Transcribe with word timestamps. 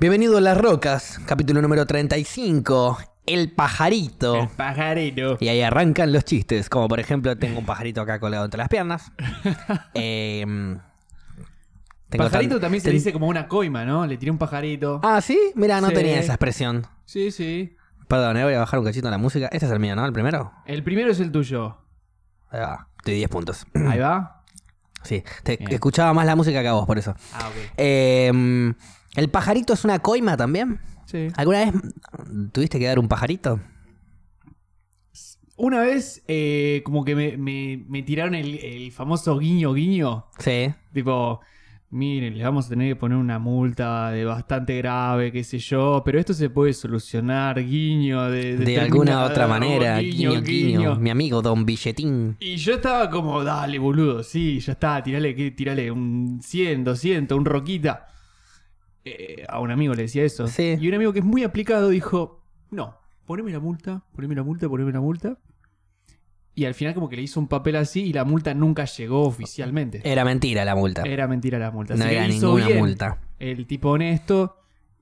Bienvenido 0.00 0.38
a 0.38 0.40
Las 0.40 0.56
Rocas, 0.56 1.20
capítulo 1.26 1.60
número 1.60 1.84
35, 1.86 2.98
El 3.26 3.50
pajarito. 3.52 4.36
El 4.36 4.48
pajarito. 4.48 5.36
Y 5.40 5.48
ahí 5.48 5.60
arrancan 5.62 6.12
los 6.12 6.24
chistes, 6.24 6.68
como 6.70 6.86
por 6.88 7.00
ejemplo, 7.00 7.36
tengo 7.36 7.58
un 7.58 7.66
pajarito 7.66 8.00
acá 8.00 8.20
colgado 8.20 8.44
entre 8.44 8.58
las 8.58 8.68
piernas. 8.68 9.10
Tengo 12.10 12.24
pajarito 12.24 12.54
tan- 12.54 12.62
también 12.62 12.80
se 12.82 12.90
dice 12.90 13.12
como 13.12 13.26
una 13.26 13.46
coima, 13.48 13.84
¿no? 13.84 14.06
Le 14.06 14.16
tiré 14.16 14.30
un 14.32 14.38
pajarito. 14.38 14.98
Ah, 15.02 15.20
¿sí? 15.20 15.38
Mira, 15.56 15.78
no 15.82 15.88
Sí. 15.88 15.94
tenía 15.94 16.18
esa 16.18 16.32
expresión. 16.32 16.86
Sí, 17.04 17.30
sí. 17.30 17.76
Perdón, 18.06 18.38
eh, 18.38 18.44
voy 18.44 18.54
a 18.54 18.60
bajar 18.60 18.78
un 18.80 18.86
cachito 18.86 19.10
la 19.10 19.18
música. 19.18 19.50
Este 19.52 19.66
es 19.66 19.72
el 19.72 19.78
mío, 19.78 19.94
¿no? 19.94 20.06
El 20.06 20.14
primero. 20.14 20.52
El 20.64 20.82
primero 20.82 21.10
es 21.10 21.20
el 21.20 21.30
tuyo. 21.30 21.76
Ahí 22.48 22.60
va. 22.60 22.88
Estoy 22.96 23.16
10 23.16 23.28
puntos. 23.28 23.66
Ahí 23.74 23.98
va. 23.98 24.42
Sí, 25.02 25.22
te 25.42 25.58
Bien. 25.58 25.70
escuchaba 25.74 26.14
más 26.14 26.24
la 26.24 26.34
música 26.34 26.62
que 26.62 26.68
a 26.68 26.72
vos, 26.72 26.86
por 26.86 26.96
eso. 26.96 27.14
Ah, 27.34 27.46
ok. 27.50 27.72
Em, 27.76 28.74
¿El 29.16 29.28
pajarito 29.30 29.72
es 29.72 29.84
una 29.84 29.98
coima 30.00 30.36
también? 30.36 30.80
Sí. 31.06 31.28
¿Alguna 31.36 31.64
vez 31.64 31.74
tuviste 32.52 32.78
que 32.78 32.86
dar 32.86 32.98
un 32.98 33.08
pajarito? 33.08 33.60
Una 35.56 35.80
vez, 35.80 36.22
eh, 36.28 36.82
como 36.84 37.04
que 37.04 37.16
me, 37.16 37.36
me- 37.36 37.84
me 37.88 38.02
tiraron 38.02 38.34
el, 38.36 38.58
el 38.58 38.92
famoso 38.92 39.36
guiño 39.38 39.72
guiño. 39.72 40.26
Sí. 40.38 40.72
Tipo, 40.92 41.40
miren, 41.90 42.34
les 42.36 42.44
vamos 42.44 42.66
a 42.66 42.68
tener 42.68 42.92
que 42.92 42.96
poner 42.96 43.18
una 43.18 43.40
multa 43.40 44.12
de 44.12 44.24
bastante 44.24 44.76
grave, 44.78 45.32
qué 45.32 45.42
sé 45.42 45.58
yo, 45.58 46.02
pero 46.04 46.20
esto 46.20 46.32
se 46.32 46.48
puede 46.48 46.72
solucionar, 46.74 47.60
guiño, 47.64 48.30
de, 48.30 48.56
De 48.56 48.78
alguna 48.80 49.22
determinado- 49.24 49.30
otra 49.30 49.48
manera. 49.48 49.98
guiño, 49.98 50.30
Guiño, 50.42 50.42
guiño. 50.42 50.96
Mi 50.96 51.10
amigo 51.10 51.42
Don 51.42 51.66
Billetín. 51.66 52.36
Y 52.38 52.54
yo 52.56 52.74
estaba 52.74 53.10
como, 53.10 53.42
dale, 53.42 53.80
boludo, 53.80 54.22
sí, 54.22 54.60
ya 54.60 54.72
está, 54.74 55.02
tirale, 55.02 55.34
¿qué? 55.34 55.50
tirale 55.50 55.90
un 55.90 56.38
100, 56.40 56.84
200, 56.84 57.36
un 57.36 57.44
roquita. 57.44 58.06
Eh, 59.08 59.44
a 59.48 59.60
un 59.60 59.70
amigo 59.70 59.94
le 59.94 60.02
decía 60.02 60.24
eso. 60.24 60.48
Sí. 60.48 60.76
Y 60.80 60.88
un 60.88 60.94
amigo 60.94 61.12
que 61.12 61.20
es 61.20 61.24
muy 61.24 61.44
aplicado 61.44 61.88
dijo, 61.88 62.42
no, 62.70 62.96
poneme 63.24 63.52
la 63.52 63.60
multa, 63.60 64.02
poneme 64.12 64.34
la 64.34 64.42
multa, 64.42 64.68
poneme 64.68 64.92
la 64.92 65.00
multa. 65.00 65.38
Y 66.54 66.64
al 66.64 66.74
final 66.74 66.92
como 66.92 67.08
que 67.08 67.16
le 67.16 67.22
hizo 67.22 67.38
un 67.38 67.46
papel 67.46 67.76
así 67.76 68.02
y 68.02 68.12
la 68.12 68.24
multa 68.24 68.52
nunca 68.52 68.84
llegó 68.84 69.22
oficialmente. 69.22 70.00
Era 70.04 70.24
mentira 70.24 70.64
la 70.64 70.74
multa. 70.74 71.02
Era 71.02 71.28
mentira 71.28 71.58
la 71.58 71.70
multa. 71.70 71.94
no 71.94 72.04
Así 72.04 72.14
era 72.14 72.26
ninguna 72.26 72.66
bien 72.66 72.78
multa. 72.78 73.20
El 73.38 73.66
tipo 73.66 73.90
honesto 73.90 74.57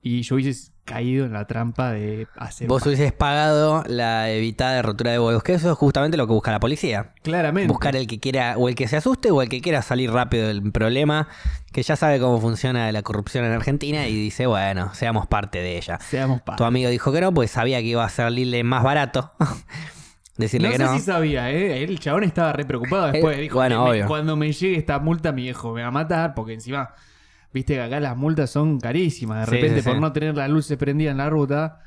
y 0.07 0.21
yo 0.23 0.35
hubiese 0.35 0.71
caído 0.85 1.25
en 1.25 1.33
la 1.33 1.45
trampa 1.45 1.91
de 1.91 2.27
hacer... 2.37 2.67
Vos 2.69 2.85
hubieses 2.85 3.11
pagado 3.11 3.83
la 3.87 4.29
evitada 4.31 4.73
de 4.75 4.81
rotura 4.81 5.11
de 5.11 5.19
huevos, 5.19 5.43
que 5.43 5.53
eso 5.53 5.69
es 5.71 5.77
justamente 5.77 6.15
lo 6.15 6.27
que 6.27 6.33
busca 6.33 6.49
la 6.51 6.61
policía. 6.61 7.11
Claramente. 7.23 7.67
Buscar 7.67 7.95
el 7.97 8.07
que 8.07 8.19
quiera, 8.21 8.55
o 8.57 8.69
el 8.69 8.75
que 8.75 8.87
se 8.87 8.95
asuste, 8.95 9.29
o 9.31 9.41
el 9.41 9.49
que 9.49 9.59
quiera 9.61 9.81
salir 9.81 10.11
rápido 10.11 10.47
del 10.47 10.71
problema, 10.71 11.27
que 11.73 11.83
ya 11.83 11.97
sabe 11.97 12.19
cómo 12.21 12.39
funciona 12.39 12.89
la 12.93 13.01
corrupción 13.01 13.43
en 13.43 13.51
Argentina 13.51 14.07
y 14.07 14.15
dice, 14.15 14.45
bueno, 14.47 14.93
seamos 14.93 15.27
parte 15.27 15.59
de 15.59 15.77
ella. 15.77 15.99
Seamos 15.99 16.39
Tu 16.39 16.45
padres. 16.45 16.65
amigo 16.67 16.89
dijo 16.89 17.11
que 17.11 17.19
no, 17.19 17.33
pues 17.33 17.51
sabía 17.51 17.79
que 17.79 17.87
iba 17.87 18.05
a 18.05 18.09
salirle 18.09 18.63
más 18.63 18.81
barato. 18.83 19.33
Decirle 20.37 20.67
No 20.67 20.71
que 20.73 20.77
sé 20.77 20.83
no. 20.85 20.93
si 20.93 20.99
sabía, 20.99 21.49
¿eh? 21.51 21.83
El 21.83 21.99
chabón 21.99 22.23
estaba 22.23 22.53
re 22.53 22.63
preocupado 22.63 23.11
después. 23.11 23.37
Eh, 23.37 23.41
dijo, 23.41 23.55
bueno, 23.57 23.83
"Me- 23.85 23.89
obvio. 23.89 24.07
cuando 24.07 24.35
me 24.35 24.51
llegue 24.53 24.77
esta 24.77 24.99
multa, 24.99 25.31
mi 25.31 25.41
viejo 25.41 25.73
me 25.73 25.81
va 25.81 25.87
a 25.87 25.91
matar. 25.91 26.35
Porque 26.35 26.53
encima, 26.53 26.91
viste 27.57 27.73
que 27.75 27.81
acá 27.81 27.99
las 27.99 28.15
multas 28.17 28.49
son 28.49 28.79
carísimas. 28.79 29.39
De 29.41 29.45
Sí, 29.45 29.51
repente, 29.61 29.81
sí, 29.81 29.83
sí. 29.83 29.89
por 29.89 29.99
no 29.99 30.11
tener 30.13 30.35
las 30.35 30.49
luces 30.49 30.77
prendidas 30.77 31.11
en 31.11 31.17
la 31.17 31.29
ruta, 31.29 31.81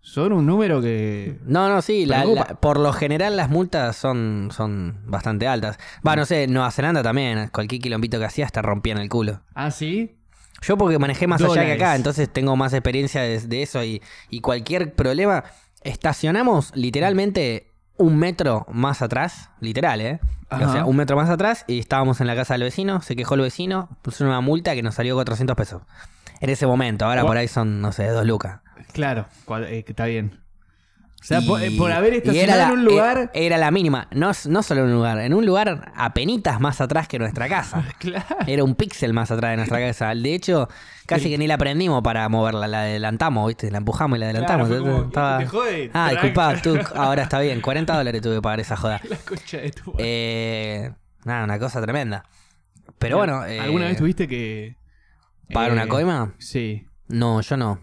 son 0.00 0.32
un 0.32 0.46
número 0.46 0.80
que... 0.80 1.38
No, 1.44 1.68
no, 1.68 1.82
sí, 1.82 2.06
la- 2.06 2.20
Preocupa. 2.22 2.46
la- 2.50 2.60
por 2.60 2.78
lo 2.78 2.92
general 2.92 3.36
las 3.36 3.50
multas 3.50 3.96
son, 3.96 4.50
son 4.52 5.00
bastante 5.06 5.48
altas. 5.48 5.78
Va, 6.06 6.14
no 6.14 6.24
sé, 6.24 6.46
Nueva 6.46 6.70
Zelanda 6.70 7.02
también, 7.02 7.48
cualquier 7.52 7.82
quilombito 7.82 8.18
que 8.18 8.24
hacías 8.24 8.52
te 8.52 8.62
rompían 8.62 8.98
el 8.98 9.08
culo. 9.08 9.40
Ah, 9.54 9.70
sí. 9.72 10.16
Yo 10.62 10.78
porque 10.78 10.98
manejé 10.98 11.26
más 11.26 11.40
allá 11.42 11.52
que 11.52 11.58
Dólares. 11.60 11.82
acá, 11.82 11.96
entonces 11.96 12.32
tengo 12.32 12.54
más 12.56 12.72
experiencia 12.72 13.20
de, 13.22 13.40
de 13.40 13.62
eso 13.62 13.82
y, 13.84 14.00
y 14.30 14.40
cualquier 14.40 14.94
problema, 14.94 15.44
estacionamos 15.82 16.72
literalmente 16.74 17.65
un 17.98 18.18
metro 18.18 18.66
más 18.70 19.02
atrás, 19.02 19.50
literal, 19.60 20.00
¿eh? 20.00 20.20
Ajá. 20.48 20.68
O 20.68 20.72
sea, 20.72 20.84
un 20.84 20.96
metro 20.96 21.16
más 21.16 21.28
atrás 21.28 21.64
y 21.66 21.78
estábamos 21.78 22.20
en 22.20 22.26
la 22.26 22.36
casa 22.36 22.54
del 22.54 22.62
vecino, 22.62 23.02
se 23.02 23.16
quejó 23.16 23.34
el 23.34 23.40
vecino, 23.40 23.88
puso 24.02 24.24
una 24.24 24.40
multa 24.40 24.74
que 24.74 24.82
nos 24.82 24.94
salió 24.94 25.14
400 25.14 25.56
pesos. 25.56 25.82
En 26.40 26.50
ese 26.50 26.66
momento, 26.66 27.06
ahora 27.06 27.24
por 27.24 27.36
ahí 27.36 27.48
son, 27.48 27.80
no 27.80 27.92
sé, 27.92 28.08
dos 28.08 28.26
lucas. 28.26 28.60
Claro, 28.92 29.26
eh, 29.66 29.84
está 29.86 30.06
bien. 30.06 30.40
O 31.20 31.24
sea, 31.26 31.40
Y- 31.40 31.46
por, 31.46 31.60
eh, 31.62 31.70
por 31.76 31.90
haber 31.90 32.14
estacionado 32.14 32.64
en 32.74 32.78
un 32.78 32.84
la- 32.84 32.90
lugar... 32.90 33.30
eh, 33.34 33.46
Era 33.46 33.58
la 33.58 33.70
mínima, 33.72 34.06
no, 34.12 34.30
no 34.48 34.62
solo 34.62 34.82
en 34.82 34.86
un 34.88 34.92
lugar, 34.94 35.18
en 35.18 35.34
un 35.34 35.44
lugar 35.44 35.92
apenitas 35.96 36.60
más 36.60 36.80
atrás 36.80 37.08
que 37.08 37.18
nuestra 37.18 37.48
casa. 37.48 37.84
Claro. 37.98 38.24
Era 38.46 38.62
un 38.62 38.74
píxel 38.76 39.12
más 39.12 39.30
atrás 39.30 39.50
de 39.52 39.56
nuestra 39.56 39.80
casa. 39.80 40.14
De 40.14 40.34
hecho, 40.34 40.68
casi 41.06 41.28
que 41.28 41.38
ni 41.38 41.46
la 41.48 41.58
prendimos 41.58 42.02
para 42.02 42.28
moverla, 42.28 42.68
la 42.68 42.82
adelantamos, 42.82 43.48
¿viste? 43.48 43.70
La 43.72 43.78
empujamos 43.78 44.18
y 44.18 44.20
la 44.20 44.26
adelantamos. 44.26 44.68
Claro, 44.68 44.82
como, 44.84 45.04
Estaba- 45.06 45.38
"Te 45.38 45.46
jode, 45.46 45.90
Ah, 45.94 46.10
tranca". 46.10 46.10
disculpa, 46.54 46.62
tú, 46.62 46.78
ahora 46.94 47.22
está 47.24 47.40
bien. 47.40 47.60
40 47.60 47.96
dólares 47.96 48.22
tuve 48.22 48.36
que 48.36 48.42
pagar 48.42 48.60
esa 48.60 48.76
joda. 48.76 49.00
La 49.08 49.16
concha 49.16 49.56
de 49.58 49.70
tu... 49.70 49.94
Eh, 49.98 50.92
nada, 51.24 51.44
una 51.44 51.58
cosa 51.58 51.80
tremenda. 51.82 52.24
Pero 52.98 53.16
bueno. 53.18 53.44
eh, 53.44 53.58
¿Alguna 53.58 53.86
vez 53.86 53.96
tuviste 53.96 54.28
que... 54.28 54.76
¿Pagar 55.52 55.70
eh, 55.70 55.72
una 55.72 55.88
coima? 55.88 56.34
Sí. 56.38 56.86
No, 57.08 57.40
yo 57.40 57.56
no. 57.56 57.80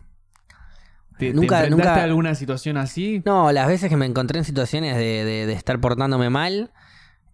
¿Te, 1.24 1.30
te 1.32 1.34
Nunca- 1.36 1.60
enfrentaste 1.60 1.90
nunca- 1.90 2.02
a 2.02 2.04
alguna 2.04 2.36
situación 2.36 2.78
así? 2.78 3.22
No, 3.26 3.52
las 3.52 3.68
veces 3.68 3.90
que 3.90 3.98
me 3.98 4.06
encontré 4.06 4.40
en 4.40 4.46
situaciones 4.46 4.96
de, 4.98 5.24
de- 5.26 5.46
de 5.46 5.54
estar 5.54 5.80
portándome 5.80 6.30
mal. 6.30 6.72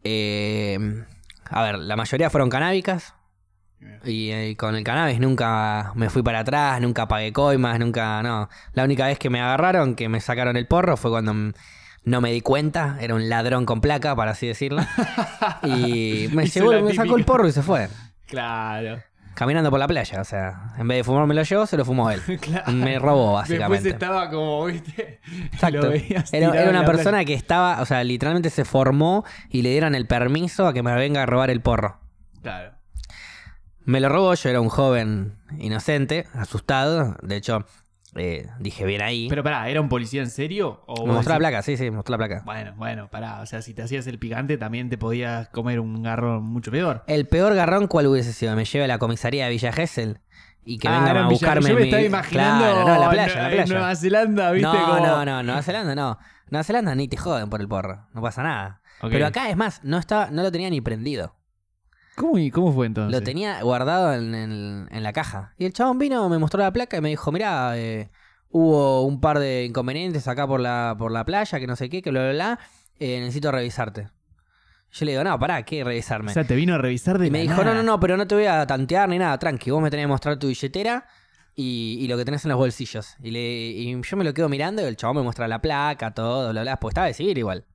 eh, 0.03 1.03
a 1.51 1.63
ver, 1.63 1.79
la 1.79 1.95
mayoría 1.95 2.29
fueron 2.29 2.49
canábicas. 2.49 3.15
Y, 4.03 4.29
eh, 4.31 4.55
con 4.57 4.75
el 4.75 4.83
cannabis 4.83 5.19
nunca 5.19 5.93
me 5.95 6.09
fui 6.09 6.21
para 6.21 6.39
atrás, 6.39 6.81
nunca 6.81 7.07
pagué 7.07 7.31
coimas, 7.33 7.79
nunca, 7.79 8.21
no. 8.21 8.49
La 8.73 8.83
única 8.83 9.07
vez 9.07 9.17
que 9.17 9.29
me 9.29 9.39
agarraron, 9.41 9.95
que 9.95 10.09
me 10.09 10.19
sacaron 10.19 10.57
el 10.57 10.67
porro, 10.67 10.97
fue 10.97 11.11
cuando 11.11 11.33
no 12.03 12.21
me 12.21 12.31
di 12.31 12.41
cuenta, 12.41 12.97
era 12.99 13.15
un 13.15 13.29
ladrón 13.29 13.65
con 13.65 13.79
placa, 13.81 14.15
para 14.15 14.31
así 14.31 14.47
decirlo. 14.47 14.81
y 15.63 16.27
me, 16.33 16.45
llevó- 16.47 16.93
sacó 16.93 17.17
el 17.17 17.25
porro 17.25 17.47
y 17.47 17.51
se 17.51 17.61
fue. 17.61 17.87
Claro. 18.27 19.01
Caminando 19.39 19.69
por 19.69 19.79
la 19.79 19.87
playa, 19.87 20.19
o 20.19 20.25
sea, 20.25 20.73
en 20.77 20.85
vez 20.85 20.97
de 20.97 21.03
fumármelo 21.05 21.41
yo, 21.43 21.65
se 21.65 21.77
lo 21.77 21.85
fumó 21.85 22.11
él. 22.11 22.19
Claro. 22.41 22.73
Me 22.73 22.99
robó, 22.99 23.37
Después 23.39 23.57
básicamente. 23.57 23.89
estaba 23.91 24.29
como, 24.29 24.65
viste, 24.65 25.21
Exacto. 25.45 25.77
lo 25.83 25.89
veías 25.91 26.33
Era, 26.33 26.61
era 26.61 26.69
una 26.69 26.83
persona 26.83 27.23
que 27.23 27.35
estaba, 27.35 27.81
o 27.81 27.85
sea, 27.85 28.03
literalmente 28.03 28.49
se 28.49 28.65
formó 28.65 29.23
y 29.49 29.61
le 29.61 29.69
dieron 29.69 29.95
el 29.95 30.07
permiso 30.07 30.67
a 30.67 30.73
que 30.73 30.83
me 30.83 30.93
venga 30.93 31.23
a 31.23 31.25
robar 31.25 31.51
el 31.51 31.61
porro. 31.61 32.01
Claro. 32.41 32.73
Me 33.85 34.01
lo 34.01 34.09
robó, 34.09 34.33
yo 34.33 34.49
era 34.49 34.59
un 34.59 34.67
joven 34.67 35.37
inocente, 35.57 36.27
asustado. 36.33 37.15
De 37.21 37.37
hecho, 37.37 37.65
eh, 38.15 38.47
dije 38.59 38.85
bien 38.85 39.01
ahí. 39.01 39.27
Pero 39.29 39.43
pará, 39.43 39.69
¿era 39.69 39.81
un 39.81 39.89
policía 39.89 40.21
en 40.21 40.29
serio? 40.29 40.81
¿O 40.87 41.05
me 41.05 41.13
mostró 41.13 41.33
la 41.33 41.39
placa, 41.39 41.61
sí, 41.61 41.77
sí, 41.77 41.83
me 41.85 41.91
mostró 41.97 42.13
la 42.13 42.17
placa. 42.17 42.41
Bueno, 42.45 42.73
bueno, 42.77 43.09
pará. 43.09 43.41
O 43.41 43.45
sea, 43.45 43.61
si 43.61 43.73
te 43.73 43.83
hacías 43.83 44.07
el 44.07 44.19
picante 44.19 44.57
también 44.57 44.89
te 44.89 44.97
podías 44.97 45.49
comer 45.49 45.79
un 45.79 46.01
garrón 46.01 46.43
mucho 46.43 46.71
peor. 46.71 47.03
El 47.07 47.27
peor 47.27 47.53
garrón, 47.55 47.87
¿cuál 47.87 48.07
hubiese 48.07 48.33
sido? 48.33 48.55
Me 48.55 48.65
lleve 48.65 48.85
a 48.85 48.87
la 48.87 48.97
comisaría 48.97 49.45
de 49.45 49.51
Villa 49.51 49.71
Gesell 49.71 50.19
y 50.65 50.77
que 50.77 50.87
Ah, 50.87 50.91
vengan 50.99 51.07
a 51.17 51.19
en 51.21 51.27
Villa- 51.27 51.29
buscarme. 51.29 51.69
Yo 51.69 51.75
me 51.75 51.81
mi- 51.81 51.87
estaba 51.87 52.03
imaginando 52.03 52.65
Claro, 52.65 52.87
no, 52.87 52.95
en 52.95 53.01
la 53.01 53.09
playa, 53.09 53.33
en 53.33 53.37
la 53.39 53.49
en 53.49 53.55
playa. 53.55 53.73
Nueva 53.73 53.95
Zelanda, 53.95 54.51
¿viste? 54.51 54.67
no, 54.67 54.85
como... 54.87 54.99
no, 55.07 55.25
no, 55.25 55.43
Nueva 55.43 55.61
Zelanda 55.63 55.95
no. 55.95 56.17
Nueva 56.51 56.63
Zelanda 56.63 56.95
ni 56.95 57.07
te 57.07 57.17
joden 57.17 57.49
por 57.49 57.61
el 57.61 57.67
porro, 57.67 58.07
no 58.13 58.21
pasa 58.21 58.41
nada. 58.43 58.81
Pero 59.01 59.25
acá 59.27 59.49
es 59.49 59.55
más, 59.55 59.81
no 59.83 59.97
estaba, 59.97 60.29
no 60.31 60.41
lo 60.43 60.51
tenía 60.51 60.69
ni 60.69 60.81
prendido. 60.81 61.35
¿Cómo, 62.19 62.37
y 62.37 62.51
cómo 62.51 62.73
fue 62.73 62.85
entonces? 62.85 63.11
Lo 63.17 63.23
tenía 63.23 63.61
guardado 63.63 64.13
en, 64.13 64.35
en- 64.35 64.87
en 64.91 65.03
la 65.03 65.13
caja. 65.13 65.53
Y 65.57 65.65
el 65.65 65.71
chabón 65.73 65.97
vino, 65.99 66.27
me 66.27 66.37
mostró 66.37 66.59
la 66.61 66.73
placa 66.73 66.97
y 66.97 67.01
me 67.01 67.09
dijo, 67.09 67.31
mirá, 67.31 67.77
eh, 67.77 68.09
hubo 68.49 69.03
un 69.05 69.21
par 69.21 69.39
de 69.39 69.63
inconvenientes 69.65 70.27
acá 70.27 70.45
por 70.45 70.59
la, 70.59 70.95
por 70.97 71.11
la 71.11 71.23
playa, 71.23 71.59
que 71.59 71.67
no 71.67 71.75
sé 71.77 71.89
qué, 71.89 72.01
que 72.01 72.09
bla, 72.11 72.21
bla, 72.23 72.31
bla. 72.33 72.59
eh, 72.99 73.19
necesito 73.21 73.51
revisarte. 73.51 74.09
Yo 74.91 75.05
le 75.05 75.11
digo, 75.11 75.23
no, 75.23 75.39
pará, 75.39 75.63
¿qué 75.63 75.83
revisarme? 75.83 76.31
O 76.31 76.33
sea, 76.33 76.43
te 76.43 76.55
vino 76.55 76.73
a 76.75 76.77
revisar 76.77 77.17
de 77.19 77.27
y 77.27 77.31
me 77.31 77.41
dijo, 77.41 77.63
no, 77.63 77.73
no, 77.75 77.83
no, 77.83 77.99
pero 77.99 78.17
no 78.17 78.27
te 78.27 78.35
voy 78.35 78.45
a 78.47 78.65
tantear 78.67 79.07
ni 79.07 79.17
nada, 79.19 79.37
tranqui, 79.37 79.69
vos 79.71 79.81
me 79.81 79.89
tenés 79.89 80.03
que 80.05 80.07
mostrar 80.07 80.37
tu 80.39 80.47
billetera 80.47 81.05
y, 81.55 81.97
y 82.01 82.07
lo 82.07 82.17
que 82.17 82.25
tenés 82.25 82.43
en 82.45 82.49
los 82.49 82.57
bolsillos. 82.57 83.15
Y, 83.21 83.31
le, 83.31 83.39
y 83.39 84.01
yo 84.01 84.17
me 84.17 84.23
lo 84.23 84.33
quedo 84.33 84.49
mirando 84.49 84.81
y 84.81 84.85
el 84.85 84.97
chabón 84.97 85.17
me 85.17 85.23
muestra 85.23 85.47
la 85.47 85.61
placa, 85.61 86.11
todo, 86.13 86.49
bla, 86.51 86.63
bla, 86.63 86.77
pues 86.79 86.91
estaba 86.91 87.07
de 87.07 87.13
civil 87.13 87.37
igual. 87.37 87.65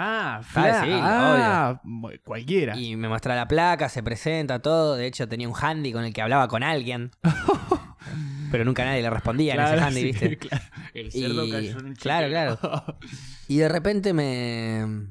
Ah, 0.00 0.36
Ah, 0.36 0.42
fla- 0.42 0.84
sí, 0.84 0.90
ah, 0.92 1.80
cualquiera. 2.24 2.76
Y 2.76 2.94
me 2.94 3.08
muestra 3.08 3.34
la 3.34 3.48
placa, 3.48 3.88
se 3.88 4.02
presenta, 4.02 4.60
todo. 4.60 4.94
De 4.94 5.06
hecho, 5.06 5.26
tenía 5.28 5.48
un 5.48 5.54
handy 5.60 5.92
con 5.92 6.04
el 6.04 6.12
que 6.12 6.22
hablaba 6.22 6.46
con 6.46 6.62
alguien. 6.62 7.10
pero 8.52 8.64
nunca 8.64 8.84
nadie 8.84 9.02
le 9.02 9.10
respondía 9.10 9.54
en 9.54 9.60
ese 9.60 9.72
Claro, 9.72 9.86
handy, 9.88 10.00
sí, 10.00 10.06
¿viste? 10.06 10.38
claro. 10.48 10.64
El 10.94 11.12
cerdo 11.12 11.44
Y- 11.44 11.50
cayó 11.50 11.78
en 11.80 11.86
un 11.86 11.94
claro, 11.94 12.26
chiquero. 12.28 12.98
Y 13.48 13.56
de 13.58 13.68
repente 13.68 14.12
me. 14.12 15.08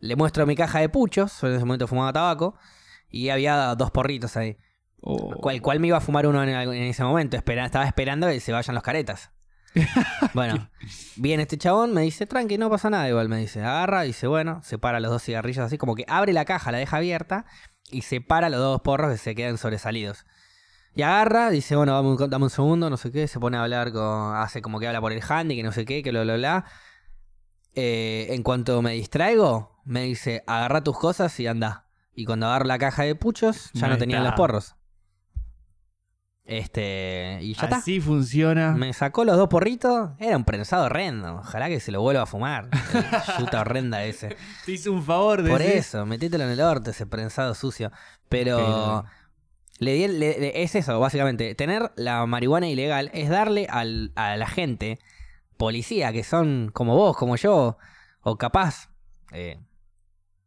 Le 0.00 0.16
muestro 0.16 0.46
mi 0.46 0.54
caja 0.54 0.78
de 0.80 0.88
puchos. 0.88 1.42
En 1.42 1.50
ese 1.54 1.64
momento 1.64 1.86
fumaba 1.88 2.12
tabaco. 2.12 2.56
Y 3.10 3.30
había 3.30 3.74
dos 3.74 3.90
porritos 3.90 4.36
ahí. 4.36 4.56
Oh. 5.00 5.32
¿Cuál, 5.40 5.60
cuál 5.60 5.80
me 5.80 5.88
iba 5.88 5.96
a 5.96 6.00
fumar 6.00 6.26
uno 6.26 6.42
en, 6.42 6.48
en 6.50 6.72
ese 6.84 7.02
momento? 7.02 7.36
Espera- 7.36 7.64
estaba 7.66 7.84
esperando 7.84 8.28
que 8.28 8.38
se 8.40 8.52
vayan 8.52 8.74
los 8.74 8.82
caretas. 8.84 9.32
Bueno, 10.34 10.68
viene 11.16 11.42
este 11.42 11.58
chabón, 11.58 11.94
me 11.94 12.02
dice, 12.02 12.26
tranqui, 12.26 12.58
no 12.58 12.70
pasa 12.70 12.90
nada. 12.90 13.08
Igual 13.08 13.28
me 13.28 13.38
dice, 13.38 13.60
agarra, 13.60 14.02
dice, 14.02 14.26
bueno, 14.26 14.60
separa 14.62 15.00
los 15.00 15.10
dos 15.10 15.22
cigarrillos 15.22 15.64
así, 15.64 15.78
como 15.78 15.94
que 15.94 16.04
abre 16.08 16.32
la 16.32 16.44
caja, 16.44 16.72
la 16.72 16.78
deja 16.78 16.98
abierta 16.98 17.46
y 17.90 18.02
separa 18.02 18.48
los 18.48 18.60
dos 18.60 18.80
porros 18.82 19.12
que 19.12 19.18
se 19.18 19.34
quedan 19.34 19.58
sobresalidos. 19.58 20.26
Y 20.94 21.02
agarra, 21.02 21.50
dice, 21.50 21.76
bueno, 21.76 21.94
dame 21.94 22.08
un, 22.08 22.30
dame 22.30 22.44
un 22.44 22.50
segundo, 22.50 22.90
no 22.90 22.96
sé 22.96 23.12
qué, 23.12 23.28
se 23.28 23.38
pone 23.38 23.56
a 23.56 23.62
hablar 23.62 23.92
con. 23.92 24.36
hace 24.36 24.62
como 24.62 24.80
que 24.80 24.88
habla 24.88 25.00
por 25.00 25.12
el 25.12 25.22
handy, 25.26 25.56
que 25.56 25.62
no 25.62 25.72
sé 25.72 25.84
qué, 25.84 26.02
que 26.02 26.10
bla 26.10 26.22
bla 26.22 26.36
bla. 26.36 26.64
Eh, 27.74 28.26
en 28.30 28.42
cuanto 28.42 28.82
me 28.82 28.92
distraigo, 28.94 29.80
me 29.84 30.02
dice, 30.02 30.42
agarra 30.46 30.82
tus 30.82 30.98
cosas 30.98 31.38
y 31.38 31.46
anda. 31.46 31.86
Y 32.14 32.24
cuando 32.24 32.46
agarro 32.46 32.64
la 32.64 32.78
caja 32.78 33.04
de 33.04 33.14
puchos, 33.14 33.70
ya 33.74 33.86
no 33.86 33.96
tenían 33.96 34.22
está. 34.22 34.30
los 34.30 34.36
porros. 34.36 34.77
Este. 36.48 37.38
Y 37.42 37.52
ya 37.54 37.64
está. 37.64 37.76
Así 37.76 38.00
funciona. 38.00 38.72
Me 38.72 38.92
sacó 38.94 39.24
los 39.24 39.36
dos 39.36 39.48
porritos. 39.48 40.10
Era 40.18 40.36
un 40.36 40.44
prensado 40.44 40.86
horrendo. 40.86 41.36
Ojalá 41.36 41.68
que 41.68 41.78
se 41.78 41.92
lo 41.92 42.00
vuelva 42.00 42.22
a 42.22 42.26
fumar. 42.26 42.70
El 42.94 43.38
Yuta 43.44 43.60
horrenda 43.60 44.02
ese. 44.04 44.34
Te 44.64 44.72
hizo 44.72 44.90
un 44.92 45.02
favor 45.04 45.42
de 45.42 45.50
Por 45.50 45.60
eso, 45.60 46.06
metételo 46.06 46.44
en 46.44 46.50
el 46.50 46.60
orto, 46.62 46.90
ese 46.90 47.06
prensado 47.06 47.54
sucio. 47.54 47.92
Pero. 48.28 48.56
Pero- 48.56 49.04
Le 49.80 49.92
di 49.92 50.04
el- 50.04 50.18
le- 50.18 50.38
le- 50.40 50.62
es 50.62 50.74
eso, 50.74 50.98
básicamente. 50.98 51.54
Tener 51.54 51.92
la 51.96 52.24
marihuana 52.26 52.66
ilegal 52.68 53.10
es 53.12 53.28
darle 53.28 53.66
al- 53.70 54.10
a 54.16 54.36
la 54.36 54.46
gente, 54.48 54.98
policía, 55.58 56.12
que 56.12 56.24
son 56.24 56.70
como 56.72 56.96
vos, 56.96 57.16
como 57.16 57.36
yo, 57.36 57.76
o 58.22 58.36
capaz, 58.38 58.88
eh, 59.32 59.60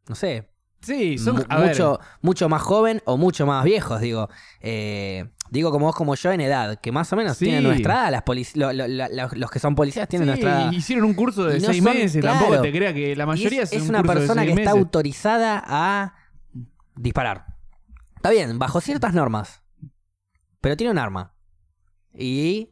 no 0.09 0.15
sé, 0.15 0.49
Sí, 0.81 1.19
son 1.19 1.35
ver, 1.35 1.59
mucho, 1.69 1.99
mucho 2.21 2.49
más 2.49 2.61
joven 2.63 3.03
o 3.05 3.15
mucho 3.15 3.45
más 3.45 3.63
viejos, 3.63 4.01
digo. 4.01 4.29
Eh, 4.61 5.29
digo 5.51 5.69
como 5.69 5.85
vos, 5.85 5.95
como 5.95 6.15
yo 6.15 6.31
en 6.31 6.41
edad, 6.41 6.79
que 6.79 6.91
más 6.91 7.11
o 7.13 7.15
menos 7.15 7.37
Sí. 7.37 7.45
tienen 7.45 7.63
nuestra 7.63 7.93
edad, 8.05 8.11
las 8.11 8.23
polic- 8.25 8.55
lo- 8.55 8.73
lo- 8.73 8.87
la- 8.87 9.09
la- 9.09 9.29
los 9.31 9.51
que 9.51 9.59
son 9.59 9.75
policías 9.75 10.07
tienen 10.07 10.25
sí, 10.27 10.29
nuestra 10.31 10.63
edad. 10.63 10.71
hicieron 10.71 11.05
un 11.05 11.13
curso 11.13 11.45
de 11.45 11.59
no 11.59 11.67
seis 11.67 11.83
son- 11.83 11.93
meses, 11.93 12.21
claro. 12.21 12.39
tampoco 12.39 12.61
te 12.63 12.71
crea 12.71 12.93
que 12.93 13.15
la 13.15 13.25
mayoría 13.27 13.61
es, 13.63 13.71
es, 13.71 13.77
es 13.77 13.83
un 13.83 13.89
una 13.89 13.99
curso 13.99 14.13
de 14.13 14.19
persona 14.19 14.45
que 14.45 14.51
está 14.53 14.71
autorizada 14.71 15.63
a 15.63 16.15
disparar. 16.95 17.45
Está 18.15 18.29
bien, 18.31 18.57
bajo 18.57 18.81
ciertas 18.81 19.13
normas. 19.13 19.61
Pero 20.61 20.77
tiene 20.77 20.91
un 20.91 20.97
arma. 20.99 21.33
Y 22.13 22.69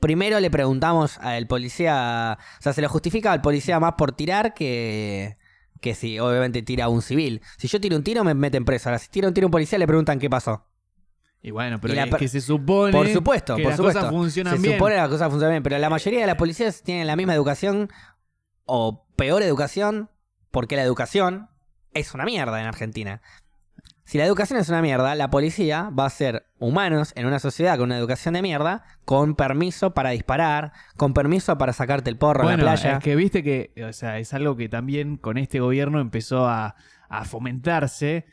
primero 0.00 0.38
le 0.40 0.50
preguntamos 0.50 1.18
al 1.18 1.46
policía. 1.46 2.38
O 2.58 2.62
sea, 2.62 2.72
se 2.72 2.80
lo 2.82 2.88
justifica 2.88 3.32
al 3.32 3.40
policía 3.40 3.80
más 3.80 3.94
por 3.98 4.12
tirar 4.12 4.54
que. 4.54 5.36
Que 5.80 5.94
si 5.94 6.18
obviamente 6.18 6.62
tira 6.62 6.84
a 6.86 6.88
un 6.88 7.02
civil. 7.02 7.42
Si 7.58 7.68
yo 7.68 7.80
tiro 7.80 7.96
un 7.96 8.04
tiro, 8.04 8.24
me 8.24 8.32
meten 8.34 8.64
preso. 8.64 8.88
Ahora, 8.88 8.98
si 8.98 9.08
tiro 9.10 9.28
un 9.28 9.34
tiro 9.34 9.46
a 9.46 9.48
un 9.48 9.52
policía, 9.52 9.78
le 9.78 9.86
preguntan 9.86 10.18
qué 10.18 10.30
pasó. 10.30 10.66
Y 11.46 11.50
bueno, 11.50 11.78
pero 11.78 11.92
Y 11.94 11.98
es 11.98 12.14
que 12.14 12.26
se 12.26 12.40
supone 12.40 12.90
Por 12.90 13.06
supuesto, 13.06 13.54
que 13.56 13.62
por 13.64 13.70
las 13.72 13.76
supuesto. 13.76 14.00
cosas 14.00 14.12
funcionan 14.14 14.56
Se 14.56 14.62
bien. 14.62 14.74
supone 14.78 14.94
que 14.94 15.00
las 15.02 15.10
cosas 15.10 15.28
funcionan 15.28 15.52
bien, 15.52 15.62
pero 15.62 15.76
la 15.78 15.90
mayoría 15.90 16.20
de 16.20 16.26
las 16.26 16.36
policías 16.36 16.82
tienen 16.82 17.06
la 17.06 17.16
misma 17.16 17.34
educación 17.34 17.90
o 18.64 19.06
peor 19.16 19.42
educación, 19.42 20.08
porque 20.50 20.74
la 20.76 20.82
educación 20.82 21.50
es 21.92 22.14
una 22.14 22.24
mierda 22.24 22.58
en 22.60 22.66
Argentina. 22.66 23.20
Si 24.04 24.16
la 24.16 24.24
educación 24.24 24.58
es 24.58 24.70
una 24.70 24.80
mierda, 24.80 25.14
la 25.14 25.28
policía 25.28 25.90
va 25.98 26.06
a 26.06 26.10
ser 26.10 26.46
humanos 26.58 27.12
en 27.14 27.26
una 27.26 27.38
sociedad 27.38 27.76
con 27.76 27.84
una 27.84 27.98
educación 27.98 28.32
de 28.34 28.40
mierda, 28.42 28.82
con 29.04 29.34
permiso 29.34 29.92
para 29.92 30.10
disparar, 30.10 30.72
con 30.96 31.12
permiso 31.12 31.58
para 31.58 31.74
sacarte 31.74 32.08
el 32.08 32.16
porro 32.16 32.40
en 32.44 32.46
Bueno, 32.56 32.64
la 32.64 32.72
playa. 32.72 32.92
es 32.96 33.04
que 33.04 33.16
viste 33.16 33.42
que, 33.42 33.72
o 33.86 33.92
sea, 33.92 34.18
es 34.18 34.32
algo 34.32 34.56
que 34.56 34.70
también 34.70 35.18
con 35.18 35.36
este 35.36 35.60
gobierno 35.60 36.00
empezó 36.00 36.46
a, 36.46 36.74
a 37.10 37.24
fomentarse 37.26 38.24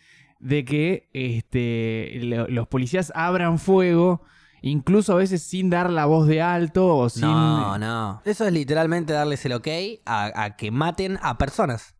de 0.41 0.65
que 0.65 1.09
este, 1.13 2.11
lo- 2.23 2.47
los 2.47 2.67
policías 2.67 3.11
abran 3.15 3.59
fuego, 3.59 4.23
incluso 4.61 5.13
a 5.13 5.15
veces 5.15 5.43
sin 5.43 5.69
dar 5.69 5.89
la 5.89 6.05
voz 6.05 6.27
de 6.27 6.41
alto 6.41 6.95
o 6.95 7.09
sin... 7.09 7.21
No, 7.21 7.77
no. 7.77 8.21
Eso 8.25 8.45
es 8.45 8.51
literalmente 8.53 9.13
darles 9.13 9.45
el 9.45 9.53
ok 9.53 9.67
a, 10.05 10.43
a 10.43 10.55
que 10.55 10.71
maten 10.71 11.17
a 11.21 11.37
personas. 11.37 11.95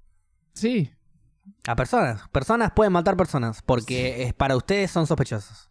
Sí, 0.54 0.92
A 1.68 1.76
personas. 1.76 2.28
Personas 2.30 2.72
pueden 2.72 2.94
matar 2.94 3.16
personas 3.16 3.62
porque 3.62 4.24
es, 4.24 4.34
para 4.34 4.56
ustedes 4.56 4.92
son 4.92 5.08
sospechosos. 5.08 5.70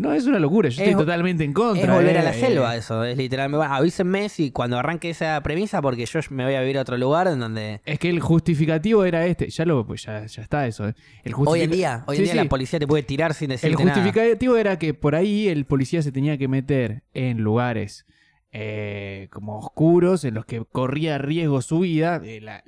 No, 0.00 0.12
es 0.14 0.26
una 0.26 0.38
locura, 0.38 0.68
yo 0.68 0.82
Es- 0.82 0.88
estoy 0.88 1.00
totalmente 1.00 1.44
en 1.44 1.52
contra. 1.52 1.84
Es 1.84 1.90
volver 1.90 2.16
eh, 2.16 2.18
a 2.18 2.22
la 2.22 2.30
eh, 2.30 2.40
selva 2.40 2.74
eso, 2.76 3.04
es 3.04 3.16
literalmente. 3.18 3.58
Bueno, 3.58 3.74
avísenme 3.74 4.28
si 4.28 4.50
cuando 4.50 4.78
arranque 4.78 5.10
esa 5.10 5.40
premisa 5.42 5.80
porque 5.82 6.06
yo 6.06 6.20
me 6.30 6.44
voy 6.44 6.54
a 6.54 6.60
vivir 6.60 6.78
a 6.78 6.82
otro 6.82 6.96
lugar 6.98 7.26
en 7.28 7.38
donde... 7.38 7.80
Es 7.84 7.98
que 7.98 8.08
el 8.10 8.20
justificativo 8.20 9.04
era 9.04 9.26
este, 9.26 9.48
ya 9.50 9.64
lo, 9.64 9.86
pues 9.86 10.02
ya, 10.04 10.24
ya 10.26 10.42
está 10.42 10.66
eso. 10.66 10.88
eh. 10.88 10.94
El 11.22 11.34
Hoy 11.36 11.60
en 11.62 11.70
día, 11.70 12.04
hoy 12.06 12.16
en 12.16 12.20
Sí, 12.20 12.22
día 12.24 12.32
sí. 12.32 12.38
la 12.38 12.44
policía 12.48 12.78
te 12.78 12.86
puede 12.86 13.02
tirar 13.02 13.34
sin 13.34 13.50
El 13.50 13.56
decirte 13.56 13.84
nada. 13.84 13.96
justificativo 14.02 14.56
era 14.56 14.78
que 14.78 14.94
por 14.94 15.14
ahí 15.14 15.48
el 15.48 15.64
policía 15.66 16.02
se 16.02 16.10
tenía 16.12 16.36
que 16.38 16.48
meter 16.48 17.02
en 17.14 17.38
lugares 17.42 18.06
eh, 18.52 19.28
como 19.30 19.58
oscuros, 19.58 20.24
en 20.24 20.34
los 20.34 20.44
que 20.44 20.64
corría 20.64 21.18
riesgo 21.18 21.62
su 21.62 21.80
vida. 21.80 22.20
La- 22.40 22.64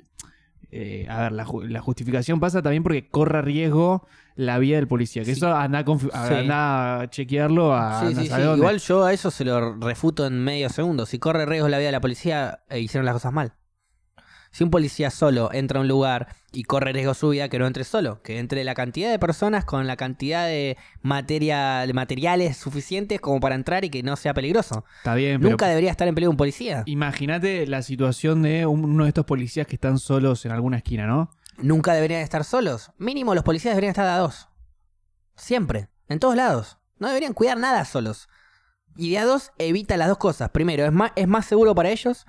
eh, 0.73 1.07
a 1.09 1.21
ver, 1.23 1.31
la, 1.33 1.45
ju- 1.45 1.63
la 1.67 1.79
justificación 1.81 2.39
pasa 2.39 2.61
también 2.61 2.83
porque 2.83 3.07
corra 3.09 3.41
riesgo 3.41 4.05
la 4.35 4.57
vida 4.57 4.77
del 4.77 4.87
policía. 4.87 5.21
Que 5.23 5.27
Sí. 5.27 5.39
eso 5.39 5.53
anda 5.55 5.79
a, 5.79 5.85
confi- 5.85 6.09
a- 6.13 6.27
Sí. 6.27 6.33
anda 6.33 7.01
a 7.01 7.09
chequearlo 7.09 7.75
a 7.75 7.99
Sí, 8.09 8.27
saber 8.27 8.45
dónde. 8.47 8.59
Igual 8.59 8.79
yo 8.79 9.03
a 9.05 9.13
eso 9.13 9.29
se 9.31 9.45
lo 9.45 9.75
refuto 9.79 10.25
en 10.25 10.43
medio 10.43 10.69
segundo. 10.69 11.05
Si 11.05 11.19
corre 11.19 11.45
riesgo 11.45 11.67
la 11.69 11.77
vida 11.77 11.87
de 11.87 11.91
la 11.93 12.01
policía, 12.01 12.61
eh, 12.69 12.79
hicieron 12.79 13.05
las 13.05 13.13
cosas 13.13 13.31
mal. 13.33 13.53
Si 14.53 14.63
un 14.63 14.69
policía 14.69 15.09
solo 15.09 15.49
entra 15.51 15.79
a 15.79 15.81
un 15.81 15.87
lugar 15.89 16.27
y 16.53 16.63
corre 16.63 16.93
riesgo 16.93 17.13
su 17.15 17.29
vida, 17.29 17.49
que 17.49 17.57
no 17.59 17.67
entre 17.67 17.83
solo, 17.83 18.21
que 18.21 18.37
entre 18.39 18.63
la 18.63 18.75
cantidad 18.75 19.09
de 19.11 19.17
personas 19.19 19.65
con 19.65 19.87
la 19.87 19.95
cantidad 19.97 20.45
de, 20.45 20.77
materia, 21.01 21.85
de 21.87 21.93
materiales 21.93 22.55
suficientes 22.55 23.19
como 23.19 23.39
para 23.39 23.55
entrar 23.55 23.83
y 23.83 23.89
que 23.89 24.03
no 24.03 24.15
sea 24.15 24.33
peligroso. 24.33 24.85
Está 24.99 25.15
bien, 25.15 25.39
pero 25.39 25.49
Nunca 25.49 25.67
debería 25.67 25.89
estar 25.91 26.07
en 26.07 26.15
peligro 26.15 26.29
un 26.31 26.37
policía. 26.37 26.83
imagínate 26.85 27.67
la 27.67 27.81
situación 27.81 28.43
de 28.43 28.65
un- 28.67 28.85
uno 28.85 29.03
de 29.05 29.09
estos 29.09 29.25
policías 29.25 29.65
que 29.67 29.75
están 29.75 29.97
solos 29.97 30.45
en 30.45 30.51
alguna 30.51 30.77
esquina, 30.77 31.07
¿no? 31.07 31.31
Nunca 31.57 31.93
deberían 31.93 32.21
estar 32.21 32.43
solos. 32.43 32.91
Mínimo 32.99 33.35
los 33.35 33.43
policías 33.43 33.73
deberían 33.73 33.91
estar 33.91 34.07
a 34.07 34.17
dos. 34.17 34.47
Siempre. 35.35 35.89
En 36.09 36.19
todos 36.19 36.35
lados. 36.35 36.77
No 36.99 37.07
deberían 37.07 37.33
cuidar 37.33 37.57
nada 37.57 37.85
solos. 37.85 38.29
Y 38.95 39.09
de 39.11 39.17
a 39.17 39.25
dos 39.25 39.51
evita 39.57 39.97
las 39.97 40.07
dos 40.07 40.17
cosas. 40.19 40.51
Primero, 40.51 40.85
es 40.85 40.91
más, 40.91 41.11
es 41.15 41.27
más 41.27 41.45
seguro 41.47 41.73
para 41.73 41.89
ellos. 41.89 42.25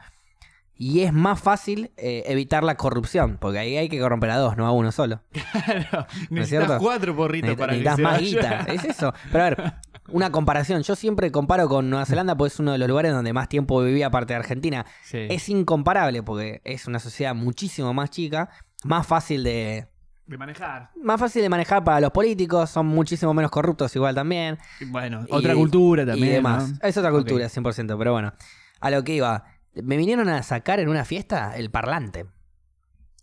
Y 0.77 1.01
es 1.03 1.13
más 1.13 1.41
fácil 1.41 1.93
eh, 1.97 2.25
evitar 2.27 2.65
la 2.65 2.77
corrupción. 2.77 3.39
Porque 3.41 3.59
ahí 3.59 3.77
hay 3.77 3.89
que 3.89 4.01
corromper 4.01 4.31
a 4.31 4.37
dos, 4.39 4.57
no 4.57 4.67
a 4.67 4.73
uno 4.73 4.91
solo. 4.93 5.21
Claro, 5.53 5.87
¿No 5.93 5.99
es 6.01 6.31
necesitas 6.31 6.67
cierto? 6.67 6.79
cuatro 6.79 7.15
porritos 7.17 7.55
para 7.57 7.73
que 7.75 7.79
necesitas 7.81 7.97
se 7.97 8.03
más 8.03 8.21
guita. 8.21 8.61
Es 8.73 8.85
eso. 8.85 9.13
Pero 9.31 9.45
a 9.45 9.51
ver, 9.51 9.73
una 10.09 10.31
comparación. 10.31 10.83
Yo 10.83 10.97
siempre 10.97 11.31
comparo 11.31 11.69
con 11.69 11.89
Nueva 11.91 12.05
Zelanda 12.07 12.37
porque 12.37 12.53
es 12.53 12.59
uno 12.61 12.73
de 12.73 12.79
los 12.79 12.89
lugares 12.89 13.13
donde 13.13 13.33
más 13.33 13.49
tiempo 13.49 13.81
vivía 13.83 14.09
aparte 14.09 14.33
de 14.33 14.39
Argentina. 14.41 14.85
Sí. 15.05 15.19
Es 15.31 15.49
incomparable 15.49 16.23
porque 16.23 16.61
es 16.65 16.87
una 16.87 16.99
sociedad 16.99 17.35
muchísimo 17.35 17.95
más 17.95 18.11
chica. 18.11 18.51
Más 18.83 19.07
fácil 19.07 19.45
de, 19.45 19.87
De 20.27 20.37
manejar. 20.37 20.91
más 21.03 21.19
fácil 21.21 21.41
de 21.41 21.49
manejar 21.49 21.85
para 21.85 22.01
los 22.01 22.11
políticos, 22.11 22.69
son 22.69 22.87
muchísimo 22.87 23.33
menos 23.33 23.51
corruptos 23.51 23.95
igual 23.97 24.15
también. 24.15 24.59
Bueno, 24.89 25.25
Y- 25.27 25.33
otra 25.33 25.55
cultura 25.55 26.05
también. 26.05 26.29
y 26.29 26.33
demás. 26.33 26.71
¿no? 26.73 26.79
Es 26.83 26.97
otra 26.99 27.11
cultura, 27.13 27.47
Ok. 27.47 27.53
100%, 27.53 27.97
pero 27.97 28.13
bueno. 28.13 28.33
A 28.81 28.91
lo 28.91 29.03
que 29.05 29.15
iba. 29.15 29.45
Me 29.75 29.97
vinieron 29.97 30.29
a 30.29 30.43
sacar 30.43 30.81
en 30.81 30.89
una 30.89 31.05
fiesta 31.05 31.57
el 31.57 31.71
parlante. 31.71 32.27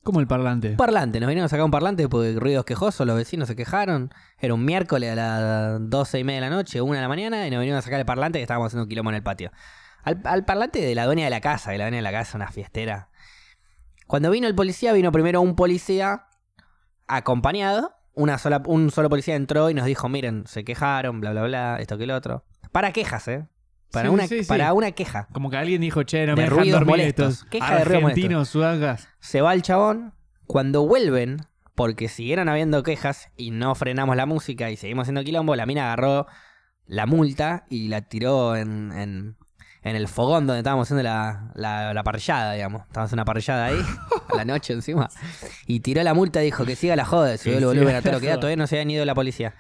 Como 0.03 0.19
el 0.19 0.27
parlante. 0.27 0.71
Un 0.71 0.77
parlante, 0.77 1.19
nos 1.19 1.27
vinieron 1.27 1.45
a 1.45 1.49
sacar 1.49 1.63
un 1.63 1.71
parlante 1.71 2.09
porque 2.09 2.33
ruidos 2.33 2.65
quejosos, 2.65 3.05
los 3.05 3.15
vecinos 3.15 3.47
se 3.47 3.55
quejaron. 3.55 4.11
Era 4.39 4.53
un 4.55 4.65
miércoles 4.65 5.11
a 5.11 5.15
las 5.15 5.89
12 5.89 6.19
y 6.19 6.23
media 6.23 6.41
de 6.41 6.49
la 6.49 6.55
noche, 6.55 6.81
una 6.81 6.95
de 6.95 7.03
la 7.03 7.07
mañana, 7.07 7.45
y 7.45 7.51
nos 7.51 7.59
vinieron 7.59 7.77
a 7.77 7.81
sacar 7.83 7.99
el 7.99 8.05
parlante 8.05 8.39
que 8.39 8.43
estábamos 8.43 8.67
haciendo 8.67 8.83
un 8.83 8.89
quilombo 8.89 9.11
en 9.11 9.17
el 9.17 9.23
patio. 9.23 9.51
Al, 10.03 10.19
al 10.23 10.43
parlante 10.43 10.81
de 10.81 10.95
la 10.95 11.05
dueña 11.05 11.25
de 11.25 11.29
la 11.29 11.39
casa, 11.39 11.71
que 11.71 11.77
la 11.77 11.83
dueña 11.83 11.97
de 11.97 12.01
la 12.01 12.11
casa 12.11 12.35
una 12.35 12.51
fiestera. 12.51 13.09
Cuando 14.07 14.31
vino 14.31 14.47
el 14.47 14.55
policía, 14.55 14.91
vino 14.91 15.11
primero 15.11 15.39
un 15.39 15.55
policía 15.55 16.25
acompañado. 17.07 17.93
Una 18.13 18.39
sola, 18.39 18.61
un 18.65 18.89
solo 18.91 19.07
policía 19.07 19.35
entró 19.35 19.69
y 19.69 19.73
nos 19.73 19.85
dijo, 19.85 20.09
miren, 20.09 20.45
se 20.47 20.65
quejaron, 20.65 21.21
bla, 21.21 21.31
bla, 21.31 21.43
bla, 21.43 21.77
esto 21.79 21.97
que 21.97 22.07
lo 22.07 22.15
otro. 22.15 22.43
Para 22.71 22.91
quejas, 22.91 23.27
¿eh? 23.27 23.47
Para, 23.91 24.07
Sí, 24.09 24.13
una, 24.13 24.27
sí, 24.27 24.43
sí. 24.43 24.47
para 24.47 24.73
una 24.73 24.91
queja. 24.91 25.27
Como 25.31 25.49
que 25.49 25.57
alguien 25.57 25.81
dijo, 25.81 26.03
che, 26.03 26.25
no 26.25 26.35
De 26.35 26.43
me 26.43 26.49
dejan 26.49 26.69
dormir 26.69 26.85
molestos. 26.87 27.33
estos 27.33 27.49
Queja 27.49 27.77
argentinos 27.77 28.49
suagas. 28.49 29.07
Se 29.19 29.41
va 29.41 29.53
el 29.53 29.61
chabón. 29.61 30.13
Cuando 30.47 30.85
vuelven, 30.85 31.37
porque 31.75 32.07
siguieron 32.09 32.49
habiendo 32.49 32.83
quejas 32.83 33.29
y 33.37 33.51
no 33.51 33.73
frenamos 33.75 34.15
la 34.15 34.25
música 34.25 34.69
y 34.69 34.77
seguimos 34.77 35.03
haciendo 35.03 35.23
quilombo, 35.23 35.55
la 35.55 35.65
mina 35.65 35.85
agarró 35.85 36.27
la 36.85 37.05
multa 37.05 37.65
y 37.69 37.87
la 37.87 38.01
tiró 38.01 38.55
en, 38.57 38.91
en, 38.91 39.37
en 39.83 39.95
el 39.95 40.07
fogón 40.09 40.45
donde 40.47 40.59
estábamos 40.59 40.87
haciendo 40.87 41.03
la, 41.03 41.51
la, 41.55 41.93
la 41.93 42.03
parrillada, 42.03 42.53
digamos. 42.53 42.81
Estábamos 42.81 43.07
haciendo 43.07 43.21
una 43.21 43.25
parrillada 43.25 43.65
ahí, 43.67 43.79
a 44.33 44.35
la 44.35 44.45
noche 44.45 44.73
encima. 44.73 45.09
Y 45.67 45.79
tiró 45.79 46.03
la 46.03 46.13
multa 46.13 46.41
y 46.41 46.45
dijo 46.45 46.65
que 46.65 46.75
siga 46.75 46.95
la 46.97 47.05
joda, 47.05 47.37
subió 47.37 47.57
el 47.59 47.65
volumen 47.65 47.95
a 47.95 48.01
todo 48.01 48.13
lo 48.13 48.19
que 48.19 48.27
da, 48.27 48.35
todavía 48.35 48.57
no 48.57 48.67
se 48.67 48.75
habían 48.75 48.91
ido 48.91 49.05
la 49.05 49.15
policía. 49.15 49.53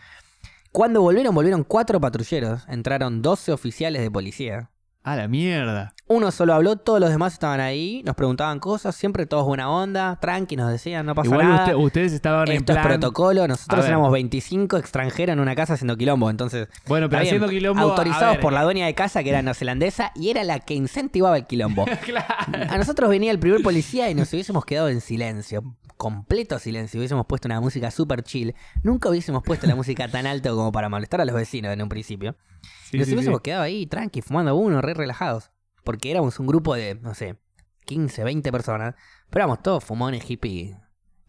Cuando 0.71 1.01
volvieron, 1.01 1.35
volvieron 1.35 1.65
cuatro 1.65 1.99
patrulleros, 1.99 2.63
entraron 2.69 3.21
12 3.21 3.51
oficiales 3.51 4.01
de 4.01 4.09
policía. 4.09 4.70
A 5.03 5.15
la 5.15 5.27
mierda. 5.27 5.93
Uno 6.07 6.29
solo 6.29 6.53
habló, 6.53 6.75
todos 6.75 6.99
los 6.99 7.09
demás 7.09 7.33
estaban 7.33 7.59
ahí, 7.61 8.03
nos 8.05 8.15
preguntaban 8.15 8.59
cosas, 8.59 8.93
siempre 8.95 9.25
todos 9.25 9.45
buena 9.45 9.69
onda, 9.69 10.19
tranqui, 10.21 10.57
nos 10.57 10.69
decían, 10.69 11.05
no 11.05 11.15
pasa 11.15 11.29
Igual 11.29 11.47
nada. 11.47 11.63
usted- 11.63 11.75
ustedes 11.75 12.11
estaban 12.13 12.49
en 12.49 12.57
Esto 12.57 12.73
es 12.73 12.77
plan... 12.77 12.87
protocolo, 12.87 13.47
nosotros 13.47 13.85
éramos 13.85 14.11
25 14.11 14.77
extranjeros 14.77 15.33
en 15.33 15.39
una 15.39 15.55
casa 15.55 15.73
haciendo 15.73 15.95
quilombo, 15.97 16.29
entonces 16.29 16.67
Bueno, 16.87 17.09
pero 17.09 17.21
bien, 17.21 17.29
haciendo 17.35 17.47
quilombo... 17.49 17.81
autorizados 17.81 18.37
por 18.39 18.51
la 18.53 18.63
dueña 18.63 18.85
de 18.85 18.93
casa 18.93 19.23
que 19.23 19.29
era 19.29 19.41
neozelandesa 19.41 20.11
y 20.13 20.29
era 20.29 20.43
la 20.43 20.59
que 20.59 20.73
incentivaba 20.75 21.37
el 21.37 21.47
quilombo. 21.47 21.85
claro. 22.05 22.27
A 22.69 22.77
nosotros 22.77 23.09
venía 23.09 23.31
el 23.31 23.39
primer 23.39 23.63
policía 23.63 24.09
y 24.09 24.13
nos 24.13 24.31
hubiésemos 24.33 24.65
quedado 24.65 24.89
en 24.89 24.99
silencio. 25.01 25.63
completo 25.95 26.59
silencio, 26.59 26.99
hubiésemos 26.99 27.25
puesto 27.25 27.47
una 27.47 27.61
música 27.61 27.89
super 27.89 28.21
chill, 28.23 28.53
nunca 28.83 29.07
hubiésemos 29.09 29.43
puesto 29.43 29.65
la 29.65 29.75
música 29.75 30.07
tan 30.09 30.27
alto 30.27 30.55
como 30.55 30.71
para 30.71 30.89
molestar 30.89 31.21
a 31.21 31.25
los 31.25 31.35
vecinos 31.35 31.71
en 31.71 31.81
un 31.81 31.89
principio. 31.89 32.35
Sí, 32.89 32.97
y 32.97 32.99
nos 33.15 33.25
sí, 33.25 33.31
quedado 33.43 33.63
ahí, 33.63 33.85
tranqui, 33.87 34.21
fumando 34.21 34.55
uno, 34.55 34.81
re 34.81 34.93
relajados. 34.93 35.51
Porque 35.83 36.11
éramos 36.11 36.39
un 36.39 36.47
grupo 36.47 36.75
de, 36.75 36.95
no 36.95 37.13
sé, 37.13 37.37
15, 37.85 38.23
20 38.23 38.51
personas. 38.51 38.95
Pero 39.29 39.43
éramos 39.43 39.63
todos 39.63 39.83
fumones 39.83 40.23
hippies. 40.23 40.77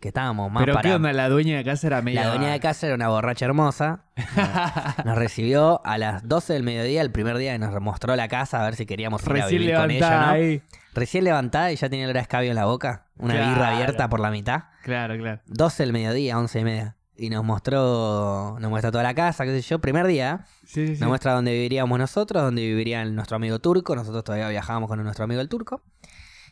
Que 0.01 0.09
estábamos 0.09 0.51
más 0.51 0.65
Pero 0.65 0.75
para. 0.75 0.89
¿qué 0.89 0.95
onda? 0.97 1.12
La 1.12 1.29
dueña 1.29 1.57
de 1.57 1.62
casa 1.65 1.87
era 1.87 2.03
media... 2.03 2.25
La 2.25 2.35
dueña 2.35 2.51
de 2.51 2.59
casa 2.59 2.87
era 2.87 2.97
una 2.97 3.09
borracha 3.09 3.45
hermosa. 3.45 4.07
Nos 5.05 5.17
recibió 5.17 5.81
a 5.87 5.97
las 5.97 6.29
12 6.29 6.55
del 6.55 6.65
mediodía, 6.65 7.03
el 7.03 7.12
primer 7.12 7.37
día 7.39 7.53
que 7.53 7.61
nos 7.61 7.81
mostró 7.81 8.17
la 8.17 8.27
casa, 8.27 8.61
a 8.61 8.65
ver 8.65 8.75
si 8.75 8.85
queríamos 8.85 9.23
ir 9.23 9.31
a 9.31 9.33
Recién 9.35 9.61
vivir 9.61 9.77
con 9.77 9.91
ella, 9.93 10.21
¿no? 10.27 10.27
ahí. 10.33 10.62
Recién 10.93 11.23
levantada 11.23 11.71
y 11.71 11.77
ya 11.77 11.89
tenía 11.89 12.11
el 12.11 12.17
escabio 12.17 12.51
en 12.51 12.57
la 12.57 12.65
boca. 12.65 13.07
Una 13.17 13.35
Claro. 13.35 13.51
birra 13.51 13.69
abierta 13.75 14.09
por 14.09 14.19
la 14.19 14.31
mitad. 14.33 14.65
Claro, 14.83 15.17
claro. 15.17 15.41
12 15.47 15.83
del 15.85 15.93
mediodía, 15.93 16.37
11 16.37 16.61
y 16.61 16.65
media. 16.65 16.97
Y 17.16 17.28
nos 17.28 17.45
mostró, 17.45 18.57
nos 18.59 18.71
muestra 18.71 18.90
toda 18.90 19.04
la 19.04 19.14
casa, 19.14 19.45
qué 19.45 19.61
sé 19.61 19.69
yo. 19.69 19.78
Primer 19.81 20.07
día, 20.07 20.47
Sí, 20.64 20.87
sí, 20.87 20.95
sí. 20.95 21.00
nos 21.00 21.09
muestra 21.09 21.35
dónde 21.35 21.52
viviríamos 21.52 21.99
nosotros, 21.99 22.42
dónde 22.42 22.62
viviría 22.62 23.04
nuestro 23.04 23.37
amigo 23.37 23.59
turco. 23.59 23.95
Nosotros 23.95 24.25
todavía 24.25 24.49
viajábamos 24.49 24.88
con 24.88 25.02
nuestro 25.02 25.25
amigo 25.25 25.40
el 25.40 25.49
turco. 25.49 25.83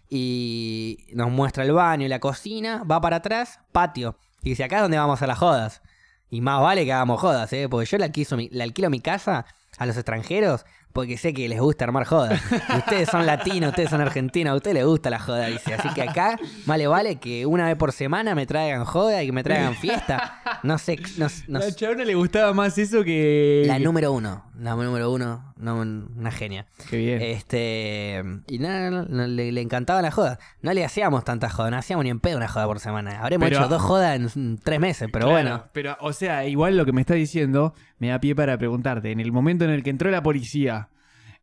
Y 0.09 1.07
nos 1.15 1.31
muestra 1.31 1.65
el 1.65 1.73
baño 1.73 2.05
y 2.05 2.09
la 2.09 2.19
cocina. 2.21 2.83
Va 2.85 3.01
para 3.01 3.17
atrás, 3.17 3.61
patio. 3.73 4.17
Y 4.43 4.51
dice, 4.51 4.65
acá 4.65 4.77
es 4.77 4.83
donde 4.83 4.99
vamos 4.99 5.23
a 5.23 5.27
las 5.27 5.39
jodas. 5.39 5.83
Y 6.31 6.41
más 6.41 6.61
vale 6.61 6.85
que 6.85 6.93
hagamos 6.93 7.21
jodas, 7.21 7.53
¿eh? 7.53 7.69
Porque 7.69 7.87
yo 7.87 7.99
le 7.99 8.05
alquilo, 8.05 8.37
mi, 8.37 8.49
le 8.51 8.63
alquilo 8.63 8.91
mi 8.91 9.01
casa 9.01 9.47
a 9.79 9.87
los 9.87 9.97
extranjeros 9.97 10.65
porque 10.93 11.17
sé 11.17 11.33
que 11.33 11.49
les 11.49 11.61
gusta 11.61 11.85
armar 11.85 12.05
jodas. 12.05 12.41
Ustedes 12.77 13.09
son 13.09 13.27
latinos, 13.27 13.71
ustedes 13.71 13.91
son 13.91 14.01
argentinos, 14.01 14.53
a 14.53 14.57
ustedes 14.57 14.75
les 14.75 14.85
gusta 14.87 15.11
la 15.11 15.19
joda, 15.19 15.47
dice. 15.47 15.75
Así 15.75 15.89
que 15.95 16.03
acá, 16.03 16.39
vale, 16.67 16.87
vale 16.87 17.17
que 17.17 17.47
una 17.47 17.67
vez 17.67 17.77
por 17.77 17.93
semana 17.93 18.35
me 18.35 18.47
traigan 18.47 18.85
joda 18.85 19.23
y 19.23 19.27
que 19.27 19.33
me 19.33 19.43
traigan 19.43 19.75
fiesta. 19.75 20.41
No 20.63 20.79
sé, 20.79 20.99
no, 21.17 21.27
no- 21.49 21.59
A 21.59 21.63
la 21.63 21.75
chabona 21.75 22.05
le 22.05 22.15
gustaba 22.15 22.53
más 22.53 22.77
eso 22.79 23.03
que... 23.05 23.63
la 23.67 23.79
número 23.79 24.13
uno, 24.13 24.45
la 24.59 24.75
número 24.75 25.11
uno, 25.13 25.55
no, 25.57 25.77
una 25.81 26.31
genia. 26.31 26.67
Qué 26.91 26.97
bien. 26.97 27.21
Este, 27.23 28.23
y 28.49 28.59
nada, 28.59 28.91
no, 28.91 29.05
no, 29.05 29.27
le, 29.27 29.53
le 29.53 29.61
encantaba 29.61 30.03
la 30.03 30.11
joda. 30.11 30.39
No 30.63 30.73
le 30.73 30.85
hacíamos 30.85 31.25
tantas 31.25 31.53
jodas, 31.53 31.71
no 31.71 31.77
hacíamos 31.79 32.05
ni 32.05 32.11
en 32.11 32.21
pedo 32.21 32.37
una 32.37 32.49
joda 32.49 32.67
por 32.67 32.81
semana. 32.81 33.21
Habremos 33.21 33.49
Pero- 33.49 33.61
hecho 33.61 33.69
dos 33.69 33.83
jodas 33.83 34.19
en 34.37 34.59
tres 34.59 34.81
meses, 34.81 35.09
pero 35.13 35.27
Claro, 35.27 35.43
bueno. 35.43 35.65
Pero, 35.73 35.97
o 36.01 36.13
sea, 36.13 36.47
igual 36.47 36.77
lo 36.77 36.85
que 36.85 36.93
me 36.93 37.01
está 37.01 37.15
diciendo 37.15 37.75
me 37.99 38.09
da 38.09 38.19
pie 38.21 38.35
para 38.35 38.57
preguntarte. 38.59 39.11
En 39.13 39.21
el 39.21 39.33
momento 39.33 39.65
en 39.65 39.71
el 39.71 39.83
que 39.83 39.91
entró 39.91 40.11
la 40.11 40.23
policía 40.23 40.80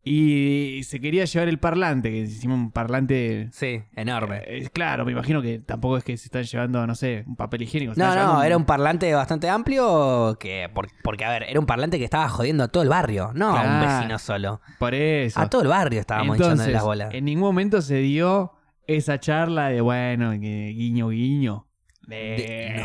y 0.08 0.82
se 0.84 1.00
quería 1.00 1.24
llevar 1.24 1.48
el 1.48 1.58
parlante, 1.58 2.10
que 2.10 2.18
hicimos 2.18 2.56
un 2.58 2.70
parlante. 2.72 3.48
Sí, 3.52 3.82
enorme. 3.94 4.42
eh, 4.46 4.68
claro, 4.72 5.04
me 5.04 5.12
imagino 5.12 5.42
que 5.42 5.58
tampoco 5.58 5.96
es 5.98 6.04
que 6.04 6.16
se 6.16 6.26
están 6.26 6.44
llevando, 6.44 6.86
no 6.86 6.94
sé, 6.94 7.24
un 7.26 7.36
papel 7.36 7.62
higiénico. 7.62 7.92
No, 7.96 8.14
no, 8.14 8.42
era 8.42 8.56
un 8.56 8.64
parlante 8.64 9.12
bastante 9.14 9.48
amplio 9.48 10.36
que, 10.40 10.68
por- 10.74 10.88
porque, 11.02 11.24
a 11.24 11.30
ver, 11.30 11.44
era 11.48 11.60
un 11.60 11.66
parlante 11.66 11.98
que 11.98 12.04
estaba 12.04 12.28
jodiendo 12.28 12.64
a 12.64 12.68
todo 12.68 12.82
el 12.82 12.88
barrio, 12.88 13.32
no 13.34 13.50
a 13.56 13.62
un 13.62 13.80
vecino 13.86 14.18
solo. 14.18 14.60
Por 14.78 14.94
eso. 14.94 15.40
A 15.40 15.48
todo 15.48 15.62
el 15.62 15.68
barrio 15.68 16.00
estábamos 16.00 16.36
Entonces, 16.36 16.54
echándole 16.68 16.72
las 16.72 16.82
bolas. 16.84 17.14
en 17.14 17.24
ningún 17.24 17.44
momento 17.48 17.82
se 17.82 17.96
dio 17.96 18.52
esa 18.86 19.20
charla 19.20 19.68
de, 19.68 19.80
bueno, 19.80 20.32
guiño, 20.32 21.08
guiño. 21.10 21.66
De, 22.06 22.82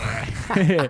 de, 0.54 0.90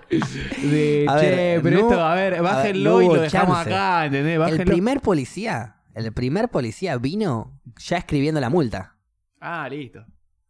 A 1.08 1.20
che, 1.20 1.30
ver, 1.30 1.62
pero 1.62 1.78
no- 1.80 1.88
esto, 1.90 2.04
a 2.04 2.14
ver, 2.14 2.34
a 2.34 2.36
ver, 2.36 2.42
bájenlo 2.42 2.90
no 2.90 3.02
y 3.02 3.06
lo 3.06 3.20
dejamos 3.20 3.56
chance. 3.58 3.70
acá, 3.72 4.06
¿entendés? 4.06 4.40
El 4.58 4.64
primer 4.64 5.00
policía, 5.00 5.76
el 5.94 6.12
primer 6.12 6.48
policía 6.50 6.96
vino 6.98 7.60
ya 7.78 7.96
escribiendo 7.98 8.40
la 8.40 8.50
multa. 8.50 8.96
Ah, 9.40 9.68
listo. 9.68 10.04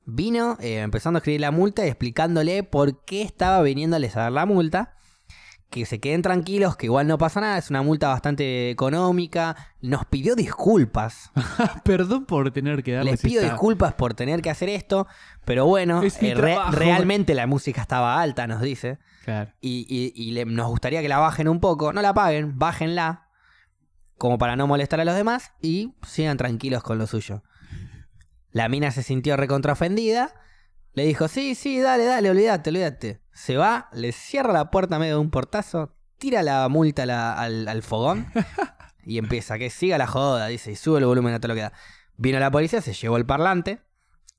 Vino 0.06 0.56
eh, 0.60 0.80
empezando 0.80 1.16
a 1.16 1.20
escribir 1.20 1.40
la 1.40 1.50
multa 1.50 1.84
y 1.84 1.88
explicándole 1.88 2.62
por 2.62 3.04
qué 3.04 3.22
estaba 3.22 3.62
viniéndoles 3.62 4.16
a 4.16 4.22
dar 4.22 4.32
la 4.32 4.46
multa. 4.46 4.90
Que 5.70 5.86
se 5.86 5.98
queden 5.98 6.22
tranquilos, 6.22 6.76
que 6.76 6.86
igual 6.86 7.08
no 7.08 7.18
pasa 7.18 7.40
nada, 7.40 7.58
es 7.58 7.68
una 7.68 7.82
multa 7.82 8.08
bastante 8.08 8.70
económica. 8.70 9.56
Nos 9.80 10.04
pidió 10.04 10.36
disculpas. 10.36 11.32
Perdón 11.84 12.26
por 12.26 12.52
tener 12.52 12.84
que 12.84 12.92
darles 12.92 13.14
Les 13.14 13.22
pido 13.22 13.40
esta- 13.40 13.54
disculpas 13.54 13.94
por 13.94 14.14
tener 14.14 14.40
que 14.40 14.50
hacer 14.50 14.68
esto, 14.68 15.08
pero 15.44 15.66
bueno, 15.66 16.02
Es 16.02 16.22
eh, 16.22 16.34
re- 16.34 16.58
realmente 16.70 17.34
la 17.34 17.46
música 17.48 17.80
estaba 17.80 18.20
alta, 18.20 18.46
nos 18.46 18.60
dice. 18.60 18.98
Claro. 19.24 19.50
Y, 19.60 19.84
y- 19.88 20.12
y 20.14 20.30
le- 20.32 20.44
nos 20.44 20.68
gustaría 20.68 21.02
que 21.02 21.08
la 21.08 21.18
bajen 21.18 21.48
un 21.48 21.58
poco. 21.58 21.92
No 21.92 22.02
la 22.02 22.14
paguen, 22.14 22.56
bájenla. 22.58 23.23
Como 24.24 24.38
para 24.38 24.56
no 24.56 24.66
molestar 24.66 25.02
a 25.02 25.04
los 25.04 25.16
demás 25.16 25.52
y 25.60 25.92
sigan 26.06 26.38
tranquilos 26.38 26.82
con 26.82 26.96
lo 26.96 27.06
suyo. 27.06 27.42
La 28.52 28.70
mina 28.70 28.90
se 28.90 29.02
sintió 29.02 29.36
recontraofendida. 29.36 30.32
Le 30.94 31.04
dijo, 31.04 31.28
sí, 31.28 31.54
sí, 31.54 31.78
dale, 31.78 32.06
dale, 32.06 32.30
olvídate, 32.30 32.70
olvídate. 32.70 33.20
Se 33.34 33.58
va, 33.58 33.90
le 33.92 34.12
cierra 34.12 34.54
la 34.54 34.70
puerta 34.70 34.98
medio 34.98 35.16
de 35.16 35.20
un 35.20 35.30
portazo, 35.30 35.98
tira 36.16 36.42
la 36.42 36.66
multa 36.70 37.02
a 37.02 37.06
la- 37.06 37.34
al, 37.34 37.68
al 37.68 37.82
fogón 37.82 38.26
y 39.04 39.18
empieza, 39.18 39.58
que 39.58 39.68
siga 39.68 39.98
la 39.98 40.06
joda, 40.06 40.46
dice, 40.46 40.72
y 40.72 40.76
sube 40.76 41.00
el 41.00 41.04
volumen 41.04 41.34
a 41.34 41.38
todo 41.38 41.48
lo 41.48 41.54
que 41.56 41.60
da. 41.60 41.72
Vino 42.16 42.38
la 42.38 42.50
policía, 42.50 42.80
se 42.80 42.94
llevó 42.94 43.18
el 43.18 43.26
parlante. 43.26 43.82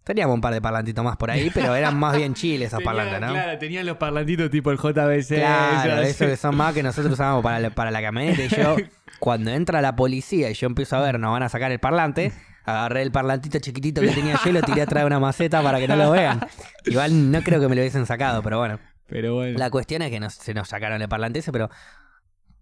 Teníamos 0.05 0.35
un 0.35 0.41
par 0.41 0.53
de 0.53 0.62
parlantitos 0.62 1.03
más 1.03 1.17
por 1.17 1.31
ahí, 1.31 1.50
pero 1.53 1.75
eran 1.75 1.97
más 1.97 2.15
bien 2.15 2.33
chiles 2.33 2.67
esos 2.69 2.81
parlantes, 2.83 3.19
¿no? 3.19 3.33
Claro, 3.33 3.57
tenían 3.57 3.85
los 3.85 3.97
parlantitos 3.97 4.50
tipo 4.50 4.71
el 4.71 4.77
JBC. 4.77 5.35
Claro, 5.39 5.93
eso, 6.01 6.01
eso 6.03 6.25
que 6.27 6.38
son 6.38 6.55
más 6.55 6.74
que 6.74 6.81
nosotros 6.83 7.12
usábamos 7.13 7.43
para 7.43 7.59
la, 7.59 7.69
para 7.71 7.91
la 7.91 8.01
camioneta. 8.01 8.43
Y 8.43 8.47
yo, 8.50 8.77
cuando 9.19 9.51
entra 9.51 9.81
la 9.81 9.95
policía 9.95 10.50
y 10.50 10.53
yo 10.53 10.67
empiezo 10.67 10.95
a 10.95 11.01
ver, 11.01 11.19
nos 11.19 11.31
van 11.33 11.43
a 11.43 11.50
sacar 11.50 11.71
el 11.71 11.79
parlante, 11.79 12.31
agarré 12.65 13.01
el 13.01 13.12
parlantito 13.12 13.59
chiquitito 13.59 14.00
que 14.01 14.09
tenía 14.09 14.39
yo 14.43 14.50
y 14.50 14.53
lo 14.53 14.62
tiré 14.62 14.83
atrás 14.83 15.01
de 15.03 15.07
una 15.07 15.19
maceta 15.19 15.62
para 15.62 15.79
que 15.79 15.88
no 15.88 15.95
lo 15.95 16.12
vean. 16.12 16.39
Igual 16.85 17.31
no 17.31 17.41
creo 17.41 17.59
que 17.59 17.67
me 17.67 17.75
lo 17.75 17.81
hubiesen 17.81 18.05
sacado, 18.05 18.41
pero 18.43 18.59
bueno. 18.59 18.79
Pero 19.07 19.35
bueno. 19.35 19.57
La 19.59 19.69
cuestión 19.69 20.01
es 20.01 20.09
que 20.12 20.19
nos- 20.19 20.33
se 20.35 20.53
nos 20.53 20.67
sacaron 20.67 21.01
el 21.01 21.07
parlante 21.09 21.39
ese, 21.39 21.51
pero 21.51 21.69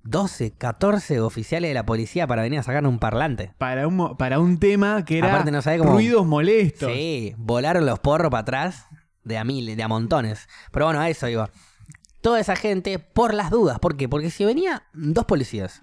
12, 0.03 0.51
14 0.57 1.21
oficiales 1.21 1.69
de 1.69 1.73
la 1.73 1.85
policía 1.85 2.27
para 2.27 2.41
venir 2.41 2.59
a 2.59 2.63
sacar 2.63 2.85
un 2.85 2.99
parlante. 2.99 3.53
Para 3.57 3.87
un, 3.87 4.17
para 4.17 4.39
un 4.39 4.57
tema 4.59 5.05
que 5.05 5.17
era 5.17 5.29
Aparte 5.29 5.51
no 5.51 5.61
cómo- 5.79 5.93
ruidos 5.93 6.25
molestos. 6.25 6.91
Sí, 6.91 7.33
volaron 7.37 7.85
los 7.85 7.99
porros 7.99 8.29
para 8.29 8.41
atrás 8.41 8.85
de 9.23 9.37
a 9.37 9.43
mil, 9.43 9.75
de 9.75 9.83
a 9.83 9.87
montones. 9.87 10.47
Pero 10.71 10.85
bueno, 10.85 10.99
a 10.99 11.09
eso 11.09 11.27
iba. 11.29 11.49
Toda 12.21 12.39
esa 12.39 12.55
gente 12.55 12.99
por 12.99 13.33
las 13.33 13.49
dudas. 13.49 13.79
¿Por 13.79 13.95
qué? 13.97 14.07
Porque 14.09 14.29
si 14.29 14.45
venía 14.45 14.83
dos 14.93 15.25
policías 15.25 15.79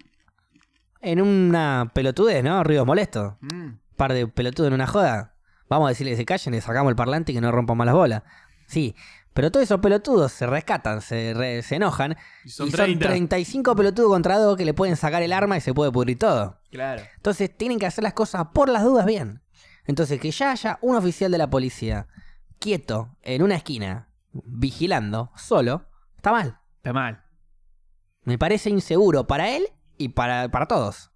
en 1.01 1.21
una 1.21 1.91
pelotudez, 1.93 2.43
¿no? 2.43 2.63
Ruidos 2.63 2.85
molestos. 2.85 3.33
Mm. 3.41 3.69
Par 3.95 4.13
de 4.13 4.27
pelotudos 4.27 4.67
en 4.67 4.73
una 4.75 4.87
joda. 4.87 5.35
Vamos 5.69 5.87
a 5.87 5.89
decirle 5.89 6.11
que 6.11 6.17
se 6.17 6.25
callen, 6.25 6.51
le 6.53 6.61
sacamos 6.61 6.89
el 6.89 6.95
parlante 6.95 7.31
y 7.31 7.35
que 7.35 7.41
no 7.41 7.51
rompan 7.51 7.77
más 7.77 7.85
las 7.85 7.95
bolas. 7.95 8.23
Sí, 8.67 8.95
pero 9.33 9.51
todos 9.51 9.63
esos 9.63 9.79
pelotudos 9.79 10.31
se 10.31 10.45
rescatan, 10.47 11.01
se, 11.01 11.33
re- 11.33 11.61
se 11.63 11.75
enojan. 11.75 12.17
Y 12.43 12.49
son 12.49 12.67
y 12.67 12.71
30. 12.71 13.05
son 13.05 13.11
35 13.13 13.75
pelotudos 13.75 14.09
contra 14.09 14.37
dos 14.37 14.57
que 14.57 14.65
le 14.65 14.73
pueden 14.73 14.95
sacar 14.95 15.21
el 15.23 15.31
arma 15.33 15.57
y 15.57 15.61
se 15.61 15.73
puede 15.73 15.91
pudrir 15.91 16.17
todo. 16.19 16.59
Claro. 16.69 17.01
Entonces 17.15 17.55
tienen 17.55 17.79
que 17.79 17.85
hacer 17.85 18.03
las 18.03 18.13
cosas 18.13 18.47
por 18.53 18.69
las 18.69 18.83
dudas 18.83 19.05
bien. 19.05 19.41
Entonces 19.85 20.19
que 20.19 20.31
ya 20.31 20.51
haya 20.51 20.77
un 20.81 20.95
oficial 20.95 21.31
de 21.31 21.37
la 21.37 21.49
policía 21.49 22.07
quieto 22.59 23.15
en 23.23 23.41
una 23.41 23.55
esquina, 23.55 24.09
vigilando, 24.33 25.31
solo, 25.35 25.85
está 26.17 26.31
mal. 26.31 26.59
Está 26.77 26.93
mal. 26.93 27.23
Me 28.23 28.37
parece 28.37 28.69
inseguro 28.69 29.25
para 29.27 29.49
él 29.49 29.67
y 29.97 30.09
para, 30.09 30.49
para 30.49 30.67
todos. 30.67 31.11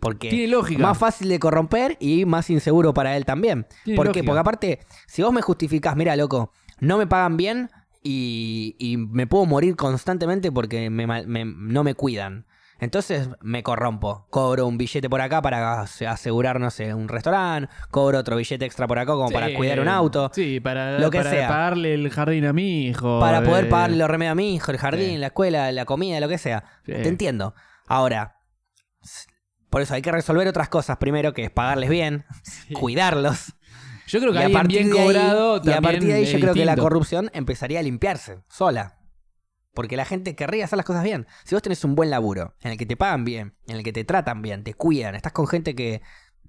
Porque 0.00 0.28
Tiene 0.28 0.48
lógica. 0.48 0.82
más 0.82 0.98
fácil 0.98 1.28
de 1.28 1.38
corromper 1.38 1.96
y 2.00 2.24
más 2.26 2.50
inseguro 2.50 2.92
para 2.92 3.16
él 3.16 3.24
también. 3.24 3.66
Tiene 3.84 3.96
¿Por 3.96 4.06
qué? 4.06 4.18
lógica. 4.20 4.26
Porque 4.26 4.40
aparte, 4.40 4.80
si 5.06 5.22
vos 5.22 5.32
me 5.32 5.40
justificás, 5.42 5.96
mira, 5.96 6.14
loco, 6.16 6.52
no 6.78 6.98
me 6.98 7.06
pagan 7.06 7.36
bien 7.36 7.70
y, 8.02 8.76
y 8.78 8.96
me 8.98 9.26
puedo 9.26 9.46
morir 9.46 9.76
constantemente 9.76 10.52
porque 10.52 10.90
me 10.90 11.06
me- 11.06 11.44
no 11.44 11.84
me 11.84 11.94
cuidan. 11.94 12.46
Entonces 12.78 13.30
me 13.40 13.62
corrompo. 13.62 14.26
Cobro 14.28 14.66
un 14.66 14.76
billete 14.76 15.08
por 15.08 15.22
acá 15.22 15.40
para 15.40 15.80
as- 15.80 16.02
asegurar, 16.02 16.60
no 16.60 16.70
sé, 16.70 16.92
un 16.92 17.08
restaurante. 17.08 17.72
Cobro 17.90 18.18
otro 18.18 18.36
billete 18.36 18.66
extra 18.66 18.86
por 18.86 18.98
acá 18.98 19.12
como 19.14 19.30
para 19.30 19.54
cuidar 19.54 19.80
un 19.80 19.88
auto. 19.88 20.30
Sí, 20.34 20.60
para, 20.60 20.98
Lo 20.98 21.10
que 21.10 21.18
para 21.18 21.30
sea. 21.30 21.48
pagarle 21.48 21.94
el 21.94 22.10
jardín 22.10 22.44
a 22.44 22.52
mi 22.52 22.82
hijo. 22.86 23.18
Para 23.18 23.42
poder 23.42 23.64
eh, 23.64 23.68
pagarle 23.68 23.96
los 23.96 24.10
remedios 24.10 24.32
a 24.32 24.34
mi 24.34 24.54
hijo, 24.54 24.70
el 24.72 24.76
jardín, 24.78 25.10
Sí. 25.12 25.16
la 25.16 25.28
escuela, 25.28 25.72
la 25.72 25.86
comida, 25.86 26.20
lo 26.20 26.28
que 26.28 26.36
sea. 26.36 26.64
Sí. 26.84 26.92
Te 26.92 27.08
entiendo. 27.08 27.54
Ahora, 27.86 28.36
por 29.70 29.80
eso 29.80 29.94
hay 29.94 30.02
que 30.02 30.12
resolver 30.12 30.46
otras 30.46 30.68
cosas 30.68 30.98
primero, 30.98 31.32
que 31.32 31.44
es 31.44 31.50
pagarles 31.50 31.88
bien, 31.88 32.26
cuidarlos. 32.78 33.54
Yo 34.06 34.20
creo 34.20 34.32
que 34.32 34.38
alguien 34.38 34.62
bien 34.68 34.92
ahí- 34.92 35.04
cobrado 35.06 35.60
y 35.64 35.70
a 35.70 35.80
partir 35.80 36.04
de 36.04 36.12
ahí 36.14 36.24
yo 36.26 36.40
creo 36.40 36.54
que 36.54 36.64
la 36.64 36.76
corrupción 36.82 37.30
empezaría 37.34 37.80
a 37.80 37.82
limpiarse 37.82 38.40
sola. 38.48 38.98
Porque 39.74 39.96
la 39.96 40.04
gente 40.06 40.34
querría 40.34 40.64
hacer 40.64 40.78
las 40.78 40.86
cosas 40.86 41.04
bien. 41.04 41.26
Si 41.44 41.54
vos 41.54 41.60
tenés 41.62 41.84
un 41.84 41.94
buen 41.94 42.08
laburo, 42.08 42.54
en 42.62 42.72
el 42.72 42.78
que 42.78 42.86
te 42.86 42.96
pagan 42.96 43.24
bien, 43.24 43.54
en 43.66 43.76
el 43.76 43.82
que 43.82 43.92
te 43.92 44.04
tratan 44.04 44.40
bien, 44.40 44.64
te 44.64 44.72
cuidan, 44.72 45.14
estás 45.14 45.32
con 45.32 45.46
gente 45.46 45.74
que, 45.74 46.00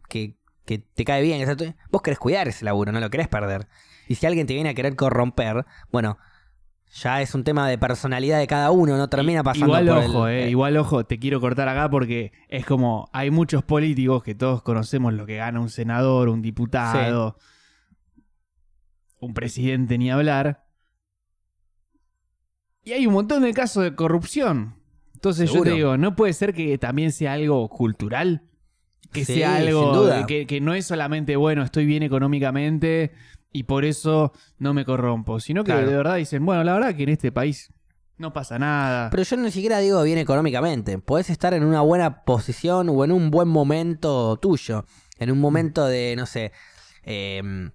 que, 0.08 0.38
que 0.66 0.78
te 0.80 1.04
cae 1.04 1.22
bien, 1.22 1.46
vos 1.92 2.02
querés 2.02 2.20
cuidar 2.20 2.48
ese 2.48 2.64
laburo, 2.64 2.92
no 2.94 3.00
lo 3.02 3.10
querés 3.10 3.28
perder. 3.28 3.68
Y 4.08 4.16
si 4.16 4.26
alguien 4.26 4.48
te 4.48 4.54
viene 4.54 4.70
a 4.70 4.74
querer 4.74 4.96
corromper, 4.96 5.66
bueno, 5.92 6.18
ya 6.89 7.22
es 7.22 7.36
un 7.36 7.44
tema 7.44 7.67
de 7.67 7.77
personalidad 7.77 8.39
de 8.39 8.48
cada 8.48 8.72
uno, 8.72 8.98
no 8.98 9.10
termina 9.10 9.44
pasando 9.44 9.79
Igual 9.79 9.88
por 9.88 9.98
ojo, 9.98 10.27
el, 10.27 10.36
eh, 10.46 10.50
igual 10.50 10.77
ojo, 10.77 11.06
te 11.06 11.20
quiero 11.20 11.39
cortar 11.41 11.67
acá 11.67 11.89
porque 11.89 12.32
es 12.48 12.65
como 12.65 13.10
hay 13.13 13.29
muchos 13.29 13.63
políticos 13.63 14.24
que 14.24 14.36
todos 14.36 14.62
conocemos 14.63 15.13
lo 15.13 15.25
que 15.25 15.36
gana 15.38 15.60
un 15.60 15.70
senador, 15.70 16.29
un 16.29 16.41
diputado, 16.41 17.38
un 19.20 19.34
presidente 19.34 19.98
ni 19.98 20.12
hablar, 20.12 20.65
Y 22.84 22.94
hay 22.94 23.06
un 23.06 23.13
montón 23.13 23.44
de 23.44 23.53
casos 23.53 23.84
de 23.84 23.96
corrupción. 23.96 24.75
Entonces 25.13 25.50
Seguro. 25.50 25.65
yo 25.65 25.72
te 25.72 25.75
digo, 25.75 25.98
¿no 25.98 26.15
puede 26.15 26.32
ser 26.32 26.53
que 26.53 26.77
también 26.77 27.12
sea 27.12 27.34
algo 27.34 27.67
cultural? 27.67 28.44
Que 29.12 29.25
Sí, 29.25 29.36
sea 29.36 29.58
algo 29.58 30.08
que 30.25 30.60
no 30.62 30.74
es 30.74 30.86
solamente, 30.86 31.36
bueno, 31.36 31.63
estoy 31.63 31.86
bien 31.86 32.03
económicamente 32.03 33.12
y 33.51 33.63
por 33.63 33.86
eso 33.86 34.32
no 34.60 34.74
me 34.74 34.86
corrompo, 34.86 35.39
sino 35.39 35.63
que 35.63 35.72
Claro. 35.72 35.89
de 35.89 35.96
verdad 35.98 36.16
dicen, 36.18 36.46
bueno, 36.46 36.63
la 36.63 36.74
verdad 36.74 36.96
que 36.96 37.04
en 37.04 37.10
este 37.10 37.32
país 37.32 37.72
no 38.18 38.34
pasa 38.34 38.58
nada. 38.60 39.10
Pero 39.12 39.24
yo 39.24 39.38
ni 39.38 39.51
siquiera 39.51 39.80
digo 39.80 40.01
bien 40.04 40.18
económicamente. 40.18 40.98
Podés 41.00 41.30
estar 41.30 41.54
en 41.54 41.63
una 41.63 41.82
buena 41.82 42.24
posición 42.24 42.89
o 42.89 43.04
en 43.04 43.12
un 43.12 43.30
buen 43.32 43.48
momento 43.48 44.38
tuyo. 44.38 44.86
En 45.20 45.32
un 45.32 45.39
momento 45.39 45.86
de, 45.86 46.16
no 46.18 46.25
sé, 46.25 46.51
em, 47.04 47.72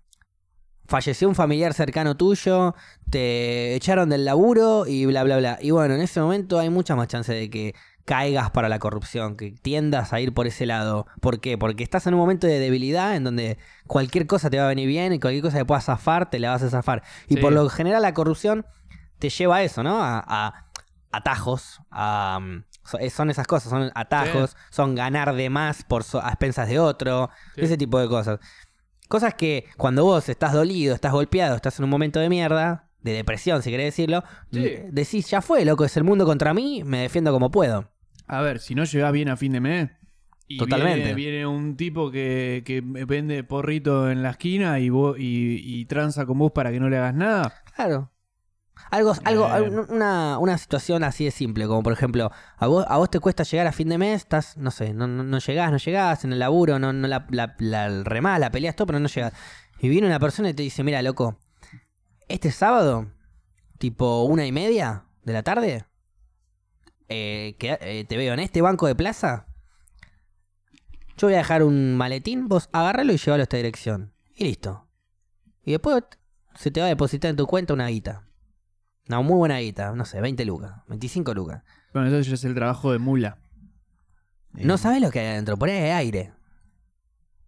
falleció 0.87 1.29
un 1.29 1.35
familiar 1.35 1.73
cercano 1.75 2.17
tuyo, 2.17 2.75
te 3.09 3.75
echaron 3.75 4.09
del 4.11 4.25
laburo 4.25 4.85
y 4.87 5.07
bla, 5.07 5.23
bla, 5.25 5.38
bla. 5.38 5.59
Y 5.61 5.71
bueno, 5.71 5.95
en 5.95 6.00
ese 6.02 6.21
momento 6.21 6.59
hay 6.59 6.71
mucha 6.71 6.95
más 6.97 7.09
chance 7.09 7.33
de 7.33 7.49
que 7.49 7.75
caigas 8.04 8.50
para 8.50 8.68
la 8.68 8.78
corrupción, 8.78 9.37
que 9.37 9.52
tiendas 9.52 10.12
a 10.12 10.21
ir 10.21 10.35
por 10.35 10.47
ese 10.47 10.66
lado. 10.66 11.06
¿Por 11.21 11.40
qué? 11.40 11.56
Porque 11.59 11.85
estás 11.85 12.06
en 12.06 12.14
un 12.14 12.21
momento 12.21 12.47
de 12.47 12.59
debilidad 12.59 13.14
en 13.16 13.25
donde 13.25 13.59
cualquier 13.87 14.26
cosa 14.26 14.50
te 14.50 14.59
va 14.59 14.64
a 14.64 14.68
venir 14.68 14.88
bien 14.88 15.12
y 15.12 15.21
cualquier 15.21 15.42
cosa 15.42 15.59
que 15.59 15.64
puedas 15.64 15.85
zafar, 15.85 16.28
te 16.30 16.38
la 16.38 16.50
vas 16.50 16.62
a 16.62 16.71
zafar. 16.71 17.02
Y 17.28 17.35
Sí. 17.37 17.40
por 17.40 17.52
lo 17.52 17.68
general 17.68 18.02
la 18.02 18.12
corrupción 18.14 18.66
te 19.18 19.28
lleva 19.30 19.56
a 19.56 19.62
eso, 19.62 19.82
¿no? 19.82 19.99
A, 20.02 20.66
atajos, 21.12 21.80
a, 21.90 22.40
so- 22.85 22.99
eh, 22.99 23.11
son 23.11 23.30
esas 23.30 23.47
cosas, 23.47 23.71
son 23.71 23.90
atajos, 23.94 24.56
son 24.71 24.94
ganar 24.94 25.35
de 25.35 25.50
más 25.50 25.82
por 25.85 26.04
so- 26.04 26.23
a 26.25 26.28
expensas 26.28 26.68
de 26.68 26.78
otro, 26.78 27.30
Sí. 27.54 27.61
ese 27.62 27.76
tipo 27.76 27.99
de 28.00 28.09
cosas. 28.09 28.40
Cosas 29.09 29.35
que 29.35 29.66
cuando 29.76 30.04
vos 30.04 30.28
estás 30.28 30.52
dolido, 30.54 30.94
estás 30.94 31.12
golpeado, 31.12 31.54
estás 31.54 31.78
en 31.78 31.85
un 31.85 31.90
momento 31.90 32.18
de 32.18 32.30
mierda, 32.30 32.88
de 33.02 33.12
depresión, 33.12 33.62
si 33.62 33.71
querés 33.71 33.87
decirlo, 33.88 34.25
Sí. 34.52 34.76
decís, 34.90 35.28
ya 35.28 35.42
fue, 35.42 35.64
loco, 35.64 35.85
es 35.85 35.97
el 35.97 36.04
mundo 36.04 36.25
contra 36.25 36.54
mí, 36.54 36.82
me 36.85 36.99
defiendo 37.02 37.30
como 37.32 37.50
puedo. 37.50 37.90
A 38.33 38.41
ver, 38.41 38.61
si 38.61 38.75
no 38.75 38.85
llegás 38.85 39.12
bien 39.12 39.29
a 39.29 39.37
fin 39.37 39.53
de 39.53 39.61
mes. 39.61 39.91
Y 40.49 40.59
Totalmente. 40.59 41.01
Viene, 41.01 41.15
viene 41.15 41.47
un 41.47 41.77
tipo 41.77 42.11
que, 42.11 42.62
que 42.65 42.81
vende 42.83 43.45
porrito 43.45 44.11
en 44.11 44.23
la 44.23 44.31
esquina 44.31 44.79
y, 44.81 44.89
vos, 44.91 45.17
y, 45.19 45.61
y 45.62 45.85
tranza 45.85 46.25
con 46.27 46.39
vos 46.39 46.53
para 46.53 46.71
que 46.71 46.81
no 46.81 46.89
le 46.89 46.97
hagas 46.99 47.15
nada. 47.15 47.53
Claro. 47.77 48.11
Algo, 48.91 49.12
algo, 49.25 49.47
Eh. 49.47 49.51
algo- 49.53 49.87
una, 49.91 50.39
una 50.39 50.59
situación 50.59 51.05
así 51.05 51.25
de 51.27 51.31
simple, 51.31 51.67
como 51.67 51.83
por 51.83 51.93
ejemplo, 51.93 52.31
a 52.57 52.67
vos, 52.67 52.85
a 52.89 52.97
vos 52.99 53.11
te 53.11 53.21
cuesta 53.21 53.43
llegar 53.45 53.67
a 53.67 53.73
fin 53.73 53.89
de 53.89 53.99
mes, 53.99 54.23
estás, 54.23 54.57
no 54.57 54.71
sé, 54.71 54.93
no, 54.95 55.07
no, 55.07 55.23
no 55.23 55.39
llegás, 55.39 55.71
no 55.71 55.77
llegás 55.77 56.25
en 56.25 56.33
el 56.33 56.39
laburo, 56.39 56.79
no, 56.79 56.93
no 56.93 57.07
la, 57.09 57.27
la, 57.31 57.55
la 57.59 58.03
remás, 58.03 58.41
la 58.41 58.51
peleas 58.51 58.75
todo, 58.77 58.87
pero 58.87 58.99
no 58.99 59.09
llegás. 59.09 59.33
Y 59.79 59.89
viene 59.89 60.07
una 60.07 60.19
persona 60.19 60.49
y 60.51 60.55
te 60.55 60.62
dice, 60.62 60.83
mira, 60.85 61.01
loco, 61.03 61.39
este 62.29 62.51
sábado, 62.51 63.11
tipo 63.79 64.25
una 64.25 64.47
y 64.47 64.53
media 64.53 65.05
de 65.23 65.33
la 65.33 65.43
tarde, 65.43 65.85
eh, 67.12 67.57
que, 67.59 67.78
eh, 67.81 68.04
te 68.09 68.16
veo 68.16 68.33
en 68.35 68.40
este 68.40 68.61
banco 68.62 68.87
de 68.87 68.95
plaza. 68.95 69.47
Yo 71.19 71.26
voy 71.28 71.35
a 71.35 71.38
dejar 71.38 71.62
un 71.62 71.97
maletín, 71.97 72.49
vos 72.49 72.69
agárralo 72.73 73.12
y 73.12 73.16
llévalo 73.19 73.42
a 73.42 73.45
esta 73.45 73.57
dirección. 73.57 74.12
Y 74.35 74.45
listo. 74.45 74.88
Y 75.64 75.73
después 75.73 76.02
se 76.54 76.71
te 76.71 76.81
va 76.81 76.87
a 76.87 76.88
depositar 76.88 77.31
en 77.31 77.37
tu 77.37 77.47
cuenta 77.47 77.75
una 77.75 77.87
guita. 77.88 78.25
Una 79.09 79.21
muy 79.21 79.37
buena 79.37 79.59
guita, 79.59 79.92
no 79.92 80.04
sé, 80.04 80.21
20 80.21 80.45
lucas, 80.45 80.73
25 80.88 81.35
lucas. 81.35 81.62
Bueno, 81.92 82.09
eso 82.09 82.21
ya 82.28 82.35
es 82.35 82.45
el 82.45 82.54
trabajo 82.54 82.92
de 82.92 82.99
mula. 82.99 83.38
Eh, 84.57 84.64
No 84.64 84.78
sabes 84.78 85.00
lo 85.02 85.11
que 85.11 85.21
hay 85.21 85.26
adentro, 85.28 85.57
por 85.57 85.69
ahí 85.69 85.76
hay 85.78 85.90
aire. 85.90 86.33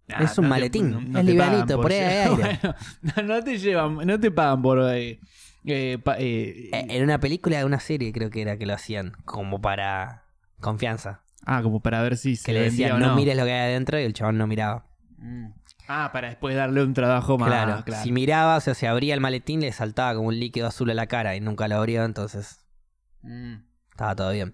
es 0.08 0.36
un 0.38 0.44
te- 0.44 0.48
maletín, 0.50 1.16
es 1.16 1.24
livianito, 1.24 1.80
por 1.80 1.90
ahí 1.92 1.98
hay 2.00 2.28
aire. 2.28 2.60
Bueno, 3.02 3.28
no, 3.28 3.34
no 3.36 3.44
te 3.44 3.58
llevan, 3.58 3.96
no 4.06 4.20
te 4.20 4.30
pagan 4.30 4.62
por... 4.62 4.78
eh, 4.94 5.18
eh, 5.66 5.98
pa- 6.02 6.16
eh, 6.18 6.70
Eh, 6.72 6.86
En 6.90 7.02
una 7.02 7.18
película 7.20 7.58
de 7.58 7.64
una 7.64 7.80
serie 7.80 8.12
creo 8.12 8.30
que 8.30 8.42
era 8.42 8.56
que 8.56 8.66
lo 8.66 8.74
hacían, 8.74 9.12
como 9.24 9.60
para 9.60 10.24
confianza. 10.60 11.22
ah, 11.46 11.62
como 11.62 11.80
para 11.80 12.00
ver 12.02 12.16
si 12.16 12.36
se 12.36 12.46
Que 12.46 12.52
le 12.52 12.60
decían, 12.62 12.92
o 12.92 12.98
no. 12.98 13.08
no. 13.08 13.16
mires 13.16 13.36
lo 13.36 13.44
que 13.44 13.52
hay 13.52 13.70
adentro 13.72 13.98
y 14.00 14.02
el 14.04 14.12
chabón 14.14 14.38
no 14.38 14.46
miraba. 14.46 14.86
Mm. 15.18 15.48
Ah, 15.88 16.10
para 16.12 16.28
después 16.28 16.56
darle 16.56 16.82
un 16.82 16.94
trabajo 16.94 17.36
más... 17.36 17.48
claro, 17.50 17.82
claro. 17.84 18.02
si 18.02 18.10
miraba, 18.12 18.56
o 18.56 18.60
sea, 18.60 18.72
se 18.74 18.88
abría 18.88 19.12
el 19.14 19.20
maletín, 19.20 19.60
le 19.60 19.70
saltaba 19.72 20.14
como 20.14 20.28
un 20.28 20.38
líquido 20.40 20.66
azul 20.66 20.90
a 20.90 20.94
la 20.94 21.06
cara 21.06 21.36
y 21.36 21.40
nunca 21.40 21.68
lo 21.68 21.76
abrió, 21.76 22.04
entonces 22.04 22.60
Mm. 23.22 23.54
Estaba 23.90 24.14
todo 24.16 24.32
bien. 24.32 24.52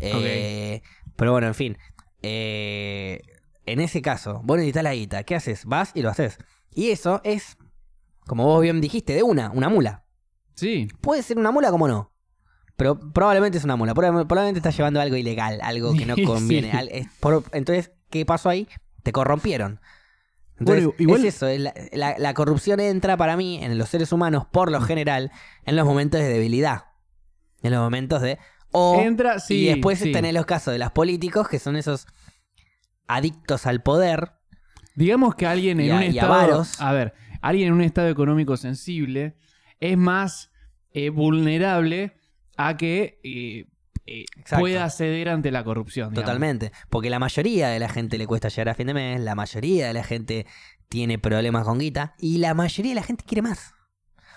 Eh, 0.00 0.80
Pero 1.16 1.32
bueno, 1.32 1.46
en 1.48 1.54
fin. 1.54 1.78
Eh, 2.22 3.20
en 3.66 3.80
ese 3.80 4.00
caso, 4.02 4.40
vos 4.44 4.56
necesitas 4.56 4.82
la 4.84 4.94
guita. 4.94 5.22
¿Qué 5.24 5.34
haces? 5.34 5.64
Vas 5.64 5.92
y 5.94 6.02
lo 6.02 6.10
haces. 6.10 6.38
Y 6.70 6.90
eso 6.90 7.20
es, 7.24 7.56
como 8.26 8.44
vos 8.44 8.62
bien 8.62 8.80
dijiste, 8.80 9.12
de 9.14 9.22
una, 9.22 9.50
una 9.50 9.68
mula. 9.68 10.01
Sí, 10.54 10.88
Puede 11.00 11.22
ser 11.22 11.38
una 11.38 11.50
mula 11.50 11.70
como 11.70 11.88
no. 11.88 12.12
Pero 12.76 12.98
probablemente 13.12 13.58
es 13.58 13.64
una 13.64 13.76
mula. 13.76 13.94
Proba- 13.94 14.26
Probablemente 14.26 14.58
estás 14.58 14.76
llevando 14.76 15.00
algo 15.00 15.16
ilegal, 15.16 15.60
algo 15.62 15.94
que 15.94 16.06
no 16.06 16.14
conviene. 16.26 16.70
Entonces, 17.52 17.92
¿qué 18.10 18.24
pasó 18.26 18.48
ahí? 18.48 18.66
Te 19.02 19.12
corrompieron. 19.12 19.80
Entonces, 20.58 20.84
Bueno, 20.86 20.94
igual- 20.98 21.24
es 21.26 21.34
eso. 21.36 21.46
es 21.48 21.60
la, 21.60 21.74
la- 21.92 22.18
la 22.18 22.34
corrupción 22.34 22.80
entra 22.80 23.16
para 23.16 23.36
mí 23.36 23.62
en 23.62 23.76
los 23.78 23.88
seres 23.88 24.12
humanos, 24.12 24.46
por 24.50 24.70
lo 24.70 24.80
general, 24.80 25.30
en 25.64 25.76
los 25.76 25.84
momentos 25.86 26.20
de 26.20 26.28
debilidad. 26.28 26.84
En 27.62 27.72
los 27.72 27.80
momentos 27.80 28.20
de... 28.22 28.38
O, 28.72 28.98
Entra, 29.00 29.38
sí, 29.38 29.64
y 29.64 29.66
después 29.68 29.98
sí. 29.98 30.12
tenés 30.12 30.32
los 30.32 30.46
casos 30.46 30.72
de 30.72 30.78
los 30.78 30.90
políticos, 30.92 31.46
que 31.48 31.58
son 31.58 31.76
esos 31.76 32.06
adictos 33.06 33.66
al 33.66 33.82
poder. 33.82 34.32
Digamos 34.94 35.34
que 35.34 35.46
alguien 35.46 35.80
en 35.80 35.92
a- 35.92 35.96
un 35.96 36.02
estado. 36.02 36.32
avaros. 36.32 36.80
A 36.80 36.92
ver, 36.92 37.12
alguien 37.40 37.68
en 37.68 37.74
un 37.74 37.82
estado 37.82 38.08
económico 38.08 38.56
sensible 38.56 39.36
es 39.90 39.98
más 39.98 40.50
eh, 40.92 41.10
vulnerable 41.10 42.14
a 42.56 42.76
que 42.76 43.18
eh, 43.24 43.66
eh, 44.06 44.24
pueda 44.58 44.88
ceder 44.90 45.28
ante 45.28 45.50
la 45.50 45.64
corrupción. 45.64 46.10
digamos. 46.10 46.24
Totalmente. 46.24 46.72
Porque 46.88 47.10
la 47.10 47.18
mayoría 47.18 47.68
de 47.68 47.78
la 47.78 47.88
gente 47.88 48.16
le 48.18 48.26
cuesta 48.26 48.48
llegar 48.48 48.68
a 48.70 48.74
fin 48.74 48.86
de 48.86 48.94
mes, 48.94 49.20
la 49.20 49.34
mayoría 49.34 49.86
de 49.88 49.92
la 49.92 50.04
gente 50.04 50.46
tiene 50.88 51.18
problemas 51.18 51.64
con 51.64 51.78
guita 51.78 52.14
y 52.18 52.38
la 52.38 52.54
mayoría 52.54 52.90
de 52.92 52.96
la 52.96 53.02
gente 53.02 53.24
quiere 53.26 53.42
más. 53.42 53.74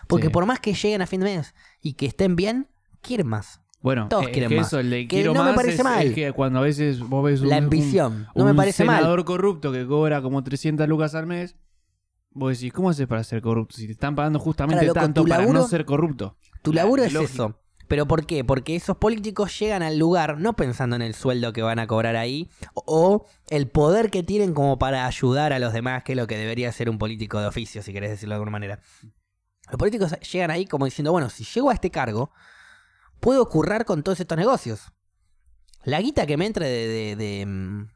Porque 0.07 0.27
Sí. 0.27 0.31
por 0.33 0.45
más 0.45 0.59
que 0.59 0.73
lleguen 0.73 1.01
a 1.01 1.07
fin 1.07 1.19
de 1.21 1.25
mes 1.37 1.53
y 1.81 1.93
que 1.93 2.05
estén 2.05 2.35
bien, 2.35 2.69
quieren 3.01 3.27
más. 3.27 3.61
Bueno, 3.81 4.07
Todos 4.09 4.29
quieren 4.29 4.49
que 4.49 4.55
más. 4.57 4.67
eso, 4.67 4.79
el 4.79 4.89
de 4.89 5.01
Que 5.01 5.17
quiero 5.17 5.33
no 5.35 5.43
me 5.43 5.53
parece 5.53 5.77
es, 5.77 5.83
mal. 5.83 6.07
es 6.07 6.13
que 6.15 6.31
cuando 6.31 6.57
a 6.59 6.61
veces 6.63 6.99
vos 7.01 7.23
ves 7.23 7.41
un, 7.41 7.49
la 7.49 7.57
un- 7.57 7.65
ambición. 7.65 8.27
no 8.33 8.45
me 8.45 8.51
un 8.51 8.57
parece 8.57 8.83
mal. 8.83 8.97
senador 8.97 9.25
corrupto 9.25 9.71
que 9.71 9.85
cobra 9.85 10.21
como 10.23 10.43
300 10.43 10.87
lucas 10.87 11.13
al 11.13 11.27
mes, 11.27 11.55
vos 12.35 12.51
decís, 12.59 12.71
¿cómo 12.71 12.91
haces 12.91 13.07
para 13.07 13.23
ser 13.23 13.41
corrupto? 13.41 13.75
Si 13.77 13.87
te 13.87 13.93
están 13.93 14.15
pagando 14.15 14.37
justamente 14.37 14.81
Claro, 14.81 14.87
loco, 14.93 14.99
tanto 14.99 15.23
para 15.25 15.41
laburo- 15.41 15.59
no 15.61 15.67
ser 15.67 15.85
corrupto. 15.85 16.37
Tu 16.61 16.71
laburo 16.73 17.03
es 17.03 17.13
Lógico. 17.13 17.33
eso. 17.33 17.61
¿Pero 17.87 18.07
por 18.07 18.25
qué? 18.25 18.43
Porque 18.43 18.75
esos 18.75 18.97
políticos 18.97 19.59
llegan 19.59 19.83
al 19.83 19.99
lugar 19.99 20.39
no 20.39 20.55
pensando 20.55 20.95
en 20.95 21.03
el 21.03 21.13
sueldo 21.13 21.53
que 21.53 21.61
van 21.61 21.77
a 21.77 21.85
cobrar 21.85 22.15
ahí 22.15 22.49
o 22.73 23.25
el 23.49 23.67
poder 23.69 24.09
que 24.09 24.23
tienen 24.23 24.53
como 24.55 24.79
para 24.79 25.05
ayudar 25.05 25.53
a 25.53 25.59
los 25.59 25.71
demás, 25.71 26.03
que 26.03 26.13
es 26.13 26.17
lo 26.17 26.25
que 26.25 26.35
debería 26.37 26.71
ser 26.71 26.89
un 26.89 26.97
político 26.97 27.39
de 27.39 27.45
oficio, 27.45 27.83
si 27.83 27.93
querés 27.93 28.09
decirlo 28.09 28.33
de 28.33 28.37
alguna 28.37 28.51
manera. 28.51 28.79
Los 29.69 29.77
políticos 29.77 30.15
llegan 30.31 30.49
ahí 30.51 30.65
como 30.65 30.85
diciendo, 30.85 31.11
bueno, 31.11 31.29
si 31.29 31.43
llego 31.43 31.69
a 31.69 31.73
este 31.75 31.91
cargo, 31.91 32.31
puedo 33.19 33.47
currar 33.49 33.85
con 33.85 34.01
todos 34.01 34.19
estos 34.19 34.37
negocios. 34.37 34.91
La 35.83 36.01
guita 36.01 36.25
que 36.25 36.37
me 36.37 36.47
entre 36.47 36.67
de, 36.67 36.87
de- 36.87 37.15
de, 37.15 37.45
mm, 37.45 37.87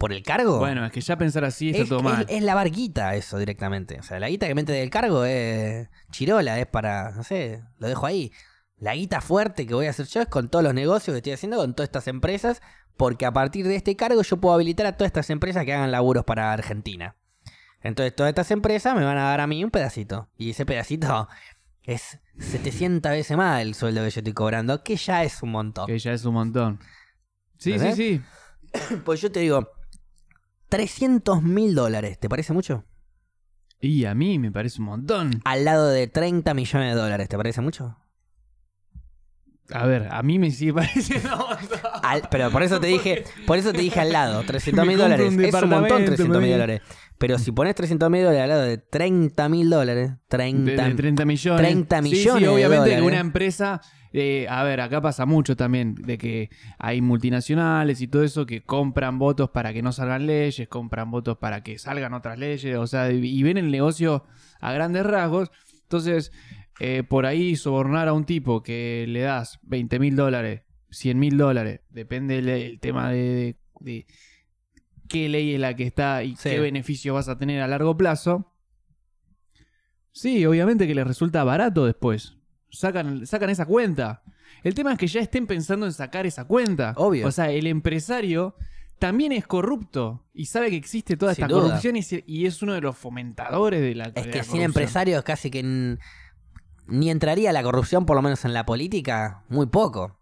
por 0.00 0.12
el 0.14 0.22
cargo 0.22 0.58
Bueno, 0.58 0.84
es 0.86 0.92
que 0.92 1.00
ya 1.02 1.16
pensar 1.18 1.44
así 1.44 1.68
está 1.70 1.82
es, 1.82 1.88
todo 1.90 2.02
mal. 2.02 2.22
es- 2.28 2.36
es 2.38 2.42
la 2.42 2.54
barguita 2.54 3.14
eso 3.14 3.36
directamente. 3.38 4.00
O 4.00 4.02
sea, 4.02 4.18
la 4.18 4.28
guita 4.30 4.48
que 4.48 4.54
me 4.54 4.62
entre 4.62 4.76
del 4.76 4.88
cargo 4.88 5.24
es 5.26 5.88
chirola, 6.10 6.58
es 6.58 6.66
para, 6.66 7.10
no 7.12 7.22
sé, 7.22 7.62
lo 7.78 7.86
dejo 7.86 8.06
ahí. 8.06 8.32
La 8.78 8.94
guita 8.94 9.20
fuerte 9.20 9.66
que 9.66 9.74
voy 9.74 9.86
a 9.86 9.90
hacer 9.90 10.06
yo 10.06 10.22
es 10.22 10.28
con 10.28 10.48
todos 10.48 10.64
los 10.64 10.72
negocios 10.72 11.12
que 11.12 11.18
estoy 11.18 11.32
haciendo 11.34 11.58
con 11.58 11.74
todas 11.74 11.88
estas 11.88 12.08
empresas, 12.08 12.62
porque 12.96 13.26
a 13.26 13.32
partir 13.32 13.68
de 13.68 13.76
este 13.76 13.94
cargo 13.94 14.22
yo 14.22 14.38
puedo 14.38 14.54
habilitar 14.54 14.86
a 14.86 14.96
todas 14.96 15.08
estas 15.10 15.28
empresas 15.28 15.66
que 15.66 15.74
hagan 15.74 15.90
laburos 15.92 16.24
para 16.24 16.50
Argentina. 16.52 17.14
Entonces 17.82 18.16
todas 18.16 18.30
estas 18.30 18.50
empresas 18.50 18.94
me 18.96 19.04
van 19.04 19.18
a 19.18 19.24
dar 19.24 19.40
a 19.40 19.46
mí 19.46 19.62
un 19.62 19.70
pedacito. 19.70 20.30
Y 20.38 20.50
ese 20.50 20.64
pedacito 20.64 21.28
es 21.82 22.18
700 22.38 23.12
veces 23.12 23.36
más 23.36 23.60
el 23.60 23.74
sueldo 23.74 24.02
que 24.02 24.10
yo 24.10 24.20
estoy 24.20 24.32
cobrando, 24.32 24.82
que 24.82 24.96
ya 24.96 25.24
es 25.24 25.42
un 25.42 25.50
montón. 25.50 25.86
Que 25.86 25.98
ya 25.98 26.12
es 26.12 26.24
un 26.24 26.32
montón. 26.34 26.80
Sí, 27.58 27.72
¿Entendés? 27.72 27.96
sí, 27.96 28.22
sí. 28.72 28.96
Pues 29.04 29.20
yo 29.20 29.30
te 29.30 29.40
digo, 29.40 29.68
300 30.70 31.42
mil 31.42 31.74
dólares, 31.74 32.18
¿te 32.18 32.28
parece 32.30 32.52
mucho? 32.54 32.84
Y 33.80 34.04
a 34.06 34.14
mí 34.14 34.38
me 34.38 34.50
parece 34.50 34.80
un 34.80 34.86
montón. 34.86 35.40
al 35.44 35.64
lado 35.64 35.88
de 35.88 36.06
30 36.06 36.52
millones 36.54 36.94
de 36.94 37.00
dólares. 37.00 37.28
¿Te 37.28 37.36
parece 37.36 37.60
mucho? 37.60 37.96
A 39.72 39.86
ver, 39.86 40.08
a 40.10 40.22
mí 40.22 40.38
me 40.38 40.50
sigue 40.50 40.74
pareciendo 40.74 41.32
un 41.34 41.38
montón. 41.50 41.80
Al- 42.02 42.28
pero 42.30 42.50
por 42.50 42.62
eso 42.62 42.80
te 42.80 42.86
dije, 42.88 43.24
por 43.46 43.56
eso 43.58 43.72
te 43.72 43.80
dije 43.80 44.00
al 44.00 44.12
lado, 44.12 44.42
300 44.42 44.86
mil 44.86 44.98
dólares. 44.98 45.32
un 45.32 45.44
Es 45.44 45.54
un 45.54 45.60
montón 45.60 45.70
departamento, 45.80 46.10
300 46.12 46.42
mil 46.42 46.52
dólares. 46.52 46.80
Pero 47.18 47.38
si 47.38 47.52
pones 47.52 47.74
300 47.74 48.10
mil 48.10 48.22
dólares 48.22 48.42
al 48.42 48.48
lado 48.48 48.62
de 48.62 48.78
30 48.78 49.48
mil 49.48 49.68
dólares, 49.70 50.12
30, 50.28 50.82
De, 50.82 50.88
de 50.88 50.94
30 50.94 51.24
millones. 51.26 51.60
30 51.60 52.02
Sí, 52.02 52.08
sí, 52.08 52.10
millones 52.16 52.42
de 52.42 52.48
obviamente 52.48 52.84
que 52.90 52.96
dólares. 52.96 53.06
una 53.06 53.20
empresa. 53.20 53.80
Eh, 54.12 54.46
a 54.48 54.62
ver, 54.64 54.80
acá 54.80 55.00
pasa 55.00 55.24
mucho 55.26 55.56
también 55.56 55.94
de 55.94 56.18
que 56.18 56.50
hay 56.78 57.00
multinacionales 57.00 58.00
y 58.00 58.08
todo 58.08 58.24
eso 58.24 58.44
que 58.46 58.62
compran 58.62 59.18
votos 59.18 59.50
para 59.50 59.72
que 59.72 59.82
no 59.82 59.92
salgan 59.92 60.26
leyes, 60.26 60.68
compran 60.68 61.10
votos 61.10 61.38
para 61.38 61.62
que 61.62 61.78
salgan 61.78 62.14
otras 62.14 62.38
leyes, 62.38 62.76
o 62.76 62.86
sea, 62.86 63.10
y 63.12 63.42
ven 63.42 63.56
el 63.58 63.70
negocio 63.70 64.24
a 64.60 64.72
grandes 64.72 65.04
rasgos. 65.06 65.50
Entonces, 65.82 66.32
eh, 66.80 67.02
por 67.08 67.26
ahí 67.26 67.56
sobornar 67.56 68.08
a 68.08 68.12
un 68.12 68.24
tipo 68.24 68.62
que 68.62 69.04
le 69.08 69.20
das 69.20 69.58
20 69.62 69.98
mil 69.98 70.16
dólares, 70.16 70.62
100 70.90 71.18
mil 71.18 71.36
dólares, 71.36 71.80
depende 71.90 72.38
el, 72.38 72.48
el 72.48 72.80
tema 72.80 73.10
de, 73.10 73.56
de 73.80 74.06
qué 75.08 75.28
ley 75.28 75.54
es 75.54 75.60
la 75.60 75.74
que 75.76 75.84
está 75.84 76.22
y 76.24 76.36
Sí. 76.36 76.50
qué 76.50 76.60
beneficio 76.60 77.14
vas 77.14 77.28
a 77.28 77.38
tener 77.38 77.60
a 77.62 77.68
largo 77.68 77.96
plazo. 77.96 78.52
Sí, 80.12 80.44
obviamente 80.46 80.86
que 80.86 80.94
les 80.94 81.06
resulta 81.06 81.44
barato 81.44 81.86
después. 81.86 82.36
Sacan, 82.70 83.26
sacan 83.26 83.50
esa 83.50 83.66
cuenta. 83.66 84.22
El 84.62 84.74
tema 84.74 84.92
es 84.92 84.98
que 84.98 85.06
ya 85.06 85.20
estén 85.20 85.46
pensando 85.46 85.86
en 85.86 85.92
sacar 85.92 86.26
esa 86.26 86.44
cuenta. 86.44 86.92
Obvio. 86.96 87.26
O 87.26 87.30
sea, 87.32 87.50
el 87.50 87.66
empresario 87.66 88.54
también 88.98 89.32
es 89.32 89.46
corrupto 89.46 90.26
y 90.34 90.46
sabe 90.46 90.70
que 90.70 90.76
existe 90.76 91.16
toda 91.16 91.34
Sin 91.34 91.44
esta 91.44 91.54
duda. 91.54 91.64
corrupción 91.68 91.96
y, 91.96 92.02
se- 92.02 92.24
y 92.26 92.46
es 92.46 92.62
uno 92.62 92.74
de 92.74 92.80
los 92.82 92.96
fomentadores 92.96 93.80
de 93.80 93.94
la 93.94 94.04
Es 94.06 94.14
de 94.14 94.22
que 94.22 94.30
sin 94.30 94.32
corrupción. 94.42 94.62
empresarios 94.62 95.24
casi 95.24 95.50
que 95.50 95.60
n- 95.60 95.98
ni 96.86 97.10
entraría 97.10 97.52
la 97.52 97.62
corrupción, 97.62 98.04
por 98.04 98.16
lo 98.16 98.22
menos 98.22 98.44
en 98.44 98.52
la 98.52 98.66
política, 98.66 99.44
muy 99.48 99.66
poco. 99.66 100.18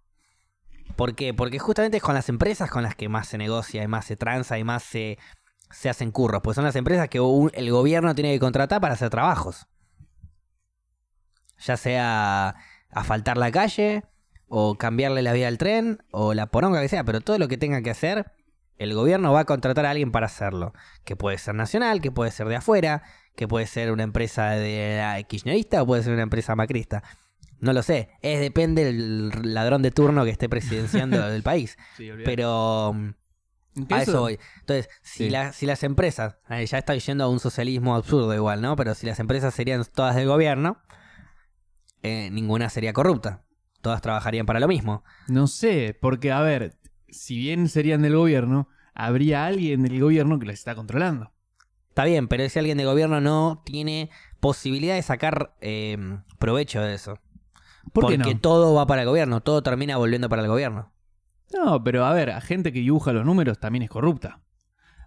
¿Por 0.96 1.14
qué? 1.14 1.34
Porque 1.34 1.58
justamente 1.58 1.96
es 1.98 2.02
con 2.02 2.14
las 2.14 2.28
empresas 2.28 2.70
con 2.70 2.82
las 2.82 2.94
que 2.94 3.08
más 3.08 3.28
se 3.28 3.38
negocia 3.38 3.82
y 3.82 3.88
más 3.88 4.04
se 4.04 4.16
tranza 4.16 4.58
y 4.58 4.64
más 4.64 4.82
se, 4.82 5.18
se 5.70 5.88
hacen 5.88 6.10
curros. 6.12 6.40
Pues 6.42 6.54
son 6.54 6.64
las 6.64 6.76
empresas 6.76 7.08
que 7.08 7.20
un- 7.20 7.50
el 7.54 7.70
gobierno 7.70 8.14
tiene 8.14 8.32
que 8.32 8.38
contratar 8.40 8.80
para 8.80 8.94
hacer 8.94 9.10
trabajos. 9.10 9.66
Ya 11.60 11.76
sea 11.76 12.54
asfaltar 12.90 13.36
la 13.36 13.50
calle, 13.50 14.04
o 14.48 14.76
cambiarle 14.76 15.22
la 15.22 15.32
vía 15.32 15.48
al 15.48 15.58
tren, 15.58 16.02
o 16.10 16.32
la 16.34 16.46
poronga 16.46 16.80
que 16.80 16.88
sea, 16.88 17.04
pero 17.04 17.20
todo 17.20 17.38
lo 17.38 17.48
que 17.48 17.58
tenga 17.58 17.82
que 17.82 17.90
hacer, 17.90 18.32
el 18.78 18.94
gobierno 18.94 19.32
va 19.32 19.40
a 19.40 19.44
contratar 19.44 19.84
a 19.86 19.90
alguien 19.90 20.10
para 20.12 20.26
hacerlo. 20.26 20.72
Que 21.04 21.16
puede 21.16 21.36
ser 21.38 21.54
nacional, 21.54 22.00
que 22.00 22.10
puede 22.10 22.30
ser 22.30 22.48
de 22.48 22.56
afuera, 22.56 23.02
que 23.36 23.46
puede 23.48 23.66
ser 23.66 23.92
una 23.92 24.04
empresa 24.04 24.50
de 24.50 25.00
ah, 25.02 25.22
kirchnerista 25.22 25.82
o 25.82 25.86
puede 25.86 26.02
ser 26.02 26.12
una 26.12 26.22
empresa 26.22 26.54
macrista. 26.56 27.02
No 27.60 27.72
lo 27.72 27.82
sé, 27.82 28.08
es 28.22 28.40
depende 28.40 28.84
del 28.84 29.30
ladrón 29.52 29.82
de 29.82 29.90
turno 29.90 30.24
que 30.24 30.30
esté 30.30 30.48
presidenciando 30.48 31.20
del 31.28 31.42
país. 31.42 31.76
Sí. 31.96 32.08
Pero 32.24 32.92
mm, 32.94 33.84
¿Qué 33.88 33.94
a 33.96 34.02
eso? 34.02 34.20
voy. 34.20 34.38
Entonces, 34.60 34.88
si, 35.02 35.24
Sí. 35.24 35.30
la- 35.30 35.52
si 35.52 35.66
las 35.66 35.82
empresas, 35.82 36.38
eh, 36.48 36.64
ya 36.64 36.78
estoy 36.78 37.00
yendo 37.00 37.24
a 37.24 37.28
un 37.28 37.40
socialismo 37.40 37.96
absurdo 37.96 38.32
igual, 38.34 38.62
¿no? 38.62 38.76
Pero 38.76 38.94
si 38.94 39.06
las 39.06 39.18
empresas 39.18 39.52
serían 39.54 39.84
todas 39.92 40.14
del 40.14 40.26
gobierno, 40.28 40.78
eh, 42.02 42.30
ninguna 42.30 42.68
sería 42.68 42.92
corrupta. 42.92 43.44
Todas 43.80 44.02
trabajarían 44.02 44.46
para 44.46 44.60
lo 44.60 44.68
mismo. 44.68 45.04
No 45.28 45.46
sé, 45.46 45.96
porque 46.00 46.32
a 46.32 46.40
ver, 46.40 46.76
si 47.08 47.36
bien 47.38 47.68
serían 47.68 48.02
del 48.02 48.16
gobierno, 48.16 48.68
habría 48.94 49.46
alguien 49.46 49.82
del 49.82 50.00
gobierno 50.00 50.38
que 50.38 50.46
las 50.46 50.54
está 50.54 50.74
controlando. 50.74 51.32
Está 51.88 52.04
bien, 52.04 52.28
pero 52.28 52.48
si 52.48 52.58
alguien 52.58 52.78
de 52.78 52.84
gobierno 52.84 53.20
no 53.20 53.62
tiene 53.64 54.10
posibilidad 54.40 54.94
de 54.94 55.02
sacar 55.02 55.54
eh, 55.60 55.96
provecho 56.38 56.80
de 56.80 56.94
eso. 56.94 57.18
¿Por 57.92 58.02
porque 58.02 58.18
qué 58.18 58.34
no? 58.34 58.40
todo 58.40 58.74
va 58.74 58.86
para 58.86 59.02
el 59.02 59.08
gobierno, 59.08 59.40
todo 59.40 59.62
termina 59.62 59.96
volviendo 59.96 60.28
para 60.28 60.42
el 60.42 60.48
gobierno. 60.48 60.92
No, 61.52 61.82
pero 61.82 62.04
a 62.04 62.12
ver, 62.12 62.30
a 62.30 62.40
gente 62.40 62.72
que 62.72 62.80
dibuja 62.80 63.12
los 63.12 63.24
números 63.24 63.58
también 63.58 63.82
es 63.82 63.90
corrupta. 63.90 64.40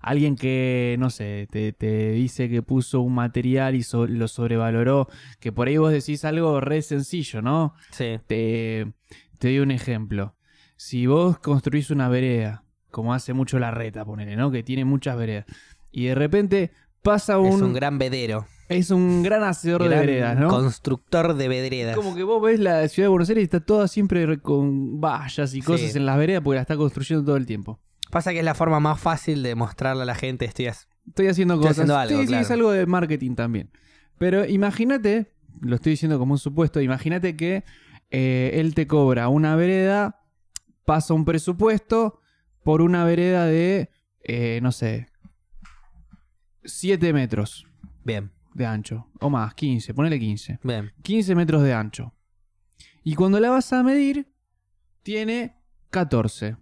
Alguien 0.02 0.36
que, 0.36 0.96
no 1.00 1.10
sé, 1.10 1.48
te, 1.52 1.74
te 1.74 2.12
dice 2.12 2.50
que 2.50 2.62
puso 2.64 3.02
un 3.02 3.14
material 3.14 3.76
y 3.76 3.84
so- 3.84 4.08
lo 4.08 4.28
sobrevaloró, 4.28 5.08
que 5.40 5.52
por 5.52 5.68
ahí 5.68 5.78
vos 5.78 5.92
decís 5.92 6.26
algo 6.26 6.60
re 6.60 6.82
sencillo, 6.82 7.42
¿no? 7.42 7.74
Sí. 7.92 8.20
Te, 8.28 8.92
te 9.40 9.48
doy 9.50 9.60
un 9.60 9.72
ejemplo. 9.72 10.36
Si 10.76 11.06
vos 11.06 11.38
construís 11.38 11.92
una 11.92 12.10
vereda, 12.10 12.64
como 12.90 13.14
hace 13.14 13.34
mucho 13.34 13.60
la 13.60 13.70
reta, 13.72 14.04
ponele, 14.04 14.36
¿no? 14.36 14.50
Que 14.52 14.64
tiene 14.64 14.86
muchas 14.86 15.16
veredas. 15.18 15.46
Y 15.92 16.06
de 16.06 16.16
repente 16.16 16.72
pasa 17.04 17.38
un... 17.38 17.48
Es 17.48 17.62
un 17.62 17.74
gran 17.74 17.98
vedero. 18.00 18.48
es 18.70 18.90
un 18.90 19.22
gran 19.22 19.44
hacedor 19.44 19.84
de 19.84 19.90
veredas, 19.90 20.40
¿no? 20.40 20.48
Constructor 20.48 21.36
de 21.36 21.48
veredas. 21.48 21.96
Como 21.96 22.16
que 22.16 22.24
vos 22.24 22.42
ves 22.42 22.60
la 22.60 22.88
ciudad 22.88 23.06
de 23.06 23.10
Buenos 23.10 23.30
Aires 23.30 23.42
y 23.42 23.46
está 23.46 23.60
toda 23.60 23.88
siempre 23.88 24.26
re- 24.26 24.40
con 24.40 25.00
vallas 25.00 25.54
y 25.54 25.58
Sí. 25.60 25.62
cosas 25.62 25.96
en 25.96 26.06
las 26.08 26.18
veredas 26.18 26.42
porque 26.44 26.56
la 26.56 26.62
está 26.62 26.76
construyendo 26.78 27.26
todo 27.26 27.36
el 27.38 27.46
tiempo. 27.46 27.80
Pasa 28.12 28.32
que 28.32 28.40
es 28.40 28.46
la 28.46 28.54
forma 28.56 28.80
más 28.80 29.00
fácil 29.00 29.42
de 29.42 29.56
mostrarle 29.56 30.04
a 30.04 30.06
la 30.06 30.16
gente 30.16 30.46
estoy 30.46 30.66
Estoy 30.66 31.28
haciendo 31.28 31.56
Estoy 31.56 31.68
cosas. 31.70 31.78
haciendo 31.80 31.98
algo, 31.98 32.16
sí, 32.18 32.22
sí, 32.24 32.28
claro. 32.28 32.44
es 32.44 32.52
algo 32.52 32.72
de 32.72 32.86
marketing 32.86 33.36
también. 33.36 33.72
Pero 34.18 34.46
imagínate, 34.46 35.34
lo 35.62 35.76
estoy 35.76 35.92
diciendo 35.92 36.20
como 36.20 36.34
un 36.34 36.38
supuesto, 36.40 36.80
imagínate 36.82 37.36
que 37.36 37.64
eh, 38.12 38.52
él 38.56 38.76
te 38.76 38.86
cobra 38.86 39.30
una 39.30 39.56
vereda, 39.56 40.22
pasa 40.86 41.14
un 41.14 41.26
presupuesto 41.26 42.20
por 42.64 42.82
una 42.82 43.04
vereda 43.06 43.46
de, 43.46 43.90
eh, 44.24 44.60
no 44.62 44.72
sé, 44.72 45.08
7 46.64 47.14
metros 47.14 47.66
Bien, 48.04 48.32
de 48.54 48.66
ancho. 48.66 49.08
O 49.20 49.30
más, 49.30 49.54
15, 49.56 49.94
ponele 49.94 50.20
15. 50.20 50.60
bien. 50.64 50.92
15 51.02 51.36
metros 51.36 51.64
de 51.64 51.74
ancho. 51.74 52.14
Y 53.04 53.16
cuando 53.16 53.40
la 53.40 53.50
vas 53.50 53.72
a 53.74 53.82
medir, 53.84 54.32
tiene 55.04 55.56
14. 55.90 56.58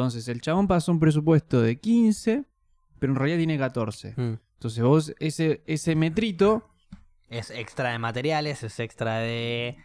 Entonces 0.00 0.28
el 0.28 0.40
chabón 0.42 0.68
pasó 0.68 0.92
un 0.92 1.00
presupuesto 1.00 1.60
de 1.62 1.78
15, 1.80 2.44
pero 2.98 3.12
en 3.12 3.18
realidad 3.18 3.38
tiene 3.38 3.58
14. 3.58 4.12
Mm. 4.16 4.38
Entonces 4.54 4.82
vos, 4.84 5.14
ese, 5.20 5.62
ese 5.66 5.94
metrito, 5.94 6.68
Es 7.28 7.50
extra 7.50 7.90
de 7.90 7.98
materiales, 7.98 8.62
es 8.62 8.78
extra 8.78 9.18
de 9.18 9.76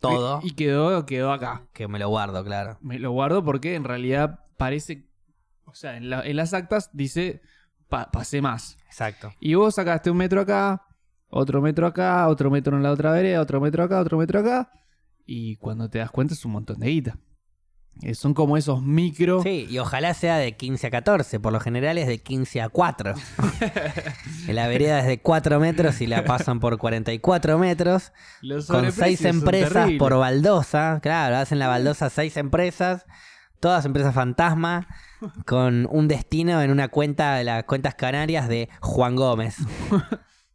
todo. 0.00 0.40
y 0.42 0.52
quedó, 0.52 1.06
quedó 1.06 1.32
acá. 1.32 1.62
Que 1.72 1.86
me 1.88 1.98
lo 1.98 2.08
guardo, 2.08 2.44
claro. 2.44 2.76
Me 2.80 2.98
lo 2.98 3.12
guardo 3.12 3.44
porque 3.44 3.74
en 3.76 3.84
realidad 3.84 4.40
parece, 4.56 5.06
o 5.64 5.74
sea, 5.74 5.96
en, 5.96 6.10
la- 6.10 6.22
en 6.26 6.36
las 6.36 6.52
actas 6.54 6.90
dice, 6.92 7.40
pa- 7.88 8.10
pasé 8.10 8.42
más. 8.42 8.76
Exacto. 8.86 9.32
Y 9.40 9.54
vos 9.54 9.74
sacaste 9.76 10.10
un 10.10 10.16
metro 10.18 10.40
acá, 10.40 10.84
otro 11.28 11.62
metro 11.62 11.86
acá, 11.86 12.28
otro 12.28 12.50
metro 12.50 12.76
en 12.76 12.82
la 12.82 12.90
otra 12.92 13.12
vereda, 13.12 13.40
otro 13.40 13.60
metro 13.60 13.84
acá, 13.84 14.00
otro 14.00 14.18
metro 14.18 14.40
acá. 14.40 14.70
Y 15.24 15.56
cuando 15.56 15.88
te 15.88 15.98
das 15.98 16.10
cuenta 16.10 16.34
es 16.34 16.44
un 16.44 16.52
montón 16.52 16.78
de 16.80 16.88
guita. 16.88 17.18
Eh, 18.00 18.14
son 18.14 18.32
como 18.34 18.56
esos 18.56 18.82
micro. 18.82 19.42
Sí, 19.42 19.66
y 19.70 19.78
ojalá 19.78 20.14
sea 20.14 20.36
de 20.38 20.56
15 20.56 20.86
a 20.86 20.90
14. 20.90 21.38
Por 21.38 21.52
lo 21.52 21.60
general 21.60 21.98
es 21.98 22.06
de 22.08 22.18
15 22.18 22.62
a 22.62 22.68
4. 22.68 23.14
En 24.48 24.56
la 24.56 24.66
vereda 24.66 24.98
es 25.00 25.06
de 25.06 25.20
4 25.20 25.60
metros 25.60 26.00
y 26.00 26.06
la 26.06 26.24
pasan 26.24 26.58
por 26.58 26.78
44 26.78 27.58
metros. 27.58 28.12
Los 28.40 28.66
Con 28.66 28.76
sobreprecios 28.92 29.18
6 29.18 29.18
son 29.20 29.38
empresas 29.38 29.90
por 29.98 30.16
baldosa. 30.18 30.98
Claro, 31.02 31.36
hacen 31.36 31.58
la 31.58 31.68
baldosa 31.68 32.10
6 32.10 32.36
empresas. 32.38 33.04
Todas 33.60 33.84
empresas 33.84 34.14
fantasma. 34.14 34.88
Con 35.46 35.86
un 35.90 36.08
destino 36.08 36.60
en 36.62 36.70
una 36.72 36.88
cuenta 36.88 37.36
de 37.36 37.44
las 37.44 37.62
cuentas 37.64 37.94
canarias 37.94 38.48
de 38.48 38.68
Juan 38.80 39.14
Gómez. 39.16 39.56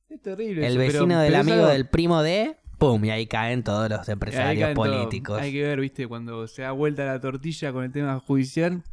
Es 0.10 0.22
terrible. 0.22 0.66
El 0.66 0.74
eso, 0.74 0.80
pero- 0.80 0.94
vecino 1.06 1.20
del 1.20 1.32
pero 1.34 1.42
amigo 1.42 1.56
algo- 1.58 1.68
del 1.70 1.88
primo 1.88 2.24
de. 2.24 2.58
¡Pum! 2.78 3.04
Y 3.06 3.10
ahí 3.10 3.26
caen 3.28 3.64
todos 3.64 3.90
los 3.90 4.08
empresarios 4.08 4.74
todo. 4.74 4.86
políticos. 4.86 5.42
Hay 5.42 5.52
que 5.52 5.64
ver, 5.64 5.80
viste, 5.80 6.08
cuando 6.08 6.48
se 6.48 6.62
da 6.62 6.72
vuelta 6.72 7.06
la 7.06 7.20
tortilla 7.20 7.72
con 7.74 7.84
el 7.84 7.92
tema 7.92 8.20
judicial. 8.20 8.84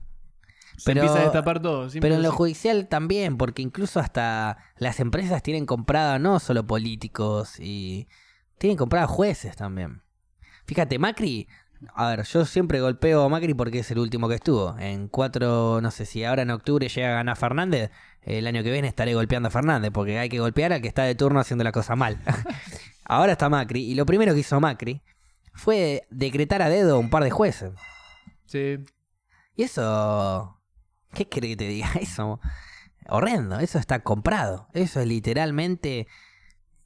Se 0.76 0.86
Pero- 0.86 1.02
empieza 1.02 1.20
a 1.20 1.24
destapar 1.24 1.60
todo. 1.60 1.88
Pero 2.00 2.14
en 2.16 2.22
lo 2.22 2.32
judicial 2.32 2.88
también, 2.88 3.36
porque 3.36 3.62
incluso 3.62 4.00
hasta 4.00 4.56
las 4.78 4.98
empresas 5.00 5.42
tienen 5.42 5.66
comprado 5.66 6.18
no 6.18 6.40
solo 6.40 6.66
políticos 6.66 7.60
y 7.60 8.08
tienen 8.58 8.76
comprado 8.76 9.06
jueces 9.06 9.54
también. 9.54 10.02
Fíjate, 10.66 10.98
Macri, 10.98 11.46
a 11.94 12.08
ver, 12.08 12.22
yo 12.24 12.44
siempre 12.46 12.80
golpeo 12.80 13.22
a 13.22 13.28
Macri 13.28 13.52
porque 13.54 13.80
es 13.80 13.90
el 13.90 13.98
último 13.98 14.28
que 14.28 14.36
estuvo. 14.36 14.76
En 14.78 15.08
cuatro, 15.08 15.80
no 15.82 15.90
sé 15.90 16.06
si 16.06 16.24
ahora 16.24 16.42
en 16.42 16.50
octubre 16.50 16.88
llega 16.88 17.08
a 17.10 17.14
ganar 17.16 17.36
Fernández, 17.36 17.90
el 18.22 18.46
año 18.46 18.62
que 18.62 18.72
viene 18.72 18.88
estaré 18.88 19.14
golpeando 19.14 19.48
a 19.48 19.50
Fernández 19.50 19.90
porque 19.92 20.18
hay 20.18 20.28
que 20.30 20.40
golpear 20.40 20.72
al 20.72 20.80
que 20.80 20.88
está 20.88 21.04
de 21.04 21.14
turno 21.14 21.38
haciendo 21.38 21.62
la 21.62 21.72
cosa 21.72 21.94
mal. 21.94 22.18
ahora 23.04 23.32
está 23.32 23.48
Macri 23.48 23.82
y 23.84 23.94
lo 23.94 24.06
primero 24.06 24.34
que 24.34 24.40
hizo 24.40 24.60
Macri 24.60 25.02
fue 25.52 26.06
decretar 26.10 26.62
a 26.62 26.68
dedo 26.68 26.98
un 26.98 27.10
par 27.10 27.22
de 27.24 27.30
jueces. 27.30 27.72
Sí. 28.46 28.76
Y 29.56 29.62
eso. 29.62 30.60
¿Qué 31.12 31.28
querés 31.28 31.50
que 31.50 31.56
te 31.56 31.68
diga? 31.68 31.90
Eso. 32.00 32.40
Horrendo. 33.08 33.58
Eso 33.60 33.78
está 33.78 34.00
comprado. 34.02 34.68
Eso 34.72 35.00
es 35.00 35.06
literalmente. 35.06 36.08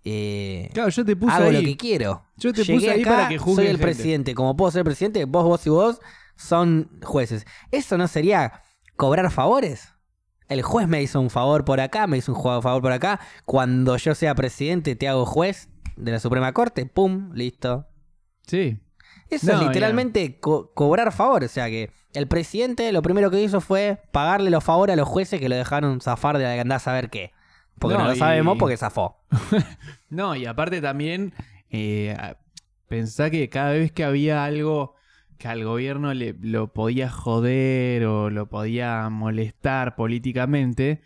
eh, 0.05 0.71
Claro, 0.75 0.91
yo 0.91 1.05
te 1.05 1.17
puse 1.17 1.33
hago 1.35 1.47
ahí. 1.47 1.53
lo 1.55 1.61
que 1.63 1.77
quiero. 1.77 2.25
Yo 2.37 2.53
te 2.53 2.63
Llegué 2.65 2.75
puse 2.79 2.91
ahí 2.91 3.01
acá, 3.03 3.11
para 3.11 3.29
que 3.29 3.39
Soy 3.39 3.65
el 3.67 3.71
gente. 3.73 3.83
presidente. 3.83 4.35
Como 4.35 4.57
puedo 4.57 4.71
ser 4.71 4.85
presidente, 4.85 5.25
vos, 5.25 5.45
vos 5.45 5.67
y 5.67 5.71
vos 5.71 6.01
son 6.37 6.91
jueces. 7.03 7.47
¿Eso 7.71 7.97
no 7.97 8.07
sería 8.09 8.63
cobrar 8.97 9.31
favores? 9.31 9.95
El 10.49 10.63
juez 10.63 10.89
me 10.89 11.03
hizo 11.03 11.21
un 11.21 11.31
favor 11.31 11.65
por 11.65 11.81
acá, 11.81 12.07
me 12.07 12.17
hizo 12.19 12.33
un 12.33 12.43
favor 12.63 12.81
por 12.83 12.93
acá. 12.93 13.21
Cuando 13.45 13.97
yo 13.97 14.15
sea 14.15 14.35
presidente, 14.35 14.97
te 14.97 15.09
hago 15.09 15.27
juez 15.27 15.69
de 15.99 16.13
la 16.13 16.21
Suprema 16.21 16.53
Corte. 16.53 16.87
Pum, 16.87 17.33
listo. 17.35 17.87
Sí. 18.47 18.79
Eso 19.31 19.53
No, 19.53 19.61
es 19.61 19.67
literalmente 19.69 20.39
co- 20.41 20.73
cobrar 20.75 21.13
favores. 21.13 21.51
O 21.51 21.55
sea 21.55 21.67
que 21.69 21.91
el 22.15 22.27
presidente 22.29 22.91
lo 22.93 23.03
primero 23.03 23.31
que 23.31 23.43
hizo 23.43 23.61
fue 23.61 24.01
pagarle 24.13 24.51
los 24.51 24.65
favores 24.65 24.95
a 24.95 24.97
los 24.97 25.09
jueces 25.09 25.39
que 25.41 25.49
lo 25.49 25.57
dejaron 25.57 26.01
zafar 26.01 26.39
de 26.39 26.45
la 26.45 26.61
andar 26.61 26.77
a 26.77 26.81
saber 26.81 27.11
qué. 27.11 27.33
Porque 27.79 27.97
no, 27.97 28.05
No, 28.05 28.09
lo 28.11 28.17
y- 28.17 28.19
sabemos 28.19 28.57
porque 28.59 28.77
zafó. 28.77 29.19
No, 30.11 30.35
y 30.35 30.47
aparte 30.47 30.81
también, 30.81 31.35
eh, 31.71 32.17
pensá 32.89 33.29
que 33.31 33.49
cada 33.51 33.73
vez 33.73 33.93
que 33.93 34.05
había 34.05 34.45
algo 34.45 34.95
que 35.37 35.47
al 35.49 35.63
gobierno 35.65 36.15
le, 36.15 36.35
lo 36.41 36.73
podía 36.73 37.11
joder 37.11 38.07
o 38.07 38.31
lo 38.31 38.49
podía 38.49 39.09
molestar 39.11 39.95
políticamente, 39.95 41.03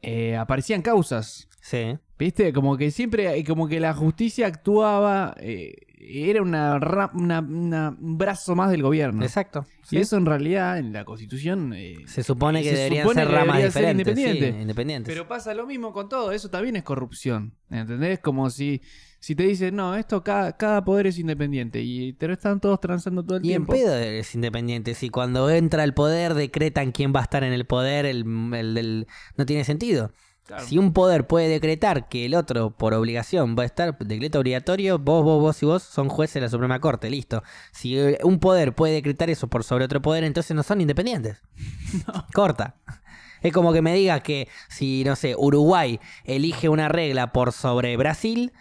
eh, 0.00 0.36
aparecían 0.36 0.80
causas. 0.82 1.48
Sí. 1.60 1.98
¿Viste? 2.18 2.52
Como 2.52 2.76
que 2.76 2.90
siempre, 2.90 3.44
como 3.44 3.68
que 3.68 3.78
la 3.78 3.94
justicia 3.94 4.46
actuaba, 4.48 5.36
eh, 5.38 5.74
era 6.00 6.42
una, 6.42 6.78
ra- 6.78 7.10
una- 7.14 7.40
una- 7.40 7.96
un 8.00 8.18
brazo 8.18 8.54
más 8.56 8.70
del 8.70 8.82
gobierno. 8.82 9.22
Exacto. 9.22 9.66
Y 9.84 9.88
sí. 9.90 9.96
eso 9.98 10.16
en 10.16 10.26
realidad 10.26 10.78
en 10.78 10.92
la 10.92 11.04
constitución... 11.04 11.72
eh, 11.76 11.96
Se 12.06 12.22
supone 12.22 12.62
que 12.62 12.70
se 12.70 12.76
deberían 12.76 13.02
supone 13.04 13.20
ser 13.22 13.28
que 13.28 13.34
ramas 13.34 13.56
debería 13.56 13.70
ser 13.70 13.82
diferentes. 13.96 14.14
sí, 14.16 14.20
independiente. 14.22 14.62
independientes. 14.62 15.14
Pero 15.14 15.28
pasa 15.28 15.54
lo 15.54 15.66
mismo 15.66 15.92
con 15.92 16.08
todo, 16.08 16.32
eso 16.32 16.50
también 16.50 16.76
es 16.76 16.82
corrupción. 16.82 17.54
¿Entendés? 17.70 18.18
Como 18.20 18.48
si, 18.50 18.80
si 19.20 19.34
te 19.36 19.42
dicen, 19.44 19.76
no, 19.76 19.94
esto 19.94 20.22
cada, 20.24 20.56
cada 20.56 20.84
poder 20.84 21.06
es 21.08 21.18
independiente 21.18 21.82
y 21.82 22.12
te 22.14 22.32
están 22.32 22.60
todos 22.60 22.80
transando 22.80 23.22
todo 23.24 23.38
el 23.38 23.44
Y 23.44 23.52
en 23.52 23.64
tiempo. 23.66 23.72
pedo 23.74 23.96
es 23.96 24.34
independiente. 24.34 24.94
Si 24.94 25.08
cuando 25.10 25.50
entra 25.50 25.84
el 25.84 25.94
poder 25.94 26.34
decretan 26.34 26.90
quién 26.92 27.12
va 27.14 27.20
a 27.20 27.24
estar 27.24 27.44
en 27.44 27.52
el 27.52 27.64
poder, 27.66 28.06
el, 28.06 28.24
el 28.54 28.74
del- 28.74 29.06
no 29.36 29.46
tiene 29.46 29.64
sentido. 29.64 30.12
Claro. 30.48 30.64
Si 30.64 30.78
un 30.78 30.94
poder 30.94 31.26
puede 31.26 31.46
decretar 31.46 32.08
que 32.08 32.24
el 32.24 32.34
otro, 32.34 32.70
por 32.70 32.94
obligación, 32.94 33.54
va 33.54 33.64
a 33.64 33.66
estar, 33.66 33.98
decreto 33.98 34.38
obligatorio, 34.38 34.98
vos, 34.98 35.22
vos, 35.22 35.42
vos 35.42 35.62
y 35.62 35.66
vos 35.66 35.82
son 35.82 36.08
jueces 36.08 36.34
de 36.36 36.40
la 36.40 36.48
Suprema 36.48 36.80
Corte, 36.80 37.10
listo. 37.10 37.42
Si 37.70 37.98
eh, 37.98 38.18
un 38.22 38.38
poder 38.38 38.74
puede 38.74 38.94
decretar 38.94 39.28
eso 39.28 39.48
por 39.48 39.62
sobre 39.62 39.84
otro 39.84 40.00
poder, 40.00 40.24
entonces 40.24 40.56
no 40.56 40.62
son 40.62 40.80
independientes. 40.80 41.42
Corta. 42.32 42.76
Es 43.42 43.52
como 43.52 43.74
que 43.74 43.82
me 43.82 43.92
digas 43.92 44.22
que 44.22 44.48
si, 44.70 45.04
no 45.04 45.16
sé, 45.16 45.34
Uruguay 45.36 46.00
elige 46.24 46.70
una 46.70 46.88
regla 46.88 47.30
por 47.30 47.52
sobre 47.52 47.94
Brasil, 47.98 48.54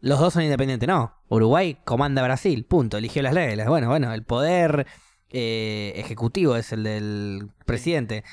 los 0.00 0.20
dos 0.20 0.32
son 0.32 0.44
independientes. 0.44 0.88
No, 0.88 1.14
Uruguay 1.28 1.76
comanda 1.84 2.22
Brasil, 2.22 2.64
punto, 2.64 2.96
eligió 2.96 3.20
las 3.20 3.34
reglas. 3.34 3.68
Bueno, 3.68 3.88
bueno, 3.88 4.14
el 4.14 4.22
poder 4.22 4.86
eh, 5.28 5.92
ejecutivo 5.96 6.56
es 6.56 6.72
el 6.72 6.84
del 6.84 7.50
presidente. 7.66 8.24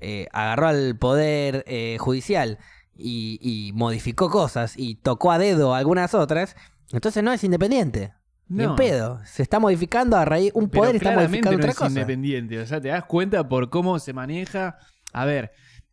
Eh, 0.00 0.26
agarró 0.32 0.68
al 0.68 0.96
poder 0.96 1.64
eh, 1.66 1.96
judicial 2.00 2.58
y, 2.96 3.38
y 3.40 3.72
modificó 3.72 4.30
cosas 4.30 4.74
y 4.76 4.96
tocó 4.96 5.30
a 5.32 5.38
dedo 5.38 5.74
algunas 5.74 6.14
otras, 6.14 6.56
entonces 6.92 7.22
no 7.22 7.32
es 7.32 7.42
independiente. 7.44 8.12
Ni 8.48 8.64
en 8.64 8.70
No. 8.70 8.76
pedo. 8.76 9.20
Se 9.24 9.42
está 9.44 9.60
modificando 9.60 10.16
a 10.16 10.24
raíz. 10.24 10.50
Un 10.54 10.68
Pero 10.68 10.80
poder 10.82 10.96
está 10.96 11.12
modificando 11.12 11.52
no 11.52 11.56
otra 11.58 11.70
es 11.70 11.76
cosa. 11.78 11.88
independiente. 11.88 12.58
O 12.60 12.66
sea, 12.66 12.80
te 12.80 12.88
das 12.88 13.04
cuenta 13.04 13.48
por 13.48 13.70
cómo 13.70 13.98
se 14.00 14.12
maneja. 14.12 14.76
A 15.12 15.24
ver, 15.24 15.52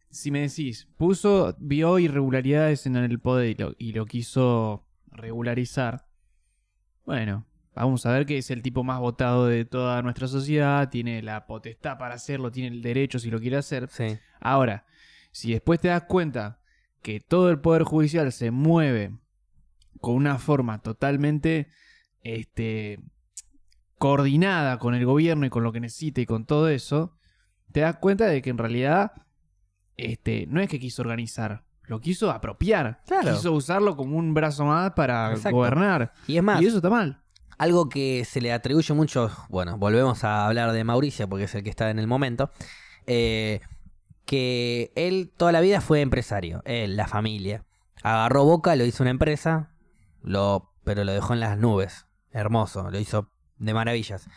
si 0.10 0.32
me 0.32 0.40
decís, 0.42 0.88
puso, 0.98 1.56
vio 1.60 2.00
irregularidades 2.00 2.88
en 2.88 2.96
el 2.96 3.20
poder 3.20 3.50
y 3.50 3.54
lo, 3.56 3.76
y 3.78 3.92
lo 3.94 4.06
quiso 4.08 4.88
regularizar. 5.12 6.08
Bueno, 7.06 7.46
vamos 7.78 8.06
a 8.06 8.12
ver 8.12 8.26
que 8.26 8.38
es 8.38 8.52
el 8.52 8.62
tipo 8.62 8.84
más 8.84 9.00
votado 9.00 9.48
de 9.48 9.66
toda 9.66 10.02
nuestra 10.02 10.28
sociedad, 10.28 10.90
tiene 10.90 11.22
la 11.22 11.46
potestad 11.48 11.98
para 11.98 12.16
hacerlo, 12.16 12.52
tiene 12.52 12.76
el 12.76 12.82
derecho 12.82 13.20
si 13.20 13.30
lo 13.30 13.40
quiere 13.40 13.58
hacer. 13.58 13.88
Sí. 13.90 14.18
Ahora, 14.40 14.86
si 15.32 15.52
después 15.52 15.80
te 15.80 15.88
das 15.90 16.04
cuenta 16.04 16.60
que 17.02 17.20
todo 17.20 17.50
el 17.50 17.60
poder 17.60 17.84
judicial 17.84 18.32
se 18.32 18.52
mueve 18.52 19.18
con 20.02 20.16
una 20.16 20.38
forma 20.38 20.82
totalmente 20.82 21.70
este, 22.22 23.00
coordinada 23.98 24.78
con 24.80 24.94
el 24.96 25.06
gobierno 25.06 25.46
y 25.46 25.50
con 25.50 25.64
lo 25.64 25.72
que 25.72 25.80
necesita 25.80 26.22
y 26.22 26.26
con 26.26 26.46
todo 26.46 26.70
eso, 26.70 27.18
te 27.72 27.82
das 27.82 27.98
cuenta 27.98 28.26
de 28.26 28.42
que 28.42 28.50
en 28.50 28.58
realidad 28.58 29.12
este, 29.96 30.46
no 30.48 30.62
es 30.62 30.70
que 30.70 30.80
quiso 30.80 31.02
organizar, 31.02 31.64
lo 31.84 32.00
quiso 32.00 32.32
apropiar. 32.32 33.02
Claro. 33.08 33.34
Quiso 33.34 33.54
usarlo 33.54 33.96
como 33.96 34.18
un 34.18 34.34
brazo 34.34 34.66
más 34.66 34.92
para 34.92 35.32
Exacto. 35.32 35.56
gobernar. 35.56 36.14
Y 36.28 36.38
es 36.38 36.44
más, 36.44 36.62
Y 36.62 36.66
eso 36.66 36.78
está 36.78 36.90
mal. 36.90 37.22
Algo 37.58 37.90
que 37.90 38.26
se 38.26 38.42
le 38.42 38.54
atribuye 38.54 38.94
mucho, 38.94 39.32
bueno, 39.50 39.78
volvemos 39.78 40.24
a 40.24 40.46
hablar 40.46 40.72
de 40.72 40.84
Mauricio 40.84 41.28
porque 41.28 41.46
es 41.46 41.56
el 41.56 41.64
que 41.64 41.70
está 41.70 41.90
en 41.90 42.00
el 42.00 42.08
momento, 42.08 42.52
eh, 43.08 43.62
que 44.26 44.92
él 44.96 45.32
toda 45.36 45.52
la 45.52 45.62
vida 45.62 45.82
fue 45.82 46.02
empresario, 46.02 46.62
él, 46.66 46.98
la 46.98 47.08
familia. 47.08 47.66
Agarró 48.04 48.44
Boca, 48.44 48.76
lo 48.76 48.86
hizo 48.86 49.04
una 49.04 49.12
empresa, 49.12 49.72
lo, 50.22 50.74
pero 50.84 51.04
lo 51.04 51.14
dejó 51.14 51.34
en 51.34 51.40
las 51.40 51.58
nubes, 51.58 52.06
hermoso, 52.32 52.92
lo 52.92 53.00
hizo 53.00 53.32
de 53.58 53.74
maravillas. 53.74 54.28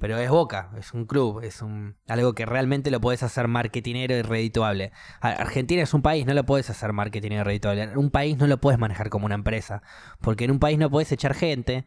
Pero 0.00 0.18
es 0.18 0.28
Boca, 0.28 0.70
es 0.76 0.92
un 0.92 1.06
club, 1.06 1.40
es 1.42 1.62
un 1.62 1.96
algo 2.06 2.34
que 2.34 2.44
realmente 2.44 2.90
lo 2.90 3.00
puedes 3.00 3.22
hacer 3.22 3.48
marketinero 3.48 4.14
y 4.14 4.22
redituable. 4.22 4.92
Argentina 5.20 5.82
es 5.82 5.94
un 5.94 6.02
país, 6.02 6.26
no 6.26 6.34
lo 6.34 6.44
puedes 6.44 6.68
hacer 6.68 6.92
marketinero 6.92 7.40
y 7.40 7.44
redituable. 7.44 7.96
Un 7.96 8.10
país 8.10 8.36
no 8.36 8.46
lo 8.46 8.58
puedes 8.58 8.78
manejar 8.78 9.08
como 9.08 9.24
una 9.24 9.34
empresa, 9.34 9.82
porque 10.20 10.44
en 10.44 10.50
un 10.50 10.58
país 10.58 10.78
no 10.78 10.90
puedes 10.90 11.10
echar 11.10 11.32
gente, 11.32 11.86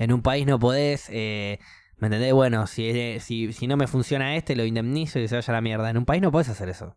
en 0.00 0.12
un 0.12 0.22
país 0.22 0.46
no 0.46 0.58
podés, 0.58 1.06
eh, 1.10 1.58
¿me 1.98 2.06
entendés? 2.08 2.32
Bueno, 2.32 2.66
si, 2.66 3.20
si, 3.20 3.52
si 3.52 3.66
no 3.66 3.76
me 3.76 3.86
funciona 3.86 4.34
este, 4.36 4.56
lo 4.56 4.64
indemnizo 4.64 5.18
y 5.20 5.28
se 5.28 5.34
vaya 5.36 5.52
a 5.52 5.56
la 5.56 5.60
mierda. 5.60 5.90
En 5.90 5.98
un 5.98 6.04
país 6.06 6.22
no 6.22 6.32
podés 6.32 6.48
hacer 6.48 6.68
eso. 6.70 6.96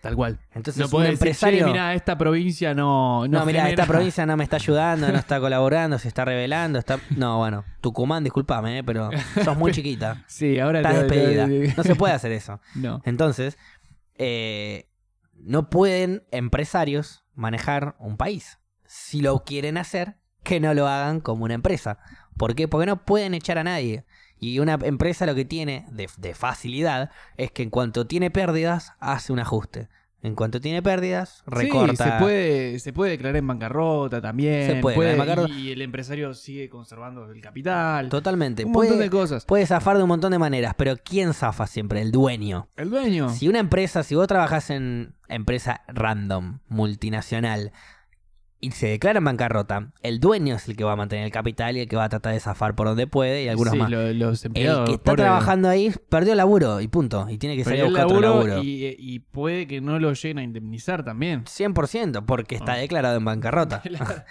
Tal 0.00 0.16
cual. 0.16 0.40
Entonces, 0.54 0.78
No 0.80 0.86
un 0.86 0.90
podés 0.92 1.10
empresario... 1.10 1.66
"Che, 1.66 1.72
mirá, 1.72 1.92
esta 1.94 2.16
provincia 2.16 2.72
no. 2.72 3.26
no, 3.28 3.40
No, 3.40 3.44
mira, 3.46 3.64
genera- 3.64 3.82
esta 3.82 3.86
provincia 3.86 4.24
no 4.24 4.34
me 4.38 4.44
está 4.44 4.56
ayudando, 4.56 5.12
no 5.12 5.18
está 5.18 5.38
colaborando, 5.40 5.98
se 5.98 6.08
está 6.08 6.24
revelando, 6.24 6.78
está... 6.78 6.98
No, 7.16 7.36
bueno, 7.36 7.64
Tucumán, 7.82 8.24
discúlpame, 8.24 8.78
eh, 8.78 8.82
pero 8.84 9.10
sos 9.44 9.58
muy 9.58 9.72
chiquita. 9.72 10.24
Sí, 10.26 10.58
ahora 10.58 10.78
Estás 10.78 10.94
te- 10.94 11.02
despedida. 11.04 11.74
No 11.76 11.82
se 11.82 11.94
puede 11.96 12.14
hacer 12.14 12.32
eso. 12.32 12.60
No. 12.74 13.02
Entonces, 13.04 13.58
eh, 14.16 14.88
no 15.34 15.68
pueden 15.68 16.24
empresarios 16.30 17.22
manejar 17.34 17.94
un 17.98 18.16
país. 18.16 18.58
Si 18.86 19.20
lo 19.20 19.44
quieren 19.44 19.76
hacer, 19.76 20.16
que 20.42 20.60
no 20.60 20.74
lo 20.74 20.86
hagan 20.88 21.20
como 21.20 21.44
una 21.44 21.54
empresa. 21.54 21.98
¿Por 22.36 22.54
qué? 22.54 22.68
Porque 22.68 22.86
no 22.86 23.04
pueden 23.04 23.34
echar 23.34 23.58
a 23.58 23.64
nadie. 23.64 24.04
Y 24.38 24.58
una 24.58 24.78
empresa 24.82 25.26
lo 25.26 25.34
que 25.34 25.44
tiene 25.44 25.86
de, 25.90 26.08
de 26.16 26.34
facilidad 26.34 27.10
es 27.36 27.52
que 27.52 27.62
en 27.62 27.70
cuanto 27.70 28.06
tiene 28.06 28.30
pérdidas, 28.30 28.94
hace 28.98 29.32
un 29.32 29.38
ajuste. 29.38 29.88
En 30.22 30.34
cuanto 30.34 30.60
tiene 30.60 30.82
pérdidas, 30.82 31.42
recorta. 31.46 32.04
Sí, 32.04 32.10
se 32.10 32.18
puede, 32.18 32.78
se 32.78 32.92
puede 32.92 33.12
declarar 33.12 33.36
en 33.36 33.46
bancarrota 33.46 34.20
también. 34.20 34.66
Se 34.66 34.76
puede 34.76 35.16
bancarrota. 35.16 35.52
Y 35.52 35.72
el 35.72 35.80
empresario 35.80 36.34
sigue 36.34 36.68
conservando 36.68 37.30
el 37.30 37.40
capital. 37.40 38.10
Totalmente. 38.10 38.66
un 38.66 38.72
puede, 38.72 38.90
montón 38.90 39.06
de 39.06 39.10
cosas. 39.10 39.46
puede 39.46 39.66
zafar 39.66 39.96
de 39.96 40.02
un 40.02 40.08
montón 40.10 40.32
de 40.32 40.38
maneras, 40.38 40.74
pero 40.76 40.94
¿quién 41.02 41.32
zafa 41.32 41.66
siempre? 41.66 42.02
El 42.02 42.12
dueño. 42.12 42.68
El 42.76 42.90
dueño. 42.90 43.30
Si 43.30 43.48
una 43.48 43.60
empresa, 43.60 44.02
si 44.02 44.14
vos 44.14 44.28
trabajás 44.28 44.68
en 44.68 45.14
empresa 45.28 45.82
random, 45.88 46.58
multinacional, 46.68 47.72
y 48.62 48.70
se 48.72 48.88
declara 48.88 49.18
en 49.18 49.24
bancarrota, 49.24 49.90
el 50.02 50.20
dueño 50.20 50.56
es 50.56 50.68
el 50.68 50.76
que 50.76 50.84
va 50.84 50.92
a 50.92 50.96
mantener 50.96 51.24
el 51.24 51.32
capital 51.32 51.76
y 51.76 51.80
el 51.80 51.88
que 51.88 51.96
va 51.96 52.04
a 52.04 52.08
tratar 52.10 52.34
de 52.34 52.40
zafar 52.40 52.74
por 52.74 52.86
donde 52.88 53.06
puede 53.06 53.44
y 53.44 53.48
algunos 53.48 53.72
Sí, 53.72 53.78
más. 53.78 53.90
lo- 53.90 54.12
los 54.12 54.44
El 54.44 54.52
que 54.52 54.62
está 54.64 54.98
pobre, 54.98 55.22
trabajando 55.22 55.68
ahí 55.70 55.90
perdió 56.10 56.32
el 56.32 56.36
laburo 56.38 56.80
y 56.82 56.88
punto. 56.88 57.26
Y 57.30 57.38
tiene 57.38 57.56
que 57.56 57.64
salir 57.64 57.80
a 57.82 57.84
buscar 57.86 58.04
otro 58.06 58.20
laburo. 58.20 58.62
Y, 58.62 58.94
y 58.98 59.18
puede 59.20 59.66
que 59.66 59.80
no 59.80 59.98
lo 59.98 60.12
lleguen 60.12 60.38
a 60.38 60.42
indemnizar 60.42 61.04
también. 61.04 61.44
100% 61.46 62.26
porque 62.26 62.54
está 62.56 62.72
Ah. 62.74 62.76
declarado 62.76 63.16
en 63.16 63.24
bancarrota. 63.24 63.82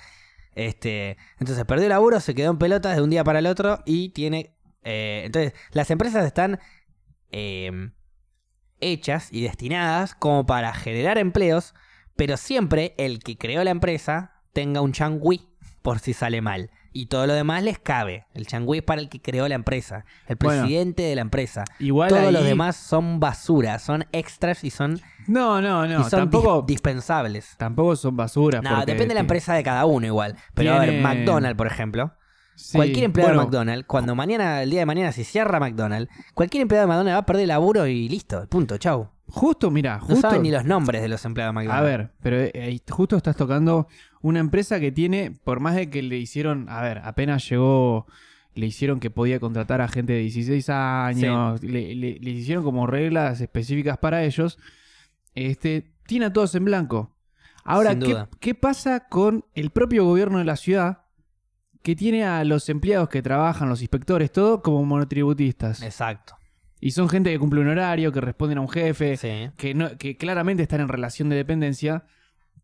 Este, 0.55 1.15
entonces 1.39 1.63
perdió 1.65 1.85
el 1.85 1.89
laburo, 1.89 2.19
se 2.19 2.35
quedó 2.35 2.51
en 2.51 2.57
pelotas 2.57 2.95
de 2.95 3.01
un 3.01 3.09
día 3.09 3.23
para 3.23 3.39
el 3.39 3.45
otro 3.47 3.79
y 3.85 4.09
tiene... 4.09 4.55
eh, 4.83 5.21
entonces, 5.25 5.53
las 5.71 5.89
empresas 5.91 6.25
están 6.25 6.59
eh, 7.31 7.91
hechas 8.81 9.29
y 9.31 9.41
destinadas 9.41 10.15
como 10.15 10.45
para 10.45 10.73
generar 10.73 11.17
empleos, 11.17 11.75
pero 12.19 12.35
siempre 12.35 12.93
el 12.97 13.19
que 13.19 13.37
creó 13.37 13.63
la 13.63 13.71
empresa 13.71 14.33
tenga 14.51 14.81
un 14.81 14.91
changüí 14.91 15.47
por 15.81 15.99
si 15.99 16.11
sale 16.13 16.41
mal. 16.41 16.69
Y 16.91 17.05
todo 17.05 17.27
lo 17.27 17.33
demás 17.33 17.63
les 17.63 17.79
cabe. 17.79 18.25
El 18.33 18.45
changüí 18.45 18.79
es 18.79 18.83
para 18.83 18.99
el 18.99 19.07
que 19.09 19.21
creó 19.21 19.47
la 19.47 19.55
empresa, 19.55 20.03
el 20.27 20.35
Bueno. 20.35 20.63
presidente 20.63 21.03
de 21.03 21.15
la 21.15 21.21
empresa. 21.21 21.63
Igual 21.79 22.09
Todos 22.09 22.23
ahí- 22.23 22.33
los 22.33 22.43
demás 22.43 22.75
son 22.75 23.19
basura, 23.21 23.79
son 23.79 24.05
extras 24.11 24.63
y 24.65 24.69
son, 24.69 24.99
No, 25.27 25.61
no, 25.61 25.85
y 25.85 25.89
no. 25.89 26.01
son 26.09 26.19
Tampoco, 26.21 26.63
dis- 26.63 26.65
dispensables. 26.65 27.55
tampoco 27.57 27.95
son 27.95 28.17
basuras. 28.17 28.61
No, 28.63 28.79
depende 28.79 29.09
de 29.09 29.13
la 29.13 29.19
empresa 29.21 29.53
de 29.53 29.63
cada 29.63 29.85
uno 29.85 30.05
igual. 30.05 30.35
Pero 30.55 30.73
a 30.73 30.79
ver, 30.79 30.89
Tiene- 30.89 31.03
McDonald's, 31.03 31.57
por 31.57 31.67
ejemplo. 31.67 32.11
Sí, 32.61 32.77
Cualquier 32.77 33.05
empleado 33.05 33.29
bueno, 33.29 33.41
de 33.41 33.45
McDonald's, 33.47 33.87
cuando 33.87 34.15
mañana, 34.15 34.61
el 34.61 34.69
día 34.69 34.81
de 34.81 34.85
mañana, 34.85 35.11
se 35.13 35.23
cierra 35.23 35.59
McDonald's, 35.61 36.11
cualquier 36.33 36.61
empleado 36.63 36.85
de 36.85 36.87
McDonald's 36.89 37.15
va 37.15 37.19
a 37.19 37.25
perder 37.25 37.43
el 37.43 37.47
laburo 37.47 37.87
y 37.87 38.09
listo, 38.09 38.45
punto, 38.49 38.77
chau. 38.77 39.09
Justo, 39.27 39.71
mira, 39.71 39.97
No 39.99 40.05
justo. 40.07 40.21
saben 40.21 40.41
ni 40.41 40.51
los 40.51 40.65
nombres 40.65 41.01
de 41.01 41.07
los 41.07 41.23
empleados 41.23 41.53
de 41.55 41.59
A 41.59 41.63
McDonald's. 41.63 41.87
ver, 41.97 42.11
pero 42.21 42.37
eh, 42.41 42.51
ahí 42.65 42.81
justo 42.89 43.15
estás 43.15 43.35
tocando 43.37 43.87
una 44.21 44.39
empresa 44.39 44.79
que 44.79 44.91
tiene, 44.91 45.31
por 45.43 45.61
más 45.61 45.75
de 45.75 45.89
que 45.89 46.01
le 46.01 46.17
hicieron, 46.17 46.67
a 46.69 46.81
ver, 46.81 46.97
apenas 47.05 47.47
llegó, 47.49 48.07
le 48.55 48.65
hicieron 48.65 48.99
que 48.99 49.09
podía 49.09 49.39
contratar 49.39 49.79
a 49.81 49.87
gente 49.87 50.11
de 50.13 50.19
16 50.19 50.69
años, 50.69 51.63
le, 51.63 51.95
le- 51.95 52.19
le 52.19 52.29
hicieron 52.31 52.63
como 52.65 52.87
reglas 52.87 53.39
específicas 53.39 53.97
para 53.99 54.23
ellos, 54.25 54.57
este, 55.35 55.93
tiene 56.07 56.25
a 56.25 56.33
todos 56.33 56.53
en 56.55 56.65
blanco. 56.65 57.15
Ahora, 57.63 57.91
Sin 57.91 57.99
¿qué, 58.01 58.07
duda. 58.09 58.29
qué 58.39 58.55
pasa 58.55 59.07
con 59.07 59.45
el 59.53 59.69
propio 59.69 60.03
gobierno 60.05 60.39
de 60.39 60.45
la 60.45 60.55
ciudad 60.55 61.03
que 61.81 61.95
tiene 61.95 62.23
a 62.25 62.43
los 62.43 62.67
empleados 62.69 63.09
que 63.09 63.21
trabajan, 63.21 63.69
los 63.69 63.81
inspectores, 63.81 64.31
todo 64.31 64.61
como 64.61 64.83
monotributistas? 64.85 65.81
Exacto. 65.81 66.35
Y 66.81 66.91
son 66.91 67.09
gente 67.09 67.31
que 67.31 67.39
cumple 67.39 67.61
un 67.61 67.67
horario, 67.67 68.11
que 68.11 68.21
responden 68.21 68.57
a 68.57 68.61
un 68.61 68.69
jefe, 68.69 69.17
Sí. 69.17 69.49
que, 69.57 69.73
no, 69.73 69.97
que 69.97 70.15
claramente 70.17 70.63
están 70.63 70.79
en 70.81 70.87
relación 70.87 71.27
de 71.29 71.35
dependencia, 71.35 72.03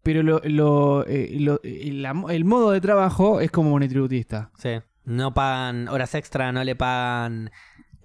pero 0.03 0.23
lo, 0.23 0.41
lo, 0.45 1.05
eh, 1.07 1.35
lo- 1.39 1.59
eh, 1.63 1.89
la- 1.93 2.23
el 2.29 2.45
modo 2.45 2.71
de 2.71 2.79
trabajo 2.81 3.41
es 3.41 3.51
como 3.51 3.71
monotributista. 3.71 4.51
Sí. 4.57 4.69
No 5.03 5.33
pagan 5.33 5.87
horas 5.89 6.15
extra, 6.15 6.51
no 6.51 6.63
le 6.63 6.75
pagan 6.75 7.51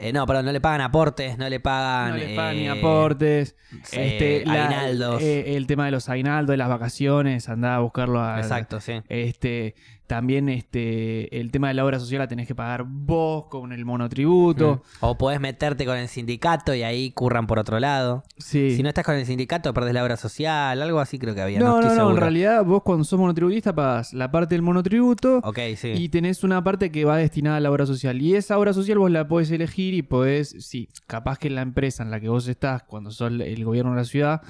Eh, 0.02 0.14
no, 0.14 0.26
perdón, 0.26 0.46
no 0.46 0.52
le 0.52 0.62
pagan 0.62 0.80
aportes, 0.80 1.36
no 1.36 1.46
le 1.50 1.60
pagan. 1.60 2.12
No 2.12 2.16
le 2.16 2.34
pagan 2.34 2.56
ni 2.56 2.66
eh, 2.68 2.70
aportes. 2.70 3.54
eh, 3.92 4.40
este, 4.40 4.46
la- 4.46 4.64
aguinaldos. 4.64 5.20
eh, 5.22 5.56
el 5.58 5.66
tema 5.66 5.84
de 5.84 5.90
los 5.90 6.08
aguinaldos, 6.08 6.54
de 6.54 6.56
las 6.56 6.70
vacaciones, 6.70 7.50
andá 7.50 7.76
a 7.76 7.80
buscarlo 7.80 8.18
a. 8.22 8.38
Exacto, 8.38 8.80
sí. 8.80 9.02
Este, 9.10 9.74
también 10.10 10.48
este, 10.48 11.38
el 11.38 11.52
tema 11.52 11.68
de 11.68 11.74
la 11.74 11.84
obra 11.84 12.00
social 12.00 12.18
la 12.18 12.26
tenés 12.26 12.48
que 12.48 12.54
pagar 12.56 12.84
vos 12.84 13.44
con 13.46 13.72
el 13.72 13.84
monotributo. 13.84 14.82
Mm. 15.00 15.04
O 15.04 15.16
podés 15.16 15.38
meterte 15.38 15.86
con 15.86 15.96
el 15.96 16.08
sindicato 16.08 16.74
y 16.74 16.82
ahí 16.82 17.12
curran 17.12 17.46
por 17.46 17.60
otro 17.60 17.78
lado. 17.78 18.24
Sí. 18.36 18.74
Si 18.74 18.82
no 18.82 18.88
estás 18.88 19.04
con 19.04 19.14
el 19.14 19.24
sindicato, 19.24 19.72
perdés 19.72 19.94
la 19.94 20.02
obra 20.02 20.16
social, 20.16 20.82
algo 20.82 20.98
así 20.98 21.16
creo 21.16 21.32
que 21.32 21.42
había. 21.42 21.60
No, 21.60 21.66
no, 21.66 21.74
no, 21.74 21.80
estoy 21.82 21.98
no, 21.98 22.10
en 22.10 22.16
realidad 22.16 22.64
vos 22.64 22.82
cuando 22.82 23.04
sos 23.04 23.20
monotributista 23.20 23.72
pagas 23.72 24.12
la 24.12 24.32
parte 24.32 24.56
del 24.56 24.62
monotributo 24.62 25.42
Ok, 25.44 25.60
sí. 25.76 25.92
y 25.94 26.08
tenés 26.08 26.42
una 26.42 26.64
parte 26.64 26.90
que 26.90 27.04
va 27.04 27.16
destinada 27.16 27.58
a 27.58 27.60
la 27.60 27.70
obra 27.70 27.86
social. 27.86 28.20
Y 28.20 28.34
esa 28.34 28.58
obra 28.58 28.72
social 28.72 28.98
vos 28.98 29.12
la 29.12 29.28
podés 29.28 29.52
elegir 29.52 29.94
y 29.94 30.02
podés, 30.02 30.56
sí, 30.58 30.88
capaz 31.06 31.38
que 31.38 31.50
la 31.50 31.62
empresa 31.62 32.02
en 32.02 32.10
la 32.10 32.18
que 32.18 32.28
vos 32.28 32.48
estás, 32.48 32.82
cuando 32.82 33.12
sos 33.12 33.30
el 33.30 33.64
gobierno 33.64 33.92
de 33.92 33.98
la 33.98 34.04
ciudad, 34.04 34.42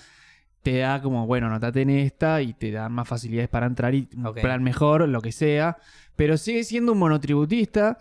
te 0.62 0.78
da 0.78 1.00
como, 1.00 1.26
bueno, 1.26 1.46
anotate 1.46 1.82
en 1.82 1.90
esta 1.90 2.42
y 2.42 2.52
te 2.52 2.70
dan 2.70 2.92
más 2.92 3.08
facilidades 3.08 3.48
para 3.48 3.66
entrar 3.66 3.94
y 3.94 4.08
un 4.14 4.22
plan 4.42 4.62
mejor, 4.62 5.08
lo 5.08 5.20
que 5.20 5.32
sea. 5.32 5.78
Pero 6.16 6.36
sigue 6.36 6.64
siendo 6.64 6.92
un 6.92 6.98
monotributista 6.98 7.96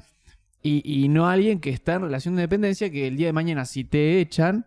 y, 0.62 0.82
y 1.04 1.08
no 1.08 1.30
alguien 1.30 1.60
que 1.60 1.69
está 1.69 1.93
en 1.95 2.02
relación 2.02 2.36
de 2.36 2.41
dependencia 2.41 2.91
que 2.91 3.08
el 3.08 3.15
día 3.15 3.28
de 3.28 3.34
mañana 3.34 3.63
si 3.65 3.86
te 3.86 4.19
echan, 4.19 4.65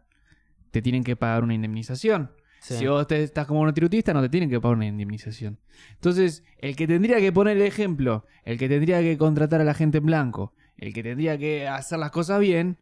te 0.70 0.80
tienen 0.80 1.04
que 1.04 1.16
pagar 1.16 1.42
una 1.44 1.52
indemnización. 1.54 2.30
Sí. 2.60 2.76
Si 2.78 2.86
vos 2.86 3.06
te- 3.08 3.22
estás 3.24 3.46
como 3.46 3.60
monotributista, 3.60 4.14
no 4.14 4.22
te 4.22 4.28
tienen 4.28 4.48
que 4.48 4.60
pagar 4.60 4.76
una 4.76 4.86
indemnización. 4.86 5.58
Entonces, 5.94 6.44
el 6.58 6.76
que 6.76 6.86
tendría 6.86 7.18
que 7.18 7.32
poner 7.32 7.56
el 7.58 7.64
ejemplo, 7.64 8.24
el 8.44 8.56
que 8.56 8.68
tendría 8.68 9.00
que 9.00 9.18
contratar 9.18 9.60
a 9.60 9.64
la 9.64 9.74
gente 9.74 9.98
en 9.98 10.06
blanco, 10.06 10.54
el 10.78 10.94
que 10.94 11.02
tendría 11.02 11.36
que 11.36 11.66
hacer 11.68 11.98
las 11.98 12.10
cosas 12.12 12.40
bien, 12.40 12.78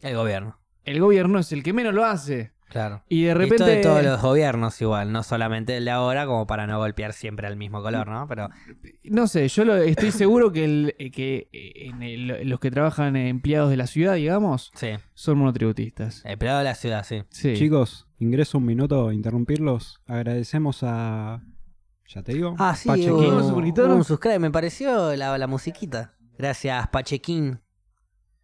El 0.00 0.14
gobierno, 0.16 0.58
el 0.84 1.00
gobierno 1.00 1.38
es 1.40 1.50
el 1.52 1.62
que 1.64 1.72
menos 1.72 1.92
lo 1.92 2.04
hace. 2.04 2.52
Claro. 2.68 3.02
Y 3.08 3.24
de 3.24 3.34
repente. 3.34 3.54
esto 3.56 3.66
de 3.66 3.76
todos 3.82 4.02
los 4.02 4.20
gobiernos 4.22 4.80
igual, 4.80 5.12
no 5.12 5.22
solamente 5.22 5.76
el 5.76 5.84
de 5.84 5.90
ahora, 5.90 6.26
como 6.26 6.46
para 6.46 6.66
no 6.66 6.78
golpear 6.78 7.12
siempre 7.12 7.46
al 7.46 7.56
mismo 7.56 7.82
color, 7.82 8.08
¿no? 8.08 8.26
Pero 8.28 8.48
No 9.04 9.26
sé, 9.26 9.48
yo 9.48 9.64
lo- 9.64 9.76
estoy 9.76 10.10
seguro 10.12 10.52
que, 10.52 10.64
el- 10.64 10.94
eh, 10.98 11.10
que 11.10 11.48
eh, 11.52 11.86
en 11.88 12.02
el- 12.02 12.48
los 12.48 12.60
que 12.60 12.70
trabajan 12.70 13.16
empleados 13.16 13.70
de 13.70 13.76
la 13.76 13.86
ciudad, 13.86 14.14
digamos, 14.14 14.70
sí, 14.74 14.90
son 15.14 15.38
monotributistas. 15.38 16.24
empleado 16.24 16.58
de 16.58 16.64
la 16.64 16.74
ciudad, 16.74 17.04
sí. 17.04 17.22
Sí. 17.30 17.54
Chicos, 17.54 18.06
ingreso 18.18 18.58
un 18.58 18.66
minuto 18.66 19.08
a 19.08 19.14
interrumpirlos. 19.14 20.00
Agradecemos 20.06 20.80
a. 20.82 21.42
Ya 22.08 22.22
te 22.22 22.32
digo. 22.32 22.54
Ah, 22.58 22.74
sí, 22.74 22.88
Pachequín. 22.88 23.10
¿Hubo 23.12 23.56
un 23.56 23.90
un 23.98 24.04
subscribe, 24.04 24.38
me 24.38 24.50
pareció 24.50 25.14
la, 25.14 25.36
la 25.36 25.46
musiquita. 25.46 26.14
Gracias, 26.38 26.88
Pachequín. 26.88 27.60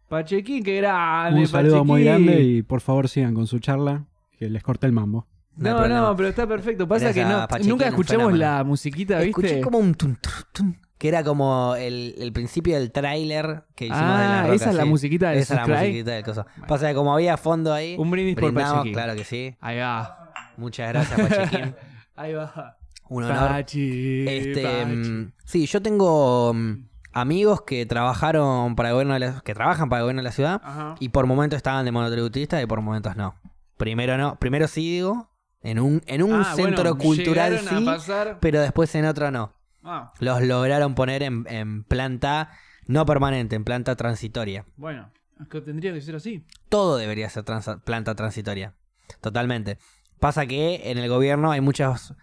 Pachequín, 0.07 0.63
qué 0.63 0.77
grande. 0.77 1.39
Un 1.41 1.47
saludo 1.47 1.83
muy 1.83 2.05
Pachequín. 2.05 2.25
grande 2.27 2.43
y 2.43 2.61
por 2.61 2.81
favor 2.81 3.09
sigan 3.09 3.33
con 3.33 3.47
su 3.47 3.57
charla, 3.59 4.05
que 4.37 4.49
les 4.49 4.63
corte 4.63 4.85
el 4.87 4.91
mambo. 4.93 5.27
No 5.57 5.87
No, 5.87 6.15
pero 6.15 6.27
está 6.29 6.45
perfecto. 6.47 6.87
Pasa 6.87 7.05
Gracias 7.05 7.25
que 7.25 7.31
no, 7.33 7.47
Pachequín, 7.47 7.69
nunca 7.69 7.85
un 7.85 7.89
escuchamos 7.91 8.33
la 8.37 8.63
musiquita, 8.63 9.15
¿viste? 9.19 9.29
Escuché 9.29 9.61
como 9.61 9.77
un 9.79 9.95
tun, 9.95 10.17
tun, 10.17 10.31
tun, 10.51 10.79
que 10.97 11.07
era 11.07 11.23
como 11.23 11.75
el, 11.77 12.13
el 12.17 12.33
principio 12.33 12.75
del 12.77 12.91
tráiler 12.91 13.63
que 13.75 13.85
hicimos 13.85 14.01
de 14.19 14.25
la 14.25 14.39
Ah, 14.39 14.43
roca, 14.43 14.55
esa 14.55 14.69
es 14.71 14.75
la 14.75 14.83
sí. 14.83 14.89
musiquita 14.89 15.29
del 15.29 15.39
Esa 15.39 15.53
es 15.53 15.59
la 15.59 15.65
subscribe. 15.65 15.87
musiquita 15.89 16.11
del 16.11 16.23
coso. 16.25 16.45
Pasa 16.67 16.89
que 16.89 16.93
como 16.95 17.13
había 17.13 17.37
fondo 17.37 17.73
ahí, 17.73 17.95
Un 17.97 18.11
brindis 18.11 18.35
por 18.35 18.45
brindamos, 18.51 18.73
Pachequín. 18.79 18.93
claro 18.93 19.15
que 19.15 19.23
sí. 19.23 19.55
Ahí 19.61 19.77
va. 19.79 20.33
Muchas 20.57 20.89
gracias, 20.89 21.19
Pachequín. 21.29 21.75
Ahí 22.17 22.33
va. 22.33 22.77
Un 23.09 23.23
honor. 23.25 23.49
Pachi, 23.49 24.25
Este, 24.27 24.63
Pachi. 24.63 24.85
mm, 24.85 25.31
sí, 25.45 25.65
yo 25.67 25.81
tengo 25.81 26.53
mm, 26.53 26.73
amigos 27.13 27.61
que 27.61 27.85
trabajaron 27.85 28.75
para 28.75 28.89
el 28.89 28.93
gobierno 28.95 29.13
de 29.13 29.19
la, 29.21 29.41
que 29.41 29.53
trabajan 29.53 29.89
para 29.89 29.99
el 29.99 30.03
gobierno 30.05 30.19
de 30.21 30.23
la 30.23 30.31
ciudad 30.31 30.61
Ajá. 30.63 30.95
y 30.99 31.09
por 31.09 31.27
momentos 31.27 31.57
estaban 31.57 31.85
de 31.85 31.91
monotributista 31.91 32.61
y 32.61 32.65
por 32.65 32.81
momentos 32.81 33.15
no. 33.15 33.35
Primero 33.77 34.17
no, 34.17 34.37
primero 34.39 34.67
sí 34.67 34.81
digo, 34.91 35.29
en 35.61 35.79
un 35.79 36.01
en 36.07 36.23
un 36.23 36.33
Ah, 36.33 36.53
bueno, 36.55 36.55
centro 36.77 36.97
cultural 36.97 37.59
sí, 37.59 37.85
pasar- 37.85 38.37
pero 38.39 38.61
después 38.61 38.93
en 38.95 39.05
otro 39.05 39.31
no. 39.31 39.53
Ah, 39.83 40.13
Los 40.19 40.41
lograron 40.41 40.95
poner 40.95 41.21
en, 41.23 41.45
en 41.49 41.83
planta 41.83 42.51
no 42.87 43.05
permanente, 43.05 43.55
en 43.55 43.63
planta 43.63 43.95
transitoria. 43.95 44.65
bueno, 44.77 45.11
es 45.41 45.47
que 45.49 45.59
tendría 45.61 45.93
que 45.93 46.01
ser 46.01 46.15
así. 46.15 46.45
Todo 46.69 46.97
debería 46.97 47.29
ser 47.29 47.43
planta 47.83 48.15
transitoria. 48.15 48.73
Totalmente. 49.21 49.77
Pasa 50.19 50.45
que 50.47 50.89
en 50.89 50.97
el 50.97 51.09
gobierno 51.09 51.51
hay 51.51 51.61
muchos 51.61 52.13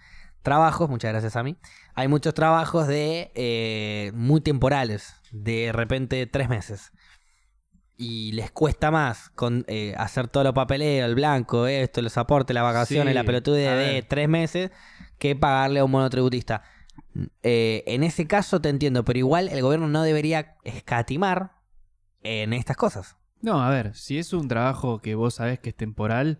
trabajos, 0.43 0.88
muchas 0.88 1.12
gracias 1.12 1.37
a 1.37 1.43
mí, 1.43 1.57
hay 1.95 2.09
muchos 2.09 2.35
trabajos 2.35 2.88
de 2.88 3.31
eh, 3.35 4.11
muy 4.15 4.41
temporales, 4.41 5.15
de 5.31 5.71
repente 5.73 6.27
tres 6.27 6.49
meses. 6.49 6.91
Y 8.03 8.33
les 8.33 8.51
cuesta 8.51 8.91
más 8.91 9.31
con, 9.31 9.65
eh, 9.69 9.95
hacer 9.97 10.27
todo 10.29 10.45
lo 10.45 10.53
papeleo, 10.55 11.07
el 11.07 11.15
blanco, 11.15 11.67
esto, 11.67 12.03
los 12.03 12.17
aportes, 12.19 12.53
las 12.55 12.65
vacaciones, 12.65 13.12
Sí, 13.12 13.15
la 13.15 13.25
pelotude 13.25 13.69
de 13.77 14.03
tres 14.03 14.29
meses 14.29 14.71
que 15.19 15.37
pagarle 15.37 15.81
a 15.81 15.85
un 15.85 15.91
monotributista. 15.93 16.62
Eh, 17.43 17.85
en 17.87 18.03
ese 18.03 18.27
caso 18.27 18.61
te 18.61 18.69
entiendo, 18.71 19.05
pero 19.05 19.19
igual 19.19 19.49
el 19.49 19.62
gobierno 19.62 19.87
no 19.88 20.03
debería 20.03 20.57
escatimar 20.65 21.53
en 22.23 22.53
estas 22.53 22.77
cosas. 22.77 23.17
No, 23.41 23.62
a 23.62 23.71
ver, 23.71 23.95
si 23.95 24.19
es 24.19 24.33
un 24.33 24.49
trabajo 24.49 25.01
que 25.01 25.15
vos 25.15 25.35
sabés 25.35 25.59
que 25.59 25.71
es 25.71 25.77
temporal, 25.77 26.38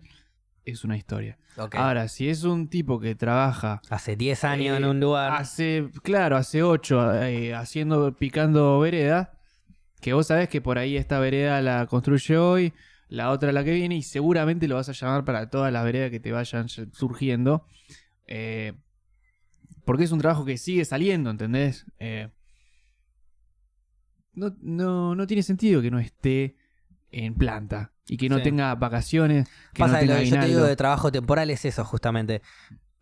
es 0.65 0.83
una 0.83 0.97
historia. 0.97 1.37
Ahora, 1.73 2.07
si 2.07 2.29
es 2.29 2.43
un 2.43 2.67
tipo 2.67 2.99
que 2.99 3.13
trabaja 3.15 3.81
Hace 3.89 4.15
10 4.15 4.43
años 4.43 4.77
en 4.77 4.83
Eh, 4.85 4.89
un 4.89 4.99
lugar. 4.99 5.33
hace, 5.33 5.89
claro, 6.01 6.35
hace 6.37 6.63
ocho, 6.63 7.13
eh, 7.21 7.53
haciendo, 7.53 8.15
picando 8.15 8.79
vereda, 8.79 9.33
que 10.03 10.13
vos 10.13 10.27
sabés 10.27 10.49
que 10.49 10.61
por 10.61 10.77
ahí 10.77 10.97
esta 10.97 11.17
vereda 11.19 11.61
la 11.61 11.87
construye 11.87 12.37
hoy, 12.37 12.73
la 13.07 13.31
otra 13.31 13.51
la 13.51 13.63
que 13.63 13.73
viene, 13.73 13.95
y 13.95 14.03
seguramente 14.03 14.67
lo 14.67 14.75
vas 14.75 14.89
a 14.89 14.91
llamar 14.91 15.23
para 15.25 15.49
todas 15.49 15.71
las 15.73 15.83
veredas 15.83 16.11
que 16.11 16.19
te 16.19 16.31
vayan 16.31 16.67
surgiendo. 16.69 17.65
eh, 18.27 18.73
porque 19.85 20.03
es 20.05 20.11
un 20.11 20.19
trabajo 20.19 20.45
que 20.45 20.57
sigue 20.57 20.85
saliendo, 20.85 21.29
¿entendés? 21.29 21.85
Eh, 21.99 22.29
no, 24.33 24.55
no, 24.61 25.13
no 25.15 25.27
tiene 25.27 25.43
sentido 25.43 25.81
que 25.81 25.91
no 25.91 25.99
esté 25.99 26.55
en 27.11 27.35
planta 27.35 27.91
y 28.07 28.17
que 28.17 28.29
no 28.29 28.37
Sí. 28.37 28.43
tenga 28.43 28.73
vacaciones, 28.75 29.47
que 29.73 29.79
Pasa 29.81 29.93
no 29.95 29.99
que 29.99 30.05
lo 30.05 30.13
tenga 30.13 30.23
que 30.23 30.29
yo 30.29 30.39
te 30.39 30.47
digo 30.47 30.63
de 30.65 30.75
trabajo 30.75 31.11
temporal 31.11 31.49
es 31.49 31.65
eso, 31.65 31.83
justamente. 31.85 32.41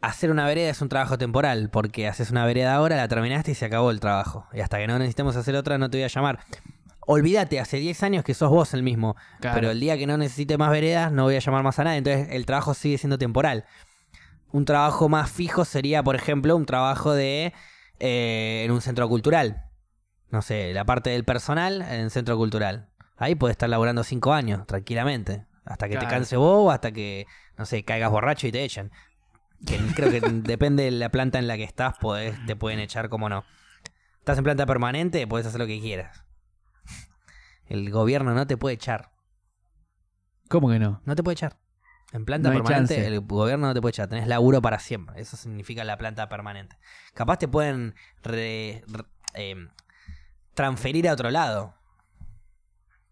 Hacer 0.02 0.32
una 0.32 0.48
vereda 0.48 0.72
es 0.72 0.82
un 0.82 0.90
trabajo 0.90 1.18
temporal, 1.18 1.70
porque 1.72 2.08
haces 2.08 2.32
una 2.32 2.46
vereda 2.46 2.74
ahora, 2.74 2.98
la 2.98 3.08
terminaste 3.08 3.52
y 3.52 3.56
se 3.56 3.66
acabó 3.66 3.92
el 3.92 4.00
trabajo. 4.00 4.48
Y 4.54 4.60
hasta 4.62 4.80
que 4.80 4.88
no 4.88 4.98
necesitemos 4.98 5.36
hacer 5.36 5.56
otra, 5.56 5.78
no 5.78 5.90
te 5.90 5.98
voy 6.00 6.04
a 6.04 6.08
llamar. 6.08 6.40
Olvídate, 7.12 7.60
hace 7.60 7.78
10 7.78 8.04
años 8.04 8.24
que 8.24 8.34
sos 8.34 8.50
vos 8.50 8.74
el 8.74 8.84
mismo. 8.84 9.16
Claro. 9.40 9.56
Pero 9.56 9.72
el 9.72 9.80
día 9.80 9.98
que 9.98 10.08
no 10.08 10.18
necesite 10.18 10.58
más 10.58 10.72
veredas, 10.72 11.12
no 11.12 11.24
voy 11.24 11.36
a 11.36 11.40
llamar 11.40 11.64
más 11.64 11.78
a 11.80 11.84
nadie. 11.84 11.98
Entonces 11.98 12.28
el 12.32 12.46
trabajo 12.46 12.74
sigue 12.74 12.98
siendo 12.98 13.18
temporal. 13.18 13.66
Un 14.52 14.66
trabajo 14.66 15.10
más 15.10 15.30
fijo 15.32 15.66
sería, 15.66 16.04
por 16.04 16.16
ejemplo, 16.16 16.56
un 16.56 16.66
trabajo 16.66 17.14
de 17.14 17.54
eh, 18.00 18.64
en 18.66 18.72
un 18.72 18.82
centro 18.82 19.08
cultural. 19.10 19.66
No 20.30 20.42
sé, 20.42 20.74
la 20.74 20.86
parte 20.86 21.10
del 21.10 21.26
personal 21.26 21.82
en 21.82 22.10
centro 22.10 22.38
cultural. 22.38 22.90
Ahí 23.18 23.36
puedes 23.36 23.54
estar 23.54 23.70
laburando 23.70 24.04
5 24.04 24.34
años, 24.34 24.66
tranquilamente. 24.66 25.46
Hasta 25.66 25.88
que 25.88 25.96
te 25.98 26.06
canse 26.08 26.38
vos 26.38 26.68
o 26.68 26.72
hasta 26.72 26.92
que, 26.92 27.28
no 27.58 27.66
sé, 27.66 27.84
caigas 27.84 28.10
borracho 28.10 28.48
y 28.48 28.52
te 28.52 28.64
echen. 28.64 28.92
Que 29.66 29.78
creo 29.96 30.10
que 30.10 30.22
depende 30.22 30.84
de 30.84 30.92
la 30.92 31.10
planta 31.10 31.38
en 31.40 31.48
la 31.48 31.58
que 31.58 31.64
estás, 31.64 31.96
podés- 32.00 32.46
te 32.46 32.56
pueden 32.56 32.80
echar 32.80 33.10
como 33.10 33.30
no. 33.30 33.44
Estás 34.20 34.38
en 34.38 34.44
planta 34.44 34.66
permanente, 34.66 35.28
puedes 35.28 35.46
hacer 35.46 35.60
lo 35.60 35.68
que 35.68 35.80
quieras. 35.80 36.24
El 37.72 37.90
gobierno 37.90 38.34
no 38.34 38.46
te 38.48 38.58
puede 38.58 38.76
echar. 38.76 39.12
¿Cómo 40.50 40.70
que 40.70 40.78
no? 40.80 41.02
No 41.06 41.16
te 41.16 41.24
puede 41.24 41.34
echar. 41.36 41.58
En 42.12 42.26
planta 42.26 42.50
No 42.50 42.54
hay 42.56 42.62
permanente, 42.62 42.96
chance. 42.96 43.08
el 43.08 43.22
gobierno 43.22 43.68
no 43.68 43.74
te 43.74 43.80
puede 43.80 43.92
echar. 43.92 44.10
Tenés 44.10 44.28
laburo 44.28 44.62
para 44.62 44.80
siempre. 44.80 45.22
Eso 45.22 45.38
significa 45.38 45.86
la 45.86 45.98
planta 45.98 46.28
permanente. 46.28 46.78
Capaz 47.14 47.38
te 47.38 47.48
pueden 47.48 47.96
re- 48.24 48.84
re- 48.88 49.06
em, 49.36 49.70
transferir 50.54 51.08
a 51.08 51.14
otro 51.14 51.32
lado. 51.32 51.74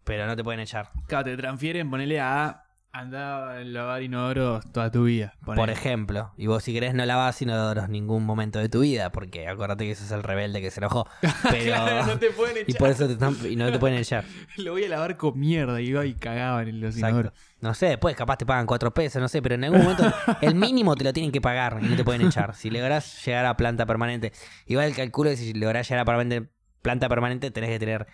Pero 0.04 0.26
no 0.26 0.36
te 0.36 0.44
pueden 0.44 0.60
echar. 0.60 0.90
Claro, 1.06 1.24
te 1.24 1.36
transfieren, 1.38 1.88
ponele 1.90 2.20
a 2.20 2.64
andar 2.92 3.48
a 3.56 3.64
lavar 3.64 4.02
inodoros 4.02 4.64
toda 4.72 4.90
tu 4.90 5.04
vida. 5.04 5.34
Por 5.44 5.70
ejemplo. 5.70 6.32
Y 6.36 6.46
vos 6.46 6.64
si 6.64 6.72
querés 6.72 6.94
no 6.94 7.04
lavás 7.06 7.40
inodoros 7.40 7.88
ningún 7.88 8.24
momento 8.24 8.58
de 8.58 8.68
tu 8.68 8.80
vida. 8.80 9.12
Porque 9.12 9.46
acordate 9.48 9.84
que 9.84 9.92
ese 9.92 10.04
es 10.04 10.10
el 10.10 10.22
rebelde 10.22 10.60
que 10.60 10.70
se 10.70 10.80
enojó. 10.80 11.06
Pero... 11.50 11.64
Claro, 11.64 12.06
no 12.06 12.18
te 12.18 12.30
pueden 12.30 12.56
y 12.58 12.70
echar. 12.72 12.78
por 12.78 12.90
eso 12.90 13.06
te 13.06 13.12
están- 13.12 13.36
y 13.48 13.56
no 13.56 13.70
te 13.70 13.78
pueden 13.78 13.98
echar. 13.98 14.24
Lo 14.56 14.72
voy 14.72 14.84
a 14.84 14.88
lavar 14.88 15.16
con 15.16 15.38
mierda. 15.38 15.80
Y 15.80 15.86
iba 15.88 16.04
y 16.04 16.14
cagaban 16.14 16.68
en 16.68 16.80
los 16.80 16.94
Exacto. 16.96 17.08
inodoros. 17.20 17.32
No 17.60 17.74
sé, 17.74 17.86
después 17.86 18.16
capaz 18.16 18.38
te 18.38 18.46
pagan 18.46 18.66
cuatro 18.66 18.92
pesos, 18.94 19.20
no 19.20 19.28
sé, 19.28 19.42
pero 19.42 19.54
en 19.54 19.64
algún 19.64 19.82
momento 19.82 20.04
el 20.40 20.54
mínimo 20.54 20.96
te 20.96 21.04
lo 21.04 21.12
tienen 21.12 21.30
que 21.30 21.40
pagar 21.42 21.78
y 21.82 21.86
no 21.86 21.96
te 21.96 22.04
pueden 22.04 22.22
echar. 22.26 22.54
Si 22.54 22.70
lográs 22.70 23.24
llegar 23.24 23.44
a 23.44 23.56
planta 23.56 23.84
permanente, 23.86 24.32
igual 24.66 24.86
el 24.86 24.96
cálculo 24.96 25.28
es 25.30 25.38
si 25.40 25.52
lográs 25.52 25.88
llegar 25.88 26.08
a 26.08 26.48
planta 26.82 27.08
permanente, 27.08 27.50
tenés 27.50 27.68
que 27.70 27.78
tener 27.78 28.06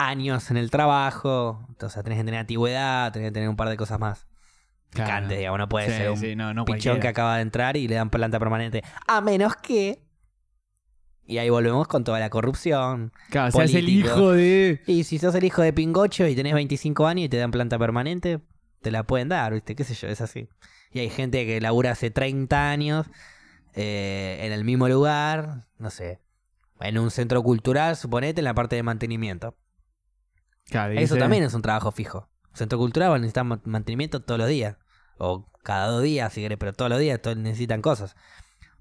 años 0.00 0.50
en 0.50 0.56
el 0.56 0.70
trabajo, 0.70 1.64
entonces 1.68 2.02
tenés 2.02 2.18
que 2.18 2.24
tener 2.24 2.40
antigüedad, 2.40 3.12
tenés 3.12 3.28
que 3.28 3.32
tener 3.32 3.48
un 3.48 3.56
par 3.56 3.68
de 3.68 3.76
cosas 3.76 3.98
más. 4.00 4.26
Claro. 4.90 5.08
Picantes, 5.08 5.38
digamos, 5.38 5.58
no 5.58 5.68
puede 5.68 5.86
Sí, 5.86 5.92
ser 5.92 6.10
un 6.10 6.16
sí, 6.16 6.34
no, 6.36 6.52
no 6.54 6.64
pichón 6.64 6.78
cualquiera. 6.94 7.00
que 7.00 7.08
acaba 7.08 7.36
de 7.36 7.42
entrar 7.42 7.76
y 7.76 7.86
le 7.86 7.94
dan 7.94 8.10
planta 8.10 8.38
permanente. 8.38 8.82
A 9.06 9.20
menos 9.20 9.54
que 9.56 10.02
Y 11.24 11.38
ahí 11.38 11.48
volvemos 11.48 11.86
con 11.86 12.02
toda 12.02 12.18
la 12.18 12.28
corrupción. 12.28 13.12
Claro, 13.30 13.52
seas 13.52 13.72
el 13.74 13.82
político. 13.84 14.08
hijo 14.08 14.32
de. 14.32 14.82
Y 14.86 15.04
si 15.04 15.18
sos 15.18 15.34
el 15.36 15.44
hijo 15.44 15.62
de 15.62 15.72
Pingocho 15.72 16.26
y 16.26 16.34
tenés 16.34 16.54
25 16.54 17.06
años 17.06 17.26
y 17.26 17.28
te 17.28 17.36
dan 17.36 17.52
planta 17.52 17.78
permanente, 17.78 18.40
te 18.82 18.90
la 18.90 19.04
pueden 19.04 19.28
dar, 19.28 19.52
¿viste? 19.52 19.76
¿Qué 19.76 19.84
sé 19.84 19.94
yo? 19.94 20.08
Es 20.08 20.20
así. 20.20 20.48
Y 20.92 20.98
hay 20.98 21.10
gente 21.10 21.46
que 21.46 21.60
labura 21.60 21.92
hace 21.92 22.10
30 22.10 22.70
años 22.70 23.06
eh, 23.74 24.40
en 24.42 24.50
el 24.52 24.64
mismo 24.64 24.88
lugar, 24.88 25.68
no 25.78 25.90
sé, 25.90 26.18
en 26.80 26.98
un 26.98 27.12
centro 27.12 27.44
cultural, 27.44 27.94
suponete, 27.96 28.40
en 28.40 28.46
la 28.46 28.54
parte 28.54 28.74
de 28.74 28.82
mantenimiento. 28.82 29.54
Claro, 30.70 30.92
Eso 30.94 31.00
dice- 31.14 31.18
también 31.18 31.42
es 31.42 31.54
un 31.54 31.62
trabajo 31.62 31.90
fijo. 31.92 32.28
Centro 32.54 32.78
cultural 32.78 33.10
va 33.10 33.14
a 33.16 33.18
necesitar 33.18 33.44
ma- 33.44 33.60
mantenimiento 33.64 34.20
todos 34.22 34.38
los 34.38 34.48
días. 34.48 34.76
O 35.18 35.46
cada 35.62 35.88
dos 35.88 36.02
días, 36.02 36.32
si 36.32 36.40
querés, 36.40 36.58
pero 36.58 36.72
todos 36.72 36.88
los 36.90 36.98
días 37.00 37.20
todos 37.20 37.36
necesitan 37.36 37.82
cosas. 37.82 38.16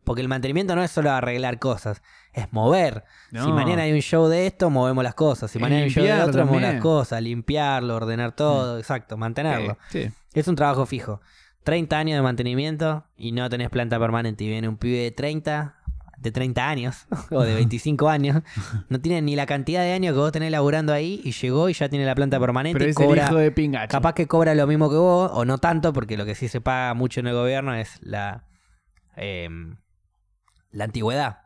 Porque 0.03 0.21
el 0.21 0.27
mantenimiento 0.27 0.75
no 0.75 0.83
es 0.83 0.89
solo 0.91 1.11
arreglar 1.11 1.59
cosas, 1.59 2.01
es 2.33 2.51
mover. 2.51 3.03
Si 3.31 3.37
mañana 3.51 3.83
hay 3.83 3.91
un 3.93 3.99
show 4.01 4.27
de 4.27 4.47
esto, 4.47 4.69
movemos 4.69 5.03
las 5.03 5.13
cosas. 5.13 5.51
Si 5.51 5.59
mañana 5.59 5.81
hay 5.81 5.87
un 5.87 5.89
show 5.93 6.03
de 6.03 6.13
otro, 6.23 6.45
movemos 6.45 6.61
las 6.73 6.81
cosas. 6.81 7.21
Limpiarlo, 7.21 7.95
ordenar 7.95 8.31
todo, 8.31 8.77
exacto, 8.79 9.17
mantenerlo. 9.17 9.77
Sí, 9.89 10.05
sí. 10.05 10.11
Es 10.33 10.47
un 10.47 10.55
trabajo 10.55 10.85
fijo. 10.85 11.21
30 11.63 11.97
años 11.99 12.15
de 12.17 12.21
mantenimiento 12.23 13.05
y 13.17 13.33
no 13.33 13.49
tenés 13.49 13.69
planta 13.69 13.99
permanente. 13.99 14.45
Y 14.45 14.47
viene 14.49 14.67
un 14.69 14.77
pibe 14.77 14.99
de 14.99 15.11
30, 15.11 15.75
de 16.21 16.31
30 16.31 16.67
años 16.69 17.07
o 17.31 17.41
de 17.41 17.53
25 17.55 18.09
años. 18.09 18.41
No 18.89 18.99
tiene 18.99 19.21
ni 19.21 19.35
la 19.35 19.45
cantidad 19.45 19.81
de 19.81 19.93
años 19.93 20.13
que 20.13 20.19
vos 20.19 20.31
tenés 20.31 20.51
laburando 20.51 20.93
ahí 20.93 21.21
y 21.23 21.31
llegó 21.31 21.69
y 21.69 21.73
ya 21.73 21.89
tiene 21.89 22.05
la 22.05 22.15
planta 22.15 22.39
permanente 22.39 22.77
Pero 22.77 22.91
es 22.91 22.97
el 22.99 23.05
cobra. 23.05 23.25
hijo 23.25 23.35
de 23.35 23.51
Pingacho. 23.51 23.91
Capaz 23.91 24.13
que 24.13 24.27
cobra 24.27 24.53
lo 24.55 24.67
mismo 24.67 24.89
que 24.89 24.97
vos, 24.97 25.31
o 25.33 25.45
no 25.45 25.57
tanto, 25.57 25.93
porque 25.93 26.17
lo 26.17 26.25
que 26.25 26.35
sí 26.35 26.47
se 26.47 26.61
paga 26.61 26.93
mucho 26.93 27.19
en 27.19 27.27
el 27.27 27.33
gobierno 27.33 27.73
es 27.73 27.99
la, 28.01 28.45
em, 29.15 29.77
la 30.71 30.85
antigüedad. 30.85 31.39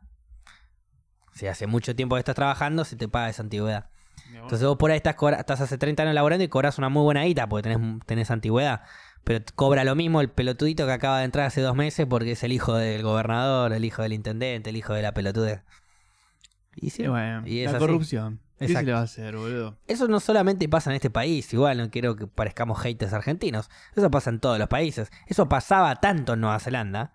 Si 1.34 1.48
hace 1.48 1.68
mucho 1.68 1.96
tiempo 1.96 2.16
que 2.16 2.20
estás 2.20 2.36
trabajando, 2.36 2.86
se 2.86 2.96
te 2.96 3.08
paga 3.08 3.30
esa 3.30 3.42
antigüedad. 3.42 3.90
Entonces 4.34 4.68
vos 4.68 4.78
por 4.78 4.92
ahí 4.92 4.98
estás, 4.98 5.16
estás 5.38 5.62
hace 5.62 5.78
30 5.78 6.04
años 6.04 6.16
laburando 6.16 6.44
y 6.44 6.48
cobras 6.48 6.78
una 6.78 6.90
muy 6.90 7.04
buena 7.04 7.24
guita 7.24 7.48
porque 7.48 7.70
tenés, 7.70 8.00
tenés 8.06 8.32
antigüedad. 8.32 8.82
Pero 9.24 9.44
cobra 9.56 9.84
lo 9.84 9.96
mismo 9.96 10.20
el 10.22 10.30
pelotudito 10.30 10.86
que 10.86 10.92
acaba 10.92 11.20
de 11.20 11.26
entrar 11.26 11.46
hace 11.46 11.62
dos 11.62 11.76
meses 11.76 12.06
porque 12.10 12.34
es 12.34 12.44
el 12.44 12.52
hijo 12.52 12.76
del 12.76 13.02
gobernador, 13.04 13.72
el 13.74 13.86
hijo 13.86 14.02
del 14.02 14.14
intendente, 14.14 14.70
el 14.70 14.76
hijo 14.76 14.94
de 14.94 15.02
la 15.02 15.14
pelotudez. 15.14 15.62
Y 16.76 16.90
sí, 16.90 17.04
Y 17.04 17.08
bueno, 17.08 17.44
y 17.48 17.60
es 17.60 17.72
la 17.72 17.78
así. 17.78 17.86
corrupción. 17.86 18.42
¿Qué 18.60 18.66
se 18.68 18.74
Exacto. 18.74 18.88
le 18.88 18.94
va 18.94 19.00
a 19.00 19.04
hacer, 19.04 19.36
boludo? 19.36 19.78
Eso 19.88 20.08
no 20.08 20.20
solamente 20.20 20.68
pasa 20.70 20.90
en 20.90 20.96
este 20.96 21.10
país, 21.10 21.52
igual 21.54 21.78
no 21.78 21.90
quiero 21.90 22.16
que 22.16 22.28
parezcamos 22.28 22.80
haters 22.82 23.14
argentinos. 23.14 23.70
Eso 23.96 24.10
pasa 24.12 24.30
en 24.30 24.40
todos 24.40 24.58
los 24.60 24.68
países. 24.68 25.12
Eso 25.28 25.50
pasaba 25.50 25.96
tanto 25.98 26.34
en 26.34 26.42
Nueva 26.42 26.60
Zelanda 26.60 27.14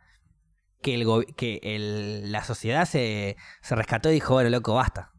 que, 0.82 0.94
el 0.94 1.34
que 1.36 1.60
el- 1.62 2.32
la 2.32 2.42
sociedad 2.44 2.84
se, 2.86 3.36
se 3.62 3.74
rescató 3.74 4.10
y 4.10 4.14
dijo, 4.14 4.34
bueno, 4.34 4.50
loco, 4.50 4.74
basta. 4.74 5.12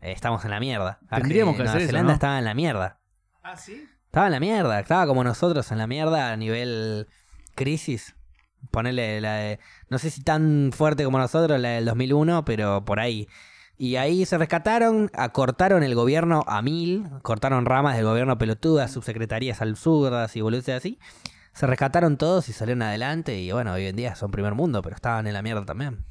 Estamos 0.00 0.44
en 0.44 0.50
la 0.50 0.60
mierda. 0.60 1.00
Tendríamos 1.10 1.54
que 1.54 1.58
Nueva 1.62 1.70
hacer 1.72 1.82
eso, 1.82 1.88
Zelanda 1.88 2.08
¿no? 2.08 2.14
estaba 2.14 2.38
en 2.38 2.44
la 2.44 2.54
mierda. 2.54 3.00
¿Ah, 3.42 3.56
sí? 3.56 3.86
Estaba 4.16 4.28
en 4.28 4.32
la 4.32 4.40
mierda, 4.40 4.80
estaba 4.80 5.06
como 5.06 5.22
nosotros 5.24 5.70
en 5.72 5.76
la 5.76 5.86
mierda 5.86 6.32
a 6.32 6.36
nivel 6.38 7.06
crisis. 7.54 8.16
Ponerle 8.70 9.20
la 9.20 9.34
de, 9.34 9.58
no 9.90 9.98
sé 9.98 10.08
si 10.08 10.22
tan 10.22 10.70
fuerte 10.72 11.04
como 11.04 11.18
nosotros, 11.18 11.60
la 11.60 11.68
del 11.72 11.84
2001, 11.84 12.42
pero 12.46 12.82
por 12.86 12.98
ahí. 12.98 13.28
Y 13.76 13.96
ahí 13.96 14.24
se 14.24 14.38
rescataron, 14.38 15.10
acortaron 15.12 15.82
el 15.82 15.94
gobierno 15.94 16.44
a 16.46 16.62
mil, 16.62 17.10
cortaron 17.20 17.66
ramas 17.66 17.96
del 17.96 18.06
gobierno 18.06 18.38
pelotudas, 18.38 18.90
subsecretarías 18.90 19.60
absurdas 19.60 20.34
y 20.34 20.40
boludeces 20.40 20.76
así. 20.76 20.98
Se 21.52 21.66
rescataron 21.66 22.16
todos 22.16 22.48
y 22.48 22.54
salieron 22.54 22.80
adelante 22.80 23.38
y 23.38 23.52
bueno, 23.52 23.74
hoy 23.74 23.84
en 23.84 23.96
día 23.96 24.14
son 24.14 24.30
primer 24.30 24.54
mundo, 24.54 24.80
pero 24.80 24.96
estaban 24.96 25.26
en 25.26 25.34
la 25.34 25.42
mierda 25.42 25.66
también. 25.66 26.06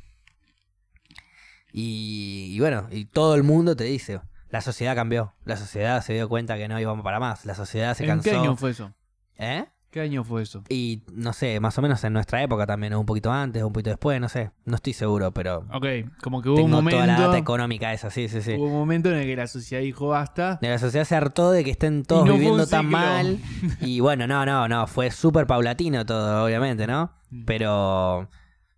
Y, 1.73 2.51
y 2.51 2.59
bueno, 2.59 2.87
y 2.91 3.05
todo 3.05 3.33
el 3.33 3.41
mundo 3.41 3.75
te 3.75 3.85
dice, 3.85 4.21
la 4.49 4.61
sociedad 4.61 4.95
cambió, 4.95 5.33
la 5.45 5.57
sociedad 5.57 6.01
se 6.01 6.13
dio 6.13 6.29
cuenta 6.29 6.57
que 6.57 6.67
no 6.67 6.79
íbamos 6.79 7.03
para 7.03 7.19
más, 7.19 7.45
la 7.45 7.55
sociedad 7.55 7.95
se 7.95 8.03
¿En 8.03 8.09
cansó. 8.09 8.29
qué 8.29 8.35
año 8.35 8.55
fue 8.55 8.71
eso? 8.71 8.91
¿Eh? 9.37 9.65
¿Qué 9.89 10.01
año 10.01 10.25
fue 10.25 10.41
eso? 10.43 10.61
Y 10.67 11.03
no 11.13 11.31
sé, 11.31 11.57
más 11.61 11.77
o 11.77 11.81
menos 11.81 12.03
en 12.03 12.11
nuestra 12.11 12.43
época 12.43 12.65
también, 12.67 12.93
un 12.95 13.05
poquito 13.05 13.31
antes, 13.31 13.63
un 13.63 13.71
poquito 13.71 13.91
después, 13.91 14.19
no 14.19 14.27
sé, 14.27 14.51
no 14.65 14.75
estoy 14.75 14.91
seguro, 14.91 15.31
pero 15.33 15.59
Ok, 15.73 15.85
como 16.21 16.41
que 16.41 16.49
hubo 16.49 16.57
un 16.57 16.63
tengo 16.65 16.75
momento. 16.77 16.97
toda 16.97 17.07
la 17.07 17.17
data 17.19 17.37
económica 17.37 17.93
esa, 17.93 18.09
sí, 18.09 18.27
sí, 18.27 18.41
sí. 18.41 18.55
Hubo 18.55 18.65
un 18.65 18.73
momento 18.73 19.09
en 19.09 19.19
el 19.19 19.25
que 19.25 19.37
la 19.37 19.47
sociedad 19.47 19.81
dijo 19.81 20.09
basta. 20.09 20.59
De 20.61 20.67
la 20.67 20.79
sociedad 20.79 21.05
se 21.05 21.15
hartó 21.15 21.51
de 21.51 21.63
que 21.63 21.71
estén 21.71 22.03
todos 22.03 22.25
no 22.25 22.33
viviendo 22.33 22.63
un 22.63 22.69
tan 22.69 22.87
mal. 22.87 23.39
Y 23.79 24.01
bueno, 24.01 24.27
no, 24.27 24.45
no, 24.45 24.67
no, 24.67 24.85
fue 24.87 25.11
súper 25.11 25.47
paulatino 25.47 26.05
todo, 26.05 26.43
obviamente, 26.43 26.87
¿no? 26.87 27.13
Mm. 27.29 27.45
Pero, 27.45 28.27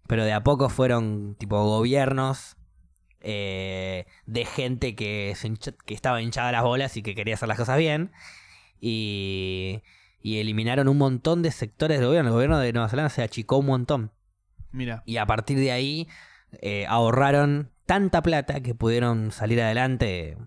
pero 0.06 0.24
de 0.24 0.34
a 0.34 0.44
poco 0.44 0.70
fueron 0.70 1.36
tipo 1.40 1.64
gobiernos 1.64 2.57
eh, 3.30 4.06
de 4.26 4.46
gente 4.46 4.96
que, 4.96 5.34
se 5.36 5.50
hincha- 5.50 5.76
que 5.86 5.94
estaba 5.94 6.22
hinchada 6.22 6.52
las 6.54 6.64
bolas 6.64 6.96
y 6.96 7.02
que 7.04 7.14
quería 7.14 7.34
hacer 7.36 7.50
las 7.50 7.58
cosas 7.58 7.78
bien. 7.78 8.12
Y, 8.80 9.82
y 10.22 10.38
eliminaron 10.40 10.88
un 10.88 10.98
montón 10.98 11.42
de 11.42 11.52
sectores 11.52 12.00
del 12.00 12.08
gobierno. 12.08 12.30
El 12.30 12.34
gobierno 12.36 12.60
de 12.60 12.72
Nueva 12.74 12.90
Zelanda 12.90 13.10
se 13.10 13.22
achicó 13.24 13.58
un 13.58 13.66
montón. 13.66 14.12
Mira, 14.72 15.04
Y 15.06 15.18
a 15.18 15.26
partir 15.26 15.58
de 15.60 15.72
ahí 15.72 16.08
eh, 16.62 16.86
ahorraron 16.88 17.72
tanta 17.86 18.22
plata 18.22 18.62
que 18.62 18.76
pudieron 18.76 19.32
salir 19.32 19.62
adelante 19.62 20.38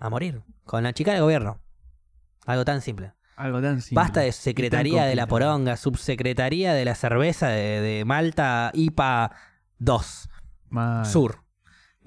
a 0.00 0.10
morir 0.10 0.42
con 0.64 0.82
la 0.82 0.92
chica 0.92 1.12
del 1.12 1.22
gobierno. 1.22 1.60
Algo 2.46 2.64
tan 2.64 2.80
simple. 2.80 3.12
algo 3.36 3.60
tan 3.60 3.80
simple. 3.82 4.02
Basta 4.02 4.20
de 4.20 4.32
secretaría 4.32 5.04
de 5.04 5.14
la 5.14 5.26
poronga, 5.26 5.76
subsecretaría 5.76 6.72
de 6.72 6.84
la 6.84 6.94
cerveza 6.94 7.48
de, 7.48 7.80
de 7.80 8.04
Malta 8.04 8.70
IPA 8.74 9.32
2 9.78 10.30
Mal. 10.70 11.06
Sur. 11.06 11.42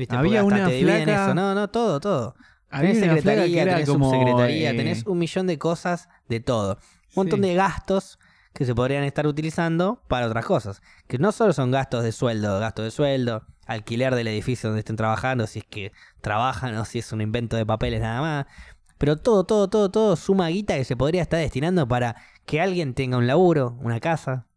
¿Viste? 0.01 0.15
Había 0.15 0.43
una 0.43 0.65
te 0.65 0.73
dividen 0.73 1.09
eso. 1.09 1.35
No, 1.35 1.53
no, 1.53 1.69
todo, 1.69 1.99
todo. 1.99 2.33
Había 2.71 2.93
Tenés 2.93 3.03
secretaría, 3.23 3.65
tenés 3.65 3.87
como, 3.87 4.09
subsecretaría, 4.09 4.71
eh, 4.71 4.73
tenés 4.73 5.05
un 5.05 5.19
millón 5.19 5.45
de 5.45 5.59
cosas 5.59 6.09
de 6.27 6.39
todo. 6.39 6.79
Un 7.09 7.13
montón 7.17 7.41
Sí. 7.43 7.49
de 7.49 7.53
gastos 7.53 8.17
que 8.51 8.65
se 8.65 8.73
podrían 8.73 9.03
estar 9.03 9.27
utilizando 9.27 10.01
para 10.07 10.25
otras 10.25 10.43
cosas. 10.43 10.81
Que 11.07 11.19
no 11.19 11.31
solo 11.31 11.53
son 11.53 11.69
gastos 11.69 12.03
de 12.03 12.11
sueldo, 12.13 12.59
gastos 12.59 12.85
de 12.85 12.89
sueldo, 12.89 13.45
alquiler 13.67 14.15
del 14.15 14.27
edificio 14.27 14.69
donde 14.69 14.79
estén 14.79 14.95
trabajando, 14.95 15.45
si 15.45 15.59
es 15.59 15.65
que 15.65 15.91
trabajan 16.21 16.75
o 16.77 16.85
si 16.85 16.97
es 16.97 17.11
un 17.11 17.21
invento 17.21 17.55
de 17.57 17.65
papeles 17.67 18.01
nada 18.01 18.21
más. 18.21 18.45
Pero 18.97 19.17
todo, 19.17 19.43
todo, 19.43 19.69
todo, 19.69 19.91
todo 19.91 20.15
suma 20.15 20.47
guita 20.47 20.75
que 20.77 20.83
se 20.83 20.95
podría 20.97 21.21
estar 21.21 21.39
destinando 21.39 21.87
para 21.87 22.15
que 22.47 22.59
alguien 22.59 22.95
tenga 22.95 23.17
un 23.17 23.27
laburo, 23.27 23.77
una 23.81 23.99
casa, 23.99 24.47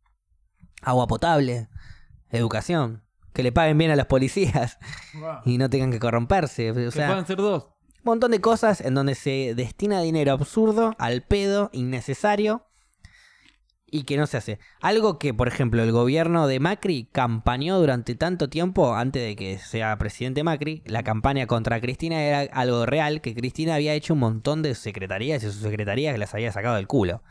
agua 0.81 1.07
potable, 1.07 1.69
educación, 2.31 3.04
que 3.35 3.43
le 3.43 3.53
paguen 3.53 3.77
bien 3.77 3.91
a 3.91 3.97
los 3.97 4.07
policías 4.07 4.79
y 5.45 5.59
no 5.59 5.69
tengan 5.69 5.91
que 5.91 5.99
corromperse. 6.01 6.71
O 6.71 6.75
Que 6.75 6.91
sea, 6.91 7.09
puedan 7.09 7.27
ser 7.27 7.37
dos. 7.37 7.65
un 7.65 8.05
montón 8.05 8.31
de 8.31 8.41
cosas 8.41 8.81
en 8.81 8.95
donde 8.95 9.15
se 9.15 9.55
destina 9.55 10.01
dinero 10.01 10.33
absurdo, 10.33 10.95
al 10.99 11.23
pedo, 11.23 11.69
innecesario 11.73 12.65
y 13.87 14.03
que 14.05 14.17
no 14.17 14.27
se 14.27 14.37
hace. 14.39 14.59
Algo 14.81 15.19
que, 15.21 15.33
por 15.35 15.47
ejemplo, 15.47 15.81
el 15.83 15.93
gobierno 15.93 16.49
de 16.49 16.59
Macri 16.59 17.09
campañó 17.13 17.79
durante 17.79 18.17
tanto 18.17 18.49
tiempo, 18.49 18.97
antes 18.97 19.23
de 19.23 19.37
que 19.37 19.59
sea 19.59 19.97
presidente 19.99 20.43
Macri, 20.43 20.83
la 20.85 21.05
campaña 21.05 21.47
contra 21.47 21.81
Cristina 21.81 22.21
era 22.23 22.41
algo 22.53 22.87
real, 22.87 23.21
que 23.21 23.35
Cristina 23.37 23.77
había 23.77 23.95
hecho 23.95 24.15
un 24.15 24.21
montón 24.21 24.63
de 24.63 24.75
secretarías 24.75 25.45
y 25.45 25.47
sus 25.47 25.57
secretarías 25.57 26.13
que 26.13 26.19
las 26.19 26.35
había 26.35 26.51
sacado 26.51 26.75
del 26.75 26.89
culo. 26.89 27.23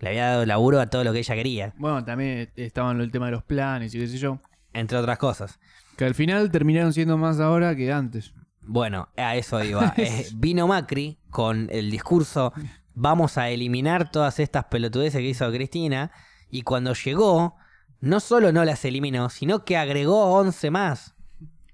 Le 0.00 0.10
había 0.10 0.26
dado 0.26 0.44
laburo 0.44 0.78
a 0.80 0.88
todo 0.90 1.04
lo 1.04 1.12
que 1.14 1.20
ella 1.20 1.34
quería, 1.36 1.72
Bueno, 1.78 2.04
también 2.04 2.50
estaban 2.56 3.00
el 3.00 3.10
tema 3.10 3.26
de 3.26 3.32
los 3.32 3.44
planes 3.44 3.94
y 3.94 3.98
qué 4.00 4.06
sé 4.08 4.18
yo. 4.18 4.40
Entre 4.74 4.98
otras 4.98 5.18
cosas. 5.18 5.58
Que 5.96 6.04
al 6.04 6.14
final 6.14 6.50
terminaron 6.50 6.92
siendo 6.92 7.16
más 7.16 7.40
ahora 7.40 7.74
que 7.74 7.92
antes. 7.92 8.34
Bueno, 8.66 9.08
a 9.16 9.36
eso 9.36 9.62
iba. 9.62 9.94
Eh, 9.96 10.26
vino 10.34 10.66
Macri 10.66 11.18
con 11.30 11.68
el 11.70 11.90
discurso, 11.90 12.52
vamos 12.94 13.38
a 13.38 13.48
eliminar 13.50 14.10
todas 14.10 14.38
estas 14.40 14.64
pelotudeces 14.66 15.20
que 15.20 15.28
hizo 15.28 15.50
Cristina, 15.50 16.10
y 16.50 16.62
cuando 16.62 16.94
llegó, 16.94 17.56
no 18.00 18.20
solo 18.20 18.52
no 18.52 18.64
las 18.64 18.84
eliminó, 18.84 19.30
sino 19.30 19.64
que 19.64 19.76
agregó 19.76 20.34
11 20.34 20.70
más. 20.70 21.14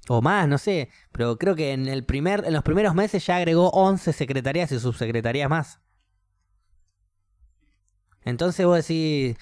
O 0.09 0.22
más, 0.22 0.48
no 0.48 0.59
sé, 0.59 0.88
pero 1.12 1.38
creo 1.38 1.55
que 1.55 1.72
en, 1.72 1.86
el 1.86 2.05
primer, 2.05 2.44
en 2.44 2.53
los 2.53 2.64
primeros 2.64 2.94
meses 2.94 3.24
ya 3.24 3.36
agregó 3.36 3.70
11 3.70 4.12
secretarías 4.12 4.72
y 4.72 4.80
subsecretarías 4.80 5.48
más. 5.48 5.80
Entonces 8.24 8.66
vos 8.66 8.76
decís, 8.76 9.36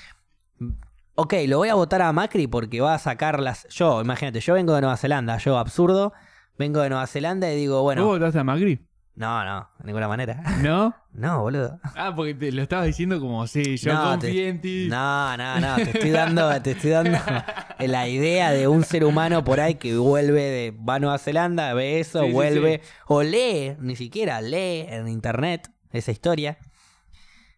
ok, 1.19 1.35
lo 1.49 1.59
voy 1.59 1.69
a 1.69 1.75
votar 1.75 2.01
a 2.03 2.13
Macri 2.13 2.47
porque 2.47 2.81
va 2.81 2.95
a 2.95 2.99
sacar 2.99 3.41
las... 3.41 3.67
Yo, 3.71 4.01
imagínate, 4.01 4.39
yo 4.41 4.55
vengo 4.55 4.73
de 4.75 4.81
Nueva 4.83 4.97
Zelanda, 4.97 5.37
yo 5.39 5.59
absurdo, 5.59 6.13
vengo 6.59 6.81
de 6.81 6.91
Nueva 6.91 7.07
Zelanda 7.09 7.53
y 7.53 7.57
digo, 7.57 7.83
bueno... 7.83 8.05
¿Vos 8.05 8.19
votaste 8.19 8.39
a 8.39 8.45
Macri? 8.45 8.85
No, 9.17 9.45
no, 9.45 9.69
de 9.81 9.85
ninguna 9.87 10.07
manera. 10.09 10.41
¿No? 10.63 10.95
No, 11.19 11.41
boludo. 11.41 11.81
Ah, 11.97 12.13
porque 12.15 12.33
te 12.35 12.53
lo 12.53 12.63
estabas 12.63 12.87
diciendo 12.87 13.19
como, 13.19 13.45
sí, 13.49 13.77
yo 13.79 13.93
No, 13.93 14.11
confié 14.13 14.31
te- 14.33 14.49
en 14.51 14.61
ti. 14.61 14.87
No, 14.89 15.37
no, 15.37 15.59
no, 15.59 15.75
te 15.75 15.91
estoy 15.91 16.11
dando, 16.11 16.63
te 16.63 16.71
estoy 16.71 16.91
dando 16.91 17.19
la 17.81 18.07
idea 18.07 18.53
de 18.53 18.69
un 18.69 18.85
ser 18.85 19.05
humano 19.05 19.43
por 19.43 19.59
ahí 19.59 19.75
que 19.75 19.97
vuelve 19.97 20.41
de 20.43 20.71
va 20.89 20.95
a 20.95 20.99
Nueva 21.01 21.19
Zelanda, 21.19 21.75
ve 21.75 21.99
eso, 21.99 22.21
Sí, 22.21 22.27
sí, 22.29 22.33
vuelve, 22.33 22.83
o 23.09 23.25
lee, 23.25 23.75
ni 23.81 23.97
siquiera 23.97 24.41
lee 24.41 24.85
en 24.89 25.09
internet 25.09 25.69
esa 25.91 26.13
historia. 26.13 26.59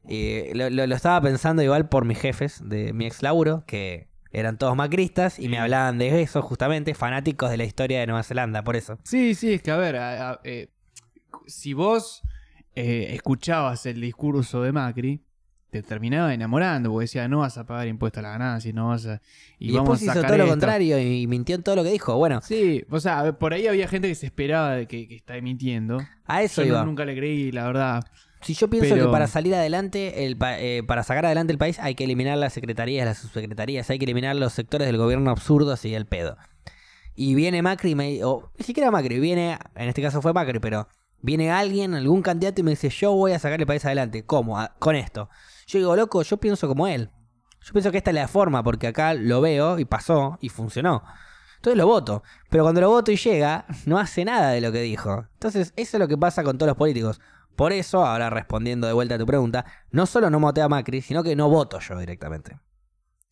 Eh, 0.08 0.52
lo, 0.54 0.70
lo- 0.70 0.86
lo 0.86 0.94
estaba 0.94 1.20
pensando 1.20 1.62
igual 1.62 1.88
por 1.88 2.04
mis 2.04 2.18
jefes 2.18 2.62
de 2.68 2.92
mi 2.92 3.06
ex 3.06 3.22
laburo, 3.22 3.64
que 3.66 4.08
Eran 4.32 4.58
todos 4.58 4.76
macristas 4.76 5.40
y 5.40 5.48
me 5.48 5.58
hablaban 5.58 5.98
de 5.98 6.22
eso 6.22 6.40
justamente, 6.40 6.94
fanáticos 6.94 7.50
de 7.50 7.56
la 7.56 7.64
historia 7.64 7.98
de 7.98 8.06
Nueva 8.06 8.22
Zelanda, 8.22 8.62
por 8.62 8.76
eso. 8.76 8.96
Sí, 9.02 9.34
sí, 9.34 9.54
es 9.54 9.60
que 9.62 9.72
a 9.72 9.76
ver, 9.76 9.96
a- 9.96 10.30
a- 10.30 10.40
eh, 10.44 10.68
si 11.48 11.72
vos 11.72 12.22
eh, 12.76 13.08
escuchabas 13.12 13.84
el 13.86 14.00
discurso 14.00 14.62
de 14.62 14.70
Macri, 14.70 15.20
te 15.70 15.82
terminaba 15.82 16.32
enamorando, 16.32 16.90
porque 16.92 17.04
decía, 17.04 17.26
no 17.26 17.40
vas 17.40 17.58
a 17.58 17.66
pagar 17.66 17.88
impuestos 17.88 18.20
a 18.20 18.22
la 18.22 18.30
ganancia, 18.30 18.72
no 18.72 18.88
vas 18.88 19.06
a... 19.06 19.20
Y, 19.58 19.72
vamos 19.72 19.98
después 19.98 20.02
a 20.02 20.04
hizo 20.04 20.14
sacar 20.14 20.28
todo 20.30 20.38
lo 20.38 20.44
esto". 20.44 20.52
contrario 20.52 20.98
y 21.00 21.26
mintió 21.26 21.56
en 21.56 21.62
todo 21.64 21.74
lo 21.76 21.82
que 21.82 21.90
dijo. 21.90 22.16
Bueno, 22.16 22.40
Sí, 22.42 22.84
o 22.88 23.00
sea, 23.00 23.20
a 23.20 23.32
por 23.38 23.52
ahí 23.52 23.66
había 23.66 23.88
gente 23.88 24.06
que 24.06 24.14
se 24.14 24.26
esperaba 24.26 24.76
de 24.76 24.86
que, 24.86 25.08
que 25.08 25.16
está 25.16 25.36
emitiendo. 25.36 25.98
a 26.24 26.42
eso 26.42 26.62
Yo 26.62 26.74
no- 26.78 26.86
nunca 26.86 27.04
le 27.04 27.16
creí, 27.16 27.50
la 27.50 27.66
verdad. 27.66 28.04
Si 28.42 28.54
yo 28.54 28.68
pienso 28.70 28.94
Pero- 28.94 29.06
que 29.06 29.12
para 29.12 29.26
salir 29.26 29.54
adelante, 29.54 30.24
el 30.26 30.36
pa- 30.36 30.58
eh, 30.58 30.82
para 30.82 31.02
sacar 31.02 31.26
adelante 31.26 31.52
el 31.52 31.58
país, 31.58 31.78
hay 31.78 31.94
que 31.94 32.04
eliminar 32.04 32.38
las 32.38 32.52
secretarías, 32.54 33.04
las 33.06 33.18
subsecretarías, 33.18 33.90
hay 33.90 33.98
que 33.98 34.04
eliminar 34.04 34.34
los 34.36 34.52
sectores 34.54 34.86
del 34.86 34.96
gobierno 34.96 35.30
absurdos 35.30 35.84
y 35.84 35.94
el 35.94 36.06
pedo. 36.06 36.36
Y 37.14 37.34
viene 37.34 37.60
Macri, 37.60 37.90
y 37.90 37.94
me, 37.94 38.24
o 38.24 38.50
ni 38.58 38.64
siquiera 38.64 38.90
Macri, 38.90 39.18
viene, 39.20 39.58
en 39.74 39.88
este 39.88 40.00
caso 40.00 40.22
fue 40.22 40.32
Macri, 40.32 40.58
pero 40.58 40.88
viene 41.20 41.50
alguien, 41.50 41.94
algún 41.94 42.22
candidato 42.22 42.62
y 42.62 42.64
me 42.64 42.70
dice, 42.70 42.88
yo 42.88 43.12
voy 43.12 43.32
a 43.32 43.38
sacar 43.38 43.60
el 43.60 43.66
país 43.66 43.84
adelante. 43.84 44.24
¿Cómo? 44.24 44.58
A- 44.58 44.74
con 44.78 44.96
esto. 44.96 45.28
Yo 45.66 45.78
digo, 45.78 45.94
loco, 45.96 46.22
yo 46.22 46.38
pienso 46.38 46.66
como 46.66 46.86
él. 46.86 47.10
Yo 47.62 47.72
pienso 47.74 47.90
que 47.92 47.98
esta 47.98 48.10
es 48.10 48.14
la 48.14 48.26
forma, 48.26 48.62
porque 48.62 48.86
acá 48.86 49.12
lo 49.12 49.42
veo 49.42 49.78
y 49.78 49.84
pasó 49.84 50.38
y 50.40 50.48
funcionó. 50.48 51.02
Entonces 51.56 51.76
lo 51.76 51.86
voto. 51.86 52.22
Pero 52.48 52.62
cuando 52.64 52.80
lo 52.80 52.88
voto 52.88 53.12
y 53.12 53.16
llega, 53.16 53.66
no 53.84 53.98
hace 53.98 54.24
nada 54.24 54.52
de 54.52 54.62
lo 54.62 54.72
que 54.72 54.80
dijo. 54.80 55.26
Entonces, 55.34 55.74
eso 55.76 55.96
es 55.98 56.00
lo 56.00 56.08
que 56.08 56.16
pasa 56.16 56.42
con 56.42 56.56
todos 56.56 56.68
los 56.68 56.76
políticos. 56.78 57.20
Por 57.60 57.74
eso, 57.74 58.06
ahora 58.06 58.30
respondiendo 58.30 58.86
de 58.86 58.94
vuelta 58.94 59.16
a 59.16 59.18
tu 59.18 59.26
pregunta, 59.26 59.66
no 59.90 60.06
solo 60.06 60.30
no 60.30 60.40
voté 60.40 60.62
a 60.62 60.68
Macri, 60.70 61.02
sino 61.02 61.22
que 61.22 61.36
no 61.36 61.50
voto 61.50 61.78
yo 61.78 61.98
directamente. 61.98 62.58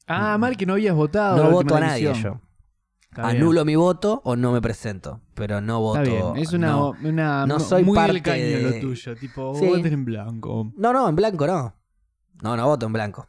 Ah, 0.07 0.37
mal 0.37 0.55
que 0.55 0.66
no 0.66 0.74
habías 0.74 0.95
votado. 0.95 1.43
No 1.43 1.51
voto 1.51 1.74
a 1.76 1.81
nadie 1.81 2.12
yo. 2.12 2.39
Está 3.09 3.22
bien. 3.29 3.37
Anulo 3.43 3.64
mi 3.64 3.74
voto 3.74 4.20
o 4.26 4.37
no 4.37 4.53
me 4.53 4.61
presento. 4.61 5.22
Pero 5.33 5.62
no 5.62 5.81
voto. 5.81 6.03
Está 6.03 6.33
bien, 6.33 6.37
es 6.43 6.53
una, 6.53 6.66
no. 6.72 6.91
una 7.03 7.47
No 7.47 7.59
soy 7.59 7.85
muy 7.85 7.95
parte 7.97 8.12
del 8.12 8.22
caño 8.22 8.43
de- 8.45 8.62
lo 8.74 8.81
tuyo, 8.81 9.16
tipo, 9.16 9.55
Sí. 9.55 9.66
voten 9.66 9.95
en 9.95 10.05
blanco. 10.05 10.72
No, 10.76 10.93
no, 10.93 11.09
en 11.09 11.16
blanco 11.16 11.47
no. 11.47 11.74
No, 12.43 12.55
no 12.55 12.66
voto 12.66 12.85
en 12.85 12.93
blanco. 12.93 13.26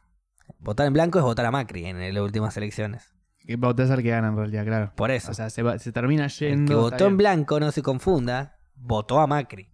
Votar 0.60 0.86
en 0.86 0.92
blanco 0.92 1.18
es 1.18 1.24
votar 1.24 1.46
a 1.46 1.52
Macri 1.52 1.86
en 1.86 2.14
las 2.14 2.22
últimas 2.24 2.58
elecciones. 2.58 3.14
Que 3.38 3.56
votás 3.56 3.90
al 3.90 4.04
que 4.04 4.10
gana 4.10 4.28
en 4.28 4.36
realidad, 4.36 4.66
claro. 4.66 4.92
Por 4.98 5.12
eso. 5.12 5.32
O 5.32 5.34
sea, 5.34 5.50
se, 5.50 5.64
va- 5.64 5.80
se 5.80 5.94
termina 5.94 6.26
el 6.26 6.30
yendo. 6.32 6.66
que 6.68 6.74
está 6.74 6.82
votó 6.98 7.08
en 7.08 7.16
blanco, 7.16 7.58
no 7.62 7.72
se 7.72 7.82
confunda, 7.82 8.58
votó 8.76 9.22
a 9.22 9.28
Macri. 9.28 9.70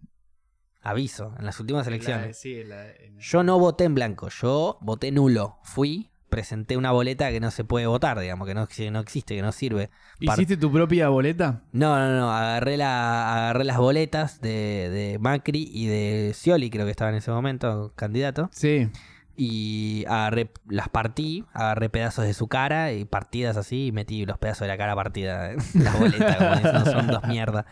Aviso, 0.90 1.34
en 1.38 1.44
las 1.46 1.58
últimas 1.60 1.86
elecciones. 1.86 2.26
La- 2.28 2.32
sí, 2.34 2.62
la- 2.64 2.90
en- 2.90 3.18
Yo 3.18 3.42
no 3.42 3.58
voté 3.58 3.84
en 3.84 3.94
blanco, 3.94 4.28
yo 4.28 4.78
voté 4.80 5.10
nulo. 5.12 5.58
Fui, 5.62 6.10
presenté 6.28 6.76
una 6.76 6.90
boleta 6.92 7.30
que 7.30 7.40
no 7.40 7.50
se 7.50 7.64
puede 7.64 7.86
votar, 7.86 8.18
digamos, 8.18 8.46
que 8.46 8.54
no, 8.54 8.66
que 8.66 8.90
no 8.90 9.00
existe, 9.00 9.34
que 9.36 9.42
no 9.42 9.52
sirve. 9.52 9.90
Par- 10.24 10.36
¿Hiciste 10.38 10.56
tu 10.56 10.70
propia 10.72 11.08
boleta? 11.08 11.62
No, 11.72 11.96
no, 11.98 12.16
no, 12.18 12.30
agarré, 12.32 12.76
la, 12.76 13.34
agarré 13.36 13.64
las 13.64 13.78
boletas 13.78 14.40
de, 14.40 14.90
de 14.90 15.18
Macri 15.20 15.68
y 15.72 15.86
de 15.86 16.32
Scioli, 16.34 16.68
creo 16.70 16.84
que 16.84 16.90
estaba 16.90 17.10
en 17.10 17.16
ese 17.16 17.30
momento 17.30 17.92
candidato, 17.96 18.48
Sí. 18.52 18.88
Y 19.36 20.04
agarré, 20.06 20.50
las 20.66 20.88
partí, 20.88 21.44
agarré 21.52 21.90
pedazos 21.90 22.24
de 22.24 22.34
su 22.34 22.48
cara 22.48 22.92
y 22.92 23.04
partidas 23.04 23.56
así, 23.56 23.86
y 23.86 23.92
metí 23.92 24.24
los 24.24 24.38
pedazos 24.38 24.60
de 24.62 24.68
la 24.68 24.78
cara 24.78 24.94
partida 24.94 25.52
en 25.52 25.58
la 25.84 25.92
boleta, 25.92 26.36
como 26.38 26.54
diciendo, 26.56 26.84
son 26.86 27.06
dos 27.08 27.24
mierdas. 27.28 27.66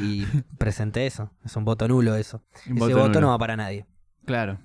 Y 0.00 0.26
presenté 0.58 1.06
eso, 1.06 1.30
es 1.44 1.54
un 1.56 1.64
voto 1.64 1.86
nulo 1.88 2.16
eso. 2.16 2.42
Un 2.68 2.78
Ese 2.78 2.94
voto 2.94 3.08
nulo. 3.08 3.20
no 3.20 3.28
va 3.28 3.38
para 3.38 3.56
nadie. 3.56 3.86
Claro. 4.26 4.58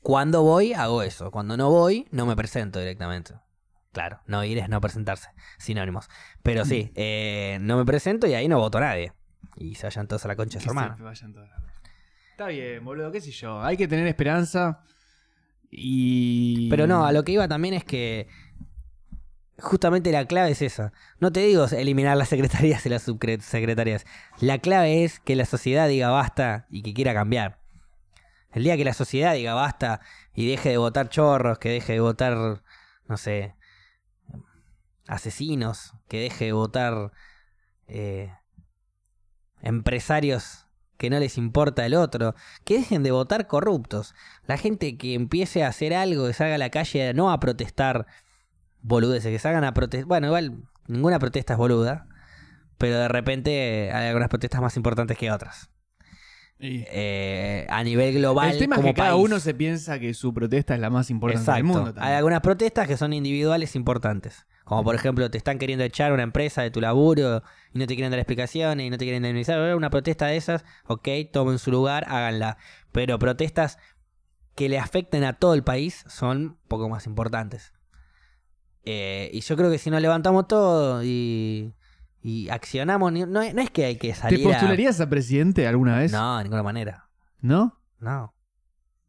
Cuando 0.00 0.42
voy, 0.42 0.74
hago 0.74 1.02
eso. 1.02 1.30
Cuando 1.30 1.56
no 1.56 1.70
voy, 1.70 2.06
no 2.10 2.26
me 2.26 2.36
presento 2.36 2.78
directamente. 2.78 3.34
Claro, 3.92 4.20
no 4.26 4.44
ir 4.44 4.58
es 4.58 4.68
no 4.68 4.80
presentarse. 4.80 5.30
Sinónimos. 5.56 6.08
Pero 6.42 6.64
sí, 6.64 6.92
eh, 6.94 7.58
no 7.60 7.78
me 7.78 7.84
presento 7.84 8.26
y 8.26 8.34
ahí 8.34 8.48
no 8.48 8.58
voto 8.58 8.78
a 8.78 8.82
nadie. 8.82 9.12
Y 9.56 9.76
se 9.76 9.86
vayan 9.86 10.08
todos 10.08 10.24
a 10.24 10.28
la 10.28 10.36
concha 10.36 10.58
de 10.58 10.64
su 10.64 10.70
hermano. 10.70 10.96
Está 12.32 12.48
bien, 12.48 12.84
boludo, 12.84 13.12
qué 13.12 13.20
sé 13.20 13.30
yo. 13.30 13.62
Hay 13.62 13.76
que 13.76 13.86
tener 13.86 14.06
esperanza 14.08 14.82
Pero 16.70 16.86
no, 16.86 17.04
a 17.04 17.12
lo 17.12 17.24
que 17.24 17.32
iba 17.32 17.48
también 17.48 17.74
es 17.74 17.84
que 17.84 18.28
justamente 19.58 20.12
la 20.12 20.26
clave 20.26 20.50
es 20.50 20.62
esa. 20.62 20.92
No 21.18 21.32
te 21.32 21.40
digo 21.40 21.66
eliminar 21.66 22.16
las 22.16 22.28
secretarías 22.28 22.84
y 22.86 22.88
las 22.88 23.02
subsecretarías. 23.02 24.04
La 24.40 24.58
clave 24.58 25.04
es 25.04 25.20
que 25.20 25.36
la 25.36 25.46
sociedad 25.46 25.88
diga 25.88 26.10
basta 26.10 26.66
y 26.70 26.82
que 26.82 26.94
quiera 26.94 27.14
cambiar. 27.14 27.60
El 28.52 28.62
día 28.62 28.76
que 28.76 28.84
la 28.84 28.94
sociedad 28.94 29.34
diga 29.34 29.54
basta 29.54 30.00
y 30.32 30.48
deje 30.48 30.70
de 30.70 30.78
votar 30.78 31.08
chorros, 31.08 31.58
que 31.58 31.70
deje 31.70 31.94
de 31.94 32.00
votar, 32.00 32.62
no 33.08 33.16
sé, 33.16 33.56
asesinos, 35.08 35.94
que 36.08 36.20
deje 36.20 36.46
de 36.46 36.52
votar 36.52 37.12
eh, 37.88 38.32
empresarios 39.60 40.66
que 40.96 41.10
no 41.10 41.18
les 41.18 41.36
importa 41.36 41.84
el 41.84 41.94
otro, 41.94 42.34
que 42.64 42.78
dejen 42.78 43.02
de 43.02 43.10
votar 43.10 43.46
corruptos. 43.46 44.14
La 44.46 44.56
gente 44.58 44.96
que 44.96 45.14
empiece 45.14 45.64
a 45.64 45.68
hacer 45.68 45.94
algo, 45.94 46.26
que 46.26 46.32
salga 46.32 46.56
a 46.56 46.58
la 46.58 46.70
calle 46.70 47.14
no 47.14 47.30
a 47.30 47.40
protestar 47.40 48.06
boludeces, 48.82 49.32
que 49.32 49.38
salgan 49.38 49.64
a 49.64 49.74
protestar. 49.74 50.06
Bueno, 50.06 50.26
igual 50.26 50.62
ninguna 50.86 51.18
protesta 51.18 51.54
es 51.54 51.58
boluda, 51.58 52.06
pero 52.78 52.98
de 52.98 53.08
repente 53.08 53.90
hay 53.92 54.08
algunas 54.08 54.28
protestas 54.28 54.60
más 54.60 54.76
importantes 54.76 55.16
que 55.16 55.30
otras. 55.30 55.70
Eh, 56.60 57.66
a 57.68 57.82
nivel 57.82 58.14
global, 58.14 58.52
El 58.52 58.58
tema 58.58 58.76
es 58.76 58.82
que 58.82 58.94
cada 58.94 59.16
uno 59.16 59.40
se 59.40 59.54
piensa 59.54 59.98
que 59.98 60.14
su 60.14 60.32
protesta 60.32 60.74
es 60.74 60.80
la 60.80 60.88
más 60.88 61.10
importante 61.10 61.42
Exacto. 61.42 61.56
del 61.56 61.64
mundo. 61.64 61.94
Hay 62.00 62.14
algunas 62.14 62.40
protestas 62.40 62.86
que 62.86 62.96
son 62.96 63.12
individuales 63.12 63.74
importantes. 63.76 64.46
Como 64.64 64.82
por 64.82 64.94
ejemplo, 64.94 65.30
te 65.30 65.36
están 65.36 65.58
queriendo 65.58 65.84
echar 65.84 66.12
una 66.12 66.22
empresa 66.22 66.62
de 66.62 66.70
tu 66.70 66.80
laburo 66.80 67.42
y 67.74 67.78
no 67.78 67.86
te 67.86 67.94
quieren 67.94 68.10
dar 68.10 68.18
explicaciones 68.18 68.86
y 68.86 68.88
no 68.88 68.96
te 68.96 69.04
quieren 69.04 69.22
indemnizar. 69.22 69.74
Una 69.74 69.90
protesta 69.90 70.26
de 70.26 70.38
esas, 70.38 70.64
ok, 70.86 71.06
tomen 71.30 71.58
su 71.58 71.70
lugar, 71.70 72.06
háganla. 72.08 72.56
Pero 72.90 73.18
protestas 73.18 73.78
que 74.54 74.68
le 74.68 74.78
afecten 74.78 75.24
a 75.24 75.32
todo 75.34 75.54
el 75.54 75.62
país 75.64 76.04
son 76.08 76.56
poco 76.68 76.88
más 76.88 77.06
importantes. 77.06 77.72
Eh, 78.84 79.30
y 79.32 79.40
yo 79.40 79.56
creo 79.56 79.70
que 79.70 79.78
si 79.78 79.90
nos 79.90 80.00
levantamos 80.02 80.46
todo 80.46 81.02
y, 81.02 81.72
y 82.22 82.48
accionamos, 82.50 83.12
no, 83.12 83.40
es- 83.42 83.54
no 83.54 83.62
es 83.62 83.70
que 83.70 83.86
hay 83.86 83.96
que 83.96 84.08
¿Te 84.08 84.14
salir 84.14 84.46
a... 84.46 84.50
postularías 84.50 85.00
a 85.00 85.08
presidente 85.08 85.66
alguna 85.66 85.98
vez? 85.98 86.12
No, 86.12 86.36
de 86.38 86.44
ninguna 86.44 86.62
manera. 86.62 87.08
¿No? 87.40 87.80
No. 87.98 88.34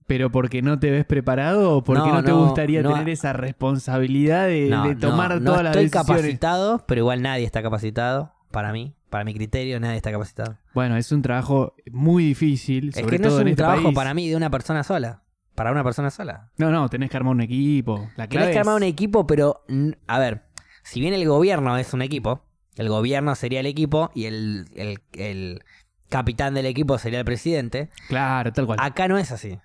¿Pero 0.07 0.31
porque 0.31 0.61
no 0.61 0.79
te 0.79 0.91
ves 0.91 1.03
preparado 1.05 1.71
o 1.77 1.83
porque 1.83 2.07
No, 2.07 2.13
no, 2.13 2.23
te 2.23 2.29
no, 2.31 2.45
gustaría 2.45 2.83
tener 2.83 3.09
esa 3.09 3.33
responsabilidad 3.33 4.45
de, 4.47 4.69
tomar 5.01 5.43
todas 5.43 5.63
las 5.63 5.71
estoy 5.75 5.85
decisiones? 5.85 5.91
capacitado, 6.07 6.85
pero 6.87 6.99
igual 7.01 7.21
nadie 7.23 7.43
está 7.43 7.61
capacitado. 7.63 8.31
Para 8.51 8.71
mí, 8.71 8.95
para 9.09 9.23
mi 9.25 9.33
criterio, 9.33 9.79
nadie 9.79 9.97
está 9.97 10.11
capacitado. 10.11 10.57
Bueno, 10.75 10.95
es 10.95 11.11
un 11.11 11.21
trabajo 11.23 11.73
muy 11.91 12.23
difícil, 12.23 12.89
Es 12.89 12.95
sobre 12.95 13.17
que 13.17 13.19
no 13.23 13.27
todo 13.29 13.37
es 13.37 13.41
en 13.41 13.47
un 13.47 13.51
este 13.51 13.57
trabajo 13.63 13.83
país. 13.83 13.95
para 13.95 14.13
mí 14.13 14.29
de 14.29 14.35
una 14.35 14.49
persona 14.51 14.83
sola. 14.83 15.23
Para 15.55 15.71
una 15.71 15.83
persona 15.83 16.11
sola. 16.11 16.51
No, 16.57 16.69
no, 16.69 16.89
tenés 16.89 17.09
que 17.09 17.17
armar 17.17 17.31
un 17.33 17.41
equipo. 17.41 18.09
La 18.17 18.27
clave 18.27 18.45
Tenés 18.47 18.49
que 18.55 18.59
armar 18.59 18.75
un 18.75 18.83
equipo, 18.83 19.25
pero 19.25 19.63
a 20.07 20.19
ver, 20.19 20.43
si 20.83 20.99
bien 20.99 21.13
el 21.13 21.25
gobierno 21.27 21.77
es 21.77 21.93
un 21.93 22.01
equipo, 22.01 22.43
el 22.75 22.89
gobierno 22.89 23.33
sería 23.35 23.61
el 23.61 23.65
equipo 23.65 24.11
y 24.13 24.25
el, 24.25 24.67
el- 24.75 25.01
el 25.13 25.63
capitán 26.09 26.53
del 26.53 26.65
equipo 26.65 26.97
sería 26.97 27.19
el 27.19 27.25
presidente. 27.25 27.89
Claro, 28.09 28.51
tal 28.53 28.65
cual. 28.65 28.79
Acá 28.81 29.07
no 29.07 29.17
es 29.17 29.31
así. 29.31 29.57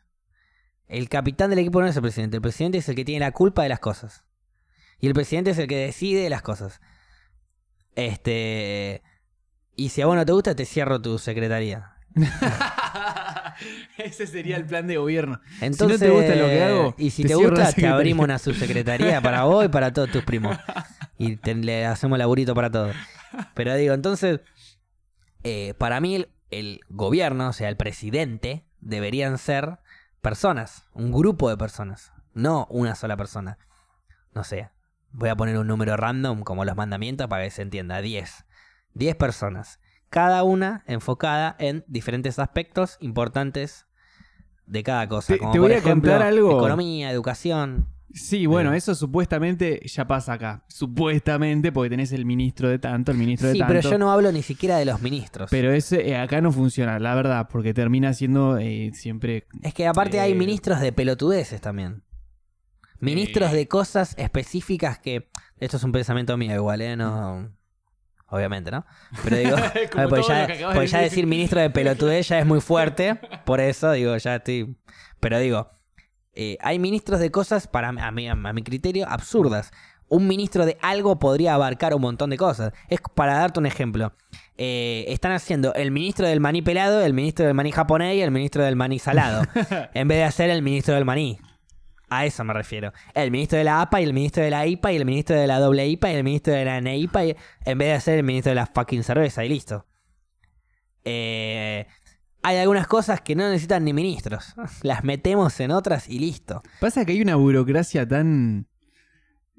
El 0.86 1.08
capitán 1.08 1.50
del 1.50 1.58
equipo 1.58 1.80
no 1.80 1.86
es 1.88 1.96
el 1.96 2.02
presidente. 2.02 2.36
El 2.36 2.42
presidente 2.42 2.78
es 2.78 2.88
el 2.88 2.94
que 2.94 3.04
tiene 3.04 3.20
la 3.20 3.32
culpa 3.32 3.62
de 3.64 3.68
las 3.68 3.80
cosas. 3.80 4.24
Y 5.00 5.06
el 5.08 5.14
presidente 5.14 5.50
es 5.50 5.58
el 5.58 5.66
que 5.66 5.76
decide 5.76 6.28
las 6.30 6.42
cosas. 6.42 6.80
Este. 7.96 9.02
Y 9.76 9.88
si 9.90 10.02
a 10.02 10.06
vos 10.06 10.16
no 10.16 10.24
te 10.26 10.32
gusta, 10.32 10.54
te 10.54 10.64
cierro 10.66 11.00
tu 11.00 11.18
secretaría. 11.18 11.94
Ese 13.98 14.26
sería 14.26 14.56
el 14.56 14.64
plan 14.64 14.86
de 14.86 14.96
gobierno. 14.96 15.40
Entonces, 15.60 16.00
te 16.00 16.10
gusta 16.10 16.34
lo 16.34 16.46
que 16.46 16.62
hago, 16.62 16.94
y 16.98 17.10
si 17.10 17.24
te 17.24 17.34
gusta, 17.34 17.72
te 17.72 17.86
abrimos 17.86 18.24
una 18.24 18.38
subsecretaría 18.38 19.20
para 19.20 19.44
vos 19.44 19.64
y 19.64 19.68
para 19.68 19.92
todos 19.92 20.10
tus 20.10 20.24
primos. 20.24 20.56
Y 21.18 21.36
te- 21.36 21.54
le 21.54 21.86
hacemos 21.86 22.18
laburito 22.18 22.54
para 22.54 22.70
todos. 22.70 22.94
Pero 23.54 23.74
digo, 23.76 23.94
entonces, 23.94 24.40
eh, 25.44 25.74
para 25.78 26.00
mí 26.00 26.16
el, 26.16 26.28
el 26.50 26.80
gobierno, 26.88 27.48
o 27.48 27.52
sea, 27.52 27.68
el 27.68 27.76
presidente, 27.76 28.64
deberían 28.80 29.38
ser 29.38 29.78
personas, 30.20 30.84
un 30.94 31.12
grupo 31.12 31.48
de 31.50 31.56
personas, 31.56 32.12
no 32.34 32.66
una 32.70 32.94
sola 32.94 33.16
persona. 33.16 33.58
No 34.34 34.44
sé, 34.44 34.70
voy 35.12 35.28
a 35.28 35.36
poner 35.36 35.58
un 35.58 35.66
número 35.66 35.96
random 35.96 36.42
como 36.42 36.64
los 36.64 36.76
mandamientos 36.76 37.26
para 37.28 37.44
que 37.44 37.50
se 37.50 37.62
entienda, 37.62 38.00
10. 38.00 38.44
10 38.94 39.16
personas, 39.16 39.80
cada 40.10 40.42
una 40.42 40.82
enfocada 40.86 41.56
en 41.58 41.84
diferentes 41.86 42.38
aspectos 42.38 42.98
importantes 43.00 43.86
de 44.66 44.82
cada 44.82 45.08
cosa. 45.08 45.32
Te- 45.32 45.38
como 45.38 45.52
te 45.52 45.58
por 45.58 45.68
voy 45.68 45.74
a 45.74 45.78
ejemplo, 45.78 46.10
contar 46.12 46.26
algo. 46.28 46.56
economía, 46.58 47.10
educación. 47.10 47.88
Sí, 48.12 48.46
bueno, 48.46 48.74
Eh. 48.74 48.76
eso 48.76 48.96
supuestamente 48.96 49.80
ya 49.86 50.04
pasa 50.08 50.32
acá. 50.32 50.64
Supuestamente, 50.66 51.70
porque 51.70 51.90
tenés 51.90 52.10
el 52.10 52.26
ministro 52.26 52.68
de 52.68 52.80
tanto, 52.80 53.12
el 53.12 53.18
ministro 53.18 53.46
de 53.48 53.54
Sí, 53.54 53.60
tanto. 53.60 53.72
pero 53.72 53.88
yo 53.88 53.98
no 53.98 54.10
hablo 54.10 54.32
ni 54.32 54.42
siquiera 54.42 54.76
de 54.78 54.84
los 54.84 55.00
ministros. 55.00 55.48
Pero 55.48 55.72
ese 55.72 56.08
eh, 56.08 56.16
acá 56.16 56.40
no 56.40 56.50
funciona, 56.50 56.98
la 56.98 57.14
verdad, 57.14 57.48
porque 57.50 57.72
termina 57.72 58.12
siendo 58.12 58.58
eh, 58.58 58.90
siempre. 58.94 59.46
es 59.62 59.74
que 59.74 59.86
aparte 59.86 60.18
hay 60.18 60.34
ministros 60.34 60.80
de 60.80 60.92
pelotudeces 60.92 61.60
también. 61.60 62.02
Ministros 62.98 63.52
de 63.52 63.66
cosas 63.68 64.14
específicas 64.18 64.98
que. 64.98 65.30
Esto 65.58 65.76
es 65.76 65.84
un 65.84 65.92
pensamiento 65.92 66.36
mío 66.36 66.54
igual, 66.54 66.80
¿eh? 66.80 66.96
No. 66.96 67.48
Obviamente, 68.30 68.70
¿no? 68.70 68.86
Pero 69.24 69.36
digo. 69.36 69.56
Ver, 69.94 70.08
pues 70.08 70.26
ya, 70.26 70.98
de 70.98 71.04
decir 71.04 71.26
ministro 71.26 71.60
de 71.60 71.70
pelotudez 71.70 72.28
ya 72.28 72.38
es 72.38 72.46
muy 72.46 72.60
fuerte. 72.60 73.16
Por 73.44 73.60
eso 73.60 73.92
digo, 73.92 74.16
ya 74.16 74.36
estoy. 74.36 74.76
Pero 75.18 75.38
digo. 75.38 75.70
eh, 76.34 76.56
hay 76.60 76.78
ministros 76.78 77.20
de 77.20 77.30
cosas, 77.30 77.66
para 77.66 77.88
a 77.88 78.10
mi, 78.12 78.28
a 78.28 78.34
mi 78.34 78.62
criterio, 78.62 79.06
absurdas. 79.08 79.72
Un 80.08 80.26
ministro 80.26 80.64
de 80.66 80.76
algo 80.82 81.18
podría 81.18 81.54
abarcar 81.54 81.94
un 81.94 82.02
montón 82.02 82.30
de 82.30 82.36
cosas. 82.36 82.72
Es 82.88 83.00
para 83.14 83.34
darte 83.34 83.60
un 83.60 83.66
ejemplo. 83.66 84.12
Eh, 84.56 85.04
están 85.08 85.32
haciendo 85.32 85.72
el 85.74 85.90
ministro 85.90 86.26
del 86.26 86.40
maní 86.40 86.62
pelado, 86.62 87.00
el 87.00 87.14
ministro 87.14 87.46
del 87.46 87.54
maní 87.54 87.72
japonés 87.72 88.16
y 88.16 88.20
el 88.20 88.30
ministro 88.30 88.64
del 88.64 88.76
maní 88.76 88.98
salado. 88.98 89.42
en 89.94 90.08
vez 90.08 90.18
de 90.18 90.24
hacer 90.24 90.50
el 90.50 90.62
ministro 90.62 90.94
del 90.94 91.04
maní. 91.04 91.38
A 92.10 92.26
eso 92.26 92.42
me 92.44 92.52
refiero. 92.52 92.92
El 93.14 93.30
ministro 93.30 93.56
de 93.58 93.64
la 93.64 93.80
APA 93.82 94.00
y 94.00 94.04
el 94.04 94.12
ministro 94.12 94.42
de 94.42 94.50
la 94.50 94.66
IPA 94.66 94.92
y 94.92 94.96
el 94.96 95.04
ministro 95.04 95.36
de 95.36 95.46
la 95.46 95.60
doble 95.60 95.86
IPA 95.86 96.10
y 96.12 96.14
el 96.16 96.24
ministro 96.24 96.52
de 96.52 96.64
la 96.64 96.80
NEIPA 96.80 97.24
y- 97.24 97.36
en 97.64 97.78
vez 97.78 97.88
de 97.88 97.94
hacer 97.94 98.18
el 98.18 98.24
ministro 98.24 98.50
de 98.50 98.56
la 98.56 98.66
fucking 98.66 99.04
cerveza 99.04 99.44
y 99.44 99.48
listo. 99.48 99.86
Eh, 101.04 101.86
hay 102.42 102.56
algunas 102.56 102.86
cosas 102.86 103.20
que 103.20 103.34
no 103.36 103.48
necesitan 103.48 103.84
ni 103.84 103.92
ministros. 103.92 104.54
Las 104.82 105.04
metemos 105.04 105.58
en 105.60 105.70
otras 105.70 106.08
y 106.08 106.18
listo. 106.18 106.62
Pasa 106.80 107.04
que 107.04 107.12
hay 107.12 107.22
una 107.22 107.36
burocracia 107.36 108.06
tan... 108.06 108.66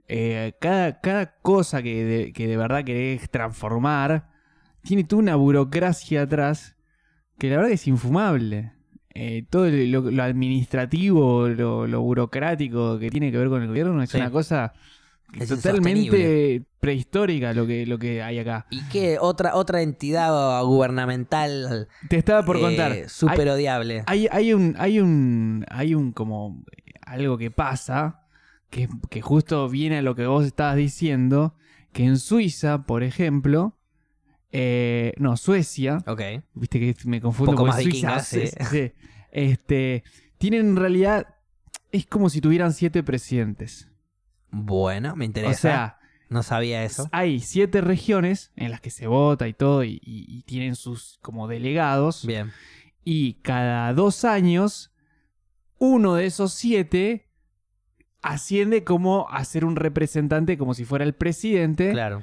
eh, 0.07 0.53
cada, 0.59 0.99
cada 0.99 1.37
cosa 1.41 1.81
que 1.81 2.03
de, 2.03 2.33
que 2.33 2.47
de 2.47 2.57
verdad 2.57 2.83
querés 2.83 3.29
transformar 3.29 4.29
tiene 4.83 5.03
toda 5.03 5.21
una 5.21 5.35
burocracia 5.35 6.23
atrás 6.23 6.75
que 7.37 7.49
la 7.49 7.57
verdad 7.57 7.71
es 7.71 7.87
infumable. 7.87 8.73
Eh, 9.13 9.43
todo 9.49 9.67
lo, 9.69 10.09
lo 10.09 10.23
administrativo, 10.23 11.47
lo, 11.49 11.85
lo 11.87 12.01
burocrático 12.01 12.97
que 12.97 13.09
tiene 13.09 13.31
que 13.31 13.37
ver 13.37 13.49
con 13.49 13.61
el 13.61 13.67
gobierno 13.67 14.01
es 14.01 14.09
Sí. 14.09 14.17
una 14.17 14.31
cosa 14.31 14.73
Es 15.37 15.49
totalmente 15.49 16.63
prehistórica 16.79 17.53
lo 17.53 17.65
que, 17.67 17.85
lo 17.85 17.97
que 17.99 18.21
hay 18.23 18.39
acá. 18.39 18.65
¿Y 18.69 18.81
qué 18.89 19.17
otra, 19.19 19.55
otra 19.55 19.81
entidad 19.81 20.63
gubernamental 20.63 21.87
Te 22.09 22.17
estaba 22.17 22.43
por 22.45 22.57
eh, 22.57 22.61
contar. 22.61 23.09
súper 23.09 23.49
odiable? 23.49 24.03
Hay, 24.07 24.27
hay 24.31 24.53
un, 24.53 24.75
hay 24.77 24.99
un, 24.99 25.65
hay 25.69 25.93
un 25.95 26.11
como 26.13 26.63
algo 27.05 27.37
que 27.37 27.51
pasa, 27.51 28.21
que, 28.69 28.87
que 29.09 29.21
justo 29.21 29.67
viene 29.69 29.97
a 29.97 30.01
lo 30.01 30.15
que 30.15 30.25
vos 30.25 30.45
estabas 30.45 30.77
diciendo, 30.77 31.55
que 31.91 32.05
en 32.05 32.17
Suiza, 32.17 32.85
por 32.85 33.03
ejemplo, 33.03 33.77
eh, 34.51 35.13
no, 35.17 35.37
Suecia, 35.37 35.99
Ok. 36.07 36.21
viste 36.53 36.79
que 36.79 36.95
me 37.05 37.21
confundo 37.21 37.51
Poco 37.53 37.63
con 37.63 37.69
más 37.69 37.81
Suiza, 37.81 38.15
vikinga, 38.17 38.19
sí. 38.19 38.47
sí, 38.69 38.91
este, 39.31 40.03
tienen 40.37 40.61
en 40.71 40.75
realidad, 40.75 41.35
es 41.91 42.05
como 42.05 42.29
si 42.29 42.41
tuvieran 42.41 42.73
siete 42.73 43.03
presidentes. 43.03 43.87
Bueno, 44.49 45.15
me 45.15 45.25
interesa. 45.25 45.51
O 45.51 45.57
sea, 45.57 45.97
no 46.29 46.43
sabía 46.43 46.83
eso. 46.83 47.07
hay 47.11 47.39
siete 47.39 47.81
regiones 47.81 48.51
en 48.55 48.71
las 48.71 48.81
que 48.81 48.89
se 48.89 49.07
vota 49.07 49.47
y 49.47 49.53
todo, 49.53 49.83
y, 49.83 50.01
y- 50.03 50.25
y 50.27 50.43
tienen 50.43 50.75
sus 50.75 51.19
como 51.21 51.47
delegados. 51.47 52.25
Bien. 52.25 52.51
Y 53.03 53.33
cada 53.41 53.93
dos 53.93 54.25
años, 54.25 54.91
uno 55.79 56.15
de 56.15 56.25
esos 56.25 56.53
siete 56.53 57.27
asciende 58.21 58.83
como 58.83 59.27
a 59.29 59.43
ser 59.45 59.65
un 59.65 59.75
representante, 59.75 60.57
como 60.57 60.73
si 60.73 60.85
fuera 60.85 61.03
el 61.05 61.13
presidente. 61.13 61.91
Claro. 61.91 62.21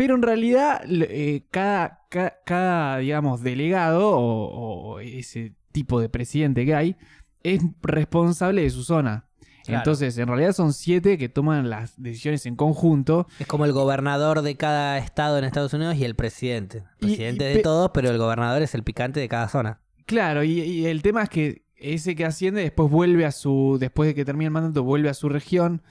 Pero 0.00 0.14
en 0.14 0.22
realidad, 0.22 0.80
eh, 0.88 1.44
cada, 1.50 2.06
ca- 2.08 2.38
cada, 2.46 2.96
digamos, 2.96 3.42
delegado 3.42 4.16
o, 4.16 4.92
o 4.94 5.00
ese 5.00 5.52
tipo 5.72 6.00
de 6.00 6.08
presidente 6.08 6.64
que 6.64 6.74
hay 6.74 6.96
es 7.42 7.60
responsable 7.82 8.62
de 8.62 8.70
su 8.70 8.82
zona. 8.82 9.26
Claro. 9.66 9.80
Entonces, 9.80 10.16
en 10.16 10.26
realidad 10.26 10.52
son 10.54 10.72
siete 10.72 11.18
que 11.18 11.28
toman 11.28 11.68
las 11.68 12.00
decisiones 12.02 12.46
en 12.46 12.56
conjunto. 12.56 13.26
Es 13.38 13.46
como 13.46 13.66
el 13.66 13.72
gobernador 13.72 14.40
de 14.40 14.56
cada 14.56 14.96
estado 14.96 15.36
en 15.36 15.44
Estados 15.44 15.74
Unidos 15.74 15.96
y 15.96 16.04
el 16.06 16.14
presidente. 16.14 16.78
El 16.78 17.06
presidente 17.08 17.44
y 17.44 17.48
de 17.48 17.54
pe- 17.56 17.62
todos, 17.62 17.90
pero 17.92 18.08
el 18.08 18.16
gobernador 18.16 18.62
es 18.62 18.74
el 18.74 18.82
picante 18.82 19.20
de 19.20 19.28
cada 19.28 19.48
zona. 19.48 19.80
Claro, 20.06 20.42
y, 20.44 20.60
y 20.60 20.86
el 20.86 21.02
tema 21.02 21.24
es 21.24 21.28
que 21.28 21.66
ese 21.76 22.16
que 22.16 22.24
asciende 22.24 22.62
después 22.62 22.90
vuelve 22.90 23.26
a 23.26 23.32
su. 23.32 23.76
Después 23.78 24.06
de 24.08 24.14
que 24.14 24.24
termine 24.24 24.46
el 24.46 24.50
mandato, 24.52 24.82
vuelve 24.82 25.10
a 25.10 25.14
su 25.14 25.28
región. 25.28 25.82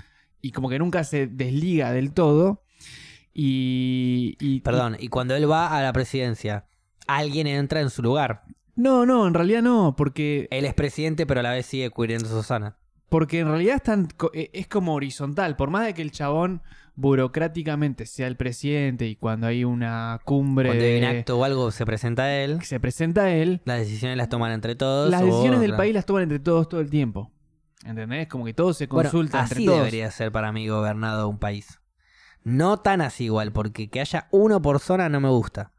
Y 0.42 0.52
como 0.52 0.68
que 0.68 0.80
nunca 0.80 1.04
se 1.04 1.28
desliga 1.28 1.92
del 1.92 2.12
todo. 2.12 2.64
Y. 3.34 4.36
y- 4.40 4.60
Perdón, 4.62 4.98
y 5.00 5.08
cuando 5.08 5.36
él 5.36 5.50
va 5.50 5.78
a 5.78 5.82
la 5.82 5.94
presidencia, 5.94 6.66
alguien 7.08 7.48
entra 7.48 7.82
en 7.82 7.90
su 7.90 8.02
lugar. 8.02 8.44
no, 8.76 9.06
no, 9.06 9.28
en 9.28 9.34
realidad 9.34 9.62
no, 9.62 9.96
porque. 9.98 10.48
Él 10.52 10.66
es 10.66 10.74
presidente, 10.74 11.26
pero 11.26 11.40
a 11.40 11.44
la 11.44 11.52
vez 11.52 11.66
sigue 11.66 11.90
cubriendo 11.90 12.28
su 12.28 12.44
zona. 12.44 12.78
Porque 13.10 13.40
en 13.40 13.48
realidad 13.48 13.76
están, 13.78 14.08
co- 14.18 14.30
eh, 14.36 14.52
es 14.54 14.68
como 14.68 14.94
horizontal. 14.94 15.56
Por 15.56 15.72
más 15.72 15.84
de 15.86 15.94
que 15.96 16.04
el 16.04 16.12
chabón 16.12 16.62
burocráticamente 16.96 18.06
sea 18.06 18.28
el 18.28 18.36
presidente 18.38 19.08
y 19.08 19.16
cuando 19.16 19.48
hay 19.48 19.64
una 19.64 20.20
cumbre 20.26 20.70
Cuando 20.70 20.86
hay 20.86 20.98
un 21.00 21.06
acto 21.06 21.40
o 21.40 21.44
algo 21.44 21.72
se 21.72 21.86
presenta 21.86 22.24
a 22.24 22.36
él, 22.38 22.62
se 22.62 22.80
presenta 22.80 23.24
a 23.24 23.32
él, 23.32 23.62
las 23.66 23.80
decisiones 23.80 24.16
las 24.18 24.30
toman 24.30 24.52
entre 24.52 24.76
todos. 24.76 25.10
las 25.10 25.22
o- 25.24 25.26
decisiones 25.26 25.60
del 25.62 25.70
claro. 25.72 25.82
país 25.82 25.94
las 25.96 26.06
toman 26.06 26.24
entre 26.24 26.40
todos 26.40 26.70
todo 26.70 26.82
el 26.82 26.90
tiempo. 26.92 27.32
¿Entendés? 27.86 28.28
Como 28.28 28.44
que 28.46 28.54
todo 28.54 28.74
se 28.74 28.86
Bueno, 28.88 29.10
consulta 29.10 29.40
entre 29.42 29.56
así 29.56 29.66
todos. 29.66 29.78
debería 29.80 30.12
ser 30.12 30.32
para 30.32 30.52
mí 30.52 30.68
gobernado 30.68 31.30
un 31.30 31.40
país. 31.40 31.79
No 32.50 32.78
tan 32.78 33.02
así 33.02 33.26
igual, 33.26 33.52
porque 33.52 33.90
que 33.90 34.00
haya 34.02 34.28
uno 34.32 34.62
por 34.62 34.80
zona 34.80 35.08
no 35.10 35.20
me 35.20 35.30
gusta. 35.30 35.72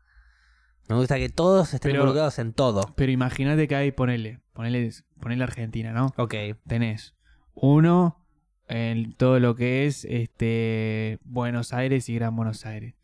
Me 0.89 0.97
gusta 0.97 1.17
que 1.17 1.29
todos 1.29 1.75
estén 1.75 1.91
Pero- 1.93 2.03
involucrados 2.03 2.39
en 2.39 2.53
todo. 2.53 2.83
Pero 2.97 3.13
imagínate 3.13 3.69
que 3.69 3.77
hay, 3.77 3.93
ponele, 3.93 4.41
ponele, 4.53 4.91
ponele 5.21 5.45
Argentina, 5.45 5.93
¿no? 5.93 6.13
Ok, 6.17 6.35
Tenés 6.67 7.15
uno 7.55 8.25
en 8.69 9.13
todo 9.15 9.39
lo 9.41 9.55
que 9.55 9.87
es 9.87 10.05
este 10.05 11.19
Buenos 11.25 11.73
Aires 11.73 12.09
y 12.09 12.15
Gran 12.15 12.35
Buenos 12.37 12.65
Aires. 12.67 12.95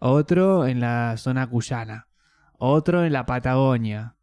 Otro 0.00 0.66
en 0.66 0.80
la 0.80 1.16
zona 1.16 1.48
cuyana. 1.48 2.08
Otro 2.58 3.04
en 3.04 3.12
la 3.12 3.26
Patagonia. 3.26 4.13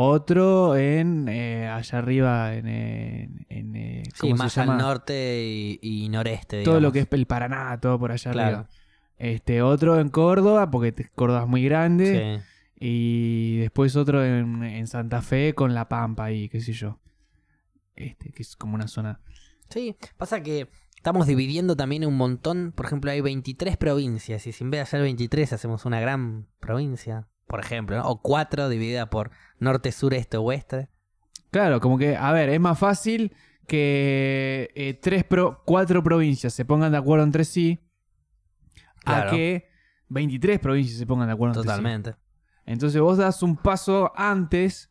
Otro 0.00 0.76
en 0.76 1.28
eh, 1.28 1.66
allá 1.68 1.98
arriba 1.98 2.54
en, 2.54 2.68
en, 2.68 3.46
en, 3.48 3.74
eh, 3.74 4.02
sí, 4.14 4.20
¿cómo 4.20 4.36
se 4.36 4.42
más 4.44 4.54
llama? 4.54 4.72
al 4.74 4.78
norte 4.78 5.44
y, 5.44 5.78
y 5.82 6.08
noreste. 6.08 6.62
todo 6.62 6.78
lo 6.80 6.92
que 6.92 7.00
es 7.00 7.08
el 7.10 7.26
Paraná, 7.26 7.80
todo 7.80 7.98
por 7.98 8.12
allá 8.12 8.30
Claro. 8.30 8.56
arriba. 8.58 8.68
Este, 9.16 9.60
otro 9.60 9.98
en 9.98 10.08
Córdoba, 10.10 10.70
porque 10.70 10.94
Córdoba 11.16 11.42
es 11.42 11.48
muy 11.48 11.64
grande. 11.64 12.40
Sí. 12.40 12.44
Y 12.80 13.56
después 13.58 13.96
otro 13.96 14.24
en, 14.24 14.62
en 14.62 14.86
Santa 14.86 15.20
Fe 15.20 15.52
con 15.54 15.74
La 15.74 15.88
Pampa 15.88 16.26
ahí, 16.26 16.48
qué 16.48 16.60
sé 16.60 16.72
yo. 16.74 17.00
Este, 17.96 18.30
que 18.30 18.42
es 18.42 18.54
como 18.54 18.76
una 18.76 18.86
zona. 18.86 19.18
Sí, 19.68 19.96
pasa 20.16 20.44
que 20.44 20.68
estamos 20.94 21.26
dividiendo 21.26 21.74
también 21.74 22.06
un 22.06 22.16
montón. 22.16 22.70
Por 22.70 22.86
ejemplo, 22.86 23.10
hay 23.10 23.20
23 23.20 23.76
provincias 23.76 24.46
y 24.46 24.52
si 24.52 24.62
en 24.62 24.70
vez 24.70 24.78
de 24.78 24.82
hacer 24.82 25.00
23 25.02 25.52
hacemos 25.52 25.84
una 25.86 25.98
gran 25.98 26.46
provincia, 26.60 27.26
por 27.48 27.60
ejemplo, 27.60 27.96
¿no? 27.96 28.06
o 28.08 28.22
cuatro 28.22 28.68
dividida 28.68 29.10
por 29.10 29.30
norte, 29.58 29.90
sur, 29.92 30.14
este, 30.14 30.36
oeste. 30.36 30.88
Claro, 31.50 31.80
como 31.80 31.98
que, 31.98 32.14
a 32.16 32.30
ver, 32.32 32.48
es 32.50 32.60
más 32.60 32.78
fácil 32.78 33.32
que 33.66 34.70
eh, 34.74 34.94
tres 35.00 35.24
pro- 35.24 35.62
cuatro 35.64 36.02
provincias 36.02 36.52
se 36.54 36.64
pongan 36.64 36.92
de 36.92 36.98
acuerdo 36.98 37.24
entre 37.24 37.44
sí 37.44 37.78
Claro. 39.04 39.30
a 39.30 39.32
que 39.32 39.68
23 40.08 40.58
provincias 40.58 40.98
se 40.98 41.06
pongan 41.06 41.26
de 41.28 41.34
acuerdo 41.34 41.54
entre 41.60 41.62
sí. 41.62 41.68
Totalmente. 41.68 42.14
Entonces 42.66 43.00
vos 43.00 43.16
das 43.18 43.42
un 43.42 43.56
paso 43.56 44.12
antes, 44.16 44.90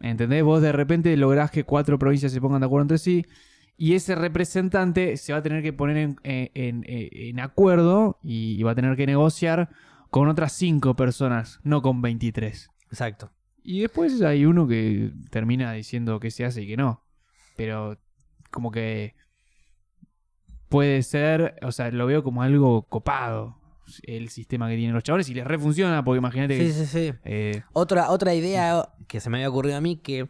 ¿entendés? 0.00 0.44
Vos 0.44 0.62
de 0.62 0.72
repente 0.72 1.16
lográs 1.16 1.50
que 1.50 1.64
cuatro 1.64 1.98
provincias 1.98 2.30
se 2.32 2.40
pongan 2.40 2.60
de 2.60 2.66
acuerdo 2.66 2.82
entre 2.82 2.98
sí 2.98 3.24
y 3.76 3.94
ese 3.94 4.14
representante 4.14 5.16
se 5.16 5.32
va 5.32 5.38
a 5.38 5.42
tener 5.42 5.62
que 5.62 5.72
poner 5.72 5.96
en, 5.96 6.16
en- 6.24 6.50
en- 6.54 6.84
en 6.86 7.40
acuerdo 7.40 8.18
y, 8.22 8.56
y 8.58 8.62
va 8.62 8.72
a 8.72 8.74
tener 8.74 8.96
que 8.96 9.06
negociar 9.06 9.70
con 10.10 10.28
otras 10.28 10.52
cinco 10.52 10.94
personas, 10.94 11.60
no 11.62 11.82
con 11.82 12.00
23. 12.02 12.70
Exacto. 12.90 13.30
Y 13.62 13.80
después 13.80 14.22
hay 14.22 14.44
uno 14.46 14.66
que 14.66 15.12
termina 15.30 15.72
diciendo 15.72 16.20
que 16.20 16.30
se 16.30 16.44
hace 16.44 16.62
y 16.62 16.66
que 16.66 16.76
no. 16.76 17.04
Pero 17.56 17.98
como 18.50 18.70
que 18.70 19.14
puede 20.68 21.02
ser, 21.02 21.56
o 21.62 21.72
sea, 21.72 21.90
lo 21.90 22.06
veo 22.06 22.22
como 22.22 22.42
algo 22.42 22.82
copado 22.82 23.58
el 24.02 24.28
sistema 24.28 24.68
que 24.68 24.76
tienen 24.76 24.94
los 24.94 25.02
chavales 25.02 25.28
y 25.30 25.34
les 25.34 25.46
refunciona 25.46 26.04
porque 26.04 26.18
imagínate 26.18 26.58
que... 26.58 26.70
Sí, 26.70 26.84
sí, 26.84 26.86
sí. 26.86 27.14
eh, 27.24 27.62
Otra, 27.72 28.10
otra 28.10 28.34
idea 28.34 28.90
que 29.06 29.20
se 29.20 29.30
me 29.30 29.38
había 29.38 29.48
ocurrido 29.48 29.76
a 29.76 29.80
mí 29.80 29.96
que 29.96 30.28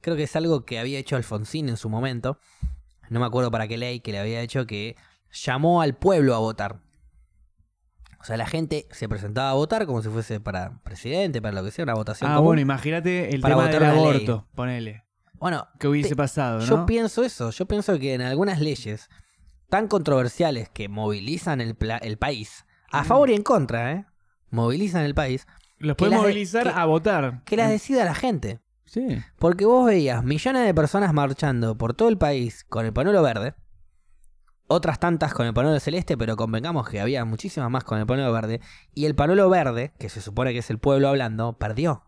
creo 0.00 0.16
que 0.16 0.22
es 0.22 0.36
algo 0.36 0.64
que 0.64 0.78
había 0.78 0.98
hecho 0.98 1.16
Alfonsín 1.16 1.68
en 1.68 1.76
su 1.76 1.88
momento. 1.88 2.38
No 3.10 3.20
me 3.20 3.26
acuerdo 3.26 3.50
para 3.50 3.68
qué 3.68 3.76
ley 3.76 4.00
que 4.00 4.12
le 4.12 4.18
había 4.18 4.40
hecho 4.40 4.66
que 4.66 4.96
llamó 5.30 5.82
al 5.82 5.94
pueblo 5.96 6.34
a 6.34 6.38
votar. 6.38 6.80
O 8.26 8.28
sea, 8.28 8.36
la 8.36 8.46
gente 8.46 8.88
se 8.90 9.08
presentaba 9.08 9.50
a 9.50 9.52
votar 9.54 9.86
como 9.86 10.02
si 10.02 10.08
fuese 10.08 10.40
para 10.40 10.80
presidente, 10.82 11.40
para 11.40 11.54
lo 11.54 11.62
que 11.64 11.70
sea, 11.70 11.84
una 11.84 11.94
votación. 11.94 12.28
Ah, 12.28 12.34
común. 12.34 12.46
bueno, 12.48 12.60
imagínate 12.62 13.32
el 13.32 13.40
para 13.40 13.54
tema 13.54 13.68
del 13.68 13.74
votar 13.78 13.92
ley. 13.94 14.00
aborto, 14.02 14.46
ponele. 14.56 15.04
Bueno, 15.34 15.68
¿Qué 15.78 15.86
hubiese 15.86 16.08
Te- 16.08 16.16
pasado, 16.16 16.58
yo 16.58 16.86
pienso 16.86 17.22
eso. 17.22 17.50
Yo 17.52 17.66
pienso 17.66 17.96
que 18.00 18.14
en 18.14 18.22
algunas 18.22 18.60
leyes 18.60 19.08
tan 19.68 19.86
controversiales 19.86 20.68
que 20.68 20.88
movilizan 20.88 21.60
el, 21.60 21.76
pla- 21.76 21.98
el 21.98 22.18
país, 22.18 22.66
a 22.90 23.02
Mm. 23.02 23.06
favor 23.06 23.30
y 23.30 23.34
en 23.34 23.42
contra, 23.44 23.92
¿eh? 23.92 24.06
Movilizan 24.50 25.04
el 25.04 25.14
país, 25.14 25.46
Los 25.78 25.96
que 25.96 26.06
puede 26.06 26.16
movilizar 26.20 26.64
que- 26.64 26.70
a 26.74 26.84
votar. 26.84 27.44
que 27.44 27.56
las 27.56 27.70
decida 27.70 28.04
la 28.04 28.14
gente. 28.16 28.58
Sí. 28.86 29.06
Porque 29.38 29.66
vos 29.66 29.86
veías 29.86 30.24
millones 30.24 30.66
de 30.66 30.74
personas 30.74 31.12
marchando 31.12 31.78
por 31.78 31.94
todo 31.94 32.08
el 32.08 32.18
país 32.18 32.64
con 32.68 32.86
el 32.86 32.92
panuelo 32.92 33.22
verde 33.22 33.54
otras 34.68 34.98
tantas 34.98 35.32
con 35.34 35.46
el 35.46 35.54
panuelo 35.54 35.78
celeste, 35.80 36.16
pero 36.16 36.36
convengamos 36.36 36.88
que 36.88 37.00
había 37.00 37.24
muchísimas 37.24 37.70
más 37.70 37.84
con 37.84 37.98
el 37.98 38.06
panuelo 38.06 38.32
verde. 38.32 38.60
Y 38.94 39.04
el 39.06 39.14
panuelo 39.14 39.48
verde, 39.48 39.92
que 39.98 40.08
se 40.08 40.20
supone 40.20 40.52
que 40.52 40.58
es 40.58 40.70
el 40.70 40.78
pueblo 40.78 41.08
hablando, 41.08 41.56
perdió. 41.58 42.02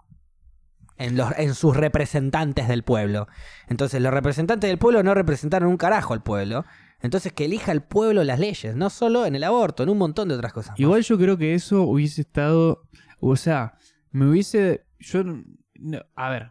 En, 0.96 1.16
los, 1.16 1.30
en 1.38 1.54
sus 1.54 1.76
representantes 1.76 2.66
del 2.66 2.82
pueblo. 2.82 3.28
Entonces, 3.68 4.02
los 4.02 4.12
representantes 4.12 4.68
del 4.68 4.78
pueblo 4.78 5.04
no 5.04 5.14
representaron 5.14 5.68
un 5.68 5.76
carajo 5.76 6.12
al 6.12 6.24
pueblo. 6.24 6.64
Entonces, 7.00 7.32
que 7.32 7.44
elija 7.44 7.70
el 7.70 7.82
pueblo 7.82 8.24
las 8.24 8.40
leyes, 8.40 8.74
no 8.74 8.90
solo 8.90 9.24
en 9.24 9.36
el 9.36 9.44
aborto, 9.44 9.84
en 9.84 9.90
un 9.90 9.98
montón 9.98 10.28
de 10.28 10.34
otras 10.34 10.52
cosas. 10.52 10.74
Igual 10.80 11.02
yo 11.02 11.16
creo 11.16 11.38
que 11.38 11.54
eso 11.54 11.82
hubiese 11.82 12.22
estado. 12.22 12.82
O 13.20 13.36
sea, 13.36 13.74
me 14.10 14.26
hubiese. 14.28 14.86
Yo. 14.98 15.22
no- 15.22 16.00
a 16.16 16.30
ver. 16.30 16.50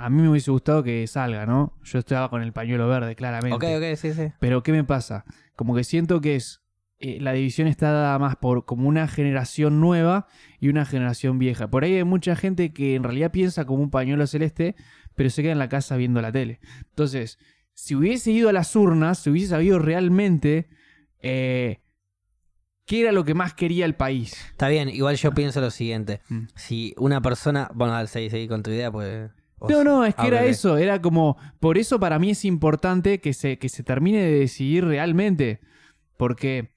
A 0.00 0.10
mí 0.10 0.22
me 0.22 0.28
hubiese 0.28 0.50
gustado 0.50 0.82
que 0.82 1.06
salga, 1.06 1.44
¿no? 1.44 1.74
Yo 1.82 1.98
estaba 1.98 2.30
con 2.30 2.42
el 2.42 2.52
pañuelo 2.52 2.86
verde, 2.88 3.16
claramente. 3.16 3.56
Ok, 3.56 3.64
ok, 3.82 3.96
sí, 3.96 4.12
sí. 4.14 4.32
Pero 4.38 4.62
¿qué 4.62 4.72
me 4.72 4.84
pasa? 4.84 5.24
Como 5.56 5.74
que 5.74 5.82
siento 5.84 6.20
que 6.20 6.36
es. 6.36 6.62
eh, 7.00 7.18
la 7.20 7.32
división 7.32 7.68
está 7.68 7.90
dada 7.92 8.18
más 8.18 8.36
por 8.36 8.64
como 8.64 8.88
una 8.88 9.08
generación 9.08 9.80
nueva 9.80 10.26
y 10.60 10.68
una 10.68 10.84
generación 10.84 11.38
vieja. 11.38 11.68
Por 11.68 11.84
ahí 11.84 11.94
hay 11.94 12.04
mucha 12.04 12.36
gente 12.36 12.72
que 12.72 12.94
en 12.94 13.02
realidad 13.02 13.30
piensa 13.32 13.64
como 13.64 13.82
un 13.82 13.90
pañuelo 13.90 14.26
celeste, 14.26 14.74
pero 15.14 15.30
se 15.30 15.42
queda 15.42 15.52
en 15.52 15.58
la 15.58 15.68
casa 15.68 15.96
viendo 15.96 16.20
la 16.20 16.32
tele. 16.32 16.60
Entonces, 16.90 17.38
si 17.74 17.94
hubiese 17.94 18.30
ido 18.30 18.48
a 18.48 18.52
las 18.52 18.74
urnas, 18.76 19.18
si 19.18 19.30
hubiese 19.30 19.48
sabido 19.50 19.78
realmente 19.78 20.68
eh, 21.20 21.80
qué 22.86 23.02
era 23.02 23.12
lo 23.12 23.24
que 23.24 23.34
más 23.34 23.54
quería 23.54 23.84
el 23.84 23.94
país. 23.94 24.34
Está 24.50 24.68
bien, 24.68 24.88
igual 24.88 25.16
yo 25.16 25.32
pienso 25.32 25.60
lo 25.60 25.70
siguiente. 25.70 26.20
Mm. 26.28 26.44
Si 26.56 26.94
una 26.98 27.20
persona. 27.20 27.70
Bueno, 27.74 28.04
seguí, 28.06 28.30
seguí 28.30 28.48
con 28.48 28.62
tu 28.62 28.70
idea, 28.70 28.90
pues. 28.90 29.30
No, 29.68 29.82
no, 29.84 30.04
es 30.04 30.14
que 30.14 30.26
era 30.26 30.44
eso, 30.44 30.76
era 30.78 31.00
como, 31.00 31.36
por 31.60 31.78
eso 31.78 31.98
para 31.98 32.18
mí 32.18 32.30
es 32.30 32.44
importante 32.44 33.20
que 33.20 33.32
se, 33.32 33.58
que 33.58 33.68
se 33.68 33.82
termine 33.82 34.22
de 34.22 34.38
decidir 34.40 34.84
realmente, 34.84 35.60
porque 36.16 36.70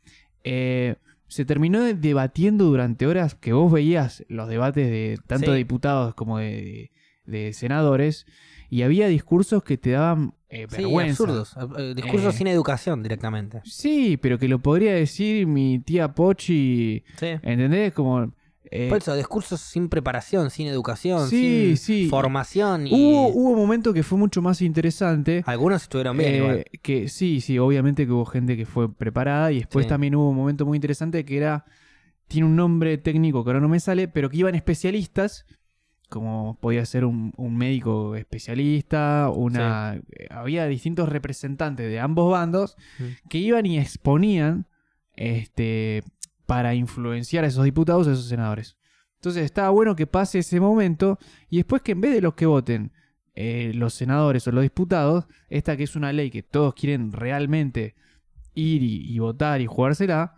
eh, 0.43 0.95
se 1.27 1.45
terminó 1.45 1.81
de- 1.81 1.93
debatiendo 1.93 2.65
durante 2.65 3.05
horas 3.07 3.35
que 3.35 3.53
vos 3.53 3.71
veías 3.71 4.23
los 4.29 4.47
debates 4.49 4.87
de 4.89 5.17
tanto 5.27 5.45
Sí. 5.47 5.51
de 5.51 5.57
diputados 5.57 6.15
como 6.15 6.39
de, 6.39 6.91
de 7.25 7.53
senadores, 7.53 8.25
y 8.69 8.83
había 8.83 9.07
discursos 9.07 9.63
que 9.63 9.77
te 9.77 9.91
daban 9.91 10.33
eh, 10.49 10.65
Sí, 10.69 10.77
vergüenza. 10.83 11.23
absurdos. 11.23 11.55
eh, 11.77 11.93
Discursos 11.95 12.33
Eh. 12.35 12.37
sin 12.37 12.47
educación 12.47 13.03
directamente. 13.03 13.61
Sí, 13.63 14.17
pero 14.17 14.37
que 14.39 14.47
lo 14.47 14.59
podría 14.59 14.93
decir 14.93 15.45
mi 15.47 15.79
tía 15.79 16.13
Pochi, 16.13 17.03
Sí. 17.17 17.27
¿entendés? 17.41 17.93
Como... 17.93 18.33
eh, 18.69 18.87
Por 18.89 18.99
eso, 18.99 19.15
discursos 19.15 19.59
sin 19.59 19.89
preparación, 19.89 20.49
sin 20.51 20.67
educación, 20.67 21.27
Sí, 21.29 21.75
sin 21.75 21.77
sí. 21.77 22.07
formación. 22.09 22.87
Y 22.87 22.93
hubo, 22.93 23.27
hubo 23.29 23.49
un 23.51 23.57
momento 23.57 23.91
que 23.93 24.03
fue 24.03 24.17
mucho 24.17 24.41
más 24.41 24.61
interesante. 24.61 25.43
Algunos 25.47 25.81
estuvieron 25.83 26.15
bien 26.17 26.33
Eh, 26.33 26.37
igual. 26.37 26.65
que 26.81 27.07
sí, 27.09 27.41
sí, 27.41 27.57
obviamente 27.59 28.05
que 28.05 28.11
hubo 28.11 28.25
gente 28.25 28.55
que 28.55 28.65
fue 28.65 28.93
preparada 28.93 29.51
y 29.51 29.57
después 29.59 29.85
Sí. 29.85 29.89
también 29.89 30.15
hubo 30.15 30.29
un 30.29 30.35
momento 30.35 30.65
muy 30.65 30.77
interesante 30.77 31.25
que 31.25 31.37
era, 31.37 31.65
tiene 32.27 32.45
un 32.47 32.55
nombre 32.55 32.97
técnico 32.97 33.43
que 33.43 33.49
ahora 33.49 33.59
no 33.59 33.67
me 33.67 33.79
sale, 33.79 34.07
pero 34.07 34.29
que 34.29 34.37
iban 34.37 34.55
especialistas, 34.55 35.45
como 36.07 36.57
podía 36.61 36.85
ser 36.85 37.03
un, 37.05 37.33
un 37.37 37.55
médico 37.57 38.15
especialista, 38.15 39.29
una, 39.33 39.95
eh, 40.11 40.27
había 40.29 40.65
distintos 40.67 41.09
representantes 41.09 41.89
de 41.89 41.99
ambos 41.99 42.31
bandos 42.31 42.75
Mm. 42.99 43.03
que 43.29 43.37
iban 43.37 43.65
y 43.65 43.79
exponían 43.79 44.67
este, 45.15 46.03
para 46.51 46.75
influenciar 46.75 47.45
a 47.45 47.47
esos 47.47 47.63
diputados, 47.63 48.07
a 48.07 48.11
esos 48.11 48.27
senadores. 48.27 48.75
Entonces 49.19 49.45
estaba 49.45 49.69
bueno 49.69 49.95
que 49.95 50.05
pase 50.05 50.39
ese 50.39 50.59
momento 50.59 51.17
y 51.49 51.57
después 51.57 51.81
que 51.81 51.93
en 51.93 52.01
vez 52.01 52.13
de 52.13 52.19
los 52.21 52.33
que 52.33 52.45
voten 52.45 52.91
eh, 53.35 53.71
los 53.73 53.93
senadores 53.93 54.45
o 54.47 54.51
los 54.51 54.61
diputados, 54.63 55.27
esta 55.47 55.77
que 55.77 55.83
es 55.83 55.95
una 55.95 56.11
ley 56.11 56.29
que 56.29 56.43
todos 56.43 56.73
quieren 56.73 57.13
realmente 57.13 57.95
ir 58.53 58.83
y, 58.83 59.13
y 59.13 59.19
votar 59.19 59.61
y 59.61 59.65
jugársela, 59.65 60.35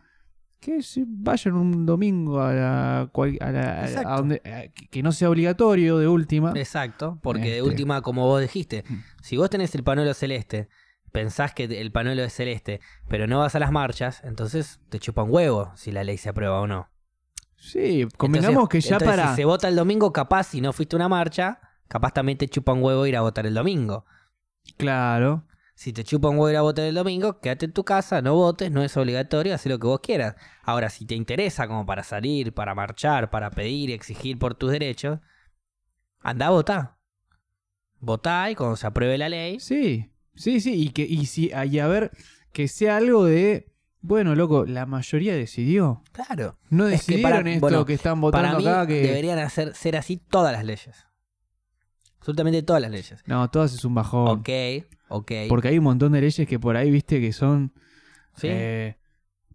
que 0.60 0.84
se 0.84 1.04
vayan 1.08 1.56
un 1.56 1.86
domingo 1.88 2.40
a 2.42 2.54
la, 2.54 3.10
cual- 3.12 3.40
a 3.42 3.52
la- 3.52 3.82
a- 3.82 3.86
Exacto. 3.88 4.10
a 4.10 4.16
donde, 4.18 4.36
a- 4.46 4.68
que 4.72 4.88
que 4.92 5.02
no 5.02 5.12
sea 5.12 5.30
obligatorio 5.32 5.98
de 5.98 6.08
última. 6.08 6.54
Exacto, 6.56 7.18
porque 7.24 7.50
de 7.50 7.58
Este. 7.58 7.70
última, 7.70 8.02
como 8.04 8.28
vos 8.28 8.40
dijiste, 8.40 8.84
Mm. 8.88 8.94
si 9.24 9.38
vos 9.38 9.50
tenés 9.50 9.74
el 9.74 9.84
panuelo 9.84 10.14
celeste, 10.14 10.68
pensás 11.14 11.54
que 11.54 11.64
el 11.66 11.92
panuelo 11.94 12.24
es 12.24 12.34
celeste, 12.34 12.82
pero 13.08 13.28
no 13.28 13.40
vas 13.40 13.56
a 13.56 13.60
las 13.60 13.72
marchas, 13.72 14.22
entonces 14.26 14.82
te 14.90 15.00
chupa 15.00 15.24
un 15.24 15.32
huevo 15.32 15.72
si 15.76 15.94
la 15.94 16.04
ley 16.04 16.18
se 16.18 16.28
aprueba 16.28 16.60
o 16.60 16.68
no. 16.68 16.90
Sí, 17.56 18.02
Entonces- 18.02 18.68
que 18.70 18.82
ya 18.82 18.96
entonces, 18.96 19.08
para... 19.08 19.30
Si 19.30 19.36
se 19.38 19.46
vota 19.46 19.70
el 19.70 19.76
domingo, 19.78 20.12
capaz, 20.12 20.44
si 20.48 20.60
no 20.60 20.74
fuiste 20.74 20.96
a 20.96 20.98
una 20.98 21.08
marcha, 21.08 21.62
capaz 21.88 22.12
también 22.12 22.38
te 22.38 22.50
chupa 22.50 22.74
un 22.74 22.84
huevo 22.84 23.06
ir 23.06 23.16
a 23.16 23.22
votar 23.22 23.46
el 23.46 23.54
domingo. 23.54 24.06
Claro. 24.76 25.46
Si 25.76 25.94
te 25.94 26.04
chupa 26.04 26.28
un 26.30 26.36
huevo 26.36 26.50
ir 26.50 26.58
a 26.58 26.62
votar 26.62 26.86
el 26.86 26.96
domingo, 26.96 27.40
quédate 27.40 27.66
en 27.66 27.72
tu 27.74 27.86
casa, 27.86 28.22
no 28.22 28.36
votes, 28.36 28.70
no 28.70 28.84
es 28.84 28.98
obligatorio, 28.98 29.56
haz 29.56 29.66
lo 29.66 29.80
que 29.80 29.88
vos 29.88 30.02
quieras. 30.02 30.36
Ahora, 30.64 30.90
si 30.90 31.06
te 31.06 31.16
interesa 31.16 31.68
como 31.68 31.86
para 31.86 32.04
salir, 32.04 32.54
para 32.54 32.76
marchar, 32.76 33.30
para 33.30 33.50
pedir, 33.50 33.92
exigir 33.92 34.38
por 34.38 34.56
tus 34.56 34.72
derechos, 34.72 35.20
anda 36.20 36.48
a 36.48 36.52
votar. 36.52 36.98
Votá 38.00 38.50
y 38.52 38.56
cuando 38.56 38.76
se 38.76 38.88
apruebe 38.88 39.18
la 39.18 39.30
ley, 39.30 39.60
Sí, 39.62 40.12
sí, 40.36 40.60
sí. 40.62 40.74
Y, 40.82 40.90
que, 40.90 41.04
y, 41.04 41.26
si, 41.26 41.52
y 41.70 41.80
a 41.80 41.88
ver, 41.88 42.12
que 42.52 42.68
sea 42.68 42.98
algo 42.98 43.26
de... 43.26 43.70
Bueno, 44.02 44.36
loco, 44.36 44.66
la 44.66 44.86
mayoría 44.86 45.34
decidió. 45.34 46.04
claro. 46.12 46.58
No 46.70 46.88
Es 46.88 47.06
que 47.06 47.14
decidieron 47.14 47.32
para- 47.32 47.50
esto 47.52 47.60
bueno, 47.62 47.86
que 47.86 47.94
están 47.94 48.20
Para 48.20 48.52
votando 48.52 48.58
mí 48.60 48.68
acá 48.68 48.88
que... 48.88 49.02
deberían 49.02 49.40
hacer, 49.40 49.74
ser 49.76 49.96
así 49.96 50.18
todas 50.18 50.52
las 50.52 50.66
leyes. 50.66 51.06
Absolutamente 52.20 52.64
todas 52.64 52.82
las 52.82 52.92
leyes. 52.92 53.22
No, 53.26 53.50
todas 53.50 53.74
es 53.74 53.84
un 53.86 53.96
bajón. 53.96 54.28
Ok, 54.40 54.50
ok. 55.10 55.32
Porque 55.50 55.68
hay 55.70 55.78
un 55.78 55.84
montón 55.86 56.12
de 56.14 56.22
leyes 56.22 56.48
que 56.48 56.60
por 56.60 56.76
ahí, 56.78 56.90
viste, 56.92 57.20
que 57.22 57.34
son... 57.34 57.74
¿Sí? 58.36 58.48
eh, 58.50 58.98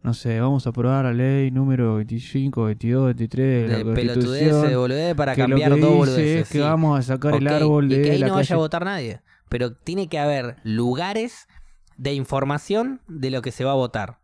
no 0.03 0.14
sé, 0.14 0.39
vamos 0.41 0.64
a 0.66 0.70
aprobar 0.70 1.05
la 1.07 1.12
ley 1.12 1.51
número 1.51 1.97
25, 1.97 2.64
22, 2.64 3.07
23 3.07 3.47
de, 3.47 3.76
de 3.76 3.85
la 3.85 3.95
pelotudez, 3.95 4.45
de 4.45 4.51
Constitución. 4.51 4.81
boludez 4.81 5.14
para 5.16 5.35
que 5.35 5.41
lo 5.43 5.49
cambiar 5.49 5.74
que 5.74 5.81
dos 5.81 5.89
dice 5.91 5.99
boludeces. 5.99 6.43
es 6.43 6.49
que 6.49 6.53
sí. 6.59 6.61
vamos 6.61 6.99
a 6.99 7.03
sacar 7.03 7.35
el 7.35 7.49
árbol 7.49 7.93
y 7.93 7.97
de 7.97 8.03
que 8.03 8.11
ahí 8.12 8.18
la 8.18 8.29
no 8.29 8.35
vaya 8.35 8.55
a 8.55 8.59
votar 8.59 8.85
nadie. 8.85 9.20
Pero 9.49 9.72
tiene 9.74 10.09
que 10.09 10.18
haber 10.18 10.57
lugares 10.64 11.49
de 11.96 12.14
información 12.14 13.01
de 13.09 13.30
lo 13.30 13.42
que 13.42 13.51
se 13.53 13.64
va 13.64 13.72
a 13.72 13.76
votar. 13.76 14.18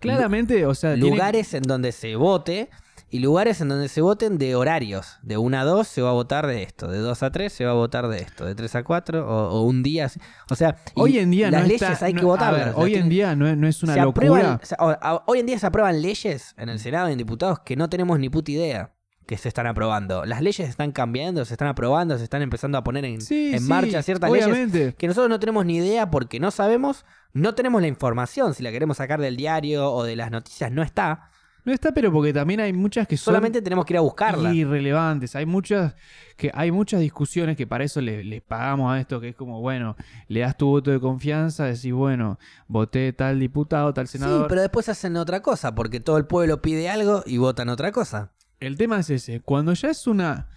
Claramente, 0.00 0.66
o 0.66 0.74
sea, 0.74 0.94
tiene- 0.94 1.10
lugares 1.10 1.54
en 1.54 1.62
donde 1.62 1.92
se 1.92 2.16
vote 2.16 2.70
y 3.08 3.20
lugares 3.20 3.60
en 3.60 3.68
donde 3.68 3.88
se 3.88 4.00
voten 4.00 4.38
de 4.38 4.56
horarios. 4.56 5.18
De 5.22 5.36
1 5.36 5.58
a 5.60 5.64
2 5.64 5.86
se 5.86 6.02
va 6.02 6.10
a 6.10 6.12
votar 6.14 6.46
de 6.46 6.62
esto, 6.62 6.88
de 6.88 6.98
2 6.98 7.22
a 7.22 7.30
3 7.30 7.52
se 7.52 7.64
va 7.64 7.70
a 7.72 7.74
votar 7.74 8.08
de 8.08 8.18
esto, 8.18 8.44
de 8.44 8.54
3 8.56 8.74
a 8.74 8.82
4 8.82 9.24
o, 9.28 9.50
o 9.50 9.62
un 9.62 9.82
día. 9.84 10.10
O 10.50 10.56
sea, 10.56 10.76
hoy 10.94 11.18
en 11.18 11.30
día 11.30 11.50
las 11.50 11.60
no 11.62 11.66
leyes 11.68 11.82
está- 11.82 12.06
hay 12.06 12.14
no- 12.14 12.20
que 12.20 12.26
ver, 12.26 12.66
las 12.68 12.76
hoy 12.76 12.94
en 12.96 13.08
día 13.08 13.36
no 13.36 13.46
es, 13.46 13.56
no 13.56 13.68
es 13.68 13.82
una 13.82 13.94
locura. 14.04 14.26
aprueban- 14.26 14.60
o 14.62 14.66
sea, 14.66 14.78
o- 14.80 14.88
a- 14.90 15.24
hoy 15.26 15.38
en 15.38 15.46
día 15.46 15.58
se 15.58 15.66
aprueban 15.66 16.02
leyes 16.02 16.54
en 16.56 16.68
el 16.68 16.80
Senado 16.80 17.08
y 17.08 17.12
en 17.12 17.18
diputados 17.18 17.60
que 17.60 17.76
no 17.76 17.88
tenemos 17.88 18.18
ni 18.18 18.28
puta 18.28 18.50
idea 18.50 18.92
que 19.32 19.38
se 19.38 19.48
están 19.48 19.66
aprobando. 19.66 20.26
Las 20.26 20.42
leyes 20.42 20.68
están 20.68 20.92
cambiando, 20.92 21.44
se 21.46 21.54
están 21.54 21.68
aprobando, 21.68 22.18
se 22.18 22.24
están 22.24 22.42
empezando 22.42 22.76
a 22.76 22.84
poner 22.84 23.06
en, 23.06 23.22
Sí, 23.22 23.52
en 23.54 23.60
sí, 23.62 23.66
marcha 23.68 24.02
ciertas 24.02 24.30
leyes 24.30 24.94
que 24.94 25.06
nosotros 25.06 25.30
no 25.30 25.40
tenemos 25.40 25.64
ni 25.64 25.76
idea 25.78 26.10
porque 26.10 26.38
no 26.38 26.50
sabemos, 26.50 27.06
no 27.32 27.54
tenemos 27.54 27.80
la 27.80 27.88
información. 27.88 28.52
Si 28.52 28.62
la 28.62 28.70
queremos 28.70 28.98
sacar 28.98 29.22
del 29.22 29.36
diario 29.36 29.90
o 29.90 30.04
de 30.04 30.16
las 30.16 30.30
noticias, 30.30 30.70
no 30.70 30.82
está. 30.82 31.30
No 31.64 31.72
está, 31.72 31.92
pero 31.92 32.12
porque 32.12 32.32
también 32.32 32.58
hay 32.60 32.72
muchas 32.72 33.06
que 33.06 33.16
son 33.16 33.32
Solamente 33.32 33.62
tenemos 33.62 33.84
que 33.86 33.94
ir 33.94 33.98
a 33.98 34.00
buscarla. 34.00 34.52
irrelevantes. 34.52 35.34
Hay 35.36 35.46
muchas 35.46 35.94
que 36.36 36.50
hay 36.52 36.70
muchas 36.72 37.00
discusiones 37.00 37.56
que 37.56 37.66
para 37.68 37.84
eso 37.84 38.00
le- 38.00 38.24
les 38.24 38.42
pagamos 38.42 38.92
a 38.92 38.98
esto, 39.00 39.20
que 39.20 39.28
es 39.30 39.36
como, 39.36 39.60
bueno, 39.60 39.94
le 40.28 40.40
das 40.40 40.56
tu 40.56 40.66
voto 40.66 40.90
de 40.90 40.98
confianza, 41.00 41.64
decís, 41.66 41.92
bueno, 41.92 42.38
voté 42.66 43.12
tal 43.12 43.38
diputado, 43.38 43.94
tal 43.94 44.08
Sí, 44.08 44.18
senador. 44.18 44.48
pero 44.48 44.60
después 44.60 44.88
hacen 44.88 45.16
otra 45.16 45.40
cosa, 45.40 45.74
porque 45.74 46.00
todo 46.00 46.18
el 46.18 46.26
pueblo 46.26 46.60
pide 46.60 46.90
algo 46.90 47.22
y 47.24 47.38
votan 47.38 47.68
otra 47.70 47.92
cosa. 47.92 48.32
El 48.66 48.76
tema 48.76 49.00
es 49.00 49.10
ese, 49.10 49.40
cuando 49.40 49.72
ya 49.74 49.90
es 49.90 50.06
una, 50.06 50.48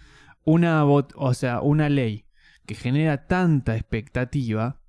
una 0.44 0.84
o 0.84 1.34
sea, 1.34 1.60
una 1.60 1.88
ley 1.88 2.24
que 2.64 2.74
genera 2.74 3.26
tanta 3.26 3.74
expectativa, 3.76 4.80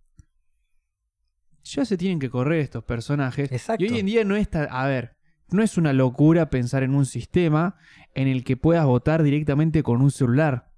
ya 1.64 1.84
se 1.86 1.98
tienen 1.98 2.20
que 2.20 2.30
correr 2.30 2.60
estos 2.62 2.84
personajes. 2.84 3.52
Exacto. 3.52 3.84
Y 3.84 3.90
hoy 3.90 4.00
en 4.00 4.06
día 4.06 4.24
no 4.24 4.36
es 4.36 4.50
ta- 4.50 4.66
a 4.70 4.88
ver, 4.88 5.16
no 5.50 5.64
es 5.64 5.78
una 5.78 5.94
locura 5.94 6.50
pensar 6.50 6.84
en 6.84 6.94
un 6.94 7.06
sistema 7.06 7.76
en 8.14 8.28
el 8.28 8.44
que 8.44 8.56
puedas 8.56 8.86
votar 8.86 9.24
directamente 9.24 9.84
con 9.84 10.02
un 10.02 10.12
celular. 10.12 10.72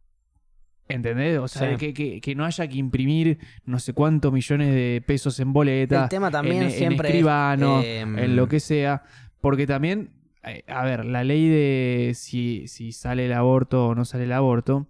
¿Entendés? 0.87 1.37
O 1.37 1.47
sea, 1.47 1.71
Sí. 1.71 1.77
que, 1.77 1.93
que- 1.93 2.21
que 2.21 2.35
no 2.35 2.45
haya 2.45 2.67
que 2.67 2.77
imprimir 2.77 3.37
no 3.65 3.77
sé 3.79 3.93
cuántos 3.93 4.33
millones 4.33 4.73
de 4.73 5.03
pesos 5.05 5.39
en 5.39 5.53
boleta, 5.53 6.03
El 6.03 6.09
tema 6.09 6.31
también 6.31 6.57
en, 6.57 6.63
en 6.63 6.71
siempre 6.71 7.09
es, 7.09 7.13
escribano, 7.13 7.81
em, 7.83 8.17
en 8.17 8.35
lo 8.35 8.47
que 8.47 8.59
sea. 8.59 9.03
Porque 9.41 9.67
también, 9.67 10.11
a 10.67 10.85
ver, 10.85 11.05
la 11.05 11.23
ley 11.23 11.47
de 11.49 12.13
si, 12.15 12.67
si 12.67 12.91
sale 12.91 13.25
el 13.25 13.33
aborto 13.33 13.87
o 13.87 13.95
no 13.95 14.05
sale 14.05 14.23
el 14.23 14.31
aborto, 14.31 14.87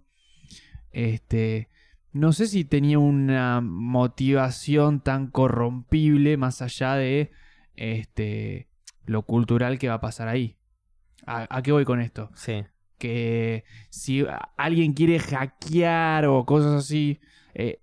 este, 0.92 1.68
no 2.12 2.32
sé 2.32 2.46
si 2.46 2.64
tenía 2.64 2.98
una 2.98 3.60
motivación 3.60 5.00
tan 5.00 5.28
corrompible 5.28 6.36
más 6.36 6.62
allá 6.62 6.94
de 6.94 7.30
este, 7.76 8.68
lo 9.04 9.22
cultural 9.22 9.78
que 9.78 9.88
va 9.88 9.94
a 9.94 10.00
pasar 10.00 10.28
ahí. 10.28 10.56
¿A, 11.26 11.46
a 11.54 11.62
qué 11.62 11.72
voy 11.72 11.84
con 11.84 12.00
esto? 12.00 12.30
Sí. 12.34 12.64
Que 12.98 13.64
si 13.90 14.24
alguien 14.56 14.92
quiere 14.92 15.18
hackear 15.18 16.26
o 16.26 16.44
cosas 16.44 16.84
así, 16.84 17.20
eh, 17.54 17.80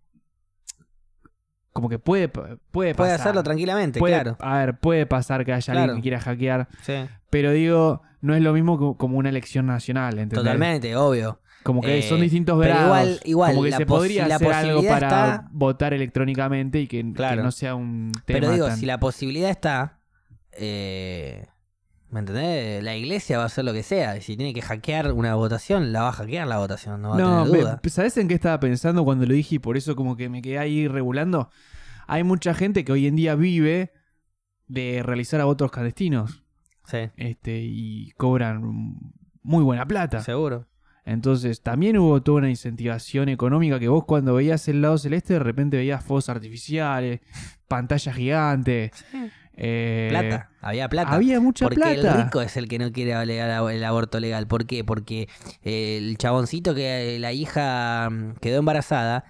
como 1.78 1.89
que 1.89 1.99
puede, 1.99 2.28
puede 2.28 2.57
Puede 2.71 2.93
pasar. 2.95 3.19
hacerlo 3.19 3.43
tranquilamente, 3.43 3.99
Puede- 3.99 4.15
claro. 4.15 4.36
A 4.39 4.57
ver, 4.57 4.80
puede 4.80 5.05
pasar 5.05 5.45
que 5.45 5.53
haya 5.53 5.63
Claro. 5.73 5.80
alguien 5.84 5.97
que 5.97 6.01
quiera 6.01 6.19
hackear, 6.19 6.67
Sí. 6.82 6.93
pero 7.30 7.51
digo, 7.51 8.01
no 8.21 8.34
es 8.34 8.41
lo 8.41 8.51
mismo 8.51 8.80
que- 8.80 8.97
como 8.97 9.19
una 9.19 9.30
elección 9.30 9.67
nacional, 9.67 10.13
¿entendés? 10.17 10.39
Totalmente, 10.39 10.95
obvio. 10.95 11.39
Como 11.61 11.82
que 11.82 11.99
Eh, 11.99 12.01
son 12.01 12.19
distintos 12.21 12.57
pero 12.59 12.73
grados. 12.73 12.88
igual- 12.88 13.19
igual, 13.25 13.51
como 13.51 13.63
que 13.65 13.71
se 13.73 13.86
podría 13.86 14.25
hacer 14.25 14.51
algo 14.53 14.82
para 14.88 15.07
está- 15.07 15.47
votar 15.51 15.93
electrónicamente 15.93 16.80
y 16.82 16.88
que, 16.88 17.03
que 17.03 17.13
Claro. 17.13 17.43
no 17.43 17.51
sea 17.51 17.75
un 17.75 18.11
tema 18.25 18.39
Pero 18.39 18.51
digo, 18.53 18.65
tan- 18.69 18.78
si 18.78 18.88
la 18.88 18.99
posibilidad 18.99 19.51
está, 19.51 19.99
eh, 20.53 21.45
¿me 22.10 22.20
entendés? 22.22 22.84
La 22.84 22.95
iglesia 22.95 23.38
va 23.38 23.43
a 23.43 23.47
hacer 23.47 23.66
lo 23.66 23.74
que 23.74 23.84
sea. 23.84 24.18
Y 24.18 24.22
si 24.22 24.38
tiene 24.38 24.53
que 24.53 24.62
hackear 24.62 25.12
una 25.12 25.36
votación, 25.36 25.91
la 25.91 26.03
va 26.03 26.10
a 26.10 26.14
hackear 26.14 26.47
la 26.47 26.58
votación, 26.58 27.01
no 27.01 27.10
va 27.12 27.18
No, 27.18 27.41
a 27.41 27.45
tener 27.45 27.62
duda. 27.62 27.82
¿sabes 27.89 28.18
en 28.18 28.28
qué 28.28 28.34
estaba 28.36 28.60
pensando 28.60 29.03
cuando 29.03 29.26
lo 29.26 29.34
dije 29.34 29.55
y 29.55 29.60
por 29.60 29.78
eso 29.78 29.95
como 29.95 30.16
que 30.16 30.30
me 30.30 30.41
quedé 30.41 30.58
ahí 30.60 30.88
regulando? 30.88 31.49
Hay 32.08 32.24
mucha 32.24 32.53
gente 32.53 32.86
que 32.86 32.91
hoy 32.91 33.08
en 33.08 33.16
día 33.16 33.36
vive 33.36 33.91
de 34.68 35.01
realizar 35.03 35.43
votos 35.43 35.72
clandestinos 35.72 36.43
Sí, 36.86 37.10
este, 37.18 37.60
y 37.64 38.12
cobran 38.18 38.62
muy 39.43 39.64
buena 39.64 39.86
plata. 39.86 40.22
seguro. 40.22 40.68
Entonces, 41.03 41.62
también 41.62 41.97
hubo 41.97 42.22
toda 42.22 42.39
una 42.39 42.49
incentivación 42.49 43.30
económica 43.30 43.80
que 43.80 43.88
vos 43.88 44.03
cuando 44.05 44.34
veías 44.34 44.68
el 44.68 44.82
lado 44.82 44.97
celeste 44.97 45.34
de 45.34 45.39
repente 45.39 45.78
veías 45.78 46.03
fuegos 46.03 46.28
artificiales, 46.30 47.22
pantallas 47.70 48.14
gigantes. 48.16 48.91
Eh, 49.58 50.08
Plata, 50.10 50.49
había 50.62 50.88
plata. 50.88 51.12
Había 51.14 51.39
mucha 51.39 51.66
Porque 51.66 51.76
plata. 51.82 51.91
el 52.20 52.24
rico 52.26 52.41
es 52.41 52.55
el 52.58 52.68
que 52.68 52.78
no 52.80 52.91
quiere 52.91 53.14
alegar 53.16 53.49
el 53.72 53.84
aborto 53.84 54.20
legal. 54.20 54.47
¿Por 54.47 54.66
qué? 54.68 54.84
Porque 54.84 55.28
eh, 55.64 55.97
el 55.97 56.18
chaboncito 56.18 56.74
que 56.76 57.18
la 57.20 57.34
hija 57.34 58.10
mm, 58.10 58.34
quedó 58.39 58.60
embarazada 58.60 59.26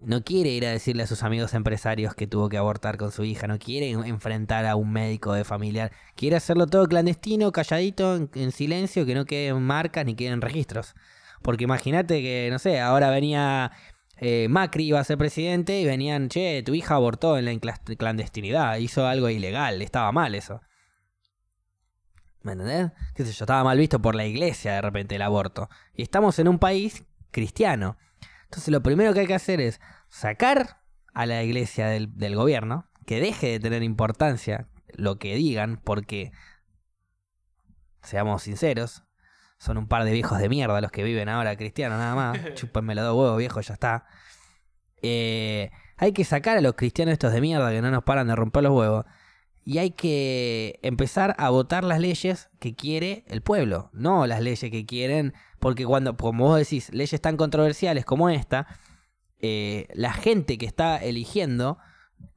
no 0.00 0.22
quiere 0.22 0.50
ir 0.50 0.64
a 0.66 0.70
decirle 0.70 1.02
a 1.02 1.06
sus 1.06 1.22
amigos 1.22 1.54
empresarios 1.54 2.14
que 2.14 2.26
tuvo 2.26 2.48
que 2.48 2.58
abortar 2.58 2.96
con 2.98 3.10
su 3.10 3.24
hija, 3.24 3.46
no 3.48 3.58
quiere 3.58 3.90
en- 3.90 4.04
enfrentar 4.04 4.66
a 4.66 4.76
un 4.76 4.92
médico 4.92 5.32
de 5.32 5.42
familiar, 5.42 5.90
quiere 6.14 6.36
hacerlo 6.36 6.66
todo 6.66 6.86
clandestino, 6.86 7.50
calladito, 7.50 8.14
en, 8.14 8.30
en 8.34 8.52
silencio, 8.52 9.04
que 9.06 9.14
no 9.14 9.24
queden 9.24 9.60
marcas 9.62 10.04
ni 10.04 10.14
queden 10.14 10.42
registros. 10.42 10.94
Porque 11.42 11.64
imagínate 11.64 12.20
que, 12.22 12.48
no 12.52 12.58
sé, 12.58 12.78
ahora 12.80 13.10
venía 13.10 13.72
eh, 14.18 14.48
Macri, 14.48 14.86
iba 14.86 15.00
a 15.00 15.04
ser 15.04 15.18
presidente 15.18 15.78
y 15.80 15.84
venían, 15.84 16.28
che, 16.28 16.62
tu 16.64 16.74
hija 16.74 16.94
abortó 16.94 17.36
en 17.38 17.44
la 17.44 17.58
clandestinidad, 17.96 18.76
hizo 18.78 19.06
algo 19.06 19.28
ilegal, 19.28 19.82
estaba 19.82 20.10
mal 20.12 20.34
eso. 20.34 20.60
¿Me 22.42 22.52
entendés? 22.52 22.92
Qué 23.14 23.24
yo, 23.24 23.30
estaba 23.30 23.64
mal 23.64 23.76
visto 23.76 24.00
por 24.00 24.14
la 24.14 24.24
iglesia 24.24 24.74
de 24.74 24.80
repente 24.80 25.16
el 25.16 25.22
aborto. 25.22 25.68
Y 25.94 26.02
estamos 26.02 26.38
en 26.38 26.48
un 26.48 26.58
país 26.58 27.04
cristiano. 27.30 27.96
Entonces 28.44 28.68
lo 28.68 28.82
primero 28.82 29.12
que 29.12 29.20
hay 29.20 29.26
que 29.26 29.34
hacer 29.34 29.60
es 29.60 29.80
sacar 30.08 30.80
a 31.12 31.26
la 31.26 31.42
iglesia 31.42 31.88
del 31.88 32.36
gobierno, 32.36 32.88
que 33.04 33.20
deje 33.20 33.48
de 33.48 33.60
tener 33.60 33.82
importancia 33.82 34.68
lo 34.88 35.18
que 35.18 35.34
digan, 35.34 35.80
porque, 35.82 36.32
seamos 38.02 38.42
sinceros, 38.42 39.05
son 39.58 39.78
un 39.78 39.88
par 39.88 40.04
de 40.04 40.12
viejos 40.12 40.38
de 40.38 40.48
mierda 40.48 40.80
los 40.80 40.90
que 40.90 41.02
viven 41.02 41.28
ahora 41.28 41.56
cristianos 41.56 41.98
nada 41.98 42.14
más. 42.14 42.38
Chúpenme 42.54 42.94
los 42.94 43.04
dos 43.04 43.16
huevos, 43.16 43.38
viejo, 43.38 43.60
ya 43.60 43.74
está. 43.74 44.06
Eh, 45.02 45.70
hay 45.96 46.12
que 46.12 46.24
sacar 46.24 46.56
a 46.56 46.60
los 46.60 46.74
cristianos 46.74 47.12
estos 47.12 47.32
de 47.32 47.40
mierda 47.40 47.70
que 47.70 47.80
no 47.80 47.90
nos 47.90 48.04
paran 48.04 48.28
de 48.28 48.36
romper 48.36 48.64
los 48.64 48.72
huevos. 48.72 49.04
Y 49.64 49.78
hay 49.78 49.90
que 49.90 50.78
empezar 50.82 51.34
a 51.38 51.50
votar 51.50 51.82
las 51.82 51.98
leyes 51.98 52.50
que 52.60 52.76
quiere 52.76 53.24
el 53.26 53.42
pueblo, 53.42 53.90
no 53.92 54.26
las 54.26 54.40
leyes 54.40 54.70
que 54.70 54.86
quieren, 54.86 55.34
porque 55.58 55.84
cuando, 55.84 56.16
como 56.16 56.44
vos 56.44 56.58
decís, 56.58 56.92
leyes 56.92 57.20
tan 57.20 57.36
controversiales 57.36 58.04
como 58.04 58.30
esta, 58.30 58.68
eh, 59.40 59.88
la 59.92 60.12
gente 60.12 60.56
que 60.56 60.66
está 60.66 60.98
eligiendo 60.98 61.78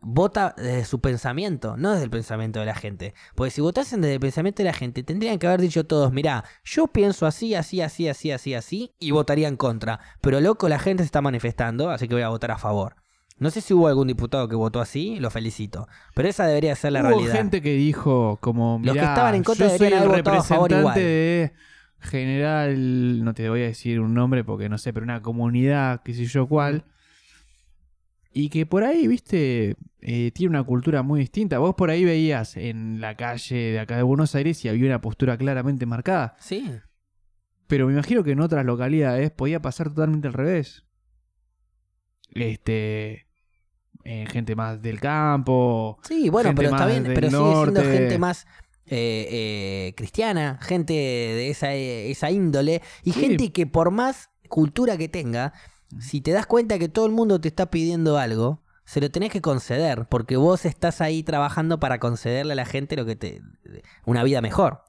vota 0.02 0.54
desde 0.58 0.86
su 0.86 1.00
pensamiento, 1.00 1.76
no 1.78 1.92
desde 1.92 2.06
el 2.06 2.10
pensamiento 2.10 2.60
de 2.60 2.66
la 2.66 2.76
gente. 2.76 3.14
Porque 3.36 3.52
si 3.52 3.62
votasen 3.62 4.02
desde 4.02 4.16
el 4.16 4.20
pensamiento 4.20 4.64
de 4.64 4.70
la 4.70 4.74
gente, 4.74 5.04
tendrían 5.04 5.38
que 5.40 5.48
haber 5.48 5.62
dicho 5.62 5.86
todos, 5.86 6.12
mirá, 6.14 6.44
yo 6.64 6.88
pienso 6.88 7.26
así, 7.26 7.54
así, 7.56 7.82
así, 7.82 8.08
así, 8.08 8.32
así, 8.32 8.54
así, 8.54 8.94
y 9.00 9.12
votaría 9.12 9.48
en 9.48 9.58
contra. 9.58 10.00
Pero 10.22 10.40
loco, 10.42 10.70
la 10.70 10.80
gente 10.80 11.04
se 11.04 11.06
está 11.06 11.22
manifestando, 11.22 11.90
así 11.90 12.08
que 12.08 12.16
voy 12.16 12.24
a 12.24 12.30
votar 12.30 12.52
a 12.52 12.58
favor. 12.58 12.96
No 13.38 13.50
sé 13.52 13.62
si 13.62 13.74
hubo 13.74 13.88
algún 13.88 14.08
diputado 14.08 14.48
que 14.50 14.56
votó 14.56 14.82
así, 14.82 15.18
lo 15.20 15.30
felicito. 15.30 15.88
Pero 16.14 16.28
esa 16.28 16.46
debería 16.46 16.76
ser 16.76 16.92
la 16.94 17.02
Hubo 17.02 17.10
realidad. 17.10 17.34
gente 17.36 17.62
que 17.62 17.74
dijo 17.74 18.38
como, 18.42 18.80
Los 18.84 18.94
que 18.94 19.00
"Mirá, 19.00 19.14
estaban 19.14 19.36
en 19.36 19.44
contra 19.44 19.68
yo 19.70 19.78
soy 19.78 19.88
el 19.88 19.94
haber 19.94 20.10
votado 20.10 20.38
a 20.40 20.44
favor 20.44 20.70
representante 20.72 20.80
igual". 20.80 20.96
de 20.96 21.54
general, 22.02 23.24
no 23.24 23.34
te 23.34 23.50
voy 23.50 23.62
a 23.64 23.66
decir 23.68 24.00
un 24.00 24.14
nombre 24.14 24.44
porque 24.44 24.70
no 24.70 24.78
sé, 24.78 24.94
pero 24.94 25.04
una 25.06 25.22
comunidad, 25.22 26.02
qué 26.04 26.14
sé 26.14 26.26
yo 26.26 26.48
cuál. 26.48 26.84
Y 28.32 28.50
que 28.50 28.66
por 28.66 28.84
ahí, 28.84 29.08
viste, 29.08 29.76
eh, 30.02 30.32
tiene 30.34 30.50
una 30.52 30.64
cultura 30.64 31.02
muy 31.02 31.20
distinta. 31.22 31.58
Vos 31.60 31.76
por 31.76 31.90
ahí 31.90 32.06
veías 32.06 32.58
en 32.58 33.02
la 33.02 33.16
calle 33.16 33.56
de 33.56 33.80
acá 33.80 33.98
de 33.98 34.04
Buenos 34.04 34.36
Aires 34.36 34.64
y 34.64 34.70
había 34.70 34.86
una 34.86 35.02
postura 35.02 35.38
claramente 35.38 35.86
marcada. 35.86 36.36
Sí, 36.40 36.70
Pero 37.68 37.88
me 37.88 37.94
imagino 37.94 38.24
que 38.24 38.32
en 38.32 38.40
otras 38.42 38.66
localidades 38.66 39.32
podía 39.32 39.62
pasar 39.62 39.90
totalmente 39.90 40.28
al 40.28 40.34
revés. 40.34 40.86
Este. 42.32 43.26
eh, 44.06 44.26
gente 44.32 44.56
más 44.56 44.82
del 44.82 45.00
campo. 45.00 46.00
Sí, 46.04 46.30
bueno, 46.30 46.54
pero 46.56 46.70
está 46.70 46.86
bien, 46.88 47.04
pero 47.04 47.30
sigue 47.30 47.54
siendo 47.64 47.82
gente 47.84 48.18
más 48.18 48.46
eh, 48.86 49.28
eh, 49.30 49.94
cristiana, 49.96 50.58
gente 50.62 50.94
de 50.94 51.50
esa, 51.50 51.76
eh, 51.76 52.10
esa 52.10 52.32
índole, 52.32 52.82
y 53.04 53.12
Sí. 53.12 53.20
gente 53.22 53.52
que 53.52 53.68
por 53.68 53.92
más 53.92 54.30
cultura 54.48 54.98
que 54.98 55.10
tenga, 55.10 55.54
si 56.00 56.22
te 56.22 56.32
das 56.32 56.46
cuenta 56.46 56.78
que 56.78 56.90
todo 56.90 57.06
el 57.06 57.12
mundo 57.12 57.42
te 57.42 57.48
está 57.48 57.70
pidiendo 57.72 58.18
algo, 58.18 58.62
se 58.86 59.02
lo 59.02 59.10
tenés 59.12 59.32
que 59.32 59.42
conceder, 59.42 60.08
porque 60.10 60.36
vos 60.38 60.66
estás 60.66 61.02
ahí 61.02 61.24
trabajando 61.24 61.80
para 61.80 62.00
concederle 62.00 62.54
a 62.54 62.56
la 62.56 62.66
gente 62.66 62.96
lo 62.96 63.06
que 63.06 63.16
te 63.16 63.42
una 64.06 64.24
vida 64.24 64.42
mejor. 64.42 64.84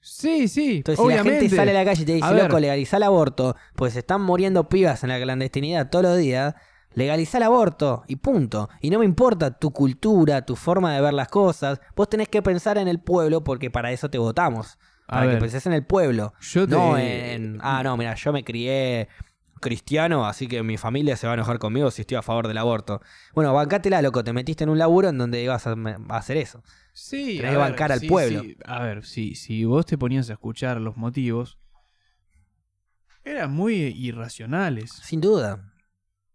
Sí, 0.00 0.46
sí. 0.48 0.76
Entonces, 0.78 1.00
si 1.00 1.06
obviamente. 1.06 1.32
la 1.34 1.40
gente 1.40 1.56
sale 1.56 1.70
a 1.72 1.74
la 1.74 1.84
calle 1.84 2.02
y 2.02 2.06
te 2.06 2.12
dice, 2.14 2.32
loco, 2.34 2.60
legaliza 2.60 2.96
el 2.98 3.02
aborto, 3.02 3.56
pues 3.74 3.92
se 3.94 4.00
están 4.00 4.22
muriendo 4.22 4.68
pibas 4.68 5.02
en 5.02 5.08
la 5.08 5.20
clandestinidad 5.20 5.90
todos 5.90 6.04
los 6.04 6.18
días, 6.18 6.54
legaliza 6.94 7.38
el 7.38 7.44
aborto 7.44 8.04
y 8.06 8.16
punto. 8.16 8.68
Y 8.80 8.90
no 8.90 9.00
me 9.00 9.04
importa 9.04 9.58
tu 9.58 9.72
cultura, 9.72 10.44
tu 10.46 10.54
forma 10.54 10.94
de 10.94 11.00
ver 11.00 11.12
las 11.14 11.28
cosas, 11.28 11.80
vos 11.96 12.08
tenés 12.08 12.28
que 12.28 12.40
pensar 12.42 12.78
en 12.78 12.86
el 12.88 13.00
pueblo 13.00 13.42
porque 13.42 13.70
para 13.70 13.90
eso 13.90 14.08
te 14.08 14.18
votamos. 14.18 14.78
A 15.08 15.14
Para 15.14 15.22
que 15.22 15.28
ver. 15.34 15.38
penses 15.40 15.66
en 15.66 15.72
el 15.72 15.84
pueblo. 15.84 16.34
Yo 16.40 16.66
te- 16.66 16.74
No 16.74 16.98
en, 16.98 17.58
ah, 17.62 17.82
no, 17.84 17.96
mira, 17.96 18.14
yo 18.14 18.32
me 18.32 18.42
crié 18.44 19.08
cristiano, 19.60 20.26
así 20.26 20.48
que 20.48 20.62
mi 20.62 20.76
familia 20.76 21.16
se 21.16 21.26
va 21.26 21.32
a 21.32 21.34
enojar 21.34 21.58
conmigo 21.58 21.90
si 21.90 22.02
estoy 22.02 22.16
a 22.16 22.22
favor 22.22 22.46
del 22.48 22.58
aborto. 22.58 23.00
Bueno, 23.34 23.52
bancátela, 23.54 24.02
loco, 24.02 24.22
te 24.22 24.32
metiste 24.32 24.64
en 24.64 24.70
un 24.70 24.78
laburo 24.78 25.08
en 25.08 25.18
donde 25.18 25.42
ibas 25.42 25.66
a, 25.66 25.72
a 25.72 26.16
hacer 26.16 26.36
eso. 26.36 26.62
Sí, 26.92 27.36
Tenés 27.36 27.44
a 27.44 27.50
que 27.52 27.56
ver, 27.58 27.70
bancar 27.70 27.92
al 27.92 28.00
sí, 28.00 28.08
pueblo. 28.08 28.42
sí. 28.42 28.56
A 28.64 28.82
ver, 28.82 29.04
sí, 29.04 29.34
si 29.34 29.64
vos 29.64 29.84
te 29.86 29.98
ponías 29.98 30.28
a 30.30 30.34
escuchar 30.34 30.80
los 30.80 30.96
motivos, 30.96 31.58
eran 33.24 33.52
muy 33.52 33.74
irracionales. 33.74 34.90
Sin 35.02 35.20
duda. 35.20 35.72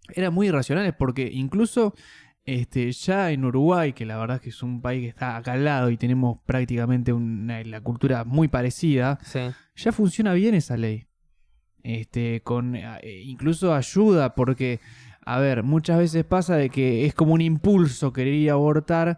Eran 0.09 0.34
muy 0.34 0.47
irracionales 0.47 0.93
porque 0.97 1.30
incluso 1.32 1.93
este, 2.43 2.91
ya 2.91 3.32
en 3.32 3.45
Uruguay, 3.45 3.93
que 3.93 4.05
la 4.05 4.17
verdad 4.17 4.38
es 4.38 4.41
que 4.41 4.49
es 4.49 4.61
un 4.63 4.82
país 4.82 5.01
que 5.03 5.07
está 5.09 5.38
acá 5.38 5.53
al 5.53 5.63
lado 5.63 5.89
y 5.89 5.97
tenemos 5.97 6.39
prácticamente 6.45 7.13
una, 7.13 7.63
la 7.63 7.82
cultura 7.82 8.24
muy 8.26 8.47
parecida, 8.47 9.19
Sí. 9.24 9.39
ya 9.76 9.91
funciona 9.91 10.34
bien 10.34 10.53
esa 10.55 10.76
ley. 10.76 11.07
Este, 11.84 12.42
con 12.42 12.76
eh, 12.76 13.00
incluso 13.26 13.74
ayuda 13.74 14.36
porque, 14.36 14.80
a 15.26 15.40
ver, 15.40 15.64
muchas 15.64 15.98
veces 15.98 16.24
pasa 16.26 16.56
de 16.56 16.70
que 16.70 17.06
es 17.06 17.14
como 17.14 17.34
un 17.34 17.42
impulso 17.42 18.14
querer 18.14 18.34
ir 18.36 18.50
a 18.52 18.54
abortar 18.54 19.18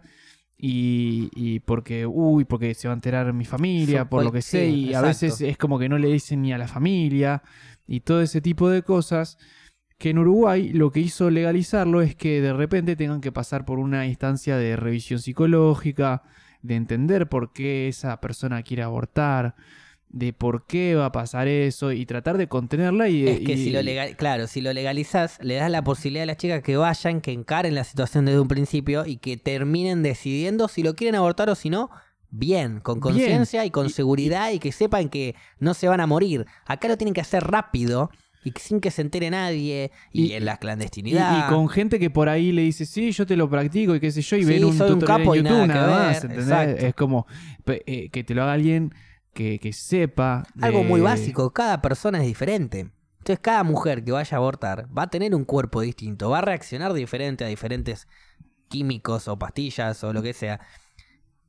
y, 0.56 1.30
y 1.34 1.60
porque, 1.60 2.06
uy, 2.06 2.44
porque 2.44 2.74
se 2.74 2.88
va 2.88 2.94
a 2.94 2.96
enterar 2.96 3.32
mi 3.32 3.44
familia, 3.44 4.04
So- 4.04 4.10
por 4.10 4.24
lo 4.24 4.32
que 4.32 4.40
sí, 4.42 4.50
sé, 4.50 4.68
y 4.68 4.94
a 4.94 5.00
veces 5.02 5.40
es 5.40 5.58
como 5.58 5.78
que 5.78 5.88
no 5.88 5.98
le 5.98 6.08
dicen 6.08 6.42
ni 6.42 6.52
a 6.52 6.58
la 6.58 6.68
familia 6.68 7.42
y 7.86 8.00
todo 8.00 8.22
ese 8.22 8.40
tipo 8.40 8.68
de 8.70 8.82
cosas. 8.82 9.36
Que 9.98 10.10
en 10.10 10.18
Uruguay 10.18 10.72
lo 10.72 10.90
que 10.90 11.00
hizo 11.00 11.30
legalizarlo 11.30 12.02
es 12.02 12.16
que 12.16 12.40
de 12.40 12.52
repente 12.52 12.96
tengan 12.96 13.20
que 13.20 13.30
pasar 13.30 13.64
por 13.64 13.78
una 13.78 14.06
instancia 14.06 14.56
de 14.56 14.74
revisión 14.76 15.20
psicológica, 15.20 16.22
de 16.62 16.74
entender 16.76 17.28
por 17.28 17.52
qué 17.52 17.88
esa 17.88 18.20
persona 18.20 18.62
quiere 18.62 18.82
abortar, 18.82 19.54
de 20.16 20.32
por 20.32 20.64
qué 20.68 20.94
va 20.94 21.06
a 21.06 21.12
pasar 21.12 21.48
eso 21.48 21.90
y 21.90 22.06
tratar 22.06 22.38
de 22.38 22.46
contenerla 22.46 23.08
y... 23.08 23.26
Es 23.26 23.40
que 23.40 23.54
y- 23.54 23.56
si 23.64 23.70
lo 23.70 23.82
legal, 23.82 24.16
claro, 24.16 24.46
si 24.46 24.60
lo 24.60 24.72
legalizás, 24.72 25.38
le 25.42 25.56
das 25.56 25.68
la 25.72 25.82
posibilidad 25.82 26.22
a 26.22 26.26
las 26.26 26.36
chicas 26.36 26.62
que 26.62 26.76
vayan, 26.76 27.20
que 27.20 27.32
encaren 27.32 27.74
la 27.74 27.82
situación 27.82 28.24
desde 28.24 28.38
un 28.38 28.46
principio 28.46 29.04
y 29.06 29.16
que 29.16 29.36
terminen 29.36 30.04
decidiendo 30.04 30.68
si 30.68 30.84
lo 30.84 30.94
quieren 30.94 31.16
abortar 31.16 31.50
o 31.50 31.56
si 31.56 31.68
no, 31.68 31.90
bien, 32.30 32.78
con 32.78 33.00
conciencia 33.00 33.64
y 33.64 33.72
con 33.72 33.86
Y- 33.86 33.90
seguridad 33.90 34.52
y 34.52 34.60
que 34.60 34.70
sepan 34.70 35.08
que 35.08 35.34
no 35.58 35.74
se 35.74 35.88
van 35.88 36.00
a 36.00 36.06
morir. 36.06 36.46
Acá 36.64 36.86
lo 36.86 36.96
tienen 36.96 37.12
que 37.12 37.20
hacer 37.20 37.42
rápido 37.42 38.10
y 38.44 38.52
sin 38.60 38.80
que 38.80 38.92
se 38.92 39.02
entere 39.02 39.30
nadie 39.30 39.90
y, 40.12 40.26
Y- 40.26 40.32
en 40.34 40.44
la 40.44 40.58
clandestinidad. 40.58 41.48
y 41.48 41.48
con 41.52 41.68
gente 41.68 41.98
que 41.98 42.10
por 42.10 42.28
ahí 42.28 42.52
le 42.52 42.62
dice, 42.62 42.86
sí, 42.86 43.10
yo 43.10 43.26
te 43.26 43.34
lo 43.36 43.50
practico 43.50 43.96
y 43.96 44.00
qué 44.00 44.12
sé 44.12 44.22
yo, 44.22 44.36
y 44.36 44.44
Sí, 44.44 44.48
ven 44.48 44.64
un 44.64 44.78
soy 44.78 44.92
un 44.92 45.00
tutorial 45.00 45.18
capo 45.22 45.34
y 45.34 45.38
en 45.40 45.44
YouTube 45.46 45.66
nada 45.66 45.88
más, 45.88 46.22
¿entendés? 46.22 46.44
exacto. 46.46 46.86
Es 46.86 46.94
como 46.94 47.26
eh, 47.66 48.10
que 48.10 48.22
te 48.22 48.34
lo 48.34 48.44
haga 48.44 48.52
alguien 48.52 48.92
que, 49.34 49.58
que 49.58 49.72
sepa. 49.72 50.44
Algo 50.62 50.82
muy 50.84 51.00
básico, 51.00 51.52
cada 51.52 51.82
persona 51.82 52.18
es 52.20 52.26
diferente. 52.26 52.90
Entonces 53.18 53.40
cada 53.40 53.62
mujer 53.64 54.04
que 54.04 54.12
vaya 54.12 54.36
a 54.36 54.38
abortar 54.38 54.86
va 54.96 55.02
a 55.04 55.10
tener 55.10 55.34
un 55.34 55.44
cuerpo 55.44 55.80
distinto, 55.80 56.30
va 56.30 56.38
a 56.38 56.42
reaccionar 56.42 56.92
diferente 56.92 57.44
a 57.44 57.48
diferentes 57.48 58.06
químicos 58.68 59.28
o 59.28 59.38
pastillas 59.38 60.02
o 60.04 60.12
lo 60.12 60.22
que 60.22 60.32
sea. 60.32 60.60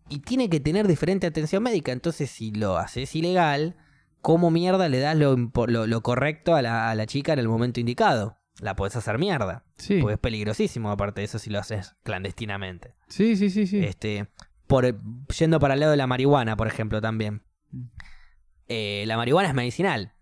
Y 0.10 0.20
tiene 0.20 0.50
que 0.50 0.60
tener 0.60 0.88
diferente 0.88 1.28
atención 1.28 1.64
médica. 1.64 1.92
Entonces 1.92 2.30
si 2.30 2.52
lo 2.52 2.78
haces 2.78 3.16
ilegal, 3.16 3.76
¿cómo 4.22 4.52
mierda 4.52 4.88
le 4.90 5.00
das 5.00 5.18
lo- 5.18 5.36
lo 5.36 6.02
correcto 6.02 6.56
a 6.56 6.62
la, 6.62 6.90
a 6.90 6.96
la 6.96 7.06
chica 7.06 7.34
en 7.34 7.40
el 7.40 7.48
momento 7.48 7.80
indicado? 7.80 8.38
La 8.62 8.76
podés 8.78 8.96
hacer 8.96 9.18
mierda. 9.20 9.66
Sí. 9.78 10.00
Porque 10.00 10.14
es 10.14 10.20
peligrosísimo, 10.20 10.90
aparte 10.92 11.20
de 11.22 11.26
eso, 11.26 11.40
si 11.40 11.50
lo 11.50 11.60
haces 11.60 11.96
clandestinamente. 12.04 12.94
Sí, 13.10 13.36
sí, 13.36 13.50
sí, 13.50 13.68
sí. 13.68 13.84
Este, 13.84 14.28
por, 14.66 14.96
yendo 15.38 15.60
para 15.60 15.74
el 15.74 15.82
lado 15.82 15.92
de 15.92 15.98
la 15.98 16.08
marihuana, 16.08 16.56
por 16.56 16.68
ejemplo, 16.68 17.02
también. 17.02 17.42
Eh, 18.68 19.04
la 19.08 19.18
marihuana 19.18 19.50
es 19.50 19.56
medicinal. 19.56 20.14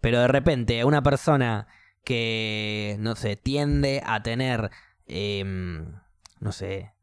Pero 0.00 0.20
de 0.20 0.28
repente, 0.28 0.84
una 0.84 1.02
persona 1.02 1.66
que, 2.04 2.96
no 3.00 3.16
sé, 3.16 3.36
tiende 3.36 4.02
a 4.04 4.22
tener, 4.22 4.70
em, 5.06 5.92
no 6.40 6.52
sé, 6.52 6.94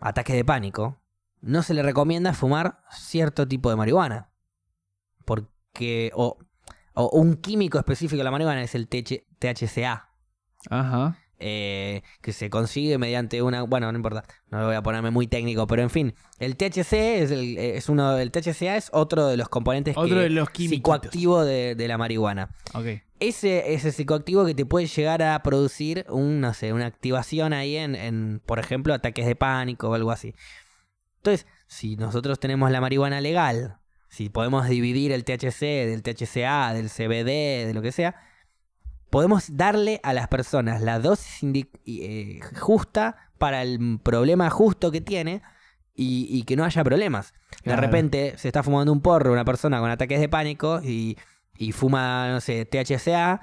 ataques 0.00 0.36
de 0.36 0.44
pánico, 0.44 1.00
no 1.40 1.62
se 1.62 1.74
le 1.74 1.82
recomienda 1.82 2.34
fumar 2.34 2.82
cierto 2.90 3.46
tipo 3.46 3.70
de 3.70 3.76
marihuana. 3.76 4.30
Porque, 5.24 6.10
o, 6.14 6.38
o 6.94 7.08
un 7.10 7.36
químico 7.36 7.78
específico 7.78 8.18
de 8.18 8.24
la 8.24 8.30
marihuana 8.30 8.62
es 8.62 8.74
el 8.74 8.88
TH 8.88 9.24
THCA 9.38 10.12
Ajá. 10.70 11.18
Eh, 11.42 12.02
que 12.20 12.32
se 12.32 12.48
consigue 12.48 12.96
mediante 12.98 13.42
una. 13.42 13.62
Bueno, 13.64 13.90
no 13.92 13.98
importa, 13.98 14.24
no 14.50 14.64
voy 14.64 14.74
a 14.76 14.82
ponerme 14.82 15.10
muy 15.10 15.26
técnico, 15.26 15.66
pero 15.66 15.82
en 15.82 15.90
fin, 15.90 16.14
el 16.38 16.56
THC 16.56 16.92
es, 17.22 17.30
el, 17.30 17.58
es 17.58 17.88
uno. 17.88 18.16
El 18.16 18.30
THCA 18.30 18.76
es 18.76 18.88
otro 18.92 19.26
de 19.26 19.36
los 19.36 19.48
componentes 19.48 19.96
Otro 19.96 20.16
que- 20.16 20.22
de 20.22 20.30
los 20.30 20.48
químicos. 20.50 20.76
psicoactivo 20.96 21.44
de, 21.44 21.74
de 21.74 21.88
la 21.88 21.98
marihuana. 21.98 22.50
Ok. 22.74 22.86
Ese 23.20 23.74
es 23.74 23.84
el 23.84 23.92
psicoactivo 23.92 24.44
que 24.46 24.54
te 24.54 24.64
puede 24.66 24.86
llegar 24.86 25.22
a 25.22 25.40
producir 25.42 26.06
un, 26.08 26.40
no 26.40 26.54
sé, 26.54 26.72
una 26.72 26.86
activación 26.86 27.52
ahí 27.52 27.76
en, 27.76 27.94
en, 27.94 28.40
por 28.44 28.58
ejemplo, 28.58 28.94
ataques 28.94 29.26
de 29.26 29.36
pánico 29.36 29.90
o 29.90 29.94
algo 29.94 30.10
así. 30.10 30.34
Entonces, 31.18 31.46
si 31.68 31.96
nosotros 31.96 32.40
tenemos 32.40 32.70
la 32.70 32.80
marihuana 32.80 33.20
legal, 33.20 33.76
si 34.08 34.28
podemos 34.28 34.68
dividir 34.68 35.12
el 35.12 35.24
THC 35.24 35.60
del 35.86 36.02
THCA, 36.02 36.74
del 36.74 36.88
CBD, 36.90 37.66
de 37.66 37.72
lo 37.74 37.80
que 37.80 37.92
sea, 37.92 38.16
podemos 39.12 39.58
darle 39.58 40.00
a 40.02 40.14
las 40.14 40.28
personas 40.28 40.80
la 40.80 40.98
dosis 40.98 41.66
eh, 41.84 42.40
justa 42.58 43.30
para 43.36 43.60
el 43.60 44.00
problema 44.02 44.48
justo 44.48 44.90
que 44.90 45.02
tiene 45.02 45.42
y, 45.94 46.26
y 46.30 46.44
que 46.44 46.56
no 46.56 46.64
haya 46.64 46.82
problemas. 46.82 47.34
De 47.62 47.76
repente 47.76 48.38
se 48.38 48.48
está 48.48 48.62
fumando 48.62 48.90
un 48.90 49.02
porro 49.02 49.30
una 49.30 49.44
persona 49.44 49.80
con 49.80 49.90
ataques 49.90 50.18
de 50.18 50.30
pánico 50.30 50.80
y, 50.82 51.18
y 51.58 51.72
fuma, 51.72 52.30
no 52.30 52.40
sé, 52.40 52.64
THCA 52.64 53.42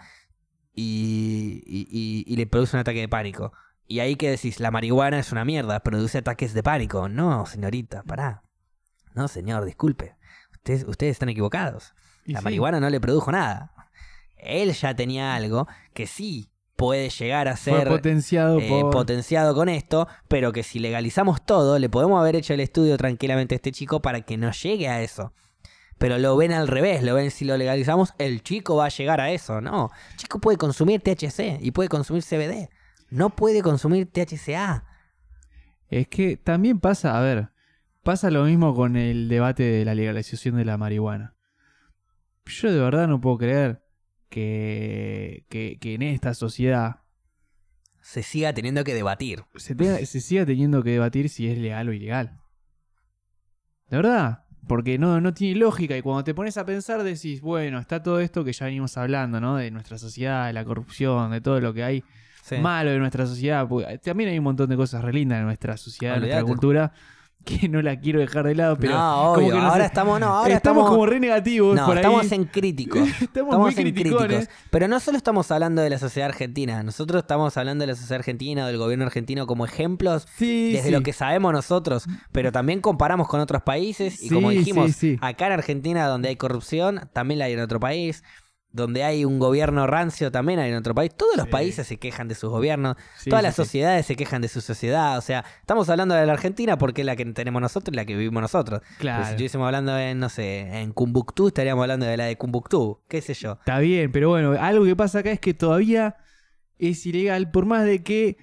y, 0.74 2.36
le 2.36 2.47
produce 2.47 2.76
un 2.76 2.82
ataque 2.82 3.01
de 3.01 3.07
pánico. 3.07 3.53
Y 3.86 3.99
ahí 3.99 4.15
que 4.15 4.32
decís, 4.32 4.59
la 4.59 4.72
marihuana 4.72 5.20
es 5.20 5.32
una 5.32 5.45
mierda, 5.45 5.82
produce 5.82 6.17
ataques 6.17 6.55
de 6.55 6.63
pánico. 6.63 7.09
No, 7.09 7.45
señorita, 7.45 8.01
pará. 8.01 8.41
No, 9.13 9.28
señor, 9.28 9.65
disculpe. 9.65 10.15
Ustedes, 10.51 10.84
ustedes 10.88 11.11
están 11.11 11.30
equivocados. 11.30 11.93
La 12.26 12.39
sí. 12.39 12.43
marihuana 12.43 12.80
no 12.80 12.89
le 12.89 12.99
produjo 12.99 13.32
nada. 13.32 13.72
Él 14.39 14.73
ya 14.73 14.95
tenía 14.95 15.35
algo 15.35 15.67
que 15.93 16.07
sí 16.07 16.49
puede 16.79 17.09
llegar 17.09 17.49
a 17.49 17.57
ser 17.57 17.89
potenciado 17.89 18.59
eh, 18.59 18.67
por. 18.69 18.91
potenciado 18.91 19.53
con 19.53 19.67
esto, 19.67 20.07
pero 20.29 20.53
que 20.53 20.63
si 20.63 20.79
legalizamos 20.79 21.45
todo, 21.45 21.77
le 21.77 21.89
podemos 21.89 22.19
haber 22.19 22.37
hecho 22.37 22.53
el 22.53 22.61
estudio 22.61 22.97
tranquilamente 22.97 23.53
a 23.53 23.57
este 23.57 23.73
chico 23.73 24.01
para 24.01 24.21
que 24.21 24.37
no 24.37 24.51
llegue 24.51 24.87
a 24.87 25.01
eso. 25.01 25.33
Pero 25.97 26.17
lo 26.17 26.37
ven 26.37 26.53
al 26.53 26.69
revés, 26.69 27.03
lo 27.03 27.13
ven 27.13 27.31
si 27.31 27.43
lo 27.43 27.57
legalizamos, 27.57 28.13
el 28.17 28.41
chico 28.41 28.77
va 28.77 28.85
a 28.85 28.89
llegar 28.89 29.19
a 29.19 29.31
eso. 29.31 29.59
No, 29.59 29.91
el 30.11 30.17
chico 30.17 30.39
puede 30.39 30.57
consumir 30.57 31.01
THC 31.01 31.59
y 31.59 31.71
puede 31.71 31.89
consumir 31.89 32.23
CBD. 32.23 32.69
No 33.09 33.31
puede 33.31 33.61
consumir 33.61 34.09
THCA. 34.09 34.85
Es 35.89 36.07
que 36.07 36.37
también 36.37 36.79
pasa, 36.79 37.17
a 37.17 37.21
ver, 37.21 37.49
pasa 38.03 38.31
lo 38.31 38.45
mismo 38.45 38.73
con 38.73 38.95
el 38.95 39.27
debate 39.27 39.63
de 39.63 39.83
la 39.83 39.95
legalización 39.95 40.55
de 40.55 40.63
la 40.63 40.77
marihuana. 40.77 41.35
Yo 42.45 42.71
de 42.71 42.79
verdad 42.79 43.09
no 43.09 43.19
puedo 43.19 43.37
creer 43.39 43.81
que, 44.30 45.45
que, 45.49 45.77
que 45.80 45.93
en 45.95 46.01
esta 46.03 46.34
sociedad 46.34 47.01
Se 48.01 48.23
siga 48.23 48.53
teniendo 48.53 48.84
que 48.84 48.93
debatir. 48.93 49.43
se, 49.55 49.75
se 50.05 50.21
siga 50.21 50.45
teniendo 50.45 50.84
que 50.84 50.91
debatir 50.91 51.30
si 51.30 51.47
es 51.47 51.57
legal 51.57 51.89
o 51.89 51.93
ilegal. 51.93 52.39
De 53.89 53.97
verdad, 53.97 54.45
porque 54.67 54.97
no, 54.99 55.19
no 55.19 55.34
tiene 55.34 55.59
lógica 55.59 55.97
y 55.97 56.01
cuando 56.01 56.23
te 56.23 56.34
pones 56.36 56.57
a 56.57 56.65
pensar 56.65 57.01
decís, 57.03 57.41
bueno, 57.41 57.80
está 57.80 58.03
todo 58.03 58.19
esto 58.19 58.43
que 58.43 58.53
ya 58.53 58.65
venimos 58.65 58.97
hablando, 58.97 59.41
¿no? 59.41 59.57
De 59.57 59.71
nuestra 59.71 59.97
sociedad, 59.97 60.47
de 60.47 60.53
la 60.53 60.63
corrupción, 60.63 61.32
de 61.32 61.41
todo 61.41 61.59
lo 61.59 61.73
que 61.73 61.84
hay 61.84 62.03
Sí. 62.43 62.55
malo 62.57 62.89
de 62.89 62.97
nuestra 62.99 63.25
sociedad. 63.27 63.67
porque 63.67 63.97
también 63.99 64.30
hay 64.30 64.38
un 64.38 64.43
montón 64.45 64.69
de 64.69 64.75
cosas 64.75 65.03
re 65.03 65.11
lindas 65.13 65.39
en 65.39 65.45
nuestra 65.45 65.75
sociedad, 65.77 66.15
en 66.15 66.21
nuestra 66.21 66.43
cultura, 66.43 66.93
que 67.45 67.69
no 67.69 67.81
la 67.81 67.99
quiero 67.99 68.19
dejar 68.19 68.45
de 68.45 68.53
lado, 68.53 68.77
pero 68.77 68.93
no, 68.93 69.33
como 69.35 69.49
que 69.49 69.57
ahora 69.57 69.85
estamos, 69.85 70.19
no, 70.19 70.27
ahora 70.27 70.53
estamos, 70.55 70.83
estamos, 70.83 70.89
como 70.89 71.05
re 71.05 71.19
negativos 71.19 71.75
no, 71.75 71.85
por 71.85 71.97
ahí. 71.97 72.03
estamos 72.03 72.31
en 72.31 72.45
críticos. 72.45 72.99
estamos, 72.99 73.21
Estamos 73.21 73.57
muy 73.59 73.69
en 73.75 73.93
críticos. 73.93 74.27
Pero 74.69 74.87
no 74.87 74.99
solo 74.99 75.17
estamos 75.17 75.49
hablando 75.51 75.81
de 75.81 75.89
la 75.89 75.97
sociedad 75.97 76.29
argentina, 76.29 76.83
nosotros 76.83 77.21
estamos 77.23 77.55
hablando 77.57 77.83
de 77.83 77.87
la 77.87 77.95
sociedad 77.95 78.19
argentina 78.19 78.65
o 78.65 78.67
del 78.67 78.77
gobierno 78.77 79.05
argentino 79.05 79.47
como 79.47 79.65
ejemplos 79.65 80.27
Sí, 80.35 80.73
desde 80.73 80.87
sí. 80.87 80.91
lo 80.91 81.01
que 81.01 81.13
sabemos 81.13 81.53
nosotros, 81.53 82.05
pero 82.31 82.51
también 82.51 82.81
comparamos 82.81 83.27
con 83.27 83.39
otros 83.39 83.63
países 83.63 84.21
y 84.21 84.29
Sí, 84.29 84.35
como 84.35 84.51
dijimos, 84.51 84.91
acá 85.21 85.47
en 85.47 85.53
Argentina 85.53 86.07
donde 86.07 86.29
hay 86.29 86.35
corrupción, 86.35 87.09
también 87.13 87.39
la 87.39 87.45
hay 87.45 87.53
en 87.53 87.61
otro 87.61 87.79
país. 87.79 88.23
Donde 88.72 89.03
hay 89.03 89.26
un 89.26 89.39
gobierno 89.39 89.88
rancio 89.88 90.32
también 90.32 90.59
hay 90.59 90.70
en 90.70 90.78
otro 90.78 90.93
país. 90.93 91.11
Todos 91.17 91.36
los 91.36 91.45
Sí. 91.45 91.51
países 91.51 91.88
se 91.88 91.97
quejan 91.97 92.28
de 92.28 92.36
sus 92.36 92.51
gobiernos. 92.51 92.97
Sí, 93.17 93.32
Todas 93.32 93.41
sí, 93.41 93.47
las 93.47 93.55
sociedades 93.55 94.05
se 94.05 94.15
quejan 94.15 94.43
de 94.43 94.47
su 94.47 94.61
sociedad. 94.61 95.17
O 95.17 95.22
sea, 95.22 95.43
estamos 95.59 95.89
hablando 95.89 96.13
de 96.13 96.24
la 96.26 96.34
Argentina 96.34 96.78
porque 96.78 97.01
es 97.01 97.05
la 97.07 97.15
que 97.15 97.26
tenemos 97.26 97.61
nosotros 97.63 97.91
y 97.93 97.95
la 97.97 98.05
que 98.05 98.15
vivimos 98.15 98.41
nosotros. 98.41 98.82
Claro. 98.99 99.24
si 99.26 99.32
estuviésemos 99.32 99.65
hablando 99.65 99.97
en, 99.97 100.20
no 100.20 100.30
sé, 100.30 100.82
en 100.82 100.91
Cumbuctú, 100.93 101.47
estaríamos 101.47 101.82
hablando 101.82 102.05
de 102.05 102.15
la 102.15 102.26
de 102.26 102.38
Cumbuctú. 102.38 102.99
¿Qué 103.07 103.22
sé 103.22 103.34
yo? 103.34 103.53
Está 103.53 103.80
bien, 103.80 104.11
pero 104.11 104.30
bueno, 104.30 104.51
algo 104.59 104.86
que 104.86 104.95
pasa 104.95 105.20
acá 105.20 105.32
es 105.32 105.39
que 105.39 105.55
todavía 105.55 106.17
es 106.78 107.03
ilegal, 107.07 107.49
por 107.49 107.65
más 107.65 107.86
de 107.86 108.03
que 108.03 108.38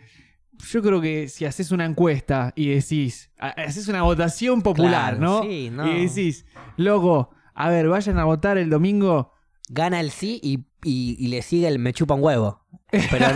yo 0.58 0.82
creo 0.82 1.00
que 1.00 1.28
si 1.28 1.44
haces 1.44 1.70
una 1.70 1.84
encuesta 1.84 2.52
y 2.56 2.70
decís, 2.70 3.30
ha- 3.38 3.50
haces 3.50 3.86
una 3.86 4.02
votación 4.02 4.60
popular, 4.62 5.16
Claro, 5.16 5.20
¿no? 5.20 5.42
sí, 5.42 5.70
no. 5.70 5.86
Y 5.86 6.06
decís, 6.08 6.46
loco, 6.76 7.30
a 7.54 7.70
ver, 7.70 7.86
vayan 7.88 8.18
a 8.18 8.24
votar 8.24 8.58
el 8.58 8.70
domingo. 8.70 9.34
Gana 9.68 10.00
el 10.00 10.10
sí 10.10 10.40
y, 10.42 10.60
y- 10.84 11.16
y 11.18 11.28
le 11.28 11.42
sigue 11.42 11.66
el 11.68 11.78
me 11.78 11.92
chupa 11.92 12.14
un 12.14 12.22
huevo. 12.22 12.62
Pero, 13.10 13.26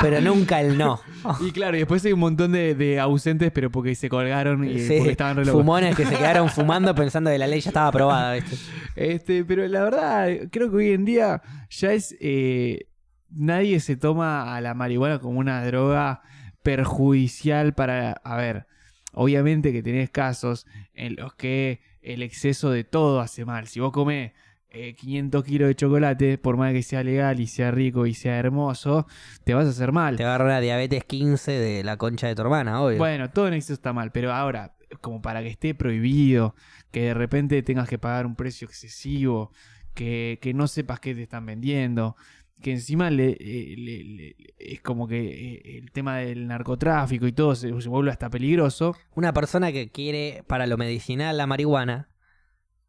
pero 0.00 0.20
nunca 0.22 0.60
el 0.62 0.78
no. 0.78 0.98
Y 1.40 1.50
claro, 1.52 1.76
y 1.76 1.80
después 1.80 2.02
hay 2.06 2.14
un 2.14 2.20
montón 2.20 2.52
de, 2.52 2.74
de 2.74 2.98
ausentes, 2.98 3.52
pero 3.52 3.70
porque 3.70 3.94
se 3.94 4.08
colgaron 4.08 4.64
y 4.64 4.78
Sí, 4.80 4.94
porque 4.96 5.10
estaban 5.12 5.36
re 5.36 5.44
locos. 5.44 5.60
fumones 5.60 5.94
que 5.94 6.06
se 6.06 6.16
quedaron 6.16 6.48
fumando 6.48 6.94
pensando 6.94 7.30
que 7.30 7.36
la 7.38 7.46
ley 7.46 7.60
ya 7.60 7.68
estaba 7.70 7.88
aprobada. 7.88 8.32
¿viste? 8.34 8.56
Este, 8.96 9.44
pero 9.44 9.68
la 9.68 9.82
verdad, 9.84 10.28
creo 10.50 10.70
que 10.70 10.76
hoy 10.76 10.92
en 10.92 11.04
día 11.04 11.42
ya 11.68 11.92
es. 11.92 12.16
eh, 12.18 12.86
nadie 13.28 13.78
se 13.80 13.96
toma 13.96 14.56
a 14.56 14.60
la 14.62 14.72
marihuana 14.72 15.18
como 15.18 15.38
una 15.38 15.64
droga 15.66 16.22
perjudicial 16.62 17.74
para. 17.74 18.12
A 18.24 18.36
ver, 18.36 18.66
obviamente 19.12 19.72
que 19.72 19.82
tenés 19.82 20.10
casos 20.10 20.66
en 20.94 21.16
los 21.16 21.34
que 21.34 21.80
el 22.02 22.22
exceso 22.22 22.70
de 22.70 22.84
todo 22.84 23.20
hace 23.20 23.44
mal. 23.44 23.66
Si 23.68 23.80
vos 23.80 23.92
comés 23.92 24.32
eh, 24.74 24.94
500 24.94 25.44
kilos 25.44 25.68
de 25.68 25.74
chocolate, 25.76 26.36
por 26.38 26.56
más 26.56 26.72
que 26.72 26.82
sea 26.82 27.02
legal 27.02 27.40
y 27.40 27.46
sea 27.46 27.70
rico 27.70 28.06
y 28.06 28.14
sea 28.14 28.36
hermoso, 28.38 29.06
te 29.44 29.54
vas 29.54 29.66
a 29.66 29.70
hacer 29.70 29.92
mal. 29.92 30.16
Te 30.16 30.24
va 30.24 30.30
a 30.30 30.34
agarrar 30.34 30.48
una 30.48 30.60
diabetes 30.60 31.04
15 31.04 31.52
de 31.52 31.84
la 31.84 31.96
concha 31.96 32.26
de 32.26 32.34
tu 32.34 32.42
hermana, 32.42 32.82
obvio. 32.82 32.98
Bueno, 32.98 33.30
todo 33.30 33.48
en 33.48 33.54
exceso 33.54 33.74
está 33.74 33.92
mal, 33.92 34.10
pero 34.12 34.32
ahora, 34.32 34.74
como 35.00 35.22
para 35.22 35.42
que 35.42 35.48
esté 35.48 35.74
prohibido, 35.74 36.54
que 36.90 37.02
de 37.04 37.14
repente 37.14 37.62
tengas 37.62 37.88
que 37.88 37.98
pagar 37.98 38.26
un 38.26 38.36
precio 38.36 38.66
excesivo, 38.66 39.52
que, 39.94 40.38
que 40.42 40.54
no 40.54 40.66
sepas 40.66 41.00
qué 41.00 41.14
te 41.14 41.22
están 41.22 41.46
vendiendo, 41.46 42.16
que 42.60 42.72
encima 42.72 43.10
le, 43.10 43.36
eh, 43.40 43.74
le- 43.76 44.04
le- 44.04 44.36
es 44.58 44.80
como 44.80 45.06
que 45.06 45.20
eh, 45.54 45.78
el 45.78 45.90
tema 45.92 46.18
del 46.18 46.46
narcotráfico 46.46 47.26
y 47.26 47.32
todo 47.32 47.54
se, 47.54 47.68
se 47.80 47.88
vuelve 47.88 48.10
hasta 48.10 48.30
peligroso. 48.30 48.96
Una 49.14 49.32
persona 49.32 49.70
que 49.72 49.90
quiere 49.90 50.42
para 50.46 50.66
lo 50.66 50.76
medicinal 50.76 51.36
la 51.36 51.46
marihuana, 51.46 52.08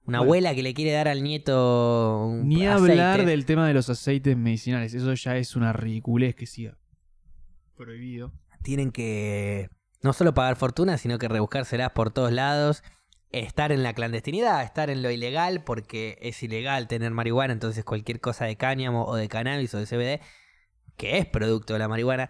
una 0.08 0.20
Bueno. 0.20 0.24
abuela 0.30 0.56
que 0.56 0.64
le 0.64 0.74
quiere 0.74 0.91
dar 0.91 1.08
al 1.08 1.24
nieto 1.24 2.26
un 2.28 2.47
Ni 2.47 2.66
aceite, 2.66 2.91
hablar 2.91 3.26
del 3.26 3.45
tema 3.45 3.68
de 3.68 3.74
los 3.74 3.89
aceites 3.89 4.38
medicinales, 4.38 4.93
eso 4.93 5.14
ya 5.14 5.38
es 5.38 5.56
una 5.56 5.74
ridiculez 5.74 6.36
que 6.36 6.45
siga 6.45 6.78
prohibido. 7.76 8.32
tienen 8.64 8.91
que 8.91 9.70
no 10.01 10.14
solo 10.14 10.34
pagar 10.34 10.56
fortuna, 10.56 10.97
sino 10.97 11.18
que 11.18 11.28
rebuscárselas 11.28 11.91
por 11.91 12.12
todos 12.12 12.32
lados, 12.32 12.84
estar 13.32 13.72
en 13.72 13.84
la 13.84 13.93
clandestinidad, 13.93 14.64
estar 14.64 14.89
en 14.89 15.01
lo 15.01 15.12
ilegal, 15.12 15.64
porque 15.64 16.18
es 16.22 16.41
ilegal 16.43 16.88
tener 16.88 17.12
marihuana, 17.12 17.53
entonces 17.53 17.84
cualquier 17.84 18.20
cosa 18.22 18.45
de 18.45 18.56
cáñamo 18.56 19.06
o 19.06 19.16
de 19.16 19.28
cannabis 19.28 19.74
o 19.74 19.80
de 19.80 19.86
CBD, 19.86 20.22
que 20.95 21.18
es 21.18 21.26
producto 21.26 21.74
de 21.74 21.80
la 21.80 21.88
marihuana, 21.88 22.30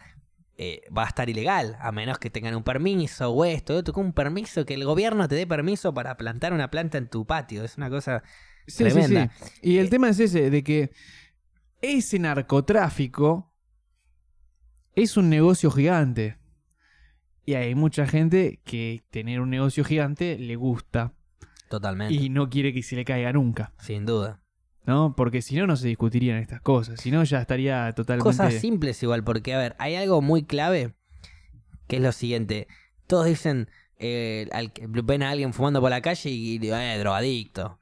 eh, 0.58 0.82
va 0.96 1.04
a 1.04 1.08
estar 1.08 1.30
ilegal, 1.30 1.78
a 1.80 1.92
menos 1.92 2.18
que 2.20 2.30
tengan 2.30 2.56
un 2.56 2.64
permiso 2.64 3.30
o 3.32 3.46
esto, 3.46 3.76
o 3.76 3.78
otro, 3.78 3.94
un 4.02 4.14
permiso, 4.14 4.66
que 4.66 4.74
el 4.76 4.86
gobierno 4.86 5.28
te 5.28 5.36
dé 5.36 5.46
permiso 5.48 5.94
para 5.94 6.16
plantar 6.18 6.54
una 6.54 6.70
planta 6.72 6.98
en 6.98 7.10
tu 7.10 7.26
patio, 7.26 7.64
es 7.64 7.78
una 7.78 7.90
cosa 7.90 8.24
Sí, 8.68 8.78
sí, 8.78 8.84
tremenda. 8.86 9.32
sí. 9.40 9.52
Y 9.62 9.78
el 9.78 9.88
Eh, 9.88 9.90
tema 9.90 10.10
es 10.10 10.20
ese, 10.20 10.50
de 10.50 10.64
que 10.64 10.92
ese 11.82 12.18
narcotráfico 12.20 13.54
es 14.96 15.18
un 15.18 15.30
negocio 15.30 15.70
gigante. 15.72 16.38
Y 17.46 17.54
hay 17.54 17.76
mucha 17.76 18.08
gente 18.08 18.60
que 18.64 19.04
tener 19.12 19.40
un 19.40 19.50
negocio 19.52 19.84
gigante 19.84 20.38
le 20.40 20.56
gusta 20.56 21.14
Totalmente. 21.70 22.14
y 22.16 22.30
no 22.30 22.50
quiere 22.50 22.74
que 22.74 22.82
se 22.82 22.96
le 22.96 23.06
caiga 23.06 23.32
nunca, 23.34 23.74
Sin 23.80 24.06
duda. 24.06 24.42
¿No? 24.86 25.16
Porque 25.16 25.42
si 25.42 25.56
no, 25.56 25.68
no 25.68 25.76
se 25.76 25.88
discutirían 25.88 26.38
estas 26.38 26.62
cosas. 26.62 27.00
Si 27.00 27.12
no, 27.12 27.24
ya 27.24 27.42
estaría 27.42 27.92
totalmente... 27.94 28.24
Cosas 28.24 28.54
simples 28.56 29.02
igual, 29.04 29.24
porque 29.24 29.54
a 29.54 29.58
ver, 29.58 29.76
hay 29.80 29.96
algo 29.96 30.22
muy 30.22 30.44
clave 30.44 30.94
que 31.88 31.98
es 31.98 32.02
lo 32.02 32.12
siguiente. 32.12 32.68
Todos 33.08 33.26
dicen, 33.26 33.70
eh, 33.98 34.50
ven 35.04 35.24
a 35.24 35.32
alguien 35.32 35.54
fumando 35.54 35.82
por 35.82 35.90
la 35.90 36.02
calle 36.02 36.30
y 36.30 36.58
digo, 36.58 36.76
eh, 36.76 36.98
drogadicto. 36.98 37.80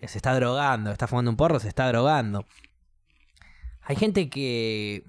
Eh, 0.00 0.08
Se 0.08 0.18
está 0.18 0.34
drogando, 0.34 0.90
está 0.90 1.06
fumando 1.06 1.30
un 1.30 1.36
porro, 1.36 1.60
se 1.60 1.68
está 1.68 1.88
drogando. 1.88 2.44
Hay 3.82 3.96
gente 3.96 4.28
que 4.28 5.04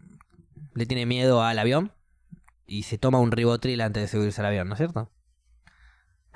le 0.74 0.86
tiene 0.86 1.06
miedo 1.06 1.42
al 1.42 1.58
avión 1.60 1.92
y 2.68 2.84
se 2.84 2.98
toma 2.98 3.20
un 3.20 3.32
ribotril 3.32 3.82
antes 3.82 4.04
de 4.04 4.08
subirse 4.08 4.42
al 4.42 4.48
avión, 4.48 4.68
¿no 4.68 4.76
es 4.76 4.78
cierto? 4.78 5.10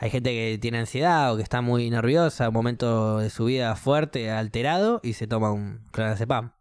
Hay 0.02 0.10
gente 0.10 0.32
que 0.32 0.58
tiene 0.60 0.80
ansiedad 0.80 1.32
o 1.32 1.38
que 1.38 1.44
está 1.44 1.62
muy 1.62 1.88
nerviosa, 1.92 2.48
un 2.48 2.56
momento 2.56 3.20
de 3.20 3.30
su 3.30 3.46
vida 3.46 3.76
fuerte, 3.76 4.32
alterado, 4.32 5.00
y 5.04 5.14
se 5.14 5.28
toma 5.28 5.52
un 5.52 5.84
clonazepam. 5.92 6.54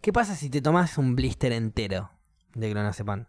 ¿Qué 0.00 0.10
pasa 0.10 0.34
si 0.34 0.48
te 0.48 0.62
tomas 0.62 0.96
un 0.96 1.14
blister 1.14 1.52
entero 1.52 2.10
de 2.54 2.70
clonazepam? 2.70 3.26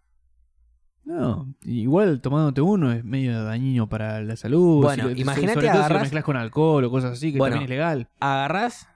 No, 1.03 1.53
igual 1.63 2.21
tomándote 2.21 2.61
uno 2.61 2.93
es 2.93 3.03
medio 3.03 3.43
dañino 3.43 3.89
para 3.89 4.21
la 4.21 4.38
salud. 4.38 4.82
Bueno, 4.82 5.09
Si 5.09 5.21
imagínate 5.21 5.55
sobre 5.55 5.69
todo 5.71 5.84
si 5.84 5.93
lo 5.93 5.99
mezclas 5.99 6.23
con 6.23 6.38
alcohol 6.38 6.86
o 6.86 6.89
cosas 6.89 7.11
así, 7.11 7.34
que 7.34 7.38
Bueno. 7.38 7.55
también 7.55 7.69
es 7.73 7.77
legal. 7.77 8.09
Agarrás 8.21 8.88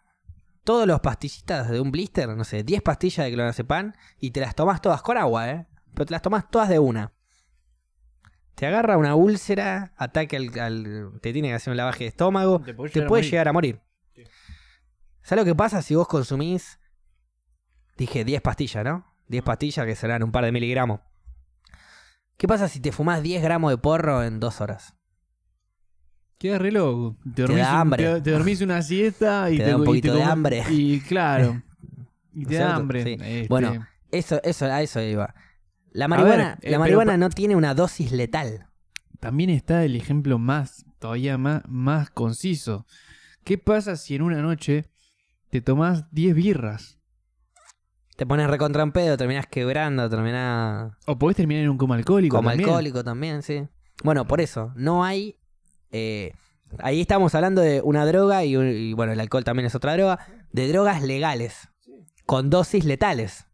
todos 0.64 0.88
los 0.88 1.02
pastillitas 1.02 1.70
de 1.70 1.82
un 1.82 1.92
blister, 1.92 2.30
no 2.30 2.46
sé, 2.46 2.64
10 2.64 2.82
pastillas 2.84 3.26
de 3.26 3.34
clonazepam 3.34 3.92
y 4.18 4.32
te 4.32 4.40
las 4.40 4.56
tomas 4.56 4.82
todas 4.82 5.02
con 5.02 5.18
agua, 5.18 5.50
¿eh? 5.50 5.68
Pero 5.94 6.06
te 6.06 6.12
las 6.14 6.22
tomas 6.22 6.50
todas 6.50 6.70
de 6.70 6.80
una. 6.80 7.12
Te 8.56 8.68
agarra 8.68 8.98
una 8.98 9.16
úlcera, 9.16 9.94
ataque 9.98 10.38
al, 10.38 10.60
al- 10.60 11.12
te 11.22 11.34
tiene 11.34 11.48
que 11.50 11.56
hacer 11.56 11.72
un 11.72 11.78
lavaje 11.78 12.04
de 12.04 12.10
estómago, 12.10 12.60
Te 12.60 12.74
llegar 12.74 12.78
puede 13.08 13.08
morir. 13.08 13.32
llegar 13.32 13.48
a 13.48 13.54
morir. 13.54 13.82
Sí. 14.16 14.24
¿Sabes 15.24 15.42
lo 15.44 15.46
que 15.52 15.56
pasa 15.56 15.82
si 15.82 15.96
vos 15.96 16.08
consumís, 16.08 16.80
dije 17.98 18.24
10 18.24 18.42
pastillas, 18.42 18.84
¿no? 18.86 19.06
10 19.28 19.44
pastillas 19.44 19.86
que 19.86 19.96
serán 19.96 20.22
un 20.24 20.32
par 20.32 20.46
de 20.46 20.52
miligramos. 20.52 21.00
¿Qué 22.38 22.48
pasa 22.48 22.68
si 22.68 22.80
te 22.80 22.92
fumás 22.92 23.24
10 23.24 23.42
gramos 23.42 23.72
de 23.72 23.78
porro 23.78 24.24
en 24.24 24.40
dos 24.40 24.60
horas? 24.62 24.94
Queda 26.38 26.58
re 26.60 26.72
loco. 26.72 27.16
Te, 27.24 27.30
Te 27.32 27.42
dormís 27.44 27.60
da 27.64 27.74
un- 27.74 27.80
hambre. 27.80 28.04
te- 28.16 28.22
te 28.22 28.32
dormís 28.32 28.62
una 28.62 28.82
siesta 28.82 29.50
y 29.52 29.58
Te 29.58 29.64
te, 29.64 29.70
da 29.72 29.78
un 29.78 29.84
poquito 29.86 30.14
de 30.14 30.20
comes- 30.20 30.28
hambre. 30.32 30.64
Y 30.70 31.00
claro. 31.02 31.62
Y 32.36 32.46
te 32.46 32.56
da 32.56 32.60
¿Cierto? 32.62 32.76
hambre. 32.82 33.04
Sí. 33.04 33.12
Este, 33.14 33.48
Bueno, 33.48 33.88
Eso, 34.12 34.42
eso, 34.44 34.66
a 34.66 34.82
eso 34.82 35.00
iba. 35.02 35.34
La 35.94 36.08
marihuana, 36.08 36.58
ver, 36.62 36.68
eh, 36.68 36.72
la 36.72 36.78
pero 36.78 36.80
marihuana 36.80 37.18
no 37.18 37.30
tiene 37.30 37.56
una 37.56 37.74
dosis 37.74 38.12
letal. 38.12 38.68
También 39.20 39.50
está 39.50 39.86
el 39.86 39.96
ejemplo 39.96 40.38
más, 40.38 40.86
todavía 41.00 41.38
más, 41.38 41.62
más 41.68 42.10
conciso. 42.10 42.86
¿Qué 43.46 43.58
pasa 43.58 43.96
si 43.96 44.16
en 44.16 44.22
una 44.22 44.42
noche 44.42 44.90
te 45.50 45.62
tomás 45.62 46.06
10 46.12 46.36
birras? 46.36 47.00
Te 48.16 48.26
pones 48.26 48.48
recontra 48.50 48.84
en 48.84 48.92
pedo, 48.92 49.18
terminás 49.18 49.48
quebrando, 49.48 50.10
terminás 50.10 50.94
O 51.08 51.18
podés 51.18 51.36
terminar 51.38 51.64
en 51.64 51.70
un 51.70 51.78
coma 51.78 51.96
alcohólico. 51.96 52.36
como 52.38 52.50
también. 52.50 52.70
alcohólico 52.70 53.04
también, 53.04 53.42
sí. 53.42 53.68
Bueno, 54.04 54.26
por 54.28 54.40
eso, 54.42 54.72
no 54.76 55.04
hay... 55.04 55.38
eh, 55.92 56.34
ahí 56.80 57.02
estamos 57.02 57.34
hablando 57.36 57.62
de 57.62 57.82
una 57.82 58.06
droga 58.06 58.44
y, 58.46 58.56
un- 58.56 58.70
y, 58.70 58.94
bueno, 58.94 59.14
el 59.14 59.20
alcohol 59.20 59.44
también 59.44 59.66
es 59.66 59.76
otra 59.76 59.94
droga, 59.94 60.20
de 60.52 60.68
drogas 60.68 61.02
legales, 61.02 61.70
con 62.26 62.50
dosis 62.50 62.86
letales. 62.86 63.46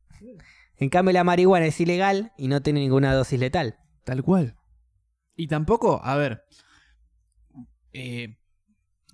En 0.80 0.90
cambio 0.90 1.14
la 1.14 1.24
marihuana 1.24 1.66
es 1.66 1.80
ilegal 1.80 2.32
y 2.38 2.48
no 2.48 2.62
tiene 2.62 2.80
ninguna 2.80 3.14
dosis 3.14 3.40
letal. 3.40 3.78
Tal 4.06 4.24
cual. 4.24 4.56
Y 5.36 5.48
tampoco, 5.48 6.02
a 6.04 6.16
ver. 6.16 6.44
eh, 7.94 8.36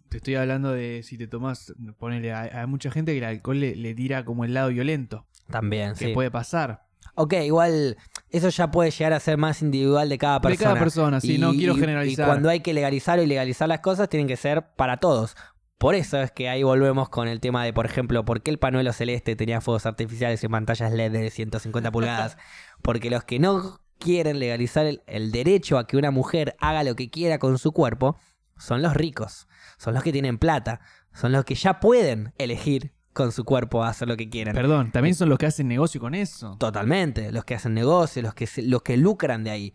te 0.09 0.17
estoy 0.17 0.35
hablando 0.35 0.71
de 0.71 1.01
si 1.03 1.17
te 1.17 1.27
tomas. 1.27 1.73
Ponele, 1.97 2.33
hay, 2.33 2.49
hay 2.53 2.67
mucha 2.67 2.91
gente 2.91 3.11
que 3.11 3.17
el 3.17 3.23
alcohol 3.23 3.59
le, 3.59 3.75
le 3.75 3.93
tira 3.95 4.23
como 4.25 4.45
el 4.45 4.53
lado 4.53 4.69
violento. 4.69 5.27
También, 5.49 5.93
Que 5.93 6.07
sí. 6.07 6.13
puede 6.13 6.31
pasar. 6.31 6.85
Ok, 7.15 7.33
igual 7.43 7.97
eso 8.29 8.49
ya 8.49 8.71
puede 8.71 8.91
llegar 8.91 9.13
a 9.13 9.19
ser 9.19 9.37
más 9.37 9.61
individual 9.61 10.09
de 10.09 10.17
cada 10.17 10.39
De 10.39 10.41
persona. 10.41 10.69
cada 10.71 10.79
persona, 10.79 11.21
sí, 11.21 11.37
no 11.37 11.51
quiero 11.53 11.75
generalizar. 11.75 12.25
Y 12.25 12.27
cuando 12.27 12.49
hay 12.49 12.59
que 12.61 12.73
legalizar 12.73 13.19
o 13.19 13.23
ilegalizar 13.23 13.69
las 13.69 13.79
cosas, 13.79 14.09
tienen 14.09 14.27
que 14.27 14.35
ser 14.37 14.73
para 14.75 14.97
todos. 14.97 15.35
Por 15.77 15.95
eso 15.95 16.21
es 16.21 16.31
que 16.31 16.49
ahí 16.49 16.63
volvemos 16.63 17.09
con 17.09 17.27
el 17.27 17.39
tema 17.39 17.63
de, 17.63 17.73
por 17.73 17.85
ejemplo, 17.85 18.23
por 18.23 18.41
qué 18.41 18.51
el 18.51 18.59
panuelo 18.59 18.93
celeste 18.93 19.35
tenía 19.35 19.59
fuegos 19.61 19.85
artificiales 19.85 20.43
y 20.43 20.47
pantallas 20.47 20.91
LED 20.91 21.11
de 21.11 21.29
150 21.29 21.91
pulgadas. 21.91 22.37
Porque 22.81 23.09
los 23.09 23.23
que 23.23 23.39
no 23.39 23.81
quieren 23.99 24.39
legalizar 24.39 24.85
el, 24.85 25.03
el 25.07 25.31
derecho 25.31 25.77
a 25.77 25.87
que 25.87 25.97
una 25.97 26.11
mujer 26.11 26.55
haga 26.59 26.83
lo 26.83 26.95
que 26.95 27.09
quiera 27.09 27.39
con 27.39 27.57
su 27.57 27.71
cuerpo 27.71 28.17
son 28.57 28.81
los 28.81 28.93
ricos, 28.93 29.47
son 29.77 29.93
los 29.93 30.03
que 30.03 30.13
tienen 30.13 30.37
plata, 30.37 30.79
son 31.13 31.31
los 31.31 31.43
que 31.43 31.55
ya 31.55 31.79
pueden 31.79 32.33
elegir 32.37 32.93
con 33.15 33.31
su 33.31 33.45
cuerpo 33.45 33.83
hacer 33.83 34.09
lo 34.09 34.17
que 34.17 34.29
quieran. 34.29 34.53
Perdón, 34.53 34.91
también 34.91 35.15
son 35.15 35.29
los 35.29 35.39
que 35.39 35.45
hacen 35.45 35.69
negocio 35.69 36.01
con 36.01 36.13
eso. 36.13 36.57
Totalmente, 36.59 37.31
los 37.31 37.45
que 37.45 37.55
hacen 37.55 37.73
negocios, 37.73 38.23
los 38.23 38.33
que, 38.33 38.47
los 38.63 38.81
que 38.81 38.97
lucran 38.97 39.43
de 39.45 39.51
ahí. 39.51 39.73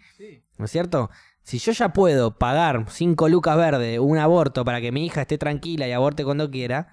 ¿No 0.58 0.66
es 0.66 0.70
cierto? 0.70 1.10
Si 1.42 1.58
yo 1.58 1.72
ya 1.72 1.92
puedo 1.92 2.38
pagar 2.38 2.84
5 2.88 3.28
lucas 3.28 3.56
verdes, 3.56 3.98
un 3.98 4.18
aborto 4.18 4.64
para 4.64 4.80
que 4.80 4.92
mi 4.92 5.06
hija 5.06 5.22
esté 5.22 5.38
tranquila 5.38 5.88
y 5.88 5.92
aborte 5.92 6.24
cuando 6.24 6.50
quiera, 6.50 6.88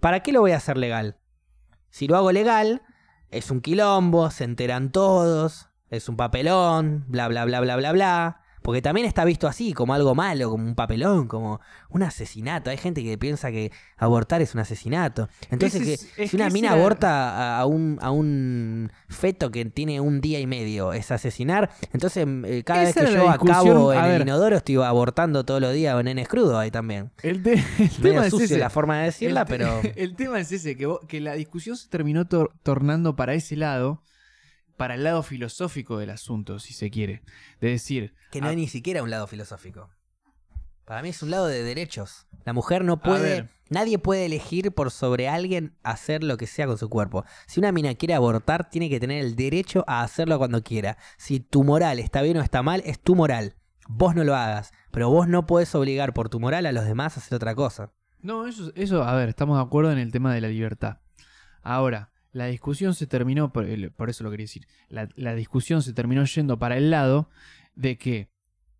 ¿para 0.00 0.20
qué 0.20 0.32
lo 0.32 0.40
voy 0.40 0.52
a 0.52 0.58
hacer 0.58 0.76
legal? 0.76 1.16
Si 1.90 2.06
lo 2.06 2.16
hago 2.16 2.32
legal, 2.32 2.82
es 3.30 3.50
un 3.50 3.60
quilombo, 3.60 4.30
se 4.30 4.44
enteran 4.44 4.92
todos, 4.92 5.68
es 5.88 6.08
un 6.08 6.16
papelón, 6.16 7.04
bla, 7.08 7.28
bla, 7.28 7.44
bla, 7.44 7.60
bla, 7.60 7.76
bla, 7.76 7.92
bla. 7.92 8.40
Porque 8.66 8.82
también 8.82 9.06
está 9.06 9.24
visto 9.24 9.46
así, 9.46 9.72
como 9.72 9.94
algo 9.94 10.16
malo, 10.16 10.50
como 10.50 10.64
un 10.66 10.74
papelón, 10.74 11.28
como 11.28 11.60
un 11.88 12.02
asesinato. 12.02 12.68
Hay 12.68 12.76
gente 12.78 13.04
que 13.04 13.16
piensa 13.16 13.52
que 13.52 13.70
abortar 13.96 14.42
es 14.42 14.54
un 14.54 14.60
asesinato. 14.60 15.28
Entonces, 15.50 15.82
que, 15.84 15.92
es- 16.24 16.30
si 16.30 16.34
una 16.36 16.48
que 16.48 16.52
mina 16.52 16.72
aborta 16.72 17.58
a, 17.60 17.64
un, 17.64 17.98
a 18.02 18.10
un 18.10 18.90
feto 19.08 19.52
que 19.52 19.64
tiene 19.66 20.00
un 20.00 20.20
día 20.20 20.40
y 20.40 20.48
medio, 20.48 20.92
es 20.92 21.12
asesinar. 21.12 21.70
Entonces, 21.92 22.26
eh, 22.44 22.64
cada 22.66 22.82
Esa 22.82 23.02
vez 23.02 23.10
que 23.10 23.14
yo 23.16 23.30
acabo 23.30 23.92
en 23.92 24.04
el 24.04 24.22
inodoro, 24.22 24.56
estoy 24.56 24.76
abortando 24.82 25.44
todos 25.44 25.60
los 25.60 25.72
días 25.72 25.94
o 25.94 26.02
nenes 26.02 26.26
crudos 26.26 26.56
ahí 26.56 26.72
también. 26.72 27.12
El, 27.22 27.44
te- 27.44 27.52
el 27.54 27.62
Medio 27.78 28.02
tema 28.02 28.24
es 28.26 28.30
sucio 28.32 28.46
ese. 28.46 28.58
la 28.58 28.68
forma 28.70 28.98
de 28.98 29.04
decirla, 29.04 29.42
el, 29.42 29.46
te- 29.46 29.52
pero... 29.58 29.80
el 29.94 30.16
tema 30.16 30.40
es 30.40 30.50
ese, 30.50 30.76
que, 30.76 30.86
vos- 30.86 31.00
que 31.06 31.20
la 31.20 31.34
discusión 31.34 31.76
se 31.76 31.88
terminó 31.88 32.24
tor- 32.24 32.50
tornando 32.64 33.14
para 33.14 33.34
ese 33.34 33.54
lado, 33.54 34.02
para 34.76 34.94
el 34.94 35.04
lado 35.04 35.22
filosófico 35.22 35.98
del 35.98 36.10
asunto, 36.10 36.58
si 36.58 36.72
se 36.72 36.90
quiere. 36.90 37.22
De 37.60 37.70
decir, 37.70 38.14
Que 38.30 38.40
no 38.40 38.48
hay 38.48 38.56
ni 38.56 38.68
siquiera 38.68 39.02
un 39.02 39.10
lado 39.10 39.26
filosófico. 39.26 39.90
Para 40.84 41.02
mí 41.02 41.08
es 41.08 41.22
un 41.22 41.30
lado 41.30 41.46
de 41.46 41.64
derechos. 41.64 42.28
La 42.44 42.52
mujer 42.52 42.84
no 42.84 43.00
puede, 43.00 43.48
nadie 43.70 43.98
puede 43.98 44.26
elegir 44.26 44.70
por 44.70 44.92
sobre 44.92 45.28
alguien 45.28 45.76
hacer 45.82 46.22
lo 46.22 46.36
que 46.36 46.46
sea 46.46 46.68
con 46.68 46.78
su 46.78 46.88
cuerpo. 46.88 47.24
Si 47.48 47.58
una 47.58 47.72
mina 47.72 47.94
quiere 47.96 48.14
abortar, 48.14 48.70
tiene 48.70 48.88
que 48.88 49.00
tener 49.00 49.24
el 49.24 49.34
derecho 49.34 49.84
a 49.88 50.02
hacerlo 50.02 50.38
cuando 50.38 50.62
quiera. 50.62 50.96
Si 51.16 51.40
tu 51.40 51.64
moral 51.64 51.98
está 51.98 52.22
bien 52.22 52.36
o 52.36 52.40
está 52.40 52.62
mal, 52.62 52.82
es 52.86 53.00
tu 53.00 53.16
moral. 53.16 53.56
Vos 53.88 54.14
no 54.14 54.22
lo 54.22 54.36
hagas, 54.36 54.72
pero 54.92 55.10
vos 55.10 55.26
no 55.26 55.46
podés 55.46 55.74
obligar 55.74 56.14
por 56.14 56.28
tu 56.28 56.38
moral 56.38 56.66
a 56.66 56.72
los 56.72 56.84
demás 56.84 57.16
a 57.16 57.20
hacer 57.20 57.34
otra 57.34 57.56
cosa. 57.56 57.92
No, 58.20 58.46
eso, 58.46 58.70
eso, 58.76 59.02
a 59.02 59.14
ver, 59.16 59.28
estamos 59.28 59.56
de 59.56 59.64
acuerdo 59.64 59.90
en 59.90 59.98
el 59.98 60.12
tema 60.12 60.32
de 60.32 60.40
la 60.40 60.48
libertad. 60.48 60.98
Ahora, 61.62 62.12
la 62.36 62.46
discusión 62.46 62.94
se 62.94 63.06
terminó, 63.06 63.50
por, 63.50 63.66
eso 63.66 64.22
lo 64.22 64.30
quería 64.30 64.44
decir, 64.44 64.66
la, 64.90 65.08
la 65.16 65.34
discusión 65.34 65.82
se 65.82 65.94
terminó 65.94 66.22
yendo 66.24 66.58
para 66.58 66.76
el 66.76 66.90
lado 66.90 67.30
de 67.74 67.96
que 67.96 68.28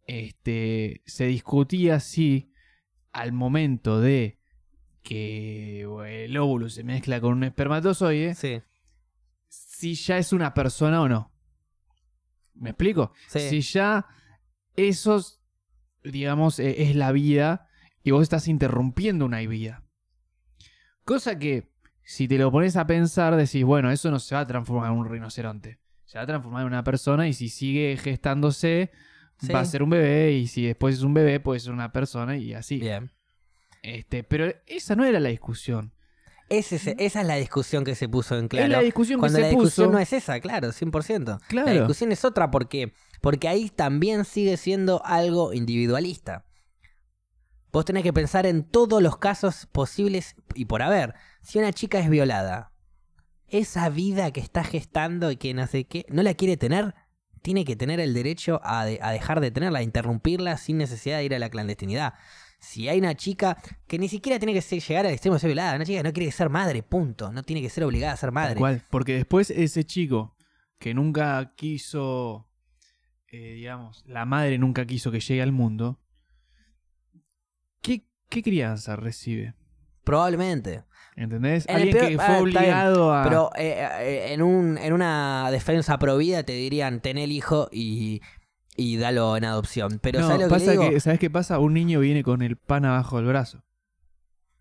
este, 0.07 1.01
se 1.07 1.24
discutía 1.24 1.99
si 2.01 2.53
al 3.12 3.33
momento 3.33 3.99
de 4.01 4.39
que 5.03 5.81
el 6.24 6.37
óvulo 6.37 6.69
se 6.69 6.85
mezcla 6.85 7.19
con 7.20 7.33
un 7.33 7.45
espermatozoide, 7.45 8.35
Sí, 8.35 8.61
si 9.49 9.95
ya 9.95 10.19
es 10.19 10.35
una 10.35 10.53
persona 10.53 11.01
o 11.01 11.09
no. 11.09 11.33
¿Me 12.53 12.70
explico? 12.70 13.12
sí. 13.28 13.41
Si 13.49 13.61
ya 13.62 14.07
eso, 14.77 15.24
digamos, 16.05 16.59
eh, 16.59 16.83
es 16.83 16.95
la 16.95 17.11
vida 17.12 17.69
y 18.03 18.11
vos 18.11 18.23
estás 18.23 18.49
interrumpiendo 18.49 19.24
una 19.24 19.39
vida. 19.41 19.83
Cosa 21.05 21.39
que, 21.39 21.70
si 22.09 22.28
te 22.28 22.39
lo 22.39 22.53
pones 22.53 22.77
a 22.77 22.87
pensar, 22.87 23.35
decís, 23.35 23.65
bueno, 23.65 23.91
eso 23.91 24.12
no 24.12 24.20
se 24.20 24.35
va 24.37 24.43
a 24.43 24.47
transformar 24.47 24.93
en 24.93 24.99
un 24.99 25.09
rinoceronte. 25.09 25.81
Se 26.05 26.19
va 26.19 26.23
a 26.23 26.27
transformar 26.27 26.61
en 26.62 26.69
una 26.69 26.85
persona 26.85 27.27
y 27.27 27.33
si 27.33 27.49
sigue 27.49 27.97
gestándose, 28.01 28.93
Sí. 29.41 29.53
va 29.53 29.59
a 29.61 29.65
ser 29.65 29.83
un 29.83 29.91
bebé 29.91 30.33
y 30.33 30.47
si 30.47 30.65
después 30.65 30.95
es 30.95 31.03
un 31.03 31.12
bebé, 31.15 31.41
puede 31.41 31.59
ser 31.61 31.73
una 31.73 31.91
persona 31.93 32.37
y 32.37 32.55
así. 32.55 32.78
Bien. 32.78 33.11
Este, 33.83 34.23
pero 34.24 34.53
esa 34.66 34.95
no 34.95 35.05
era 35.05 35.19
la 35.20 35.28
discusión. 35.31 35.93
Ese 36.49 36.77
es- 36.77 36.87
esa 36.87 37.20
es 37.23 37.27
la 37.27 37.35
discusión 37.35 37.83
que 37.85 37.97
se 37.97 38.09
puso 38.09 38.39
en 38.39 38.45
Es 38.45 38.51
claro. 38.51 38.69
la 38.69 38.81
discusión 38.81 39.19
que 39.19 39.23
Cuando 39.23 39.37
se 39.39 39.43
la 39.43 39.49
discusión 39.49 39.87
puso. 39.89 39.93
no 39.93 39.99
es 39.99 40.12
esa, 40.12 40.39
claro, 40.39 40.70
100%. 40.70 41.41
Claro. 41.49 41.66
La 41.66 41.73
discusión 41.74 42.12
es 42.12 42.24
otra 42.24 42.51
porque 42.53 42.93
porque 43.20 43.49
ahí 43.49 43.69
también 43.69 44.24
sigue 44.24 44.57
siendo 44.57 45.05
algo 45.05 45.53
individualista. 45.53 46.45
Vos 47.73 47.85
tenés 47.85 48.05
que 48.05 48.12
pensar 48.12 48.47
en 48.47 48.62
todos 48.62 49.03
los 49.03 49.19
casos 49.19 49.66
posibles 49.73 50.37
y 50.55 50.65
por 50.66 50.83
haber. 50.83 51.15
Si 51.47 51.59
una 51.60 51.73
chica 51.73 52.01
es 52.01 52.10
violada, 52.10 52.73
esa 53.47 53.89
vida 53.89 54.32
que 54.32 54.40
está 54.40 54.64
gestando 54.64 55.31
y 55.31 55.36
que 55.36 55.55
no 55.55 55.64
sé 55.68 55.85
qué, 55.85 56.05
no 56.09 56.24
la 56.24 56.35
quiere 56.35 56.56
tener, 56.56 56.93
tiene 57.40 57.64
que 57.64 57.77
tener 57.77 58.01
el 58.01 58.14
derecho 58.14 58.60
a, 58.64 58.85
de- 58.85 58.98
a 59.01 59.12
dejar 59.12 59.40
de 59.40 59.52
tenerla, 59.52 59.78
a 59.78 59.82
interrumpirla 59.85 60.56
sin 60.56 60.77
necesidad 60.78 61.18
de 61.18 61.24
ir 61.27 61.35
a 61.36 61.39
la 61.39 61.48
clandestinidad. 61.48 62.14
Si 62.59 62.89
hay 62.89 62.98
una 62.98 63.14
chica 63.14 63.59
que 63.86 63.97
ni 64.01 64.09
siquiera 64.09 64.40
tiene 64.40 64.55
que 64.55 64.60
ser- 64.60 64.82
llegar 64.82 65.06
al 65.06 65.12
extremo 65.12 65.35
de 65.35 65.40
ser 65.40 65.48
violada, 65.51 65.77
una 65.77 65.85
chica 65.85 66.01
que 66.01 66.09
no 66.09 66.12
quiere 66.12 66.32
ser 66.32 66.51
madre, 66.51 66.82
punto. 66.82 67.31
No 67.31 67.44
tiene 67.44 67.62
que 67.62 67.70
ser 67.70 67.85
obligada 67.85 68.14
a 68.14 68.16
ser 68.16 68.32
madre. 68.32 68.56
cual. 68.59 68.82
Porque 68.90 69.14
después 69.14 69.51
ese 69.51 69.85
chico 69.85 70.35
que 70.81 70.94
nunca 70.94 71.52
quiso, 71.55 72.51
eh, 73.28 73.52
digamos, 73.55 74.02
la 74.06 74.24
madre 74.24 74.59
nunca 74.59 74.85
quiso 74.85 75.12
que 75.12 75.20
llegue 75.20 75.43
al 75.43 75.52
mundo, 75.52 76.01
¿qué, 77.82 78.05
qué 78.28 78.43
crianza 78.43 78.97
recibe? 78.97 79.55
Probablemente. 80.02 80.82
¿Entendés? 81.16 81.66
En 81.68 81.76
Alguien 81.76 81.97
peor- 81.97 82.09
que 82.09 82.16
ah, 82.20 82.26
fue 82.26 82.44
bien, 82.44 82.56
obligado 82.59 83.14
a... 83.14 83.24
Pero 83.24 83.51
eh, 83.56 83.88
eh, 84.01 84.32
en, 84.34 84.43
un, 84.43 84.76
en 84.76 84.93
una 84.93 85.51
defensa 85.51 85.98
provida 85.98 86.43
te 86.43 86.52
dirían, 86.52 87.01
ten 87.01 87.16
el 87.16 87.32
hijo 87.32 87.68
y, 87.72 88.20
y 88.76 88.98
dalo 88.98 89.36
en 89.36 89.44
adopción. 89.47 89.98
Pero 90.02 90.20
no, 90.20 90.26
¿sabes 90.26 90.43
lo 90.43 90.48
que 90.48 90.55
pasa 90.55 90.66
le 90.66 90.72
digo? 90.72 90.90
que, 90.90 91.01
¿sabes 91.01 91.18
qué 91.18 91.30
pasa? 91.30 91.59
Un 91.59 91.72
niño 91.72 92.01
viene 92.01 92.22
con 92.22 92.43
el 92.43 92.56
pan 92.56 92.84
abajo 92.84 93.16
del 93.16 93.26
brazo. 93.26 93.64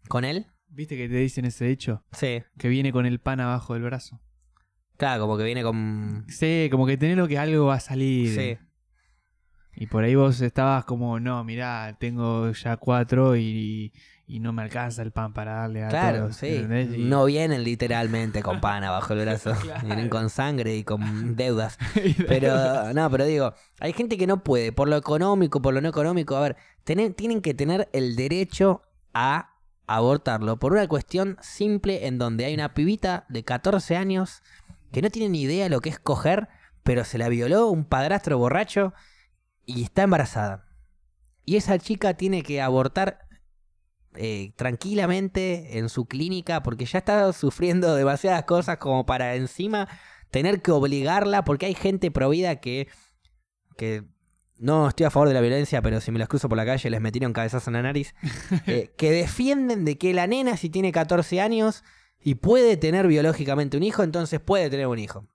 ¿Con 0.08 0.24
él? 0.24 0.46
¿Viste 0.70 0.96
que 0.96 1.10
te 1.10 1.16
dicen 1.16 1.44
ese 1.44 1.70
hecho? 1.70 2.04
Sí. 2.14 2.42
Que 2.58 2.70
viene 2.70 2.92
con 2.94 3.06
el 3.06 3.20
pan 3.20 3.42
abajo 3.42 3.74
del 3.74 3.84
brazo. 3.84 4.22
Claro, 4.98 5.24
como 5.24 5.38
que 5.38 5.44
viene 5.44 5.62
con... 5.62 6.26
Sí, 6.30 6.70
como 6.72 6.86
que 6.88 6.96
tenés 6.96 7.18
lo 7.18 7.28
que 7.28 7.38
algo 7.38 7.66
va 7.66 7.76
a 7.76 7.80
salir. 7.82 8.34
Sí. 8.34 8.58
Y 9.76 9.88
por 9.88 10.06
ahí 10.06 10.16
vos 10.16 10.40
estabas 10.40 10.86
como, 10.86 11.20
no, 11.20 11.44
mirá, 11.44 11.98
tengo 12.00 12.50
ya 12.54 12.78
cuatro 12.78 13.36
y, 13.36 13.42
y 13.44 13.94
no 14.28 14.52
me 14.54 14.64
alcanza 14.64 15.02
el 15.04 15.12
pan 15.12 15.34
para 15.34 15.54
darle 15.56 15.84
a 15.84 15.90
Claro, 15.90 16.18
todos. 16.24 16.38
sí. 16.38 16.48
Y- 16.48 17.04
No 17.06 17.26
vienen 17.26 17.64
literalmente 17.64 18.42
con 18.42 18.60
pan 18.60 18.84
abajo 18.84 19.14
el 19.14 19.20
brazo. 19.22 19.54
Claro. 19.62 19.82
Vienen 19.86 20.10
con 20.10 20.30
sangre 20.30 20.76
y 20.76 20.84
con 20.84 21.00
deudas. 21.36 21.78
Pero, 22.28 22.94
no, 22.94 23.10
pero 23.12 23.26
digo, 23.26 23.54
hay 23.80 23.94
gente 23.94 24.18
que 24.18 24.26
no 24.28 24.44
puede, 24.44 24.72
por 24.72 24.88
lo 24.90 24.98
económico, 24.98 25.62
por 25.62 25.74
lo 25.74 25.82
no 25.82 25.90
económico. 25.90 26.36
A 26.36 26.42
ver, 26.42 26.56
tener- 26.84 27.14
tienen 27.14 27.42
que 27.42 27.54
tener 27.54 27.88
el 27.94 28.16
derecho 28.16 28.82
a 29.14 29.52
abortarlo 29.88 30.58
por 30.58 30.74
una 30.74 30.88
cuestión 30.88 31.38
simple 31.42 32.08
en 32.08 32.18
donde 32.18 32.46
hay 32.46 32.56
una 32.56 32.74
pibita 32.74 33.26
de 33.30 33.44
14 33.44 33.96
años 33.96 34.42
que 34.92 35.04
no 35.04 35.12
tiene 35.12 35.30
ni 35.30 35.42
idea 35.44 35.70
lo 35.70 35.80
que 35.82 35.90
es 35.90 36.00
coger, 36.00 36.48
pero 36.82 37.04
se 37.04 37.20
la 37.20 37.30
violó 37.30 37.68
un 37.68 37.86
padrastro 37.86 38.40
borracho 38.40 38.94
y 39.68 39.84
está 39.84 40.02
embarazada. 40.04 40.66
Y 41.46 41.58
esa 41.58 41.78
chica 41.78 42.16
tiene 42.16 42.42
que 42.42 42.60
abortar 42.62 43.25
eh, 44.18 44.52
tranquilamente 44.56 45.78
en 45.78 45.90
su 45.90 46.06
clínica 46.06 46.64
porque 46.64 46.86
ya 46.86 47.00
está 47.00 47.32
sufriendo 47.34 47.96
demasiadas 47.96 48.44
cosas 48.44 48.78
como 48.78 49.06
para 49.06 49.36
encima 49.36 49.88
tener 50.32 50.62
que 50.62 50.72
obligarla 50.72 51.44
porque 51.44 51.66
hay 51.66 51.76
gente 51.76 52.12
provida 52.12 52.60
que 52.60 52.88
que 53.78 54.04
no 54.58 54.88
estoy 54.88 55.06
a 55.06 55.12
favor 55.12 55.28
de 55.28 55.34
la 55.34 55.42
violencia, 55.42 55.82
pero 55.82 56.00
si 56.00 56.12
me 56.12 56.20
los 56.20 56.30
cruzo 56.30 56.48
por 56.48 56.58
la 56.58 56.66
calle 56.66 56.90
les 56.90 57.02
metieron 57.02 57.34
cabezazo 57.34 57.70
en 57.70 57.74
la 57.74 57.82
nariz, 57.82 58.16
eh, 58.68 58.94
que 58.98 59.12
defienden 59.12 59.86
de 59.86 59.98
que 59.98 60.14
la 60.14 60.28
nena 60.28 60.58
si 60.58 60.70
tiene 60.70 60.92
14 60.92 61.42
años 61.42 61.84
y 62.22 62.36
puede 62.36 62.78
tener 62.78 63.08
biológicamente 63.08 63.78
un 63.78 63.84
hijo, 63.84 64.04
entonces 64.04 64.40
puede 64.40 64.70
tener 64.70 64.88
un 64.88 65.00
hijo. 65.00 65.28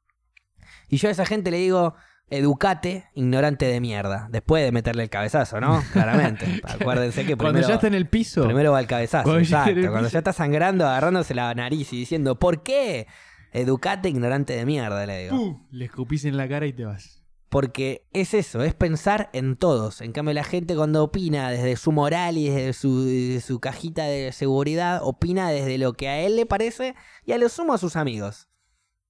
Y 0.89 0.97
yo 0.97 1.09
a 1.09 1.13
esa 1.13 1.25
gente 1.25 1.51
le 1.51 1.59
digo, 1.59 1.95
educate, 2.31 3.07
ignorante 3.15 3.67
de 3.67 3.81
mierda, 3.81 4.29
después 4.31 4.65
de 4.65 4.73
meterle 4.73 5.03
el 5.03 5.11
cabezazo, 5.11 5.61
¿no? 5.61 5.83
Claramente. 5.93 6.61
Acuérdense 6.65 7.27
que 7.27 7.37
Cuando 7.37 7.59
primero, 7.59 7.69
ya 7.69 7.75
está 7.75 7.87
en 7.89 7.95
el 7.95 8.09
piso. 8.09 8.45
primero 8.45 8.73
va 8.73 8.81
el 8.81 8.87
cabezazo, 8.87 9.25
Cuando 9.25 9.43
ya 9.43 9.59
exacto. 9.61 9.81
el 9.81 9.91
Cuando 9.91 10.09
ya 10.09 10.19
está 10.19 10.33
sangrando, 10.33 10.87
agarrándose 10.87 11.35
la 11.35 11.53
nariz 11.55 11.93
y 11.93 11.99
diciendo, 11.99 12.39
¿por 12.39 12.63
qué? 12.63 13.07
Educate, 13.53 14.09
ignorante 14.09 14.53
de 14.55 14.65
mierda, 14.65 15.05
le 15.07 15.25
digo. 15.25 15.37
¡pum! 15.37 15.67
Le 15.71 15.85
escupís 15.87 16.25
en 16.25 16.37
la 16.37 16.49
cara 16.49 16.67
y 16.67 16.73
te 16.73 16.85
vas. 16.85 17.21
Porque 17.49 18.07
es 18.13 18.33
eso, 18.33 18.63
es 18.63 18.75
pensar 18.75 19.29
en 19.33 19.57
todos. 19.57 20.03
En 20.03 20.13
cambio, 20.13 20.33
la 20.35 20.45
gente 20.45 20.77
cuando 20.77 21.03
opina 21.03 21.51
desde 21.51 21.75
su 21.75 21.91
moral 21.91 22.39
y 22.39 22.49
desde 22.49 22.73
su, 22.73 23.05
desde 23.05 23.41
su 23.41 23.59
cajita 23.59 24.05
de 24.05 24.31
seguridad, 24.31 25.01
opina 25.03 25.51
desde 25.51 25.77
lo 25.77 25.95
que 25.95 26.09
a 26.09 26.21
él 26.21 26.37
le 26.37 26.47
parece 26.47 26.95
y 27.25 27.33
a 27.33 27.39
lo 27.39 27.49
sumo 27.49 27.73
a 27.75 27.79
sus 27.79 27.97
amigos. 27.97 28.49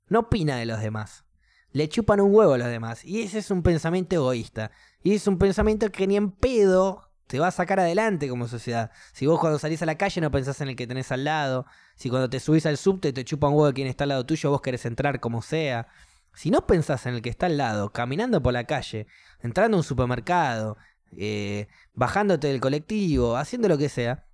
No 0.08 0.20
opina 0.20 0.56
de 0.56 0.64
los 0.64 0.80
demás. 0.80 1.26
Le 1.72 1.88
chupan 1.88 2.20
un 2.20 2.34
huevo 2.34 2.54
a 2.54 2.58
los 2.58 2.68
demás. 2.68 3.04
Y 3.04 3.22
ese 3.22 3.38
es 3.38 3.50
un 3.50 3.62
pensamiento 3.62 4.16
egoísta. 4.16 4.70
Y 5.02 5.14
es 5.14 5.26
un 5.26 5.38
pensamiento 5.38 5.90
que 5.90 6.06
ni 6.06 6.16
en 6.16 6.30
pedo 6.30 7.10
te 7.26 7.38
va 7.38 7.46
a 7.46 7.52
sacar 7.52 7.78
adelante 7.78 8.28
como 8.28 8.48
sociedad. 8.48 8.90
Si 9.12 9.26
vos 9.26 9.38
cuando 9.38 9.58
salís 9.58 9.80
a 9.82 9.86
la 9.86 9.96
calle 9.96 10.20
no 10.20 10.32
pensás 10.32 10.60
en 10.60 10.68
el 10.68 10.76
que 10.76 10.88
tenés 10.88 11.12
al 11.12 11.24
lado. 11.24 11.64
Si 11.94 12.10
cuando 12.10 12.28
te 12.28 12.40
subís 12.40 12.66
al 12.66 12.76
subte 12.76 13.12
te 13.12 13.24
chupa 13.24 13.48
un 13.48 13.54
huevo 13.54 13.72
quien 13.72 13.86
está 13.86 14.04
al 14.04 14.08
lado 14.08 14.26
tuyo, 14.26 14.50
vos 14.50 14.62
querés 14.62 14.84
entrar 14.84 15.20
como 15.20 15.40
sea. 15.42 15.86
Si 16.34 16.50
no 16.50 16.66
pensás 16.66 17.06
en 17.06 17.14
el 17.14 17.22
que 17.22 17.30
está 17.30 17.46
al 17.46 17.56
lado, 17.56 17.92
caminando 17.92 18.42
por 18.42 18.52
la 18.52 18.64
calle, 18.64 19.06
entrando 19.40 19.76
a 19.76 19.80
un 19.80 19.84
supermercado, 19.84 20.76
eh, 21.16 21.68
bajándote 21.94 22.48
del 22.48 22.60
colectivo, 22.60 23.36
haciendo 23.36 23.68
lo 23.68 23.78
que 23.78 23.88
sea, 23.88 24.26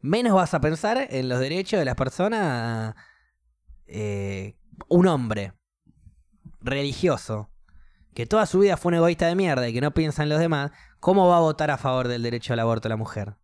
menos 0.00 0.34
vas 0.34 0.54
a 0.54 0.60
pensar 0.60 1.06
en 1.10 1.28
los 1.28 1.40
derechos 1.40 1.78
de 1.78 1.84
las 1.86 1.94
personas. 1.94 2.94
eh, 3.86 4.56
un 4.88 5.06
hombre 5.06 5.54
religioso 6.68 7.50
que 8.14 8.26
toda 8.26 8.46
su 8.46 8.58
vida 8.58 8.76
fue 8.76 8.90
un 8.90 8.96
egoísta 8.96 9.26
de 9.26 9.36
mierda 9.36 9.68
y 9.68 9.72
que 9.72 9.80
no 9.80 9.94
piensa 9.94 10.24
en 10.24 10.28
los 10.28 10.40
demás, 10.40 10.72
¿cómo 10.98 11.28
va 11.28 11.36
a 11.36 11.40
votar 11.40 11.70
a 11.70 11.78
favor 11.78 12.08
del 12.08 12.22
derecho 12.22 12.52
al 12.52 12.58
aborto 12.58 12.88
a 12.88 12.90
la 12.90 12.96
mujer? 12.96 13.36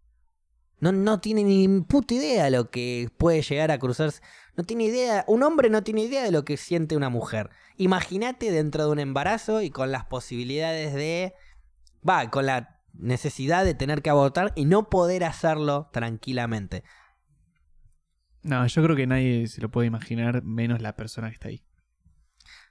No, 0.81 0.91
no 0.91 1.21
tiene 1.21 1.45
ni 1.45 1.69
puta 1.83 2.15
idea 2.15 2.45
de 2.45 2.51
lo 2.51 2.71
que 2.71 3.09
puede 3.17 3.43
llegar 3.43 3.71
a 3.71 3.79
cruzarse. 3.79 4.21
No 4.57 4.65
tiene 4.65 4.85
idea, 4.85 5.25
un 5.29 5.43
hombre 5.43 5.71
no 5.71 5.83
tiene 5.83 6.03
idea 6.03 6.25
de 6.25 6.33
lo 6.33 6.45
que 6.45 6.57
siente 6.57 6.97
una 6.97 7.09
mujer. 7.09 7.51
Imagínate 7.77 8.51
dentro 8.51 8.85
de 8.85 8.91
un 8.91 8.99
embarazo 8.99 9.63
y 9.63 9.71
con 9.71 9.93
las 9.93 10.07
posibilidades 10.07 10.93
de. 10.93 11.35
Va, 12.07 12.31
con 12.31 12.47
la 12.47 12.81
necesidad 12.93 13.65
de 13.65 13.75
tener 13.75 14.03
que 14.03 14.11
abortar 14.11 14.53
y 14.57 14.65
no 14.65 14.91
poder 14.91 15.25
hacerlo 15.25 15.89
tranquilamente. 15.93 16.85
No, 18.43 18.67
yo 18.67 18.83
creo 18.83 18.97
que 18.97 19.07
nadie 19.07 19.47
se 19.47 19.61
lo 19.61 19.71
puede 19.71 19.87
imaginar, 19.87 20.43
menos 20.43 20.83
la 20.83 20.97
persona 20.97 21.29
que 21.29 21.35
está 21.35 21.49
ahí. 21.49 21.65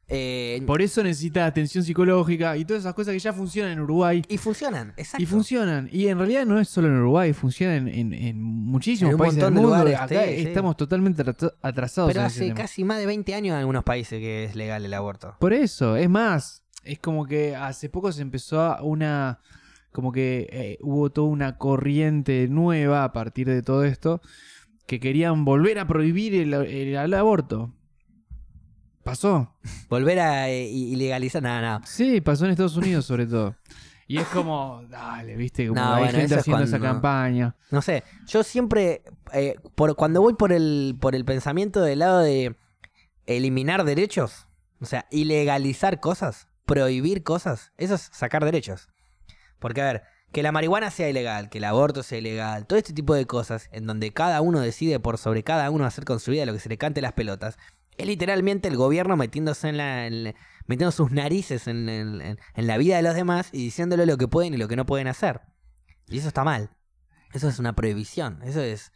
Eh, 0.09 0.61
Por 0.67 0.81
eso 0.81 1.01
necesita 1.01 1.45
atención 1.45 1.83
psicológica 1.83 2.57
y 2.57 2.65
todas 2.65 2.81
esas 2.83 2.93
cosas 2.93 3.13
que 3.13 3.19
ya 3.19 3.31
funcionan 3.33 3.71
en 3.71 3.79
Uruguay. 3.79 4.21
y 4.27 4.37
funcionan, 4.37 4.93
exacto. 4.97 5.23
Y 5.23 5.25
funcionan. 5.25 5.89
Y 5.91 6.07
en 6.07 6.17
realidad 6.17 6.45
no 6.45 6.59
es 6.59 6.67
solo 6.67 6.87
en 6.89 6.95
Uruguay, 6.97 7.31
funcionan 7.33 7.87
en, 7.87 8.13
en 8.13 8.41
muchísimos 8.43 9.11
En 9.11 9.15
un 9.15 9.19
países 9.19 9.41
del 9.43 9.53
mundo. 9.53 9.69
lugares, 9.69 9.95
Acá 9.99 10.23
sí, 10.25 10.35
sí. 10.35 10.41
estamos 10.47 10.75
totalmente 10.77 11.23
atra- 11.23 11.53
atrasados. 11.61 12.09
Pero 12.11 12.19
en 12.21 12.27
ese 12.27 12.35
hace 12.39 12.45
tema. 12.47 12.55
casi 12.57 12.83
más 12.83 12.99
de 12.99 13.05
20 13.05 13.33
años 13.33 13.53
en 13.53 13.59
algunos 13.59 13.83
países 13.85 14.19
que 14.19 14.43
es 14.43 14.55
legal 14.55 14.83
el 14.85 14.93
aborto. 14.93 15.35
Por 15.39 15.53
eso, 15.53 15.95
es 15.95 16.09
más, 16.09 16.63
es 16.83 16.99
como 16.99 17.25
que 17.25 17.55
hace 17.55 17.89
poco 17.89 18.11
se 18.11 18.21
empezó 18.21 18.75
una, 18.83 19.39
como 19.93 20.11
que 20.11 20.47
eh, 20.51 20.77
hubo 20.81 21.11
toda 21.11 21.29
una 21.29 21.57
corriente 21.57 22.47
nueva 22.49 23.05
a 23.05 23.13
partir 23.13 23.47
de 23.47 23.61
todo 23.63 23.85
esto, 23.85 24.21
que 24.85 24.99
querían 24.99 25.45
volver 25.45 25.79
a 25.79 25.87
prohibir 25.87 26.35
el, 26.35 26.53
el- 26.53 26.95
el 26.97 27.13
aborto. 27.13 27.73
Pasó. 29.03 29.53
Volver 29.89 30.19
a 30.19 30.49
eh, 30.49 30.63
ilegalizar, 30.65 31.41
nada, 31.43 31.61
nada. 31.61 31.81
Sí, 31.85 32.21
pasó 32.21 32.45
en 32.45 32.51
Estados 32.51 32.77
Unidos 32.77 33.05
sobre 33.05 33.25
todo. 33.25 33.55
Y 34.07 34.17
es 34.17 34.27
como, 34.27 34.83
dale, 34.89 35.35
viste, 35.35 35.67
como 35.67 35.79
No, 35.79 35.93
hay 35.95 36.03
bueno, 36.03 36.11
gente 36.19 36.25
eso 36.25 36.33
es 36.35 36.39
haciendo 36.41 36.63
esa 36.63 36.77
cuando- 36.79 36.95
campaña. 36.95 37.55
No 37.71 37.81
sé, 37.81 38.03
yo 38.27 38.43
siempre, 38.43 39.03
eh, 39.33 39.55
por, 39.75 39.95
cuando 39.95 40.21
voy 40.21 40.33
por 40.35 40.51
el, 40.53 40.97
por 40.99 41.15
el 41.15 41.25
pensamiento 41.25 41.81
del 41.81 41.99
lado 41.99 42.19
de 42.19 42.55
eliminar 43.25 43.83
derechos, 43.85 44.47
o 44.81 44.85
sea, 44.85 45.05
ilegalizar 45.09 45.99
cosas, 45.99 46.47
prohibir 46.65 47.23
cosas, 47.23 47.71
eso 47.77 47.95
es 47.95 48.09
sacar 48.13 48.43
derechos. 48.45 48.89
Porque, 49.59 49.81
a 49.81 49.85
ver, 49.85 50.03
que 50.33 50.43
la 50.43 50.51
marihuana 50.51 50.91
sea 50.91 51.09
ilegal, 51.09 51.49
que 51.49 51.59
el 51.59 51.63
aborto 51.63 52.03
sea 52.03 52.17
ilegal, 52.17 52.67
todo 52.67 52.77
este 52.77 52.91
tipo 52.93 53.13
de 53.15 53.25
cosas, 53.25 53.69
en 53.71 53.87
donde 53.87 54.11
cada 54.11 54.41
uno 54.41 54.59
decide 54.59 54.99
por 54.99 55.17
sobre 55.17 55.43
cada 55.43 55.69
uno 55.69 55.85
hacer 55.85 56.03
con 56.05 56.19
su 56.19 56.31
vida 56.31 56.45
lo 56.45 56.53
que 56.53 56.59
se 56.59 56.69
le 56.69 56.77
cante 56.77 57.01
las 57.01 57.13
pelotas, 57.13 57.57
es 57.97 58.05
literalmente 58.07 58.67
el 58.67 58.75
gobierno 58.77 59.15
metiéndose 59.17 59.69
en 59.69 59.77
la, 59.77 60.07
en 60.07 60.23
la- 60.23 60.33
metiendo 60.67 60.91
sus 60.91 61.11
narices 61.11 61.67
en, 61.67 61.89
en- 61.89 62.37
la 62.55 62.77
vida 62.77 62.95
de 62.97 63.03
los 63.03 63.15
demás 63.15 63.49
y 63.51 63.57
diciéndole 63.65 64.05
lo 64.05 64.17
que 64.17 64.27
pueden 64.27 64.53
y 64.53 64.57
lo 64.57 64.67
que 64.67 64.75
no 64.75 64.85
pueden 64.85 65.07
hacer. 65.07 65.41
Y 66.07 66.17
eso 66.19 66.27
está 66.27 66.43
mal. 66.43 66.69
Eso 67.33 67.47
es 67.49 67.59
una 67.59 67.73
prohibición. 67.73 68.39
Eso 68.43 68.61
es. 68.61 68.91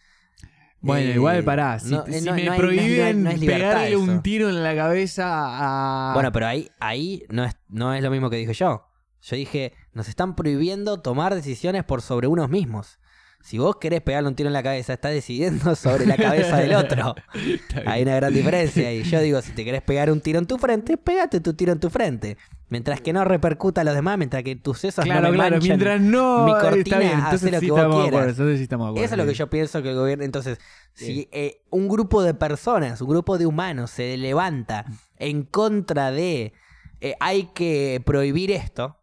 Bueno, 0.79 1.09
eh, 1.09 1.13
igual 1.15 1.43
pará, 1.43 1.79
si, 1.79 1.89
no- 1.91 2.05
si 2.05 2.21
no- 2.21 2.33
me 2.35 2.43
no 2.45 2.51
hay- 2.51 2.59
prohíben 2.59 3.27
hay- 3.27 3.39
pegarle 3.39 3.97
un 3.97 4.21
tiro 4.21 4.47
en 4.49 4.63
la 4.63 4.75
cabeza 4.75 5.25
a... 5.27 6.13
Bueno, 6.13 6.31
pero 6.31 6.45
ahí, 6.47 6.69
ahí 6.79 7.23
no, 7.29 7.43
es, 7.45 7.55
no 7.67 7.93
es 7.95 8.03
lo 8.03 8.11
mismo 8.11 8.29
que 8.29 8.37
dije 8.37 8.53
yo. 8.53 8.83
Yo 9.23 9.35
dije, 9.35 9.73
nos 9.93 10.07
están 10.07 10.35
prohibiendo 10.35 11.01
tomar 11.01 11.33
decisiones 11.33 11.83
por 11.83 12.01
sobre 12.03 12.27
unos 12.27 12.49
mismos. 12.49 12.99
Si 13.47 13.57
vos 13.57 13.77
querés 13.77 14.01
pegarle 14.01 14.27
un 14.27 14.35
tiro 14.35 14.47
en 14.47 14.53
la 14.53 14.61
cabeza, 14.61 14.91
estás 14.91 15.13
decidiendo 15.13 15.73
sobre 15.77 16.05
la 16.05 16.17
cabeza 16.17 16.57
del 16.57 16.73
otro. 16.73 17.15
Hay 17.85 18.01
una 18.03 18.17
gran 18.17 18.33
diferencia. 18.33 18.91
Y 18.91 19.03
yo 19.03 19.21
digo, 19.21 19.41
si 19.41 19.53
te 19.53 19.63
querés 19.63 19.81
pegar 19.83 20.11
un 20.11 20.19
tiro 20.19 20.37
en 20.39 20.45
tu 20.45 20.57
frente, 20.57 20.97
pégate 20.97 21.39
tu 21.39 21.53
tiro 21.53 21.71
en 21.71 21.79
tu 21.79 21.89
frente. 21.89 22.35
Mientras 22.67 22.99
que 22.99 23.13
no 23.13 23.23
repercuta 23.23 23.79
a 23.79 23.83
los 23.85 23.95
demás, 23.95 24.17
mientras 24.17 24.43
que 24.43 24.57
tus 24.57 24.79
sesos 24.79 25.05
Claro, 25.05 25.21
no 25.21 25.29
me 25.29 25.35
claro, 25.35 25.59
mientras 25.61 26.01
no. 26.01 26.45
mi 26.45 26.51
cortina, 26.59 26.99
bien, 26.99 27.19
entonces 27.19 27.49
lo 27.49 27.59
sí 27.61 27.65
que 27.67 27.71
vos 27.71 27.79
acuerdo, 27.79 28.09
quieras. 28.09 28.35
sí 28.35 28.63
acuerdo. 28.65 28.95
Eso 28.97 29.13
es 29.13 29.17
lo 29.17 29.25
que 29.25 29.33
yo 29.33 29.49
pienso 29.49 29.81
que 29.81 29.91
el 29.91 29.95
gobierno. 29.95 30.25
Entonces, 30.25 30.59
si 30.91 31.29
eh, 31.31 31.61
un 31.69 31.87
grupo 31.87 32.23
de 32.23 32.33
personas, 32.33 32.99
un 32.99 33.07
grupo 33.07 33.37
de 33.37 33.45
humanos 33.45 33.91
se 33.91 34.17
levanta 34.17 34.83
en 35.15 35.43
contra 35.43 36.11
de 36.11 36.51
eh, 36.99 37.15
hay 37.21 37.45
que 37.53 38.03
prohibir 38.05 38.51
esto, 38.51 38.97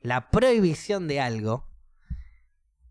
la 0.00 0.30
prohibición 0.30 1.08
de 1.08 1.18
algo 1.18 1.73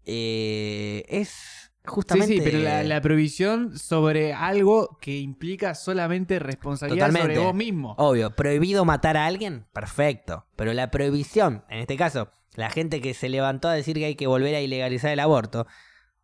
eh, 0.06 1.06
es 1.10 1.64
Sí, 1.86 1.90
justamente. 1.90 2.36
sí, 2.36 2.42
pero 2.42 2.60
la, 2.60 2.82
la 2.84 3.02
prohibición 3.02 3.78
sobre 3.78 4.34
algo 4.34 4.98
que 5.02 5.18
implica 5.18 5.76
solamente 5.76 6.40
responsabilidad 6.40 7.08
Totalmente. 7.08 7.36
sobre 7.36 7.46
vos 7.46 7.56
mismo. 7.56 7.96
Obvio, 7.98 8.34
prohibido 8.36 8.86
matar 8.86 9.18
a 9.18 9.26
alguien, 9.26 9.66
perfecto. 9.74 10.46
Pero 10.56 10.72
la 10.72 10.90
prohibición, 10.92 11.66
en 11.70 11.80
este 11.80 11.98
caso, 11.98 12.30
la 12.56 12.70
gente 12.70 13.02
que 13.02 13.14
se 13.14 13.28
levantó 13.28 13.68
a 13.68 13.74
decir 13.74 13.98
que 13.98 14.06
hay 14.06 14.16
que 14.16 14.28
volver 14.28 14.56
a 14.56 14.62
ilegalizar 14.62 15.12
el 15.12 15.20
aborto, 15.20 15.68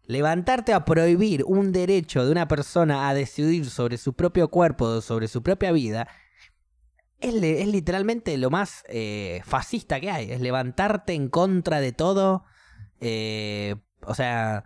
levantarte 0.06 0.72
a 0.74 0.86
prohibir 0.86 1.44
un 1.46 1.74
derecho 1.74 2.26
de 2.26 2.32
una 2.32 2.48
persona 2.48 3.10
a 3.10 3.14
decidir 3.14 3.70
sobre 3.70 3.98
su 3.98 4.14
propio 4.14 4.48
cuerpo, 4.48 5.02
sobre 5.02 5.28
su 5.28 5.44
propia 5.44 5.74
vida, 5.74 6.08
es 7.20 7.34
literalmente 7.68 8.38
lo 8.38 8.50
más 8.50 8.86
eh, 8.88 9.42
fascista 9.44 10.00
que 10.00 10.10
hay. 10.10 10.32
Es 10.32 10.40
levantarte 10.40 11.14
en 11.14 11.28
contra 11.28 11.82
de 11.82 11.92
todo. 11.92 12.46
Eh, 13.00 13.76
o 14.02 14.16
sea, 14.16 14.66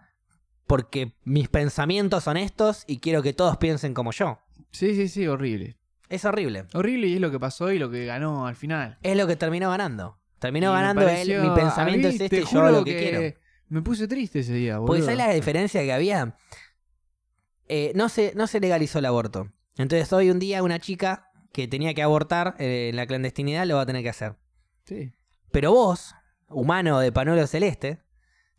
porque 0.67 1.13
mis 1.23 1.49
pensamientos 1.49 2.23
son 2.23 2.37
estos 2.37 2.83
y 2.87 2.99
quiero 2.99 3.21
que 3.21 3.33
todos 3.33 3.57
piensen 3.57 3.93
como 3.93 4.11
yo. 4.11 4.39
Sí, 4.71 4.95
sí, 4.95 5.07
sí, 5.07 5.27
horrible. 5.27 5.77
Es 6.09 6.25
horrible. 6.25 6.65
Horrible 6.73 7.07
y 7.07 7.15
es 7.15 7.21
lo 7.21 7.31
que 7.31 7.39
pasó 7.39 7.71
y 7.71 7.79
lo 7.79 7.89
que 7.89 8.05
ganó 8.05 8.47
al 8.47 8.55
final. 8.55 8.97
Es 9.01 9.17
lo 9.17 9.27
que 9.27 9.35
terminó 9.35 9.69
ganando. 9.69 10.19
Terminó 10.39 10.71
Y 10.71 10.73
ganando 10.73 11.07
él. 11.07 11.41
Mi 11.41 11.49
pensamiento 11.55 12.07
a 12.07 12.11
mí 12.11 12.15
es 12.15 12.17
te 12.17 12.25
este 12.25 12.41
y 12.41 12.45
yo 12.45 12.61
hago 12.61 12.79
lo 12.79 12.83
que, 12.83 12.97
quiero. 12.97 13.35
Me 13.69 13.81
puse 13.81 14.07
triste 14.07 14.39
ese 14.39 14.53
día, 14.53 14.77
boludo. 14.77 14.87
Porque 14.87 15.01
¿sabes 15.01 15.17
la 15.17 15.33
diferencia 15.33 15.81
que 15.81 15.93
había? 15.93 16.35
Eh, 17.67 17.93
no, 17.95 18.09
se, 18.09 18.33
no 18.35 18.45
se 18.45 18.59
legalizó 18.59 18.99
el 18.99 19.05
aborto. 19.05 19.51
Entonces 19.77 20.11
hoy 20.13 20.29
un 20.29 20.39
día 20.39 20.61
una 20.61 20.79
chica 20.79 21.31
que 21.51 21.67
tenía 21.67 21.93
que 21.93 22.03
abortar 22.03 22.55
eh, 22.59 22.89
en 22.89 22.95
la 22.95 23.07
clandestinidad 23.07 23.65
lo 23.65 23.77
va 23.77 23.81
a 23.81 23.85
tener 23.85 24.03
que 24.03 24.09
hacer. 24.09 24.35
Sí. 24.85 25.13
Pero 25.51 25.71
vos, 25.71 26.13
humano 26.49 26.99
de 26.99 27.11
panuelo 27.11 27.47
celeste, 27.47 28.02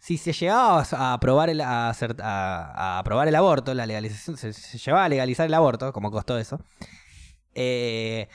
si 0.06 0.18
se 0.18 0.32
llegaba 0.34 0.82
a 0.92 1.12
aprobar 1.14 1.48
el, 1.48 1.62
a 1.62 1.88
hacer- 1.88 2.20
a- 2.20 2.72
a 2.96 2.98
aprobar 2.98 3.26
el 3.26 3.34
aborto, 3.34 3.72
la 3.72 3.86
legalización, 3.86 4.36
se, 4.36 4.52
se 4.52 4.76
llevaba 4.76 5.06
a 5.06 5.08
legalizar 5.08 5.46
el 5.46 5.54
aborto, 5.54 5.94
como 5.94 6.10
costó 6.10 6.36
eso, 6.36 6.60
eh, 7.54 8.28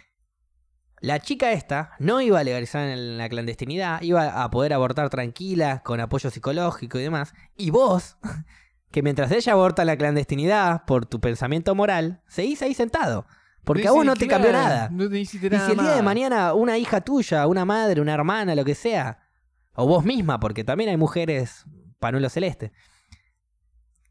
la 1.02 1.20
chica 1.20 1.52
esta 1.52 1.92
no 2.00 2.22
iba 2.22 2.40
a 2.40 2.44
legalizar 2.44 2.88
en 2.90 3.18
la 3.18 3.30
clandestinidad, 3.30 4.02
iba 4.02 4.44
a 4.44 4.50
poder 4.50 4.74
abortar 4.74 5.10
tranquila, 5.10 5.82
con 5.84 6.00
apoyo 6.02 6.30
psicológico 6.32 6.98
y 7.00 7.04
demás. 7.04 7.34
Y 7.56 7.70
vos, 7.70 8.18
que 8.92 9.02
mientras 9.04 9.32
ella 9.32 9.54
aborta 9.54 9.84
en 9.84 9.88
la 9.88 9.96
clandestinidad, 9.98 10.86
por 10.86 11.06
tu 11.06 11.20
pensamiento 11.22 11.74
moral, 11.76 12.22
seguís 12.28 12.62
ahí 12.64 12.74
sentado. 12.74 13.28
Porque 13.64 13.88
a 13.88 13.92
vos 13.92 14.06
no 14.06 14.16
te 14.16 14.28
cambió 14.28 14.52
nada. 14.52 14.90
No 14.92 15.08
te 15.10 15.20
hiciste 15.20 15.48
Y 15.48 15.50
nada 15.52 15.66
si 15.68 15.72
el 15.74 15.78
día 15.78 15.92
de 15.92 16.02
mañana 16.02 16.54
una 16.54 16.78
hija 16.80 17.02
tuya, 17.02 17.46
una 17.46 17.64
madre, 17.66 18.02
una 18.02 18.14
hermana, 18.16 18.56
lo 18.56 18.66
que 18.66 18.74
sea, 18.74 19.20
o 19.80 19.88
vos 19.88 20.04
misma, 20.04 20.40
porque 20.40 20.64
también 20.64 20.90
hay 20.90 20.98
mujeres 20.98 21.66
panuelo 22.00 22.30
celeste, 22.30 22.72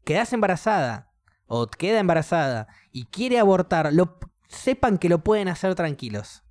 quedás 0.03 0.33
embarazada 0.33 1.11
o 1.45 1.67
queda 1.67 1.99
embarazada 1.99 2.67
y 2.91 3.05
quiere 3.05 3.39
abortar, 3.39 3.93
lo, 3.93 4.17
sepan 4.47 4.97
que 4.97 5.09
lo 5.09 5.23
pueden 5.23 5.47
hacer 5.47 5.75
tranquilos. 5.75 6.43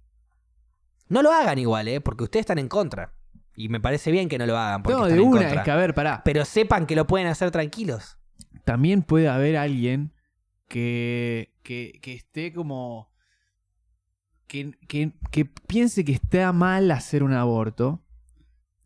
No 1.09 1.23
lo 1.23 1.33
hagan 1.33 1.59
igual, 1.59 1.89
¿eh? 1.89 2.01
Porque 2.01 2.25
ustedes 2.25 2.43
están 2.43 2.59
en 2.59 2.69
contra. 2.69 3.15
Y 3.57 3.69
me 3.69 3.81
parece 3.81 4.13
bien 4.13 4.29
que 4.29 4.39
no 4.39 4.47
lo 4.47 4.57
hagan 4.57 4.83
porque 4.83 4.97
No, 4.97 5.07
están 5.07 5.17
de 5.17 5.23
en 5.23 5.29
una, 5.29 5.41
contra. 5.41 5.59
es 5.61 5.65
que 5.65 5.71
a 5.71 5.77
ver, 5.77 5.95
pará. 5.95 6.23
Pero 6.25 6.45
sepan 6.45 6.87
que 6.87 6.95
lo 6.95 7.07
pueden 7.07 7.27
hacer 7.27 7.51
tranquilos. 7.51 8.19
También 8.65 9.03
puede 9.03 9.29
haber 9.29 9.57
alguien 9.57 10.13
que, 10.69 11.57
que, 11.63 11.99
que 12.03 12.15
esté 12.15 12.53
como. 12.53 13.11
Que, 14.47 14.73
que, 14.87 15.13
que 15.31 15.45
piense 15.45 16.05
que 16.05 16.13
está 16.13 16.53
mal 16.53 16.91
hacer 16.91 17.23
un 17.23 17.33
aborto. 17.33 18.05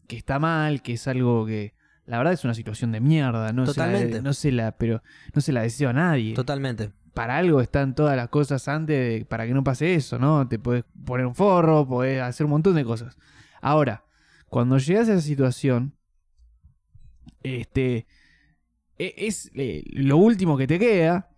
Que 0.06 0.16
está 0.16 0.38
mal, 0.38 0.82
que 0.82 0.94
es 0.94 1.06
algo 1.08 1.46
que. 1.46 1.74
La 2.04 2.18
verdad 2.18 2.32
es 2.32 2.44
una 2.44 2.54
situación 2.54 2.90
de 2.92 3.00
mierda. 3.00 3.52
No 3.52 3.64
Se 3.66 3.72
Totalmente. 3.74 4.16
la, 4.16 4.22
no 4.22 4.32
se 4.34 4.50
la, 4.52 4.72
pero 4.76 5.02
no 5.34 5.40
se 5.40 5.52
la 5.52 5.62
deseo 5.62 5.90
a 5.90 5.92
nadie. 5.92 6.34
Totalmente. 6.34 6.90
para 7.14 7.36
algo 7.36 7.60
están 7.60 7.94
todas 7.94 8.16
las 8.16 8.30
cosas 8.30 8.66
antes 8.68 8.96
de- 9.20 9.26
para 9.26 9.46
que 9.46 9.52
no 9.52 9.62
pase 9.62 9.94
eso, 9.94 10.18
¿no? 10.18 10.48
Te 10.48 10.58
puedes 10.58 10.84
poner 11.04 11.26
un 11.26 11.34
forro, 11.34 11.86
podés 11.86 12.22
hacer 12.22 12.46
un 12.46 12.52
montón 12.52 12.74
de 12.74 12.84
cosas. 12.86 13.18
Ahora, 13.60 14.04
cuando 14.48 14.78
llegas 14.78 15.10
a 15.10 15.12
esa 15.12 15.20
situación, 15.20 15.94
este 17.42 18.06
e- 18.98 19.14
es 19.16 19.50
eh, 19.54 19.84
lo 19.92 20.16
último 20.16 20.56
que 20.56 20.66
te 20.66 20.78
queda 20.78 21.28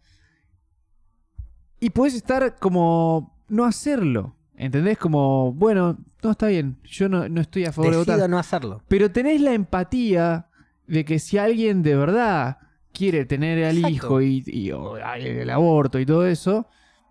y 1.80 1.90
puedes 1.90 2.14
estar 2.14 2.56
como 2.60 3.36
no 3.48 3.64
hacerlo, 3.64 4.36
¿entendés? 4.56 4.98
Como, 4.98 5.52
bueno, 5.52 5.98
no 6.22 6.30
está 6.30 6.46
bien, 6.48 6.76
yo 6.84 7.08
no, 7.08 7.28
no 7.28 7.40
estoy 7.40 7.64
a 7.64 7.72
favor 7.72 7.90
de 7.92 7.96
votar. 7.98 8.16
Decido 8.16 8.28
no 8.28 8.38
hacerlo. 8.38 8.82
Pero 8.88 9.10
tenés 9.10 9.40
la 9.40 9.52
empatía 9.52 10.46
de 10.86 11.04
que 11.04 11.18
si 11.18 11.38
alguien 11.38 11.82
de 11.82 11.96
verdad 11.96 12.58
quiere 12.92 13.24
tener 13.24 13.64
al 13.64 13.76
Exacto. 13.78 13.94
hijo 13.96 14.20
y, 14.22 14.42
y- 14.46 14.70
o 14.72 14.96
el 14.96 15.50
aborto 15.50 15.98
y 15.98 16.06
todo 16.06 16.26
eso, 16.26 16.66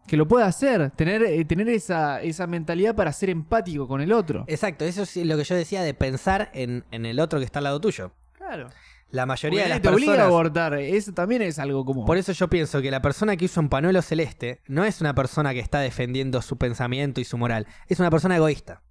que 0.07 0.17
lo 0.17 0.27
pueda 0.27 0.45
hacer. 0.47 0.91
Tener, 0.91 1.23
eh, 1.23 1.45
tener 1.45 1.69
esa, 1.69 2.21
esa 2.21 2.45
mentalidad 2.47 2.95
para 2.95 3.11
ser 3.13 3.29
empático 3.29 3.87
con 3.87 4.01
el 4.01 4.11
otro. 4.11 4.43
Exacto, 4.47 4.85
eso 4.85 5.03
es 5.03 5.15
lo 5.17 5.37
que 5.37 5.43
yo 5.43 5.55
decía 5.55 5.81
de 5.81 5.93
pensar 5.93 6.49
en, 6.53 6.83
en 6.91 7.05
el 7.05 7.19
otro 7.19 7.39
que 7.39 7.45
está 7.45 7.59
al 7.59 7.63
lado 7.65 7.79
tuyo. 7.81 8.11
Claro. 8.33 8.69
La 9.13 9.27
mayoría 9.27 9.61
de 9.61 9.69
las 9.69 9.81
te 9.81 9.89
obliga 9.89 10.13
a 10.13 10.15
personas. 10.15 10.27
abortar. 10.27 10.73
Eso 10.73 11.13
también 11.13 11.43
es 11.43 11.59
algo 11.59 11.85
como. 11.85 12.03
Por 12.03 12.17
eso 12.17 12.31
yo 12.31 12.49
pienso 12.49 12.81
que 12.81 12.89
la 12.89 12.99
persona 12.99 13.37
que 13.37 13.45
usa 13.45 13.61
un 13.61 13.69
panuelo 13.69 14.01
celeste 14.01 14.63
no 14.65 14.85
es 14.85 15.01
una 15.01 15.13
persona 15.13 15.53
que 15.53 15.59
está 15.59 15.81
defendiendo 15.81 16.41
su 16.41 16.57
pensamiento 16.57 17.21
y 17.21 17.23
su 17.23 17.37
moral. 17.37 17.67
Es 17.87 17.99
una 17.99 18.09
persona 18.09 18.37
egoísta. 18.37 18.81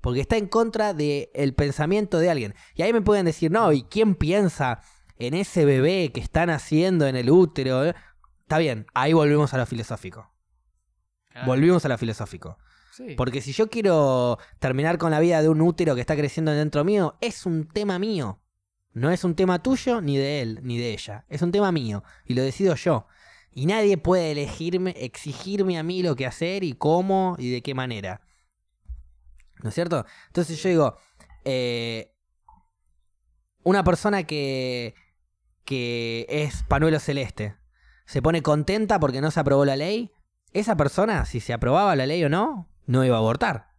Porque 0.00 0.22
está 0.22 0.36
en 0.36 0.48
contra 0.48 0.92
del 0.92 1.54
pensamiento 1.54 2.18
de 2.18 2.30
alguien. 2.30 2.54
Y 2.74 2.82
ahí 2.82 2.92
me 2.92 3.00
pueden 3.00 3.26
decir, 3.26 3.52
no, 3.52 3.70
¿y 3.70 3.84
quién 3.84 4.16
piensa 4.16 4.80
en 5.18 5.34
ese 5.34 5.64
bebé 5.64 6.10
que 6.12 6.20
están 6.20 6.50
haciendo 6.50 7.06
en 7.06 7.14
el 7.14 7.30
útero? 7.30 7.84
eh?". 7.84 7.94
Está 8.40 8.58
bien, 8.58 8.86
ahí 8.92 9.12
volvemos 9.12 9.54
a 9.54 9.58
lo 9.58 9.66
filosófico. 9.66 10.32
Claro. 11.28 11.46
Volvimos 11.46 11.84
a 11.84 11.88
lo 11.88 11.96
filosófico. 11.96 12.58
Sí. 12.90 13.14
Porque 13.16 13.40
si 13.40 13.52
yo 13.52 13.70
quiero 13.70 14.36
terminar 14.58 14.98
con 14.98 15.12
la 15.12 15.20
vida 15.20 15.42
de 15.42 15.48
un 15.48 15.60
útero 15.60 15.94
que 15.94 16.00
está 16.00 16.16
creciendo 16.16 16.50
dentro 16.50 16.84
mío, 16.84 17.16
es 17.20 17.46
un 17.46 17.68
tema 17.68 18.00
mío. 18.00 18.40
No 18.92 19.10
es 19.10 19.24
un 19.24 19.34
tema 19.34 19.62
tuyo, 19.62 20.00
ni 20.00 20.16
de 20.16 20.42
él, 20.42 20.60
ni 20.62 20.78
de 20.78 20.92
ella. 20.92 21.24
Es 21.28 21.42
un 21.42 21.52
tema 21.52 21.70
mío. 21.70 22.02
Y 22.26 22.34
lo 22.34 22.42
decido 22.42 22.74
yo. 22.74 23.06
Y 23.52 23.66
nadie 23.66 23.96
puede 23.98 24.32
elegirme, 24.32 24.94
exigirme 24.96 25.78
a 25.78 25.82
mí 25.82 26.02
lo 26.02 26.16
que 26.16 26.26
hacer 26.26 26.64
y 26.64 26.72
cómo 26.72 27.36
y 27.38 27.50
de 27.50 27.62
qué 27.62 27.74
manera. 27.74 28.20
¿No 29.62 29.68
es 29.68 29.74
cierto? 29.74 30.06
Entonces 30.28 30.62
yo 30.62 30.68
digo, 30.68 30.96
eh, 31.44 32.12
una 33.62 33.84
persona 33.84 34.24
que, 34.24 34.94
que 35.64 36.26
es 36.28 36.62
panuelo 36.64 36.98
celeste, 36.98 37.56
se 38.06 38.22
pone 38.22 38.42
contenta 38.42 38.98
porque 38.98 39.20
no 39.20 39.30
se 39.30 39.40
aprobó 39.40 39.64
la 39.64 39.76
ley, 39.76 40.10
esa 40.52 40.76
persona, 40.76 41.26
si 41.26 41.40
se 41.40 41.52
aprobaba 41.52 41.94
la 41.94 42.06
ley 42.06 42.24
o 42.24 42.28
no, 42.28 42.68
no 42.86 43.04
iba 43.04 43.16
a 43.16 43.20
abortar. 43.20 43.70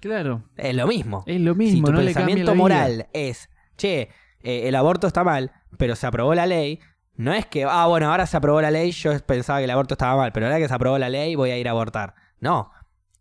Claro. 0.00 0.48
Es 0.56 0.74
lo 0.74 0.86
mismo. 0.86 1.24
Es 1.26 1.40
lo 1.40 1.52
si 1.52 1.58
mismo. 1.58 1.86
tu 1.86 1.92
no 1.92 2.00
le 2.00 2.12
cambia 2.12 2.34
pensamiento 2.34 2.54
moral 2.54 3.08
es, 3.12 3.48
che, 3.76 4.10
eh, 4.46 4.68
el 4.68 4.76
aborto 4.76 5.08
está 5.08 5.24
mal, 5.24 5.50
pero 5.76 5.96
se 5.96 6.06
aprobó 6.06 6.32
la 6.32 6.46
ley, 6.46 6.78
no 7.16 7.32
es 7.32 7.46
que, 7.46 7.64
ah, 7.64 7.86
bueno, 7.86 8.10
ahora 8.10 8.26
se 8.26 8.36
aprobó 8.36 8.60
la 8.60 8.70
ley, 8.70 8.92
yo 8.92 9.18
pensaba 9.20 9.58
que 9.58 9.64
el 9.64 9.70
aborto 9.70 9.94
estaba 9.94 10.16
mal, 10.16 10.30
pero 10.32 10.46
ahora 10.46 10.58
que 10.58 10.68
se 10.68 10.74
aprobó 10.74 10.98
la 10.98 11.08
ley 11.08 11.34
voy 11.34 11.50
a 11.50 11.58
ir 11.58 11.66
a 11.66 11.72
abortar. 11.72 12.14
No. 12.38 12.70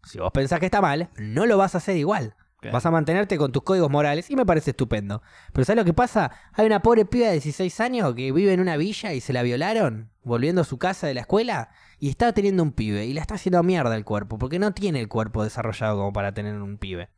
Si 0.03 0.19
vos 0.19 0.31
pensás 0.31 0.59
que 0.59 0.65
está 0.65 0.81
mal, 0.81 1.09
no 1.17 1.47
lo 1.47 1.57
vas 1.57 1.73
a 1.73 1.79
hacer 1.79 1.97
igual. 1.97 2.35
Claro. 2.59 2.73
Vas 2.73 2.85
a 2.85 2.91
mantenerte 2.91 3.39
con 3.39 3.51
tus 3.51 3.63
códigos 3.63 3.89
morales 3.89 4.29
y 4.29 4.35
me 4.35 4.45
parece 4.45 4.71
estupendo. 4.71 5.23
Pero 5.51 5.65
¿sabes 5.65 5.77
lo 5.77 5.85
que 5.85 5.93
pasa? 5.93 6.31
Hay 6.53 6.67
una 6.67 6.81
pobre 6.81 7.05
piba 7.05 7.27
de 7.27 7.33
16 7.33 7.79
años 7.79 8.13
que 8.13 8.31
vive 8.31 8.53
en 8.53 8.59
una 8.59 8.77
villa 8.77 9.13
y 9.13 9.21
se 9.21 9.33
la 9.33 9.41
violaron 9.41 10.11
volviendo 10.23 10.61
a 10.61 10.65
su 10.65 10.77
casa 10.77 11.07
de 11.07 11.15
la 11.15 11.21
escuela 11.21 11.69
y 11.99 12.09
está 12.09 12.33
teniendo 12.33 12.61
un 12.61 12.71
pibe 12.71 13.05
y 13.05 13.13
la 13.13 13.21
está 13.21 13.35
haciendo 13.35 13.63
mierda 13.63 13.95
el 13.95 14.05
cuerpo 14.05 14.37
porque 14.37 14.59
no 14.59 14.73
tiene 14.73 14.99
el 14.99 15.07
cuerpo 15.07 15.43
desarrollado 15.43 15.97
como 15.97 16.13
para 16.13 16.33
tener 16.33 16.55
un 16.61 16.77
pibe. 16.77 17.09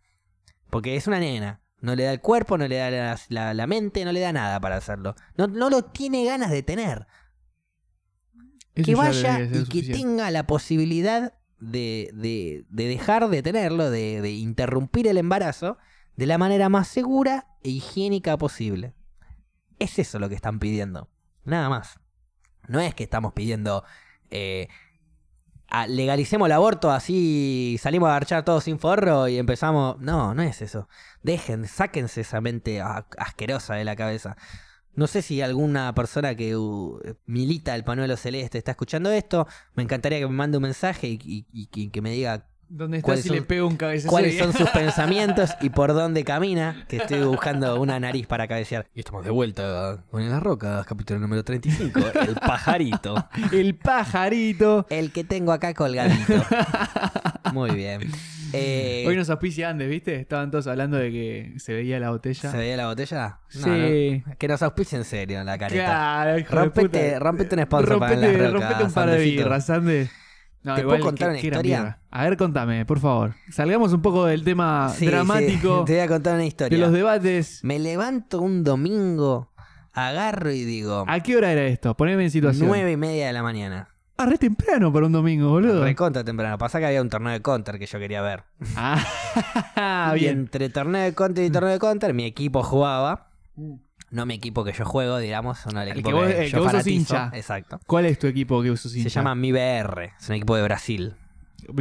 Porque 0.70 0.96
es 0.96 1.08
una 1.08 1.20
nena. 1.20 1.62
No 1.80 1.96
le 1.96 2.04
da 2.04 2.12
el 2.12 2.22
cuerpo, 2.22 2.58
no 2.58 2.68
le 2.68 2.78
da 2.78 2.90
la, 2.90 3.20
la- 3.30 3.54
la 3.54 3.68
mente, 3.68 4.04
no 4.04 4.12
le 4.12 4.20
da 4.20 4.34
nada 4.34 4.60
para 4.60 4.78
hacerlo. 4.78 5.16
No, 5.38 5.48
no 5.48 5.70
lo 5.70 5.84
tiene 5.86 6.26
ganas 6.26 6.50
de 6.52 6.64
tener. 6.64 7.08
Eso 8.76 8.86
que 8.86 8.92
ya 8.92 8.98
vaya 8.98 9.40
y 9.42 9.64
que 9.66 9.84
tenga 9.92 10.30
la 10.32 10.46
posibilidad 10.48 11.34
de, 11.60 12.12
de- 12.14 12.66
de 12.70 12.88
dejar 12.88 13.28
de 13.30 13.42
tenerlo, 13.44 13.90
de, 13.90 14.22
de 14.22 14.32
interrumpir 14.32 15.08
el 15.08 15.18
embarazo 15.18 15.78
de 16.16 16.26
la 16.26 16.38
manera 16.38 16.70
más 16.70 16.88
segura 16.88 17.48
e 17.64 17.70
higiénica 17.70 18.38
posible. 18.38 18.94
Es 19.80 20.00
eso 20.00 20.20
lo 20.20 20.30
que 20.30 20.36
están 20.36 20.60
pidiendo. 20.60 21.10
Nada 21.44 21.70
más. 21.70 22.00
No 22.68 22.80
es 22.80 22.94
que 22.96 23.04
estamos 23.04 23.34
pidiendo 23.34 23.84
eh, 24.30 24.68
legalicemos 25.88 26.46
el 26.48 26.52
aborto, 26.54 26.92
así 26.92 27.78
salimos 27.80 28.08
a 28.10 28.14
marchar 28.14 28.44
todos 28.46 28.64
sin 28.64 28.80
forro 28.80 29.28
y 29.28 29.38
empezamos. 29.38 30.00
No, 30.00 30.34
no 30.34 30.42
es 30.42 30.62
eso. 30.62 30.88
Dejen, 31.24 31.68
sáquense 31.68 32.22
esa 32.22 32.42
mente 32.42 32.82
asquerosa 32.82 33.76
de 33.76 33.86
la 33.86 33.96
cabeza. 33.96 34.38
No 34.96 35.06
sé 35.08 35.22
si 35.22 35.42
alguna 35.42 35.94
persona 35.94 36.36
que 36.36 36.56
uh, 36.58 37.00
milita 37.28 37.76
el 37.76 37.84
panuelo 37.84 38.18
celeste 38.18 38.58
está 38.58 38.72
escuchando 38.72 39.12
esto. 39.12 39.46
Me 39.76 39.84
encantaría 39.84 40.20
que 40.20 40.26
me 40.28 40.34
mande 40.34 40.58
un 40.58 40.64
mensaje 40.64 41.08
y, 41.08 41.46
y- 41.52 41.90
que 41.90 42.02
me 42.02 42.12
diga 42.12 42.48
¿Dónde 42.70 42.98
está 42.98 43.06
¿Cuáles 43.06 43.24
si 43.24 43.30
son- 43.30 43.38
le 43.38 43.42
pego 43.44 43.68
un 43.68 43.78
cabezazo? 43.78 44.10
cuáles 44.10 44.38
son 44.38 44.52
sus 44.54 44.70
pensamientos 44.72 45.52
y 45.62 45.70
por 45.70 45.94
dónde 45.94 46.24
camina, 46.26 46.86
que 46.90 46.98
estoy 46.98 47.22
buscando 47.22 47.80
una 47.80 48.00
nariz 48.00 48.28
para 48.28 48.48
cabecear. 48.48 48.88
Y 48.94 49.00
estamos 49.00 49.24
de 49.24 49.32
vuelta 49.32 50.04
con 50.12 50.22
En 50.22 50.30
las 50.30 50.44
Rocas, 50.44 50.86
capítulo 50.86 51.20
número 51.20 51.44
35, 51.44 52.00
El 52.28 52.36
Pajarito. 52.46 53.30
El 53.54 53.76
pajarito. 53.76 54.86
El 54.90 55.12
que 55.12 55.24
tengo 55.24 55.52
acá 55.54 55.74
colgadito. 55.74 56.34
Muy 57.54 57.72
bien. 57.72 58.02
Eh, 58.54 59.04
Hoy 59.08 59.16
nos 59.18 59.30
auspicia 59.30 59.70
Andes, 59.70 59.90
¿viste? 59.90 60.16
Estaban 60.16 60.52
todos 60.52 60.68
hablando 60.68 60.96
de 60.98 61.12
que 61.12 61.54
se 61.58 61.74
veía 61.74 62.00
la 62.00 62.12
botella. 62.12 62.50
¿Se 62.52 62.58
veía 62.58 62.78
la 62.78 62.88
botella? 62.88 63.40
No, 63.56 63.62
Sí. 63.64 64.24
no. 64.26 64.36
Que 64.38 64.48
nos 64.48 64.62
auspicie 64.62 64.98
en 64.98 65.04
serio 65.04 65.44
la 65.44 65.58
careta. 65.58 65.86
Claro, 65.86 66.38
Rompete- 66.50 67.20
rompete 67.20 67.56
un 67.56 67.62
sponsor 67.64 68.00
para 68.00 68.12
rompete, 68.14 68.34
En 68.36 68.42
las 68.44 68.54
Rocas, 68.54 68.70
rompete 68.70 68.84
un 68.88 68.94
par 68.94 69.10
de 69.12 69.18
birras, 69.20 69.70
Andes. 69.70 70.10
No, 70.64 70.76
¿Te 70.76 70.84
puedo 70.84 71.00
contar 71.00 71.30
qué- 71.30 71.32
una 71.32 71.40
historia? 71.56 72.00
A 72.12 72.24
ver, 72.26 72.36
contame, 72.38 72.86
por 72.86 73.00
favor. 73.00 73.36
Salgamos 73.50 73.94
un 73.94 74.02
poco 74.02 74.26
del 74.26 74.44
tema 74.44 74.90
Sí, 74.90 75.06
dramático 75.06 75.80
sí. 75.80 75.86
Te 75.86 75.94
voy 75.94 76.02
a 76.02 76.08
contar 76.08 76.34
una 76.34 76.42
de 76.42 76.48
historia. 76.48 76.78
los 76.78 76.92
debates. 76.92 77.64
Me 77.64 77.80
levanto 77.80 78.42
un 78.42 78.64
domingo, 78.64 79.54
agarro 79.94 80.52
y 80.52 80.66
digo... 80.66 81.06
¿A 81.08 81.20
qué 81.22 81.38
hora 81.38 81.52
era 81.52 81.64
esto? 81.66 81.96
Poneme 81.96 82.24
en 82.26 82.32
situación. 82.32 82.68
Nueve 82.68 82.92
y 82.92 82.98
media 82.98 83.28
de 83.28 83.34
la 83.34 83.44
mañana. 83.44 83.90
Ah, 84.18 84.26
re 84.26 84.38
temprano 84.40 84.92
para 84.92 85.06
un 85.06 85.12
domingo, 85.12 85.48
boludo. 85.50 85.84
Recontra 85.84 86.24
temprano. 86.24 86.58
Pasa 86.58 86.80
que 86.80 86.88
había 86.88 87.02
un 87.04 87.10
torneo 87.10 87.32
de 87.32 87.42
counter 87.42 87.78
que 87.78 87.86
yo 87.86 88.00
quería 88.00 88.22
ver. 88.24 88.44
Ah, 88.76 90.12
Y 90.16 90.20
bien. 90.22 90.40
entre 90.40 90.70
torneo 90.70 91.04
de 91.04 91.14
counter 91.14 91.46
y 91.46 91.50
torneo 91.52 91.72
de 91.72 91.80
counter, 91.80 92.14
mi 92.16 92.26
equipo 92.26 92.64
jugaba. 92.64 93.30
No 94.10 94.26
mi 94.26 94.36
equipo 94.36 94.64
que 94.64 94.72
yo 94.72 94.86
juego, 94.86 95.18
digamos, 95.18 95.58
sino 95.60 95.82
el 95.82 95.90
El 95.90 95.94
equipo 96.00 96.10
que 96.10 96.16
que, 96.16 96.22
vos- 96.22 96.32
el 96.32 96.46
que 96.46 96.50
yo 96.52 96.58
vos 96.60 96.66
sos 96.66 96.72
fanatizo. 96.72 96.96
hincha. 97.16 97.32
Exacto. 97.34 97.80
¿Cuál 97.88 98.06
es 98.06 98.18
tu 98.20 98.28
equipo 98.28 98.62
que 98.64 98.72
usas 98.72 98.92
Se 98.92 99.10
llama 99.10 99.36
Mi 99.36 99.52
BR, 99.52 100.14
es 100.20 100.30
un 100.30 100.36
equipo 100.36 100.56
de 100.56 100.64
Brasil. 100.64 101.16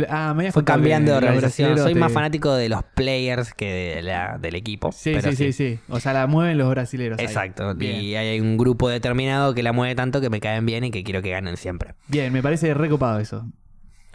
Ah, 0.08 0.34
me 0.34 0.50
Fue 0.50 0.64
cambiando 0.64 1.12
de 1.12 1.20
que 1.20 1.26
organización. 1.26 1.78
Soy 1.78 1.92
te- 1.92 2.00
más 2.00 2.10
fanático 2.10 2.52
de 2.54 2.68
los 2.68 2.82
players 2.82 3.54
que 3.54 3.94
de 3.96 4.02
la- 4.02 4.38
del 4.38 4.56
equipo. 4.56 4.90
Sí, 4.90 5.12
pero 5.14 5.30
sí, 5.30 5.36
sí, 5.36 5.52
sí. 5.52 5.78
O 5.88 6.00
sea, 6.00 6.12
la 6.12 6.26
mueven 6.26 6.58
los 6.58 6.68
brasileros. 6.70 7.18
ahí. 7.20 7.24
Exacto. 7.26 7.74
Bien. 7.76 8.00
Y 8.00 8.16
hay 8.16 8.40
un 8.40 8.56
grupo 8.56 8.88
determinado 8.88 9.54
que 9.54 9.62
la 9.62 9.72
mueve 9.72 9.94
tanto 9.94 10.20
que 10.20 10.30
me 10.30 10.40
caen 10.40 10.66
bien 10.66 10.82
y 10.82 10.90
que 10.90 11.04
quiero 11.04 11.22
que 11.22 11.30
ganen 11.30 11.56
siempre. 11.56 11.94
Bien, 12.08 12.32
me 12.32 12.42
parece 12.42 12.74
recopado 12.74 13.20
eso. 13.20 13.46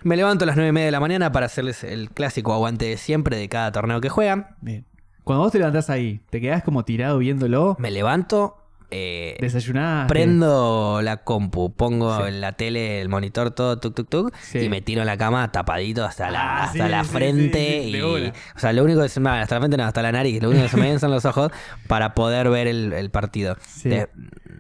Me 0.04 0.18
levanto 0.18 0.44
a 0.44 0.48
las 0.48 0.56
nueve 0.56 0.70
y 0.70 0.74
media 0.74 0.86
de 0.88 0.92
la 0.92 1.00
mañana 1.00 1.32
para 1.32 1.46
hacerles 1.46 1.84
el 1.84 2.10
clásico 2.10 2.54
aguante 2.54 2.86
de 2.86 2.98
siempre 2.98 3.38
de 3.38 3.48
cada 3.48 3.72
torneo 3.72 4.02
que 4.02 4.10
juegan. 4.10 4.48
Bien. 4.60 4.86
Cuando 5.24 5.44
vos 5.44 5.52
te 5.52 5.60
levantás 5.60 5.90
ahí, 5.90 6.20
¿te 6.30 6.42
quedás 6.42 6.64
como 6.64 6.84
tirado 6.84 7.18
viéndolo? 7.20 7.76
Me 7.80 7.92
levanto, 7.92 8.58
eh, 8.90 9.38
¿Desayunás? 9.40 10.08
prendo 10.08 11.00
la 11.04 11.18
compu, 11.18 11.72
pongo 11.74 12.18
Sí. 12.18 12.24
en 12.28 12.42
la 12.42 12.54
tele 12.54 13.00
el 13.02 13.08
monitor 13.08 13.52
todo 13.52 13.78
tuk 13.80 13.94
tuk 13.96 14.10
tuk 14.10 14.36
Sí. 14.42 14.60
y 14.60 14.70
me 14.70 14.82
tiro 14.82 15.02
en 15.02 15.08
la 15.08 15.18
cama 15.18 15.50
tapadito 15.52 16.04
hasta 16.04 16.30
la, 16.32 16.42
Ah, 16.42 16.64
hasta 16.64 16.86
sí, 16.86 16.92
la 16.92 17.04
frente 17.04 17.84
y 17.84 18.02
o 18.02 18.32
sea 18.58 18.74
lo 18.74 18.84
único 18.84 19.02
que 19.02 19.10
se 19.10 19.20
me 19.20 19.30
hasta 19.30 19.56
la 19.56 19.62
frente 19.62 19.78
no 19.78 19.84
hasta 19.86 20.02
la 20.02 20.12
nariz 20.12 20.42
lo 20.42 20.50
único 20.50 20.64
que 20.64 20.70
se 20.70 20.78
me 20.78 20.90
ven 20.90 21.00
son 21.00 21.12
los 21.12 21.24
ojos 21.24 21.52
para 21.88 22.14
poder 22.16 22.50
ver 22.50 22.68
el, 22.68 22.92
el 22.92 23.10
partido. 23.12 23.56
De- 23.86 24.10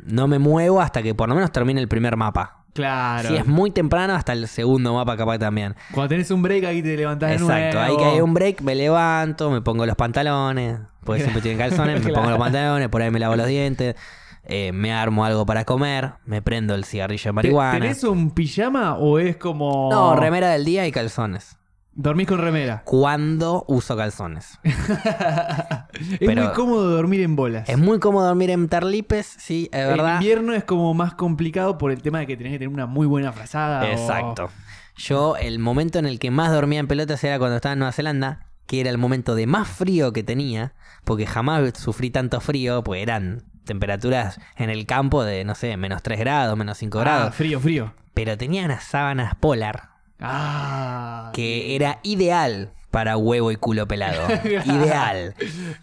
no 0.05 0.27
me 0.27 0.39
muevo 0.39 0.79
hasta 0.81 1.03
que 1.03 1.13
por 1.13 1.27
lo 1.27 1.35
menos 1.35 1.51
termine 1.51 1.81
el 1.81 1.87
primer 1.87 2.15
mapa 2.15 2.60
Claro. 2.73 3.27
si 3.29 3.35
es 3.35 3.45
muy 3.45 3.71
temprano 3.71 4.13
hasta 4.13 4.33
el 4.33 4.47
segundo 4.47 4.93
mapa 4.93 5.17
capaz 5.17 5.37
también 5.39 5.75
Cuando 5.93 6.09
tenés 6.09 6.31
un 6.31 6.41
break 6.41 6.63
aquí 6.65 6.81
te 6.81 6.95
levantás 6.95 7.29
de 7.29 7.35
exacto 7.35 7.79
ahí 7.79 7.93
nuevo. 7.93 7.97
que 7.99 8.05
hay 8.15 8.21
un 8.21 8.33
break 8.33 8.61
me 8.61 8.75
levanto 8.75 9.49
me 9.51 9.61
pongo 9.61 9.85
los 9.85 9.95
pantalones 9.95 10.79
porque 11.03 11.21
siempre 11.23 11.41
tienen 11.41 11.59
calzones 11.59 12.03
me 12.03 12.13
pongo 12.13 12.29
los 12.29 12.39
pantalones 12.39 12.87
por 12.89 13.01
ahí 13.01 13.11
me 13.11 13.19
lavo 13.19 13.35
los 13.35 13.47
dientes 13.47 13.95
eh, 14.43 14.71
me 14.73 14.91
armo 14.91 15.23
algo 15.23 15.45
para 15.45 15.65
comer 15.65 16.13
me 16.25 16.41
prendo 16.41 16.73
el 16.73 16.83
cigarrillo 16.85 17.21
de 17.23 17.29
¿Te- 17.29 17.33
marihuana 17.33 17.79
¿Tenés 17.79 18.03
un 18.03 18.31
pijama 18.31 18.95
o 18.97 19.19
es 19.19 19.37
como. 19.37 19.89
No, 19.91 20.15
remera 20.15 20.49
del 20.49 20.65
día 20.65 20.87
y 20.87 20.91
calzones. 20.91 21.57
Dormís 22.01 22.27
con 22.27 22.39
remera. 22.39 22.81
Cuando 22.85 23.63
uso 23.67 23.95
calzones. 23.95 24.59
es 24.63 26.19
Pero- 26.19 26.43
muy 26.45 26.53
cómodo 26.53 26.89
dormir 26.89 27.21
en 27.21 27.35
bolas. 27.35 27.69
Es 27.69 27.77
muy 27.77 27.99
cómodo 27.99 28.25
dormir 28.27 28.49
en 28.49 28.67
tarlipes, 28.69 29.25
sí, 29.27 29.69
es 29.71 29.87
verdad. 29.87 30.15
invierno 30.15 30.53
es 30.53 30.63
como 30.63 30.93
más 30.93 31.13
complicado 31.13 31.77
por 31.77 31.91
el 31.91 32.01
tema 32.01 32.19
de 32.19 32.27
que 32.27 32.37
tenés 32.37 32.53
que 32.53 32.59
tener 32.59 32.73
una 32.73 32.85
muy 32.87 33.05
buena 33.07 33.31
frazada. 33.31 33.81
o- 33.81 33.85
Exacto. 33.85 34.49
Yo, 34.97 35.35
el 35.37 35.59
momento 35.59 35.99
en 35.99 36.05
el 36.05 36.19
que 36.19 36.31
más 36.31 36.51
dormía 36.51 36.79
en 36.79 36.87
pelotas 36.87 37.23
era 37.23 37.37
cuando 37.39 37.55
estaba 37.57 37.73
en 37.73 37.79
Nueva 37.79 37.91
Zelanda, 37.91 38.47
que 38.67 38.81
era 38.81 38.89
el 38.89 38.97
momento 38.97 39.35
de 39.35 39.47
más 39.47 39.67
frío 39.67 40.11
que 40.13 40.23
tenía, 40.23 40.73
porque 41.03 41.25
jamás 41.25 41.73
sufrí 41.77 42.09
tanto 42.09 42.39
frío, 42.41 42.83
pues 42.83 43.01
eran 43.01 43.43
temperaturas 43.65 44.39
en 44.57 44.69
el 44.69 44.85
campo 44.85 45.23
de, 45.23 45.43
no 45.45 45.55
sé, 45.55 45.77
menos 45.77 46.01
3 46.03 46.19
grados, 46.19 46.57
menos 46.57 46.77
5 46.77 46.99
Ah, 46.99 47.01
grados. 47.03 47.35
frío, 47.35 47.59
frío. 47.59 47.93
Pero 48.13 48.37
tenía 48.37 48.65
unas 48.65 48.83
sábanas 48.83 49.35
polar 49.35 49.90
Ah. 50.21 51.31
que 51.33 51.75
era 51.75 51.99
ideal 52.03 52.71
para 52.91 53.15
huevo 53.15 53.51
y 53.51 53.55
culo 53.55 53.87
pelado. 53.87 54.21
ideal. 54.65 55.33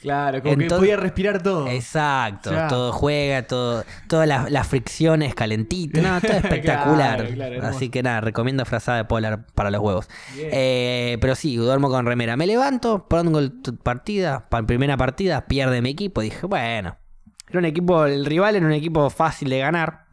Claro, 0.01 0.43
como 0.43 0.56
que 0.56 0.62
Entonces- 0.65 0.78
podía 0.78 0.97
respirar 0.98 1.43
todo. 1.43 1.66
Exacto, 1.69 2.51
todo 2.69 2.93
juega, 2.93 3.47
todo, 3.47 3.82
todas 4.09 4.28
las, 4.28 4.51
las 4.51 4.66
fricciones 4.69 5.35
calentitas, 5.35 6.02
no, 6.05 6.20
todo 6.20 6.32
espectacular. 6.36 7.16
Claro, 7.20 7.35
claro, 7.35 7.55
hermoso. 7.55 7.77
Así 7.77 7.89
que 7.89 8.02
nada, 8.02 8.20
recomiendo 8.20 8.65
frazada 8.66 8.98
de 8.98 9.05
polar 9.06 9.47
para 9.55 9.70
los 9.70 9.81
huevos. 9.81 10.06
Eh, 10.36 11.16
pero 11.23 11.35
sí, 11.35 11.56
duermo 11.56 11.89
con 11.89 12.05
remera. 12.05 12.36
Me 12.36 12.47
levanto, 12.47 13.09
pongo 13.09 13.39
el 13.39 13.52
partida, 13.82 14.47
pa- 14.51 14.62
primera 14.65 14.98
partida, 14.98 15.47
pierde 15.47 15.81
mi 15.81 15.89
equipo. 15.90 16.20
Dije, 16.20 16.47
bueno, 16.47 16.98
era 17.48 17.59
un 17.59 17.65
equipo, 17.65 18.05
el 18.05 18.27
rival 18.27 18.55
era 18.56 18.66
un 18.66 18.73
equipo 18.73 19.09
fácil 19.09 19.48
de 19.48 19.60
ganar. 19.60 20.07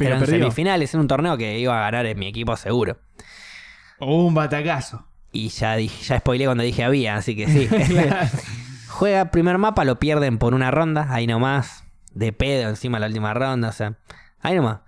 Pero 0.00 0.10
Pero 0.10 0.14
en 0.14 0.20
perdió. 0.20 0.44
semifinales, 0.44 0.94
en 0.94 1.00
un 1.00 1.08
torneo 1.08 1.36
que 1.36 1.58
iba 1.58 1.76
a 1.76 1.80
ganar 1.82 2.06
en 2.06 2.18
mi 2.18 2.26
equipo 2.26 2.56
seguro. 2.56 2.98
O 3.98 4.24
un 4.26 4.34
batacazo. 4.34 5.06
Y 5.30 5.48
ya 5.50 5.76
dije, 5.76 6.02
ya 6.02 6.18
spoileé 6.18 6.46
cuando 6.46 6.64
dije 6.64 6.82
había, 6.84 7.16
así 7.16 7.36
que 7.36 7.46
sí. 7.46 7.68
Juega 8.88 9.30
primer 9.30 9.58
mapa, 9.58 9.84
lo 9.84 9.98
pierden 9.98 10.38
por 10.38 10.54
una 10.54 10.70
ronda, 10.70 11.06
ahí 11.10 11.26
nomás. 11.26 11.84
De 12.14 12.32
pedo 12.32 12.68
encima 12.68 12.98
la 12.98 13.06
última 13.06 13.34
ronda, 13.34 13.68
o 13.68 13.72
sea. 13.72 13.98
Ahí 14.40 14.56
nomás. 14.56 14.80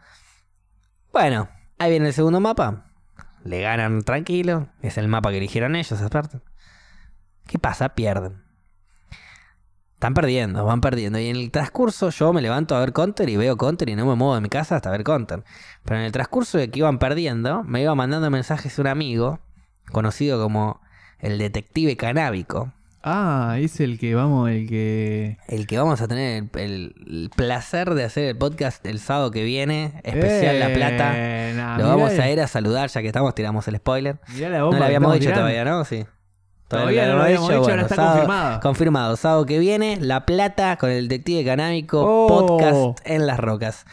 Bueno, 1.12 1.48
ahí 1.78 1.90
viene 1.90 2.08
el 2.08 2.14
segundo 2.14 2.40
mapa. 2.40 2.86
Le 3.44 3.60
ganan 3.60 4.02
tranquilo. 4.02 4.68
Es 4.80 4.96
el 4.98 5.08
mapa 5.08 5.30
que 5.30 5.36
eligieron 5.36 5.76
ellos, 5.76 6.00
aparte. 6.00 6.40
¿Qué 7.46 7.58
pasa? 7.58 7.90
Pierden. 7.90 8.42
Están 10.02 10.14
perdiendo, 10.14 10.64
van 10.64 10.80
perdiendo. 10.80 11.20
Y 11.20 11.28
en 11.28 11.36
el 11.36 11.52
transcurso 11.52 12.10
yo 12.10 12.32
me 12.32 12.42
levanto 12.42 12.74
a 12.74 12.80
ver 12.80 12.92
Counter 12.92 13.28
y 13.28 13.36
veo 13.36 13.56
Counter 13.56 13.88
y 13.88 13.94
no 13.94 14.04
me 14.04 14.16
muevo 14.16 14.34
de 14.34 14.40
mi 14.40 14.48
casa 14.48 14.74
hasta 14.74 14.90
ver 14.90 15.04
Counter. 15.04 15.44
Pero 15.84 16.00
en 16.00 16.06
el 16.06 16.10
transcurso 16.10 16.58
de 16.58 16.70
que 16.72 16.80
iban 16.80 16.98
perdiendo, 16.98 17.62
me 17.62 17.82
iba 17.82 17.94
mandando 17.94 18.28
mensajes 18.28 18.80
un 18.80 18.88
amigo, 18.88 19.38
conocido 19.92 20.42
como 20.42 20.80
el 21.20 21.38
detective 21.38 21.96
canábico. 21.96 22.72
Ah, 23.04 23.58
es 23.60 23.78
el 23.78 23.96
que 24.00 24.16
vamos, 24.16 24.50
el 24.50 24.68
que. 24.68 25.38
El 25.46 25.68
que 25.68 25.78
vamos 25.78 26.00
a 26.00 26.08
tener 26.08 26.48
el, 26.54 26.60
el- 26.60 26.94
el 27.06 27.30
placer 27.36 27.94
de 27.94 28.02
hacer 28.02 28.24
el 28.24 28.36
podcast 28.36 28.84
el 28.84 28.98
sábado 28.98 29.30
que 29.30 29.44
viene, 29.44 30.00
especial 30.02 30.58
La 30.58 30.72
Plata. 30.72 31.12
Eh, 31.14 31.52
nah, 31.54 31.78
Lo 31.78 31.86
vamos 31.86 32.10
el- 32.10 32.20
a 32.20 32.28
ir 32.28 32.40
a 32.40 32.48
saludar, 32.48 32.90
ya 32.90 33.02
que 33.02 33.06
estamos, 33.06 33.36
tiramos 33.36 33.68
el 33.68 33.76
spoiler. 33.76 34.18
mirá 34.34 34.48
la 34.48 34.58
No 34.58 34.64
bomba 34.66 34.78
lo 34.78 34.82
que 34.82 34.86
habíamos 34.86 35.12
dicho 35.14 35.22
tirando. 35.26 35.42
todavía, 35.42 35.64
¿no? 35.64 35.84
Sí. 35.84 36.04
Todavía 36.78 37.06
no 37.08 37.16
lo 37.16 37.22
habíamos 37.22 37.48
dicho, 37.48 37.60
ahora 37.60 37.82
está 37.82 37.94
sábado- 37.94 38.12
confirmado. 38.14 38.60
Confirmado. 38.60 39.16
Sábado 39.16 39.46
que 39.46 39.58
viene, 39.58 39.98
La 40.00 40.26
Plata 40.26 40.76
con 40.76 40.90
el 40.90 41.08
detective 41.08 41.44
canábico, 41.44 42.02
Oh. 42.04 42.26
podcast 42.28 43.00
en 43.06 43.26
las 43.26 43.38
rocas. 43.38 43.84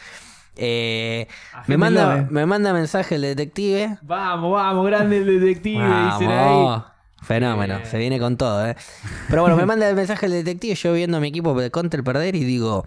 Eh, 0.56 1.28
me, 1.68 1.78
manda, 1.78 2.18
eh. 2.20 2.28
me 2.30 2.46
manda 2.46 2.74
mensaje 2.74 3.16
el 3.16 3.22
detective. 3.22 3.98
Vamos, 4.02 4.52
vamos, 4.52 4.86
grande 4.88 5.18
el 5.18 5.26
detective, 5.40 5.84
dicen 5.84 6.30
ahí. 6.30 6.54
Vamos. 6.56 6.84
Fenómeno, 7.22 7.76
Bien. 7.78 7.86
se 7.90 7.98
viene 7.98 8.18
con 8.20 8.38
todo, 8.38 8.66
¿eh? 8.66 8.76
Pero 9.30 9.42
bueno, 9.42 9.58
me 9.58 9.66
manda 9.66 9.88
el 9.90 9.96
mensaje 9.96 10.26
el 10.26 10.32
detective, 10.32 10.76
yo 10.76 10.94
viendo 10.94 11.18
a 11.18 11.20
mi 11.20 11.28
equipo 11.28 11.54
de 11.60 11.70
Counter 11.70 12.02
perder 12.04 12.36
y 12.36 12.44
digo, 12.46 12.86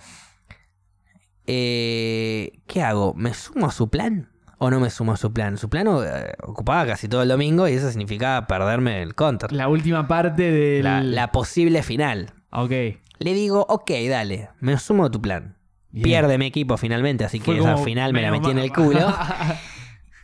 eh, 1.46 2.52
¿qué 2.66 2.82
hago? 2.82 3.14
¿Me 3.14 3.34
sumo 3.34 3.66
a 3.66 3.70
su 3.72 3.88
plan 3.90 4.30
o 4.62 4.70
no 4.70 4.78
me 4.78 4.90
sumo 4.90 5.12
a 5.12 5.16
su 5.16 5.32
plan? 5.32 5.58
Su 5.58 5.68
plan 5.68 5.88
eh, 5.88 6.34
ocupaba 6.44 6.86
casi 6.86 7.08
todo 7.08 7.22
el 7.22 7.28
domingo 7.28 7.66
y 7.66 7.72
eso 7.72 7.88
significaba 7.88 8.46
perderme 8.46 9.02
el 9.02 9.16
Counter. 9.16 9.50
La 9.50 9.66
última 9.66 10.06
parte 10.06 10.52
del. 10.52 10.84
La, 10.84 11.02
la 11.02 11.32
posible 11.32 11.82
final. 11.82 12.32
Ok. 12.52 12.70
Le 13.18 13.34
digo, 13.34 13.66
ok, 13.68 13.90
dale, 14.08 14.50
me 14.60 14.78
sumo 14.78 15.06
a 15.06 15.10
tu 15.10 15.20
plan. 15.20 15.56
Bien. 15.90 16.04
Pierde 16.04 16.38
mi 16.38 16.46
equipo 16.46 16.76
finalmente, 16.76 17.24
así 17.24 17.40
que 17.40 17.58
esa 17.58 17.76
final 17.76 18.12
me 18.12 18.22
la 18.22 18.30
metí 18.30 18.50
en 18.50 18.58
el 18.58 18.72
culo. 18.72 19.12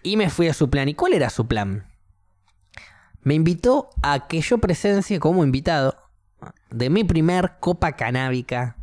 Y 0.05 0.17
me 0.17 0.31
fui 0.31 0.47
a 0.47 0.55
su 0.55 0.71
plan. 0.71 0.89
¿Y 0.89 0.95
cuál 0.95 1.13
era 1.13 1.29
su 1.29 1.49
plan? 1.49 1.89
Me 3.23 3.35
invitó 3.35 3.91
a 4.01 4.29
que 4.29 4.41
yo 4.41 4.59
presencie 4.59 5.19
como 5.19 5.43
invitado 5.43 5.97
de 6.71 6.89
mi 6.89 7.03
primer 7.03 7.59
copa 7.59 7.93
canábica 7.93 8.78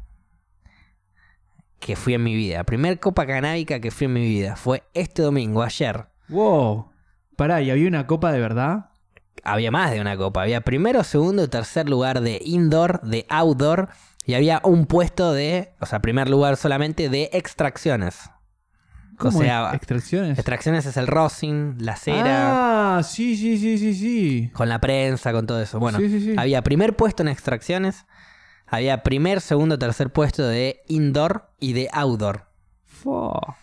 que 1.86 1.96
fui 1.96 2.16
en 2.16 2.24
mi 2.24 2.34
vida. 2.34 2.64
Primer 2.64 3.00
copa 3.00 3.28
canábica 3.28 3.80
que 3.80 3.92
fui 3.92 4.06
en 4.06 4.14
mi 4.14 4.26
vida. 4.26 4.56
Fue 4.56 4.82
este 4.96 5.22
domingo, 5.22 5.62
ayer. 5.62 6.08
Wow. 6.30 6.90
Pará, 7.36 7.62
¿y 7.62 7.70
había 7.70 7.88
una 7.88 8.08
copa 8.08 8.32
de 8.32 8.40
verdad? 8.40 8.88
Había 9.44 9.70
más 9.70 9.92
de 9.92 10.02
una 10.02 10.18
copa. 10.18 10.42
Había 10.42 10.62
primero, 10.62 11.04
segundo 11.04 11.44
y 11.44 11.48
tercer 11.48 11.88
lugar 11.88 12.22
de 12.22 12.42
indoor, 12.44 13.02
de 13.02 13.28
outdoor. 13.30 13.90
Y 14.26 14.34
había 14.34 14.62
un 14.64 14.88
puesto 14.88 15.32
de, 15.34 15.76
o 15.80 15.86
sea, 15.86 16.00
primer 16.00 16.28
lugar 16.28 16.58
solamente 16.58 17.08
de 17.08 17.30
extracciones. 17.34 18.32
¿Cómo 19.20 19.38
o 19.38 19.42
sea, 19.44 19.68
es? 19.70 19.76
¿Extracciones? 19.76 20.40
extracciones 20.40 20.88
es 20.88 20.98
el 20.98 21.06
rosin, 21.06 21.76
la 21.78 21.96
cera, 21.98 22.98
Ah, 22.98 23.04
sí, 23.04 23.38
sí, 23.38 23.60
sí, 23.60 23.78
sí, 23.78 23.94
sí. 23.94 24.50
con 24.54 24.70
la 24.70 24.82
prensa, 24.82 25.32
con 25.34 25.46
todo 25.46 25.62
eso. 25.62 25.80
Bueno, 25.80 26.00
Sí, 26.00 26.10
sí, 26.10 26.20
sí. 26.20 26.36
había 26.36 26.64
primer 26.64 26.96
puesto 26.96 27.22
en 27.22 27.30
extracciones. 27.30 28.06
Había 28.68 29.04
primer, 29.04 29.42
segundo, 29.42 29.78
tercer 29.78 30.12
puesto 30.12 30.48
de 30.48 30.82
indoor 30.88 31.50
y 31.60 31.74
de 31.74 31.90
outdoor. 31.94 32.46
Fua. 32.86 33.58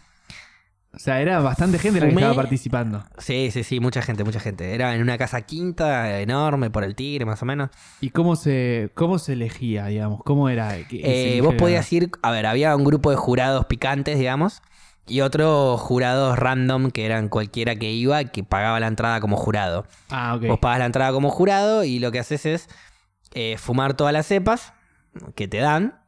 O 0.95 0.99
sea, 0.99 1.23
era 1.23 1.41
bastante 1.41 1.79
gente 1.79 2.01
la 2.01 2.07
que 2.09 2.12
estaba 2.15 2.35
participando. 2.35 3.03
Sí, 3.16 3.51
sí, 3.51 3.65
sí, 3.65 3.81
mucha 3.81 4.03
gente, 4.03 4.24
mucha 4.24 4.41
gente. 4.41 4.74
Era 4.74 4.95
en 4.95 5.01
una 5.01 5.16
casa 5.16 5.41
quinta 5.41 6.20
enorme 6.20 6.69
por 6.70 6.85
el 6.85 6.95
tigre, 6.95 7.24
más 7.24 7.41
o 7.43 7.47
menos. 7.47 7.70
¿Y 8.03 8.11
cómo 8.11 8.37
se, 8.37 8.91
cómo 8.95 9.19
se 9.19 9.33
elegía, 9.33 9.87
digamos? 9.87 10.20
¿Cómo 10.23 10.51
era? 10.51 10.77
que- 10.87 11.37
Eh, 11.37 11.41
vos 11.41 11.55
podías 11.55 11.91
ir, 11.95 12.11
a 12.23 12.31
ver, 12.31 12.45
había 12.45 12.77
un 12.77 12.85
grupo 12.85 13.09
de 13.11 13.16
jurados 13.16 13.65
picantes, 13.65 14.19
digamos, 14.19 14.61
y 15.09 15.23
otros 15.23 15.81
jurados 15.81 16.39
random 16.39 16.91
que 16.91 17.07
eran 17.07 17.29
cualquiera 17.31 17.74
que 17.74 17.91
iba 17.91 18.23
que 18.24 18.45
pagaba 18.45 18.79
la 18.79 18.87
entrada 18.87 19.19
como 19.20 19.37
jurado. 19.39 19.87
Ah, 20.11 20.35
ok. 20.37 20.47
Vos 20.47 20.59
pagas 20.59 20.79
la 20.81 20.87
entrada 20.87 21.11
como 21.12 21.31
jurado 21.31 21.85
y 21.85 22.01
lo 22.01 22.12
que 22.12 22.19
haces 22.19 22.45
es 22.45 22.69
eh, 23.33 23.57
fumar 23.59 23.95
todas 23.95 24.12
las 24.12 24.27
cepas 24.27 24.74
que 25.34 25.48
te 25.48 25.59
dan 25.59 25.98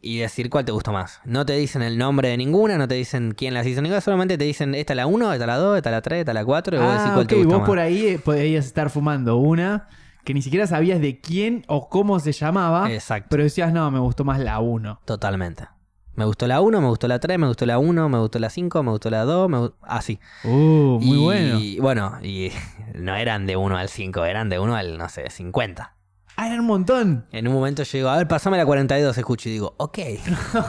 y 0.00 0.18
decir 0.18 0.50
cuál 0.50 0.64
te 0.66 0.72
gustó 0.72 0.92
más. 0.92 1.20
No 1.24 1.46
te 1.46 1.54
dicen 1.54 1.80
el 1.82 1.96
nombre 1.96 2.28
de 2.28 2.36
ninguna, 2.36 2.76
no 2.76 2.86
te 2.86 2.94
dicen 2.94 3.32
quién 3.36 3.54
las 3.54 3.66
hizo 3.66 3.80
ninguna, 3.80 4.00
solamente 4.02 4.36
te 4.36 4.44
dicen 4.44 4.74
esta 4.74 4.92
es 4.92 4.96
la 4.98 5.06
1, 5.06 5.32
esta 5.32 5.44
es 5.44 5.48
la 5.48 5.56
2, 5.56 5.76
esta 5.78 5.88
es 5.90 5.92
la 5.94 6.02
3, 6.02 6.18
esta 6.20 6.30
es 6.32 6.34
la 6.34 6.44
4 6.44 6.76
y 6.76 6.80
vos 6.80 6.88
decís 6.90 7.06
Ah, 7.08 7.12
cuál 7.14 7.24
ok. 7.24 7.28
te 7.28 7.34
gustó 7.36 7.48
Vos 7.50 7.58
más. 7.60 7.66
por 7.68 7.78
ahí 7.78 8.06
eh, 8.06 8.18
podías 8.18 8.66
estar 8.66 8.90
fumando 8.90 9.36
una 9.36 9.88
que 10.24 10.34
ni 10.34 10.42
siquiera 10.42 10.66
sabías 10.66 11.00
de 11.00 11.20
quién 11.20 11.64
o 11.68 11.88
cómo 11.88 12.18
se 12.20 12.32
llamaba, 12.32 12.90
Exacto. 12.92 13.28
pero 13.30 13.42
decías, 13.42 13.72
no, 13.72 13.90
me 13.90 13.98
gustó 13.98 14.24
más 14.24 14.38
la 14.40 14.58
1. 14.60 15.00
Totalmente. 15.04 15.68
Me 16.16 16.24
gustó 16.26 16.46
la 16.46 16.60
1, 16.60 16.80
me 16.80 16.86
gustó 16.88 17.08
la 17.08 17.18
3, 17.18 17.38
me 17.38 17.46
gustó 17.48 17.66
la 17.66 17.78
1, 17.78 18.08
me 18.08 18.18
gustó 18.18 18.38
la 18.38 18.48
5, 18.48 18.82
me 18.82 18.90
gustó 18.92 19.10
la 19.10 19.24
2, 19.24 19.48
me 19.50 19.58
gu- 19.58 19.74
así. 19.82 20.20
Uh, 20.44 20.98
muy 21.02 21.18
bueno. 21.18 21.58
Y 21.58 21.80
bueno, 21.80 22.18
y 22.22 22.52
no 22.94 23.16
eran 23.16 23.46
de 23.46 23.56
1 23.56 23.76
al 23.76 23.88
5, 23.88 24.24
eran 24.24 24.48
de 24.48 24.58
1 24.60 24.76
al, 24.76 24.96
no 24.96 25.08
sé, 25.08 25.28
50. 25.28 25.93
Ah, 26.36 26.48
era 26.48 26.60
un 26.60 26.66
montón. 26.66 27.26
En 27.30 27.46
un 27.46 27.54
momento 27.54 27.82
yo 27.84 27.98
digo, 27.98 28.08
a 28.08 28.16
ver, 28.16 28.26
pasame 28.26 28.56
la 28.56 28.66
42, 28.66 29.16
escucho 29.16 29.48
y 29.48 29.52
digo, 29.52 29.74
ok. 29.78 29.98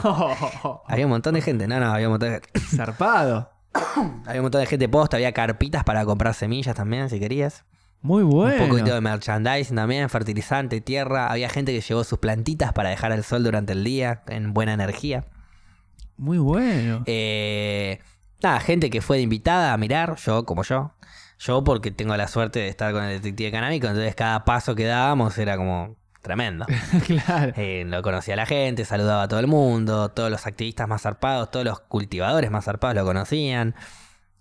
Había 0.86 1.06
un 1.06 1.10
montón 1.10 1.34
de 1.34 1.40
gente, 1.40 1.66
no, 1.66 1.80
no, 1.80 1.92
había 1.92 2.06
un 2.06 2.12
montón 2.12 2.30
de 2.30 2.34
gente. 2.34 2.60
Zarpado. 2.60 3.50
Había 4.26 4.40
un 4.40 4.44
montón 4.44 4.60
de 4.60 4.66
gente 4.66 4.88
posta, 4.88 5.16
había 5.18 5.32
carpitas 5.32 5.84
para 5.84 6.04
comprar 6.06 6.32
semillas 6.34 6.74
también, 6.74 7.10
si 7.10 7.20
querías. 7.20 7.64
Muy 8.00 8.22
bueno. 8.22 8.62
Un 8.64 8.70
poquito 8.70 8.94
de 8.94 9.00
merchandising 9.00 9.76
también, 9.76 10.08
fertilizante, 10.08 10.80
tierra. 10.80 11.26
Había 11.30 11.48
gente 11.48 11.72
que 11.72 11.80
llevó 11.80 12.04
sus 12.04 12.18
plantitas 12.18 12.72
para 12.72 12.90
dejar 12.90 13.12
al 13.12 13.24
sol 13.24 13.42
durante 13.42 13.72
el 13.72 13.84
día, 13.84 14.22
en 14.28 14.54
buena 14.54 14.72
energía. 14.72 15.26
Muy 16.16 16.38
bueno. 16.38 17.02
Eh, 17.06 17.98
nada, 18.42 18.60
gente 18.60 18.90
que 18.90 19.02
fue 19.02 19.18
de 19.18 19.24
invitada 19.24 19.72
a 19.72 19.76
mirar, 19.76 20.16
yo 20.16 20.46
como 20.46 20.62
yo. 20.62 20.92
Yo 21.38 21.62
porque 21.64 21.90
tengo 21.90 22.16
la 22.16 22.28
suerte 22.28 22.60
de 22.60 22.68
estar 22.68 22.92
con 22.92 23.04
el 23.04 23.20
detective 23.20 23.50
canábico, 23.52 23.86
entonces 23.88 24.14
cada 24.14 24.44
paso 24.44 24.74
que 24.74 24.84
dábamos 24.84 25.36
era 25.38 25.56
como 25.56 25.96
tremendo. 26.22 26.66
claro. 27.06 27.52
Eh, 27.56 27.84
lo 27.86 28.02
conocía 28.02 28.34
a 28.34 28.38
la 28.38 28.46
gente, 28.46 28.84
saludaba 28.84 29.24
a 29.24 29.28
todo 29.28 29.40
el 29.40 29.46
mundo, 29.46 30.08
todos 30.10 30.30
los 30.30 30.46
activistas 30.46 30.88
más 30.88 31.02
zarpados, 31.02 31.50
todos 31.50 31.64
los 31.66 31.80
cultivadores 31.80 32.50
más 32.50 32.64
zarpados 32.64 32.96
lo 32.96 33.04
conocían. 33.04 33.74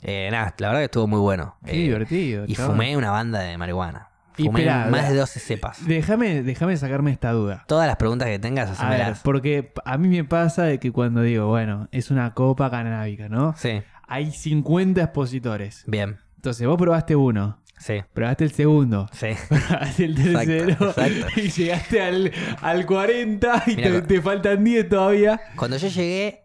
Eh, 0.01 0.29
nada, 0.31 0.53
la 0.57 0.67
verdad 0.67 0.81
que 0.81 0.85
estuvo 0.85 1.07
muy 1.07 1.19
bueno. 1.19 1.57
Qué 1.65 1.71
Eh, 1.73 1.83
divertido. 1.83 2.45
y 2.47 2.55
fumé 2.55 2.95
una 2.97 3.11
banda 3.11 3.39
de 3.39 3.57
marihuana. 3.57 4.09
Y 4.37 4.45
Fumé 4.47 4.61
esperá, 4.61 4.87
más 4.87 5.07
de 5.09 5.15
12 5.15 5.39
cepas. 5.39 5.85
Déjame, 5.87 6.43
déjame 6.43 6.75
sacarme 6.75 7.11
esta 7.11 7.31
duda. 7.31 7.63
Todas 7.67 7.87
las 7.87 7.95
preguntas 7.95 8.27
que 8.27 8.37
tengas, 8.37 8.67
A 8.81 8.89
ver, 8.89 8.93
hacémelas. 9.01 9.21
porque 9.23 9.71
a 9.85 9.97
mí 9.97 10.09
me 10.09 10.23
pasa 10.25 10.63
de 10.63 10.77
que 10.79 10.91
cuando 10.91 11.21
digo, 11.21 11.47
bueno, 11.47 11.87
es 11.91 12.11
una 12.11 12.33
copa 12.33 12.69
canábica, 12.69 13.29
¿no? 13.29 13.53
Sí, 13.57 13.81
Hay 14.07 14.31
50 14.31 15.01
expositores. 15.01 15.83
bien. 15.87 16.19
Entonces 16.45 16.67
vos 16.67 16.77
probaste 16.77 17.15
uno, 17.15 17.59
Sí, 17.79 18.03
probaste 18.13 18.43
el 18.43 18.51
segundo, 18.51 19.09
sí. 19.11 19.29
probaste 19.49 20.05
el 20.05 20.11
Exacto, 20.11 20.45
tercero 20.45 20.89
exacto. 20.89 21.39
y 21.41 21.49
llegaste 21.49 22.01
al, 22.01 22.31
al 22.61 22.85
40 22.85 23.63
y 23.65 23.75
te, 23.75 24.21
faltan 24.21 24.63
10 24.63 24.87
todavía. 24.87 25.41
Cuando 25.55 25.77
yo 25.77 25.87
llegué, 25.87 26.43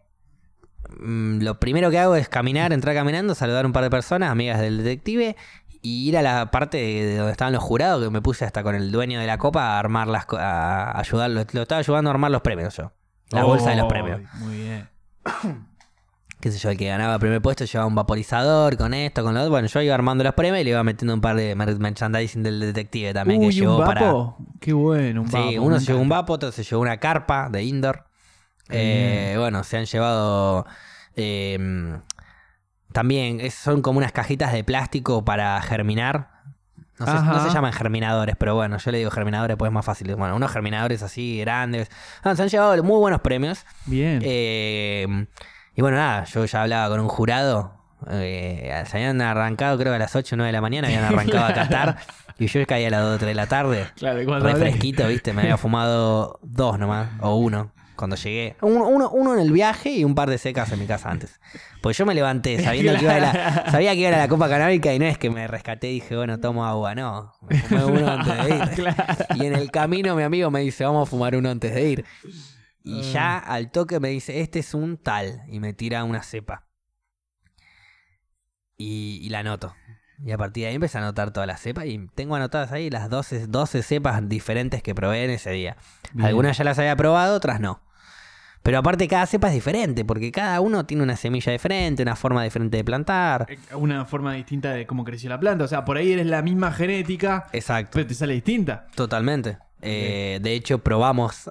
mm, 0.98 1.43
lo 1.43 1.60
primero 1.60 1.90
que 1.90 1.98
hago 1.98 2.16
es 2.16 2.31
caminar, 2.31 2.72
entrar 2.72 2.94
caminando, 2.94 3.35
saludar 3.35 3.64
a 3.64 3.66
un 3.66 3.74
par 3.74 3.85
de 3.85 3.90
personas, 3.90 4.31
amigas 4.31 4.59
del 4.59 4.78
detective, 4.78 5.36
y 5.82 6.09
ir 6.09 6.16
a 6.16 6.22
la 6.22 6.51
parte 6.51 6.78
de 6.78 7.16
donde 7.18 7.32
estaban 7.32 7.52
los 7.52 7.62
jurados, 7.62 8.02
que 8.02 8.10
me 8.10 8.22
puse 8.22 8.47
hasta 8.47 8.62
con 8.62 8.74
el 8.74 8.90
dueño 8.90 9.20
de 9.20 9.27
la 9.27 9.36
copa 9.36 9.74
a 9.74 9.78
armar 9.78 10.09
las 10.09 10.24
a 10.32 10.98
ayudarlo. 10.98 11.44
Lo 11.52 11.62
estaba 11.62 11.81
ayudando 11.81 12.09
a 12.09 12.14
armar 12.14 12.31
los 12.31 12.40
premios 12.40 12.74
yo. 12.74 12.90
La 13.32 13.44
bolsa 13.44 13.68
de 13.68 13.77
los 13.77 13.86
premios. 13.86 14.22
Muy 14.40 14.56
bien. 14.56 14.89
Qué 16.40 16.50
sé 16.50 16.58
yo, 16.58 16.70
el 16.70 16.78
que 16.78 16.86
ganaba 16.88 17.14
el 17.14 17.20
primer 17.20 17.42
puesto 17.42 17.64
llevaba 17.66 17.86
un 17.86 17.94
vaporizador 17.94 18.76
con 18.78 18.94
esto, 18.94 19.22
con 19.22 19.34
lo 19.34 19.40
otro. 19.40 19.50
Bueno, 19.50 19.68
yo 19.68 19.82
iba 19.82 19.94
armando 19.94 20.24
los 20.24 20.32
premios 20.34 20.58
y 20.60 20.64
le 20.64 20.70
iba 20.70 20.82
metiendo 20.82 21.12
un 21.12 21.20
par 21.20 21.36
de 21.36 21.54
mer- 21.54 21.78
merchandising 21.78 22.42
del 22.42 22.60
detective 22.60 23.12
también 23.12 23.40
que 23.42 23.50
llevó 23.52 23.78
un 23.78 23.84
para. 23.84 24.14
Qué 24.58 24.72
bueno, 24.72 25.20
un 25.22 25.30
vapo. 25.30 25.50
Sí, 25.50 25.58
uno 25.58 25.78
se 25.78 25.86
llevó 25.86 26.00
un 26.00 26.08
vapo, 26.08 26.32
otro 26.32 26.50
se 26.50 26.62
llevó 26.64 26.80
una 26.80 26.96
carpa 26.96 27.48
de 27.50 27.62
indoor. 27.64 28.06
Eh, 28.70 29.34
bueno, 29.38 29.64
se 29.64 29.76
han 29.76 29.84
llevado. 29.84 30.64
eh, 31.16 31.98
también 32.92 33.40
es- 33.40 33.54
son 33.54 33.82
como 33.82 33.98
unas 33.98 34.12
cajitas 34.12 34.52
de 34.52 34.64
plástico 34.64 35.24
para 35.24 35.60
germinar. 35.62 36.30
No, 36.98 37.06
sé- 37.06 37.12
no 37.12 37.18
Ajá. 37.18 37.48
se 37.48 37.54
llaman 37.54 37.72
germinadores, 37.72 38.36
pero 38.36 38.54
bueno, 38.54 38.76
yo 38.78 38.90
le 38.90 38.98
digo 38.98 39.10
germinadores 39.10 39.56
pues 39.56 39.68
es 39.70 39.72
más 39.72 39.84
fácil. 39.84 40.14
Bueno, 40.16 40.36
unos 40.36 40.50
germinadores 40.50 41.02
así 41.02 41.38
grandes. 41.40 41.88
Ah, 42.22 42.34
se 42.34 42.42
han 42.42 42.48
llevado 42.48 42.82
muy 42.82 42.98
buenos 42.98 43.20
premios. 43.20 43.64
Bien. 43.86 44.20
Eh, 44.22 45.26
y 45.76 45.80
bueno, 45.82 45.97
nada, 45.97 46.24
yo 46.24 46.44
ya 46.44 46.62
hablaba 46.62 46.88
con 46.88 47.01
un 47.01 47.09
jurado. 47.09 47.72
eh, 48.10 48.82
se 48.86 48.97
habían 48.97 49.20
arrancado, 49.20 49.76
creo 49.78 49.92
que 49.92 49.97
a 49.97 49.98
las 49.98 50.14
8 50.16 50.34
o 50.34 50.36
9 50.38 50.48
de 50.48 50.52
la 50.52 50.60
mañana, 50.60 50.88
habían 50.88 51.05
arrancado 51.05 51.44
a 51.47 51.52
Qatar. 51.55 51.97
Y 52.38 52.47
yo 52.47 52.64
caía 52.66 52.88
a 52.88 52.90
las 52.90 53.02
2 53.02 53.16
o 53.16 53.18
3 53.18 53.28
de 53.28 53.34
la 53.34 53.47
tarde. 53.47 53.86
claro, 53.97 54.24
cuando 54.24 54.47
Re 54.47 54.52
hablé- 54.55 54.60
fresquito, 54.70 55.06
viste, 55.06 55.34
me 55.34 55.42
había 55.42 55.59
fumado 55.59 56.38
dos 56.42 56.78
nomás, 56.78 57.10
o 57.20 57.36
uno, 57.36 57.70
cuando 57.97 58.16
llegué. 58.16 58.56
Uno, 58.62 58.88
uno, 58.88 59.10
uno 59.10 59.34
en 59.34 59.40
el 59.40 59.52
viaje 59.52 59.90
y 59.90 60.05
un 60.05 60.14
par 60.14 60.30
de 60.30 60.38
secas 60.38 60.72
en 60.72 60.78
mi 60.78 60.86
casa 60.86 61.10
antes. 61.10 61.38
Pues 61.82 61.98
yo 61.98 62.06
me 62.06 62.14
levanté 62.14 62.59
sabiendo 62.64 62.94
que 62.94 63.02
iba 63.05 63.14
a 63.16 63.20
la, 63.20 63.64
sabía 63.70 63.92
que 63.92 63.98
iba 63.98 64.09
a 64.09 64.12
la 64.18 64.28
copa 64.28 64.48
canábica 64.48 64.90
y 64.94 64.98
no 64.98 65.05
es 65.05 65.18
que 65.18 65.28
me 65.28 65.47
rescaté 65.48 65.90
y 65.90 65.94
dije, 65.97 66.16
bueno, 66.16 66.40
tomo 66.40 66.64
agua, 66.64 66.94
no. 66.94 67.34
Me 67.47 67.59
fumé 67.59 67.84
uno 67.84 68.10
antes 68.10 68.44
de 68.47 68.56
ir. 68.56 68.94
Y 69.34 69.44
en 69.44 69.55
el 69.55 69.70
camino 69.70 70.16
mi 70.16 70.22
amigo 70.22 70.51
me 70.51 70.60
dice, 70.60 70.82
vamos 70.86 71.06
a 71.06 71.10
fumar 71.10 71.36
uno 71.36 71.51
antes 71.51 71.74
de 71.74 71.90
ir. 71.90 72.05
Y 72.82 73.02
ya 73.12 73.39
al 73.39 73.70
toque 73.70 74.01
me 74.01 74.09
dice, 74.09 74.40
este 74.40 74.61
es 74.61 74.74
un 74.74 74.97
tal. 74.97 75.43
Y 75.48 75.61
me 75.61 75.73
tira 75.74 76.02
una 76.05 76.23
cepa. 76.23 76.66
Y, 78.77 79.19
y 79.23 79.28
la 79.28 79.40
anoto. 79.40 79.74
Y 80.24 80.32
a 80.32 80.39
partir 80.39 80.65
de 80.65 80.69
ahí 80.69 80.74
empecé 80.74 80.98
a 80.98 81.02
anotar 81.02 81.32
todas 81.32 81.47
las 81.47 81.61
cepas. 81.61 81.86
Y 81.86 82.09
tengo 82.15 82.36
anotadas 82.36 82.73
ahí 82.73 82.90
las 82.90 83.09
12, 83.11 83.47
12 83.47 83.82
cepas 83.82 84.28
diferentes 84.28 84.82
que 84.82 84.94
probé 84.94 85.24
en 85.24 85.31
ese 85.31 85.51
día. 85.51 85.77
Bien. 86.12 86.27
Algunas 86.27 86.57
ya 86.59 86.65
las 86.65 86.78
había 86.78 86.97
probado, 86.97 87.36
otras 87.36 87.61
no. 87.61 87.82
Pero 88.62 88.77
aparte 88.77 89.09
cada 89.09 89.24
cepa 89.27 89.48
es 89.48 89.55
diferente, 89.55 90.05
porque 90.05 90.31
cada 90.31 90.61
uno 90.61 90.85
tiene 90.85 91.02
una 91.02 91.16
semilla 91.16 91.51
diferente, 91.51 92.02
una 92.02 92.15
forma 92.15 92.44
diferente 92.44 92.77
de 92.77 92.85
plantar. 92.85 93.47
Eh, 93.48 93.59
Una 93.74 94.05
forma 94.05 94.35
distinta 94.35 94.73
de 94.73 94.86
cómo 94.86 95.02
creció 95.02 95.31
la 95.31 95.40
planta. 95.40 95.65
O 95.65 95.69
sea, 95.69 95.82
por 95.86 95.97
ahí 95.97 96.12
eres 96.12 96.27
la 96.27 96.43
misma 96.43 96.70
genética, 96.70 97.47
Exacto. 97.55 97.93
pero 97.94 98.07
te 98.07 98.15
sale 98.15 98.35
distinta. 98.35 98.86
Totalmente. 98.94 99.57
Eh, 99.81 100.40
de 100.43 100.52
hecho, 100.52 100.78
probamos. 100.81 101.51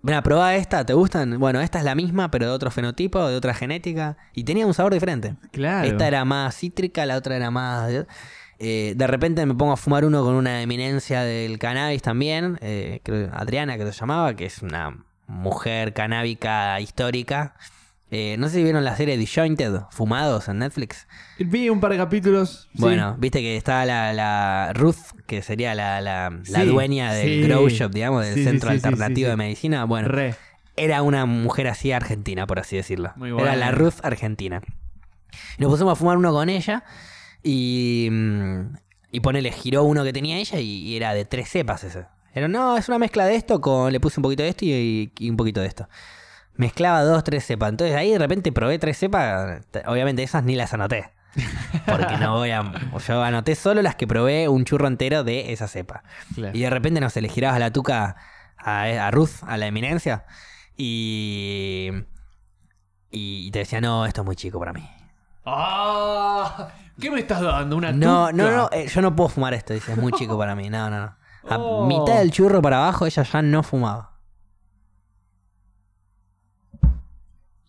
Mira, 0.00 0.22
probá 0.22 0.54
esta, 0.54 0.86
¿te 0.86 0.92
gustan? 0.94 1.38
Bueno, 1.40 1.60
esta 1.60 1.78
es 1.78 1.84
la 1.84 1.94
misma, 1.94 2.30
pero 2.30 2.46
de 2.46 2.52
otro 2.52 2.70
fenotipo, 2.70 3.26
de 3.26 3.36
otra 3.36 3.52
genética. 3.52 4.16
Y 4.32 4.44
tenía 4.44 4.66
un 4.66 4.74
sabor 4.74 4.92
diferente. 4.92 5.34
Claro. 5.50 5.88
Esta 5.88 6.06
era 6.06 6.24
más 6.24 6.56
cítrica, 6.56 7.04
la 7.04 7.16
otra 7.16 7.36
era 7.36 7.50
más. 7.50 7.90
eh, 8.60 8.94
de 8.96 9.06
repente 9.06 9.44
me 9.44 9.54
pongo 9.54 9.72
a 9.72 9.76
fumar 9.76 10.04
uno 10.04 10.22
con 10.22 10.34
una 10.34 10.62
eminencia 10.62 11.22
del 11.22 11.58
cannabis 11.58 12.02
también. 12.02 12.58
eh, 12.60 13.00
creo, 13.02 13.30
Adriana, 13.34 13.76
que 13.76 13.84
se 13.86 13.92
llamaba, 13.98 14.34
que 14.34 14.46
es 14.46 14.62
una 14.62 15.04
mujer 15.26 15.92
canábica 15.94 16.80
histórica. 16.80 17.54
Eh, 18.10 18.36
no 18.38 18.48
sé 18.48 18.54
si 18.56 18.62
vieron 18.62 18.84
la 18.84 18.96
serie 18.96 19.18
Disjointed, 19.18 19.80
Fumados 19.90 20.48
en 20.48 20.58
Netflix. 20.60 21.06
Vi 21.38 21.68
un 21.68 21.78
par 21.78 21.90
de 21.92 21.98
capítulos. 21.98 22.68
sí. 22.72 22.80
Bueno, 22.80 23.16
viste 23.18 23.40
que 23.40 23.56
está 23.56 23.84
la, 23.84 24.12
la 24.14 24.72
Ruth, 24.74 24.96
que 25.26 25.42
sería 25.42 25.74
la, 25.74 26.00
la- 26.00 26.30
la 26.48 26.60
Sí, 26.62 26.66
dueña 26.66 27.12
del 27.12 27.42
sí. 27.42 27.48
grow 27.48 27.68
shop, 27.68 27.92
digamos, 27.92 28.24
del 28.24 28.42
centro 28.44 28.70
alternativo 28.70 29.14
sí, 29.16 29.24
sí. 29.24 29.30
de 29.30 29.36
medicina. 29.36 29.84
Bueno, 29.84 30.08
Re. 30.08 30.34
era 30.76 31.02
una 31.02 31.26
mujer 31.26 31.68
así 31.68 31.92
argentina, 31.92 32.46
por 32.46 32.58
así 32.60 32.76
decirlo. 32.76 33.12
Muy 33.16 33.28
Era 33.28 33.36
buena. 33.36 33.56
la 33.56 33.70
Ruth 33.72 33.96
argentina. 34.02 34.62
Y 35.58 35.62
nos 35.62 35.70
pusimos 35.70 35.92
a 35.92 35.96
fumar 35.96 36.16
uno 36.16 36.32
con 36.32 36.48
ella 36.48 36.84
y, 37.42 38.08
mm, 38.10 38.60
y 39.12 39.20
ponele, 39.20 39.52
giró 39.52 39.84
uno 39.84 40.02
que 40.04 40.12
tenía 40.12 40.38
ella 40.38 40.58
y, 40.60 40.66
y 40.88 40.96
era 40.96 41.12
de 41.14 41.24
tres 41.26 41.48
cepas 41.50 41.84
ese. 41.84 42.06
Era, 42.34 42.48
no, 42.48 42.76
es 42.76 42.88
una 42.88 42.98
mezcla 42.98 43.26
de 43.26 43.36
esto 43.36 43.60
con, 43.60 43.92
le 43.92 44.00
puse 44.00 44.18
un 44.20 44.22
poquito 44.22 44.42
de 44.42 44.48
esto 44.50 44.64
y, 44.64 45.12
y 45.18 45.30
un 45.30 45.36
poquito 45.36 45.60
de 45.60 45.66
esto. 45.66 45.88
Mezclaba 46.58 47.02
dos, 47.02 47.24
tres 47.24 47.46
cepas. 47.46 47.70
Entonces 47.70 47.96
ahí 47.96 48.10
de 48.12 48.18
repente 48.18 48.52
probé 48.52 48.78
tres 48.78 48.98
cepas. 48.98 49.62
Obviamente 49.86 50.22
esas 50.22 50.44
ni 50.44 50.54
las 50.54 50.74
anoté. 50.74 51.10
Porque 51.86 52.16
no 52.18 52.34
voy 52.36 52.50
a. 52.50 52.70
Yo 53.08 53.22
anoté 53.22 53.54
solo 53.54 53.80
las 53.80 53.94
que 53.94 54.06
probé 54.06 54.48
un 54.48 54.64
churro 54.64 54.86
entero 54.88 55.24
de 55.24 55.52
esa 55.52 55.68
cepa. 55.68 56.02
Claro. 56.34 56.56
Y 56.56 56.60
de 56.60 56.68
repente, 56.70 57.00
no 57.00 57.08
sé, 57.10 57.20
le 57.22 57.28
girabas 57.28 57.58
la 57.60 57.70
tuca 57.72 58.16
a, 58.58 58.82
a 58.82 59.10
Ruth, 59.10 59.42
a 59.46 59.56
la 59.56 59.66
eminencia. 59.66 60.24
Y. 60.76 61.90
Y 63.10 63.50
te 63.52 63.60
decía, 63.60 63.80
no, 63.80 64.04
esto 64.04 64.20
es 64.20 64.26
muy 64.26 64.36
chico 64.36 64.58
para 64.58 64.72
mí. 64.74 64.86
¡Ah! 65.46 66.68
¿Qué 67.00 67.10
me 67.10 67.20
estás 67.20 67.40
dando? 67.40 67.76
¿Una 67.76 67.92
No, 67.92 68.26
tuca? 68.28 68.32
no, 68.32 68.50
no, 68.50 68.68
eh, 68.72 68.86
yo 68.88 69.00
no 69.00 69.14
puedo 69.14 69.28
fumar 69.30 69.54
esto, 69.54 69.72
dice, 69.72 69.92
es 69.92 69.98
muy 69.98 70.12
chico 70.12 70.36
para 70.36 70.54
mí. 70.54 70.68
No, 70.68 70.90
no, 70.90 70.98
no. 71.00 71.16
A 71.48 71.56
Oh. 71.58 71.86
mitad 71.86 72.18
del 72.18 72.30
churro 72.30 72.60
para 72.60 72.78
abajo 72.78 73.06
ella 73.06 73.22
ya 73.22 73.40
no 73.42 73.62
fumaba. 73.62 74.17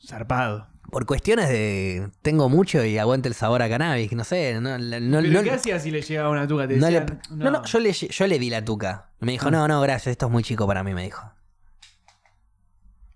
Zarpado. 0.10 0.68
Por 0.91 1.06
cuestiones 1.06 1.49
de 1.49 2.10
tengo 2.23 2.49
mucho 2.49 2.84
y 2.84 2.98
aguante 2.98 3.27
el 3.30 3.36
sabor 3.36 3.61
a 3.61 3.69
cannabis, 3.69 4.11
no 4.14 4.23
sé, 4.23 4.60
no, 4.60 4.72
¿Pero 4.77 4.99
no- 5.02 5.44
qué 5.44 5.52
hacías 5.52 5.84
si 5.84 5.91
le 5.91 6.02
llegaba 6.02 6.30
una 6.31 6.48
tuca? 6.48 6.68
Te 6.68 6.77
no 6.77 6.90
le- 6.90 7.06
no, 7.30 7.52
no, 7.52 7.64
yo 7.64 7.80
le, 7.80 7.91
yo 7.94 8.27
le 8.27 8.40
di 8.40 8.49
la 8.49 8.65
tuca. 8.65 9.10
Me 9.19 9.31
dijo, 9.34 9.49
Ah. 9.49 9.52
no, 9.52 9.68
no, 9.68 9.80
gracias, 9.81 10.07
esto 10.14 10.26
es 10.26 10.31
muy 10.31 10.41
chico 10.44 10.65
para 10.65 10.84
mí, 10.84 10.94
me 10.95 11.03
dijo. 11.03 11.31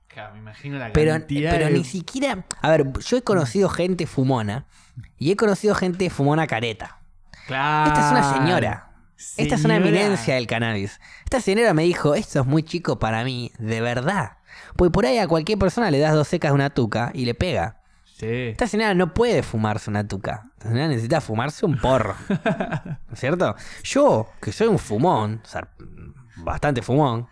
Claro, 0.08 0.34
me 0.36 0.40
imagino 0.42 0.78
la 0.78 0.94
Pero, 0.94 1.12
cantidad 1.14 1.50
pero 1.52 1.66
de- 1.66 1.72
ni 1.74 1.84
siquiera. 1.84 2.46
A 2.62 2.70
ver, 2.70 2.86
yo 3.00 3.18
he 3.18 3.24
conocido 3.24 3.68
gente 3.70 4.06
fumona 4.06 4.68
y 5.18 5.32
he 5.32 5.36
conocido 5.36 5.74
gente 5.74 6.12
fumona 6.12 6.46
careta. 6.46 7.00
Claro. 7.48 7.88
Esta 7.92 8.06
es 8.06 8.12
una 8.12 8.34
señora. 8.38 8.90
Esta 9.38 9.56
es 9.56 9.66
una 9.66 9.76
eminencia 9.78 10.36
del 10.36 10.48
cannabis. 10.48 11.00
Esta 11.24 11.42
señora 11.42 11.74
me 11.74 11.84
dijo, 11.84 12.16
esto 12.16 12.40
es 12.42 12.46
muy 12.46 12.64
chico 12.64 13.00
para 13.00 13.24
mí, 13.24 13.52
de 13.60 13.82
verdad. 13.82 14.38
Pues 14.76 14.92
por 14.92 15.06
ahí 15.06 15.18
a 15.18 15.28
cualquier 15.28 15.58
persona 15.58 15.90
le 15.92 16.00
das 16.00 16.14
dos 16.14 16.28
secas 16.28 16.52
de 16.52 16.56
una 16.56 16.70
tuca 16.70 17.12
y 17.14 17.26
le 17.26 17.34
pega. 17.34 17.80
Sí. 18.16 18.28
Esta 18.28 18.68
señora 18.68 18.94
no 18.94 19.14
puede 19.14 19.42
fumarse 19.44 19.90
una 19.90 20.08
tuca. 20.08 20.52
Esta 20.58 20.70
señora 20.70 20.88
necesita 20.88 21.20
fumarse 21.22 21.66
un 21.66 21.78
porro. 21.80 22.16
¿No 22.30 23.14
es 23.14 23.20
cierto? 23.20 23.56
Yo, 23.84 24.30
que 24.42 24.52
soy 24.52 24.68
un 24.68 24.80
fumón, 24.80 25.42
o 25.44 25.48
sea, 25.48 25.68
bastante 26.38 26.82
fumón, 26.82 27.28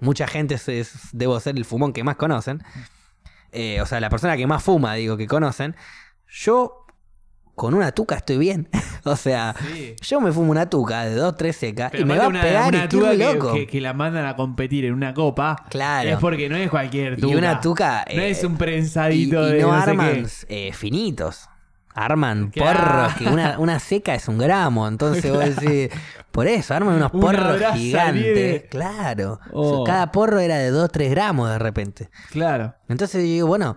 mucha 0.00 0.26
gente 0.26 0.54
es- 0.54 0.68
es- 0.68 1.08
debo 1.12 1.40
ser 1.40 1.56
el 1.56 1.64
fumón 1.64 1.92
que 1.92 2.04
más 2.04 2.16
conocen. 2.16 2.62
eh, 3.52 3.80
o 3.80 3.86
sea, 3.86 3.98
la 4.00 4.10
persona 4.10 4.36
que 4.36 4.46
más 4.46 4.62
fuma, 4.62 4.94
digo, 4.94 5.16
que 5.16 5.26
conocen. 5.26 5.74
Yo, 6.28 6.84
con 7.58 7.74
una 7.74 7.92
tuca 7.92 8.14
estoy 8.16 8.38
bien. 8.38 8.68
o 9.04 9.16
sea, 9.16 9.54
Sí. 9.74 9.94
yo 10.00 10.20
me 10.22 10.32
fumo 10.32 10.50
una 10.50 10.70
tuca 10.70 11.04
de 11.04 11.14
dos, 11.14 11.34
tres 11.36 11.56
secas 11.56 11.90
Pero 11.90 12.04
y 12.04 12.06
me 12.06 12.16
va 12.16 12.24
a 12.24 12.28
una- 12.28 12.40
pegar 12.40 12.72
y 12.72 12.76
una 12.76 12.84
estoy 12.84 13.00
tuca 13.00 13.10
que, 13.10 13.34
loco. 13.34 13.52
que- 13.52 13.66
que 13.66 13.80
la 13.82 13.92
mandan 13.92 14.24
a 14.24 14.34
competir 14.36 14.86
en 14.86 14.94
una 14.94 15.12
copa. 15.12 15.56
Claro. 15.68 16.08
Es 16.08 16.16
porque 16.18 16.48
no 16.48 16.56
es 16.56 16.70
cualquier 16.70 17.18
Y 17.18 17.20
tuca. 17.20 17.36
una 17.36 17.60
tuca, 17.60 18.04
No 18.14 18.22
eh, 18.22 18.30
es 18.30 18.42
un 18.44 18.54
y, 18.54 18.56
prensadito 18.56 19.48
y 19.48 19.52
de 19.52 19.60
no 19.60 19.68
no 19.68 19.74
arman 19.74 20.26
eh, 20.48 20.72
finitos. 20.72 21.48
Arman 21.94 22.50
Claro. 22.52 22.78
porros, 22.78 23.14
que 23.14 23.26
una, 23.26 23.58
una 23.58 23.80
seca 23.80 24.14
es 24.14 24.28
un 24.28 24.38
gramo. 24.38 24.86
Entonces 24.86 25.32
vos 25.32 25.40
decís, 25.56 25.90
por 26.30 26.46
eso, 26.46 26.72
arman 26.74 26.94
unos 26.94 27.12
Una 27.12 27.20
porros 27.22 27.60
gigantes. 27.74 28.64
Claro. 28.70 29.40
Oh. 29.52 29.82
Cada 29.82 30.12
porro 30.12 30.38
era 30.38 30.58
de 30.58 30.70
2, 30.70 30.92
3 30.92 31.10
gramos 31.10 31.50
de 31.50 31.58
repente. 31.58 32.08
Claro. 32.30 32.74
Entonces 32.88 33.20
yo 33.22 33.28
digo, 33.28 33.46
bueno, 33.48 33.76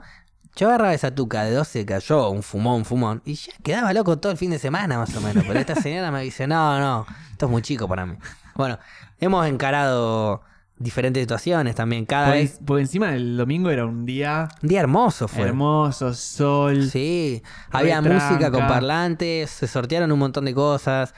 yo 0.56 0.68
agarraba 0.68 0.94
esa 0.94 1.14
tuca 1.14 1.44
de 1.44 1.52
dos 1.52 1.68
secas, 1.68 2.04
yo, 2.06 2.30
un 2.30 2.44
fumón, 2.44 2.86
fumón, 2.86 3.22
y 3.26 3.36
ya 3.36 3.54
quedaba 3.64 3.94
loco 3.94 4.18
todo 4.18 4.32
el 4.32 4.38
fin 4.38 4.52
de 4.52 4.60
semana 4.60 4.98
más 4.98 5.16
o 5.16 5.22
menos. 5.22 5.44
Pero 5.48 5.60
esta 5.60 5.76
señora 5.76 6.12
me 6.12 6.22
dice, 6.22 6.48
no, 6.48 6.80
no, 6.80 7.06
esto 7.32 7.46
es 7.46 7.52
muy 7.52 7.62
chico 7.62 7.88
para 7.88 8.06
mí. 8.06 8.16
Bueno, 8.56 8.78
hemos 9.20 9.46
encarado 9.48 10.42
diferentes 10.78 11.22
situaciones 11.24 11.76
también. 11.76 12.06
Cada 12.06 12.26
Porque, 12.28 12.40
vez. 12.42 12.60
porque 12.66 12.82
encima 12.82 13.14
el 13.16 13.38
domingo 13.38 13.70
era 13.70 13.86
un 13.86 14.06
día 14.06 14.50
Un 14.62 14.70
día 14.70 14.80
hermoso 14.82 15.28
fue. 15.28 15.44
hermoso, 15.44 16.14
sol. 16.14 16.90
Sí, 16.90 17.42
había 17.72 18.02
música 18.02 18.52
con 18.52 18.68
parlantes, 18.68 19.50
se 19.52 19.68
sortearon 19.68 20.12
un 20.12 20.20
montón 20.20 20.46
de 20.46 20.54
cosas. 20.54 21.14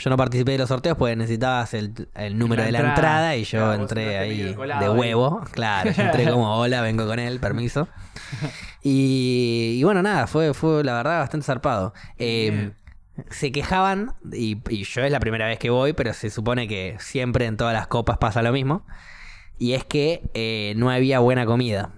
Yo 0.00 0.10
no 0.10 0.16
participé 0.16 0.52
de 0.52 0.58
los 0.58 0.68
sorteos 0.68 0.96
porque 0.96 1.16
necesitabas 1.16 1.74
el, 1.74 2.08
el 2.14 2.38
número 2.38 2.62
La 2.62 2.66
de 2.66 2.72
la 2.72 2.78
entrada. 2.78 2.94
entrada 3.34 3.36
y 3.36 3.42
yo 3.42 3.58
Claro, 3.58 3.74
entré 3.82 4.18
ahí 4.18 4.54
de 4.80 4.88
huevo. 4.88 5.40
Claro, 5.50 5.90
yo 5.90 6.02
entré 6.04 6.30
como 6.30 6.56
hola, 6.60 6.80
vengo 6.82 7.04
con 7.04 7.18
él, 7.18 7.40
permiso. 7.40 7.88
Y, 8.90 9.76
y 9.78 9.84
bueno, 9.84 10.02
nada, 10.02 10.26
fue, 10.26 10.54
fue 10.54 10.82
la 10.82 10.94
verdad 10.94 11.18
bastante 11.20 11.44
zarpado. 11.44 11.92
Eh, 12.18 12.50
Bien. 12.50 12.74
se 13.30 13.52
quejaban, 13.52 14.14
y, 14.32 14.62
y 14.70 14.84
yo 14.84 15.02
es 15.02 15.12
la 15.12 15.20
primera 15.20 15.46
vez 15.46 15.58
que 15.58 15.68
voy, 15.70 15.92
pero 15.92 16.12
se 16.14 16.30
supone 16.30 16.66
que 16.68 16.96
siempre 16.98 17.44
en 17.46 17.56
todas 17.56 17.74
las 17.74 17.86
copas 17.86 18.16
pasa 18.18 18.40
lo 18.42 18.52
mismo. 18.52 18.86
Y 19.58 19.72
es 19.74 19.84
que 19.84 20.30
eh, 20.34 20.72
no 20.76 20.90
había 20.90 21.18
buena 21.18 21.44
comida. 21.44 21.90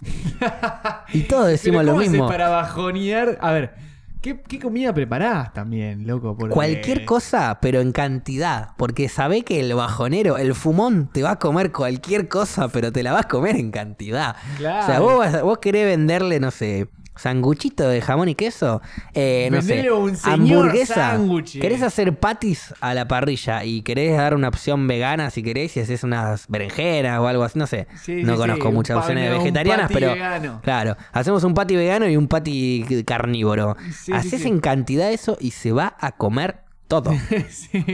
y 1.12 1.22
todos 1.22 1.46
decimos 1.48 1.80
Pero 1.80 1.86
lo 1.86 1.92
¿cómo 1.92 2.00
haces 2.00 2.12
mismo. 2.12 2.28
para 2.28 2.48
bajonear? 2.48 3.38
A 3.40 3.52
ver, 3.52 3.74
¿qué, 4.20 4.40
qué 4.40 4.58
comida 4.58 4.92
preparás 4.92 5.52
también, 5.54 6.06
loco? 6.06 6.36
Porque- 6.36 6.54
Cualquier 6.54 7.04
cosa, 7.04 7.58
pero 7.60 7.80
en 7.80 7.92
cantidad. 7.92 8.70
Porque 8.76 9.08
sabe 9.08 9.42
que 9.42 9.60
el 9.60 9.74
bajonero, 9.74 10.36
el 10.38 10.54
fumón, 10.54 11.08
te 11.12 11.22
va 11.22 11.32
a 11.32 11.38
comer 11.38 11.72
cualquier 11.72 12.28
cosa, 12.28 12.68
pero 12.68 12.92
te 12.92 13.02
la 13.02 13.12
vas 13.12 13.24
a 13.24 13.28
comer 13.28 13.56
en 13.56 13.70
cantidad. 13.70 14.36
Claro. 14.58 14.82
O 14.82 14.86
sea, 14.86 15.00
vos, 15.00 15.18
vas- 15.18 15.42
vos 15.42 15.58
querés 15.58 15.86
venderle, 15.86 16.40
no 16.40 16.50
sé, 16.50 16.88
sanguchito 17.20 17.88
de 17.88 18.00
jamón 18.00 18.28
y 18.28 18.34
queso, 18.34 18.80
eh, 19.14 19.48
no 19.52 19.60
sé, 19.60 19.90
un 19.92 20.16
hamburguesa. 20.24 21.18
Querés 21.60 21.82
hacer 21.82 22.18
patis 22.18 22.74
a 22.80 22.94
la 22.94 23.06
parrilla 23.06 23.64
y 23.64 23.82
querés 23.82 24.16
dar 24.16 24.34
una 24.34 24.48
opción 24.48 24.86
vegana 24.88 25.30
si 25.30 25.42
querés 25.42 25.76
y 25.76 25.80
haces 25.80 26.02
unas 26.02 26.46
berenjenas 26.48 27.20
o 27.20 27.28
algo 27.28 27.44
así, 27.44 27.58
no 27.58 27.66
sé. 27.66 27.86
Sí, 28.02 28.22
no 28.22 28.32
sí, 28.32 28.38
conozco 28.38 28.68
sí, 28.68 28.74
muchas 28.74 28.96
un 28.96 29.00
opciones 29.02 29.30
un 29.30 29.38
vegetarianas, 29.38 29.82
patty 29.88 29.94
pero 29.94 30.12
vegano. 30.14 30.60
claro, 30.62 30.96
hacemos 31.12 31.44
un 31.44 31.54
pati 31.54 31.76
vegano 31.76 32.08
y 32.08 32.16
un 32.16 32.26
pati 32.26 33.04
carnívoro. 33.06 33.76
Haces 34.12 34.44
en 34.46 34.60
cantidad 34.60 35.10
eso 35.12 35.36
y 35.40 35.50
se 35.50 35.72
va 35.72 35.96
a 36.00 36.12
comer 36.12 36.60
todo. 36.88 37.12
sí. 37.50 37.84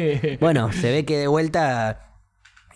Bueno, 0.40 0.73
se 0.73 0.90
ve 0.93 1.05
que 1.05 1.19
de 1.19 1.27
vuelta 1.27 2.07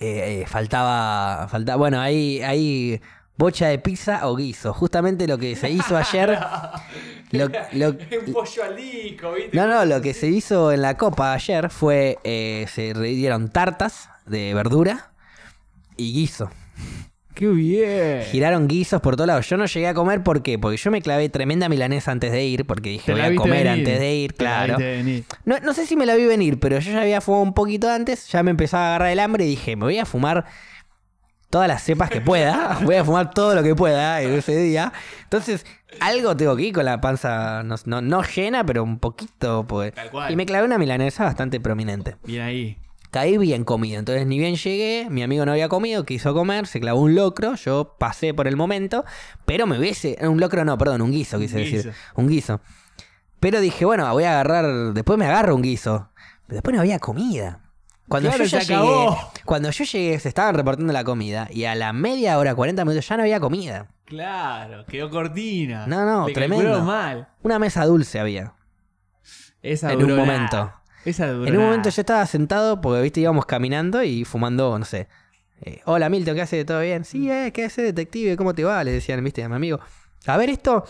eh, 0.01 0.41
eh, 0.43 0.47
faltaba, 0.47 1.47
faltaba. 1.49 1.77
Bueno, 1.77 2.01
ahí, 2.01 2.41
ahí 2.43 3.01
bocha 3.41 3.67
de 3.69 3.79
pizza 3.81 4.29
o 4.29 4.37
guiso. 4.37 4.73
Justamente 4.73 5.27
lo 5.27 5.37
que 5.39 5.57
se 5.57 5.69
hizo 5.71 5.97
ayer. 5.97 6.39
lo- 7.33 7.49
lo- 7.73 7.89
Un 8.27 8.33
pollo 8.33 8.63
al 8.65 8.77
disco, 8.77 9.33
¿viste? 9.33 9.57
no, 9.57 9.67
no, 9.67 9.85
lo 9.85 10.01
que 10.01 10.15
se 10.15 10.29
hizo 10.29 10.71
en 10.71 10.83
la 10.83 10.97
copa 10.97 11.33
ayer 11.33 11.71
fue. 11.71 12.19
eh, 12.23 12.67
se 12.73 12.95
dieron 12.95 13.49
tartas 13.49 14.09
de 14.27 14.55
verdura 14.55 15.11
y 15.97 16.13
guiso. 16.13 16.51
¡Qué 17.35 17.47
bien! 17.47 18.23
Giraron 18.31 18.69
guisos 18.69 19.01
por 19.01 19.17
todos 19.17 19.29
lados. 19.29 19.49
Yo 19.49 19.57
no 19.57 19.65
llegué 19.65 19.87
a 19.89 19.95
comer, 19.95 20.23
¿por 20.23 20.43
qué? 20.43 20.59
Porque 20.59 20.77
yo 20.77 20.91
me 20.91 21.01
clavé 21.01 21.29
tremenda 21.31 21.69
milanesa 21.71 22.11
antes 22.13 22.33
de 22.33 22.45
ir, 22.45 22.67
porque 22.67 22.91
dije 22.91 23.13
voy 23.13 23.21
a 23.23 23.35
comer 23.35 23.65
venir. 23.65 23.79
antes 23.79 23.99
de 24.01 24.15
ir, 24.15 24.35
claro. 24.35 24.77
No, 25.47 25.59
no 25.61 25.73
sé 25.73 25.87
si 25.87 25.97
me 25.97 26.05
la 26.05 26.17
vi 26.17 26.27
venir, 26.27 26.59
pero 26.61 26.79
yo 26.81 26.93
ya 26.93 27.01
había 27.01 27.21
fumado 27.23 27.45
un 27.45 27.55
poquito 27.55 27.89
antes, 27.89 28.29
ya 28.29 28.43
me 28.43 28.51
empezaba 28.51 28.83
a 28.85 28.89
agarrar 28.89 29.11
el 29.13 29.21
hambre 29.21 29.45
y 29.47 29.49
dije, 29.49 29.75
me 29.77 29.85
voy 29.85 29.99
a 29.99 30.05
fumar 30.05 30.45
todas 31.51 31.69
las 31.69 31.83
cepas 31.83 32.09
que 32.11 32.21
pueda, 32.21 32.79
voy 32.85 32.95
a 32.95 33.05
fumar 33.05 33.31
todo 33.33 33.55
lo 33.55 33.63
que 33.63 33.75
pueda 33.75 34.23
en 34.23 34.33
ese 34.33 34.57
día. 34.57 34.93
Entonces, 35.25 35.67
algo 36.01 36.37
tengo 36.37 36.57
que 36.57 36.63
ir 36.63 36.75
con 36.75 36.85
la 36.85 37.01
panza, 37.01 37.63
no, 37.65 37.75
no, 37.85 38.01
no 38.01 38.23
llena, 38.23 38.65
pero 38.65 38.83
un 38.85 38.99
poquito. 38.99 39.65
Pues. 39.67 39.93
Tal 39.93 40.11
cual. 40.11 40.33
Y 40.33 40.37
me 40.37 40.47
clavé 40.47 40.65
una 40.65 40.79
milanesa 40.79 41.25
bastante 41.25 41.61
prominente. 41.61 42.17
Bien 42.25 42.43
ahí. 42.43 42.79
Caí 43.11 43.37
bien 43.39 43.65
comido, 43.65 43.99
entonces 43.99 44.25
ni 44.25 44.39
bien 44.39 44.55
llegué, 44.55 45.09
mi 45.11 45.25
amigo 45.25 45.45
no 45.45 45.51
había 45.51 45.69
comido, 45.69 46.05
quiso 46.05 46.33
comer, 46.33 46.69
se 46.69 46.79
clavó 46.79 47.01
un 47.01 47.17
locro, 47.17 47.57
yo 47.57 47.97
pasé 47.99 48.35
por 48.35 48.47
el 48.47 48.57
momento, 48.57 49.05
pero 49.47 49.67
me 49.67 49.77
hubiese... 49.81 50.17
Un 50.21 50.39
locro 50.39 50.65
no, 50.65 50.79
perdón, 50.79 51.03
un 51.03 51.11
guiso 51.11 51.41
quise 51.41 51.57
Un 51.57 51.61
decir. 51.65 51.77
guiso. 51.87 51.91
Un 52.15 52.29
guiso. 52.29 52.61
Pero 53.41 53.59
dije, 53.61 53.85
bueno, 53.85 54.09
voy 54.13 54.23
a 54.23 54.31
agarrar, 54.39 54.93
después 54.93 55.19
me 55.19 55.27
agarro 55.27 55.57
un 55.57 55.63
guiso. 55.63 56.11
Pero 56.47 56.59
después 56.59 56.73
no 56.73 56.83
había 56.83 57.01
comida. 57.01 57.70
Cuando 58.11 58.29
Claro, 58.29 58.45
yo 58.45 58.59
ya 58.59 58.65
llegué, 58.65 59.17
cuando 59.45 59.71
yo 59.71 59.85
llegué 59.85 60.19
se 60.19 60.29
estaban 60.29 60.55
repartiendo 60.57 60.93
la 60.93 61.05
comida 61.05 61.47
y 61.51 61.65
a 61.65 61.75
la 61.77 61.93
media 61.93 62.39
hora, 62.39 62.55
40 62.57 62.85
minutos 62.85 63.09
ya 63.09 63.17
no 63.17 63.23
había 63.23 63.39
comida. 63.41 63.87
Claro, 64.05 64.85
quedó 64.87 65.09
cortina. 65.09 65.87
No, 65.87 66.05
no, 66.05 66.27
Le 66.27 66.35
tremendo. 66.35 66.83
mal. 66.83 67.29
Una 67.43 67.59
mesa 67.61 67.87
dulce 67.87 68.19
había. 68.19 68.53
Esa 69.63 69.93
En 69.93 70.01
duró 70.01 70.15
un 70.15 70.21
nada. 70.21 70.27
momento. 70.33 70.73
Esa 71.05 71.29
duró 71.33 71.47
En 71.49 71.57
un 71.57 71.65
momento 71.65 71.89
yo 71.89 72.01
estaba 72.03 72.27
sentado 72.27 72.81
porque, 72.81 73.01
viste, 73.03 73.21
íbamos 73.21 73.47
caminando 73.47 74.03
y 74.03 74.25
fumando, 74.25 74.77
no 74.79 74.85
sé. 74.85 75.07
eh, 75.63 75.81
Hola 75.85 76.09
Milton, 76.09 76.35
¿qué 76.35 76.43
haces? 76.43 76.67
¿Todo 76.67 76.81
bien? 76.81 77.05
Sí, 77.05 77.31
eh, 77.31 77.53
¿qué 77.55 77.67
haces, 77.67 77.85
detective? 77.85 78.37
¿Cómo 78.37 78.55
te 78.55 78.65
va? 78.65 78.83
Le 78.83 78.91
decían, 78.93 79.23
viste, 79.23 79.45
a 79.45 79.49
mi 79.49 79.55
amigo. 79.55 79.79
A 80.27 80.37
ver 80.37 80.51
esto. 80.51 80.85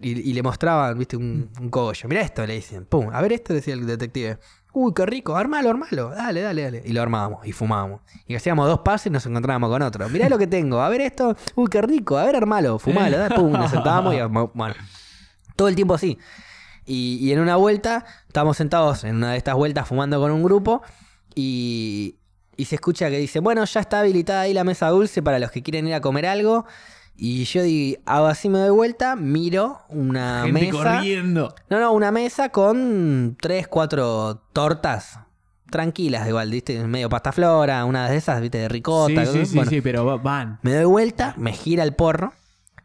Y, 0.00 0.30
y 0.30 0.32
le 0.32 0.42
mostraban, 0.42 0.98
viste, 0.98 1.16
un, 1.18 1.50
un 1.60 1.68
cogollo. 1.68 2.08
Mira 2.08 2.22
esto, 2.22 2.46
le 2.46 2.54
dicen. 2.54 2.86
Pum, 2.86 3.10
a 3.12 3.20
ver 3.20 3.34
esto, 3.34 3.52
decía 3.52 3.74
el 3.74 3.84
detective. 3.86 4.38
Uy, 4.72 4.92
qué 4.94 5.04
rico, 5.06 5.36
armalo, 5.36 5.70
armalo. 5.70 6.10
Dale, 6.10 6.42
dale, 6.42 6.62
dale. 6.62 6.82
Y 6.84 6.92
lo 6.92 7.02
armábamos 7.02 7.46
y 7.46 7.52
fumábamos. 7.52 8.00
Y 8.26 8.34
hacíamos 8.34 8.68
dos 8.68 8.80
pasos 8.80 9.06
y 9.06 9.10
nos 9.10 9.26
encontrábamos 9.26 9.70
con 9.70 9.82
otro. 9.82 10.08
Mirá 10.08 10.28
lo 10.28 10.38
que 10.38 10.46
tengo, 10.46 10.80
a 10.80 10.88
ver 10.88 11.00
esto. 11.00 11.36
Uy, 11.54 11.68
qué 11.68 11.82
rico, 11.82 12.18
a 12.18 12.24
ver, 12.24 12.36
armalo, 12.36 12.78
fumalo. 12.78 13.18
dale, 13.18 13.34
Pum, 13.34 13.52
nos 13.52 13.70
sentábamos 13.70 14.14
y 14.14 14.18
bueno. 14.54 14.74
Todo 15.56 15.68
el 15.68 15.74
tiempo 15.74 15.94
así. 15.94 16.18
Y, 16.86 17.18
y 17.20 17.32
en 17.32 17.40
una 17.40 17.56
vuelta, 17.56 18.04
estábamos 18.26 18.56
sentados 18.56 19.04
en 19.04 19.16
una 19.16 19.32
de 19.32 19.38
estas 19.38 19.54
vueltas 19.54 19.86
fumando 19.86 20.20
con 20.20 20.30
un 20.30 20.42
grupo 20.42 20.82
y, 21.34 22.16
y 22.56 22.66
se 22.66 22.76
escucha 22.76 23.10
que 23.10 23.18
dice, 23.18 23.40
bueno, 23.40 23.64
ya 23.64 23.80
está 23.80 24.00
habilitada 24.00 24.42
ahí 24.42 24.54
la 24.54 24.64
mesa 24.64 24.88
dulce 24.88 25.22
para 25.22 25.38
los 25.38 25.50
que 25.50 25.62
quieren 25.62 25.86
ir 25.88 25.94
a 25.94 26.00
comer 26.00 26.26
algo. 26.26 26.66
Y 27.16 27.44
yo 27.44 27.62
di, 27.62 27.98
hago 28.06 28.26
así, 28.26 28.48
me 28.48 28.58
doy 28.58 28.70
vuelta, 28.70 29.14
miro 29.16 29.80
una 29.88 30.42
Gente 30.44 30.60
mesa. 30.72 30.72
corriendo. 30.96 31.54
No, 31.68 31.78
no, 31.80 31.92
una 31.92 32.10
mesa 32.10 32.48
con 32.50 33.36
tres, 33.40 33.68
cuatro 33.68 34.42
tortas. 34.52 35.18
Tranquilas, 35.70 36.26
igual, 36.26 36.50
¿viste? 36.50 36.82
Medio 36.86 37.08
pasta 37.08 37.30
flora, 37.30 37.84
una 37.84 38.08
de 38.08 38.16
esas, 38.16 38.40
¿viste? 38.40 38.58
De 38.58 38.68
ricota. 38.68 39.24
sí, 39.26 39.32
sí, 39.32 39.46
sí, 39.46 39.54
bueno. 39.54 39.70
sí, 39.70 39.80
pero 39.80 40.04
va- 40.04 40.16
van. 40.16 40.58
Me 40.62 40.74
doy 40.74 40.84
vuelta, 40.86 41.34
me 41.36 41.52
gira 41.52 41.84
el 41.84 41.94
porro, 41.94 42.32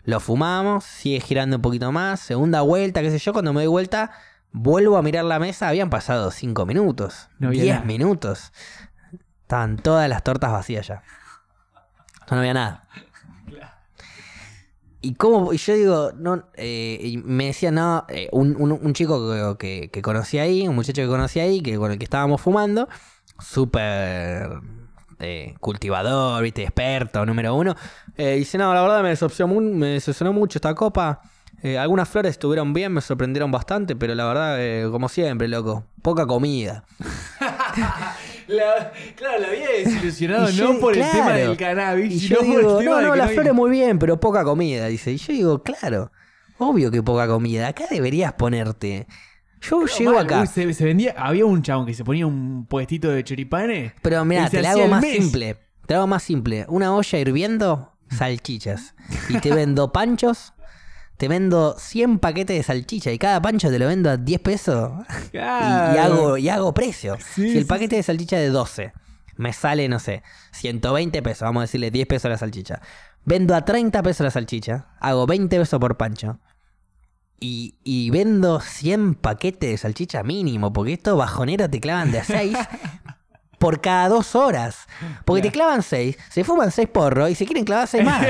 lo 0.04 0.20
fumamos, 0.20 0.84
sigue 0.84 1.20
girando 1.20 1.56
un 1.56 1.62
poquito 1.64 1.92
más, 1.92 2.20
segunda 2.20 2.62
vuelta, 2.62 3.02
qué 3.02 3.10
sé 3.10 3.18
yo, 3.18 3.34
cuando 3.34 3.54
me 3.54 3.62
doy 3.62 3.68
vuelta, 3.70 4.12
vuelvo 4.52 4.98
a 4.98 5.02
mirar 5.02 5.26
la 5.26 5.40
mesa, 5.40 5.68
habían 5.68 5.90
pasado 5.90 6.30
cinco 6.30 6.68
minutos, 6.68 7.30
No 7.40 7.48
había 7.48 7.64
diez 7.64 7.76
nada. 7.76 7.88
minutos. 7.88 8.54
Estaban 9.42 9.78
todas 9.78 10.08
las 10.08 10.24
tortas 10.24 10.52
vacías 10.52 10.86
ya. 10.88 11.02
Ya 12.30 12.36
no 12.36 12.38
había 12.40 12.54
nada. 12.54 12.84
Y 15.06 15.14
como 15.14 15.54
y 15.54 15.58
yo 15.58 15.74
digo, 15.76 16.12
no, 16.18 16.44
eh, 16.56 17.22
me 17.24 17.46
decía, 17.46 17.70
no, 17.72 18.06
eh, 18.10 18.28
un, 18.32 18.56
un- 18.60 18.94
chico 18.94 19.58
que, 19.58 19.58
que, 19.60 19.90
que 19.92 20.02
conocí 20.02 20.40
ahí, 20.40 20.68
un 20.68 20.76
muchacho 20.76 21.02
que 21.02 21.08
conocí 21.08 21.40
ahí, 21.40 21.62
que 21.62 21.78
con 21.78 21.92
el 21.92 21.98
que 22.00 22.06
estábamos 22.06 22.42
fumando, 22.42 22.88
súper 23.40 24.50
eh, 25.20 25.56
cultivador, 25.60 26.42
viste, 26.42 26.64
experto, 26.64 27.26
número 27.26 27.54
uno, 27.56 27.76
dice, 28.18 28.58
no, 28.58 28.74
la 28.74 28.82
verdad 28.82 29.04
me 29.04 29.10
decepcionó, 29.10 29.62
me 29.62 29.88
decepcionó 29.88 30.34
mucho 30.34 30.58
esta 30.58 30.74
copa. 30.74 31.22
Algunas 31.80 32.08
flores 32.10 32.32
estuvieron 32.32 32.74
bien, 32.74 32.92
me 32.94 33.02
sorprendieron 33.02 33.50
bastante, 33.52 33.96
pero 33.96 34.14
la 34.14 34.26
verdad, 34.26 34.92
como 34.92 35.10
siempre, 35.10 35.48
loco, 35.48 35.86
poca 36.02 36.26
comida. 36.28 36.84
La- 38.48 38.92
claro, 39.16 39.40
la 39.42 39.48
había 39.48 39.70
desilusionado 39.70 40.50
yo- 40.52 40.74
no 40.74 40.80
por 40.80 40.96
el 40.98 41.04
tema 41.12 41.34
del 41.34 41.58
cannabis, 41.58 42.14
Y 42.14 42.20
sino 42.20 42.36
yo 42.36 42.38
por 42.46 42.48
digo, 42.48 42.80
el 42.80 42.86
tema 42.86 43.02
no, 43.02 43.08
no, 43.10 43.16
las 43.16 43.32
flores 43.32 43.54
muy 43.54 43.72
bien, 43.72 43.98
pero 44.00 44.20
poca 44.20 44.44
comida, 44.44 44.88
dice. 44.88 45.12
Y 45.14 45.18
yo 45.18 45.34
digo, 45.34 45.64
claro, 45.64 46.12
obvio 46.58 46.92
que 46.92 47.02
poca 47.04 47.28
comida. 47.28 47.68
Acá 47.68 47.86
deberías 47.90 48.34
ponerte. 48.34 49.08
Yo 49.62 49.86
llego 49.86 50.14
mal, 50.14 50.26
acá, 50.26 50.42
uy, 50.42 50.48
se, 50.48 50.74
se 50.74 50.86
vendía, 50.86 51.16
había 51.18 51.46
un 51.46 51.64
chabón 51.64 51.88
que 51.88 51.94
se 51.96 52.04
ponía 52.04 52.28
un 52.28 52.68
puestito 52.68 53.10
de 53.10 53.24
choripanes. 53.24 53.94
pero 54.02 54.24
mira, 54.26 54.48
te 54.50 54.62
la 54.62 54.72
hago 54.72 54.88
más 54.88 55.02
mes. 55.02 55.16
simple. 55.18 55.58
Te 55.88 55.94
la 55.94 56.00
hago 56.00 56.08
más 56.08 56.22
simple. 56.24 56.66
Una 56.68 56.94
olla 56.96 57.20
hirviendo, 57.20 57.94
salchichas. 58.12 58.94
Y 59.30 59.40
te 59.40 59.54
vendo 59.54 59.92
panchos. 59.92 60.54
Te 61.18 61.28
vendo 61.28 61.76
100 61.78 62.20
paquetes 62.20 62.58
de 62.58 62.64
salchicha 62.64 63.12
y 63.12 63.18
cada 63.18 63.42
pancho 63.42 63.70
te 63.70 63.80
lo 63.80 63.88
vendo 63.88 64.10
a 64.10 64.18
10 64.18 64.42
pesos. 64.42 64.92
Y, 65.34 65.38
y 65.38 65.40
hago, 65.40 66.38
y 66.38 66.50
hago 66.50 66.74
precio. 66.74 67.18
Sí, 67.20 67.52
si 67.52 67.58
el 67.58 67.66
paquete 67.66 67.96
de 67.98 68.04
salchicha 68.04 68.38
de 68.38 68.50
12 68.50 68.94
me 69.38 69.54
sale, 69.54 69.88
no 69.90 70.00
sé, 70.00 70.24
120 70.54 71.22
pesos, 71.22 71.42
vamos 71.42 71.62
a 71.62 71.64
decirle 71.64 71.92
10 71.92 72.08
pesos 72.08 72.26
a 72.26 72.30
la 72.30 72.38
salchicha. 72.38 72.82
Vendo 73.26 73.56
a 73.56 73.66
30 73.66 74.02
pesos 74.04 74.24
la 74.24 74.32
salchicha, 74.32 74.88
hago 75.00 75.26
20 75.26 75.58
pesos 75.60 75.80
por 75.80 75.98
pancho. 75.98 76.40
Y, 77.40 77.76
y 77.84 78.10
vendo 78.12 78.62
100 78.62 79.16
paquetes 79.16 79.70
de 79.70 79.78
salchicha 79.78 80.24
mínimo, 80.24 80.72
porque 80.72 80.94
estos 80.94 81.18
bajoneros 81.18 81.70
te 81.70 81.82
clavan 81.82 82.12
de 82.12 82.20
a 82.20 82.24
6 82.24 82.58
por 83.60 83.82
cada 83.82 84.10
dos 84.10 84.36
horas. 84.36 84.88
Porque 85.26 85.42
te 85.42 85.52
clavan 85.52 85.82
6, 85.84 86.18
se 86.30 86.44
fuman 86.44 86.72
6 86.72 86.88
porros 86.90 87.30
y 87.30 87.36
se 87.36 87.46
quieren 87.46 87.66
clavar 87.66 87.88
6 87.88 88.04
más. 88.04 88.26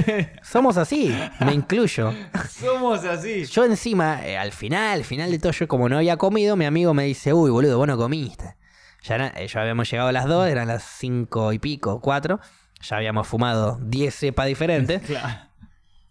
Somos 0.42 0.76
así, 0.76 1.16
me 1.40 1.52
incluyo. 1.54 2.12
Somos 2.50 3.04
así. 3.04 3.44
Yo 3.44 3.64
encima, 3.64 4.26
eh, 4.26 4.36
al 4.38 4.52
final, 4.52 4.98
al 4.98 5.04
final 5.04 5.30
de 5.30 5.38
todo, 5.38 5.52
yo 5.52 5.68
como 5.68 5.88
no 5.88 5.96
había 5.98 6.16
comido, 6.16 6.56
mi 6.56 6.64
amigo 6.64 6.94
me 6.94 7.04
dice, 7.04 7.32
uy, 7.32 7.50
boludo, 7.50 7.78
vos 7.78 7.86
no 7.86 7.96
comiste. 7.96 8.56
Ya, 9.02 9.14
era- 9.14 9.28
eh, 9.36 9.46
ya 9.46 9.60
habíamos 9.60 9.90
llegado 9.90 10.08
a 10.08 10.12
las 10.12 10.26
2, 10.26 10.48
eran 10.48 10.68
las 10.68 10.82
5 10.82 11.52
y 11.52 11.58
pico, 11.58 12.00
4. 12.00 12.40
Ya 12.80 12.96
habíamos 12.96 13.26
fumado 13.26 13.78
10 13.82 14.14
cepas 14.14 14.46
diferentes. 14.46 15.02
Claro. 15.06 15.48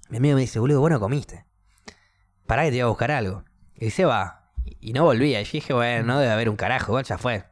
Mi 0.10 0.18
amigo 0.18 0.36
me 0.36 0.42
dice, 0.42 0.60
boludo, 0.60 0.80
vos 0.80 0.90
no 0.90 1.00
comiste. 1.02 1.46
Pará 2.46 2.64
que 2.64 2.70
te 2.72 2.78
iba 2.78 2.86
a 2.86 2.90
buscar 2.90 3.12
algo. 3.12 3.44
Y 3.76 3.90
se 3.90 4.06
va. 4.06 4.50
Y, 4.64 4.78
y 4.92 4.94
no 4.94 5.04
volvía. 5.04 5.42
Y 5.42 5.44
yo 5.44 5.52
dije, 5.52 5.74
bueno, 5.74 6.04
no 6.06 6.20
debe 6.20 6.32
haber 6.32 6.50
un 6.50 6.56
carajo, 6.56 6.94
igual 6.94 7.04
ya 7.04 7.18
fue. 7.18 7.44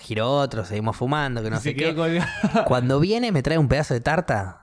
Giró 0.00 0.30
otro, 0.32 0.64
seguimos 0.64 0.96
fumando, 0.96 1.42
que 1.42 1.50
no 1.50 1.60
sé 1.60 1.74
qué. 1.74 1.94
colgado. 1.94 2.26
Cuando 2.66 3.00
viene, 3.00 3.32
me 3.32 3.42
trae 3.42 3.58
un 3.58 3.68
pedazo 3.68 3.94
de 3.94 4.00
tarta. 4.00 4.56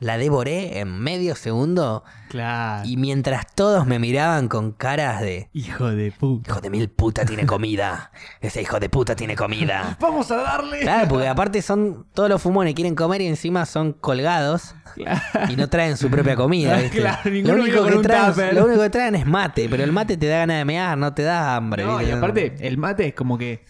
La 0.00 0.18
devoré 0.18 0.80
en 0.80 0.98
medio 0.98 1.36
segundo. 1.36 2.02
Claro. 2.28 2.86
Y 2.86 2.96
mientras 2.96 3.46
todos 3.54 3.86
me 3.86 4.00
miraban 4.00 4.48
con 4.48 4.72
caras 4.72 5.20
de 5.20 5.48
Hijo 5.52 5.88
de 5.92 6.10
puta. 6.10 6.50
hijo 6.50 6.60
de 6.60 6.68
mil 6.70 6.90
puta 6.90 7.24
tiene 7.24 7.46
comida. 7.46 8.10
Ese 8.40 8.60
hijo 8.60 8.80
de 8.80 8.88
puta 8.88 9.14
tiene 9.14 9.36
comida. 9.36 9.96
Vamos 10.00 10.32
a 10.32 10.36
darle. 10.38 10.80
Claro, 10.80 11.08
porque 11.08 11.28
aparte 11.28 11.62
son 11.62 12.06
todos 12.12 12.28
los 12.28 12.42
fumones 12.42 12.74
quieren 12.74 12.96
comer 12.96 13.20
y 13.22 13.28
encima 13.28 13.66
son 13.66 13.92
colgados 13.92 14.74
Claro. 14.96 15.20
y 15.48 15.54
no 15.56 15.68
traen 15.68 15.96
su 15.96 16.10
propia 16.10 16.34
comida. 16.34 16.76
¿viste? 16.82 16.98
Claro, 16.98 17.30
lo, 17.30 17.54
único 17.54 17.86
que 17.86 17.96
traen, 17.98 18.54
lo 18.56 18.64
único 18.66 18.82
que 18.82 18.90
traen 18.90 19.14
es 19.14 19.26
mate, 19.26 19.68
pero 19.70 19.84
el 19.84 19.92
mate 19.92 20.16
te 20.16 20.26
da 20.26 20.38
ganas 20.38 20.58
de 20.58 20.64
mear, 20.64 20.98
no 20.98 21.14
te 21.14 21.22
da 21.22 21.54
hambre. 21.54 21.84
No, 21.84 22.02
y 22.02 22.10
aparte, 22.10 22.56
el 22.58 22.78
mate 22.78 23.06
es 23.06 23.14
como 23.14 23.38
que 23.38 23.64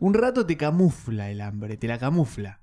un 0.00 0.14
rato 0.14 0.44
te 0.44 0.56
camufla 0.56 1.30
el 1.30 1.40
hambre, 1.40 1.76
te 1.76 1.86
la 1.86 1.98
camufla. 1.98 2.60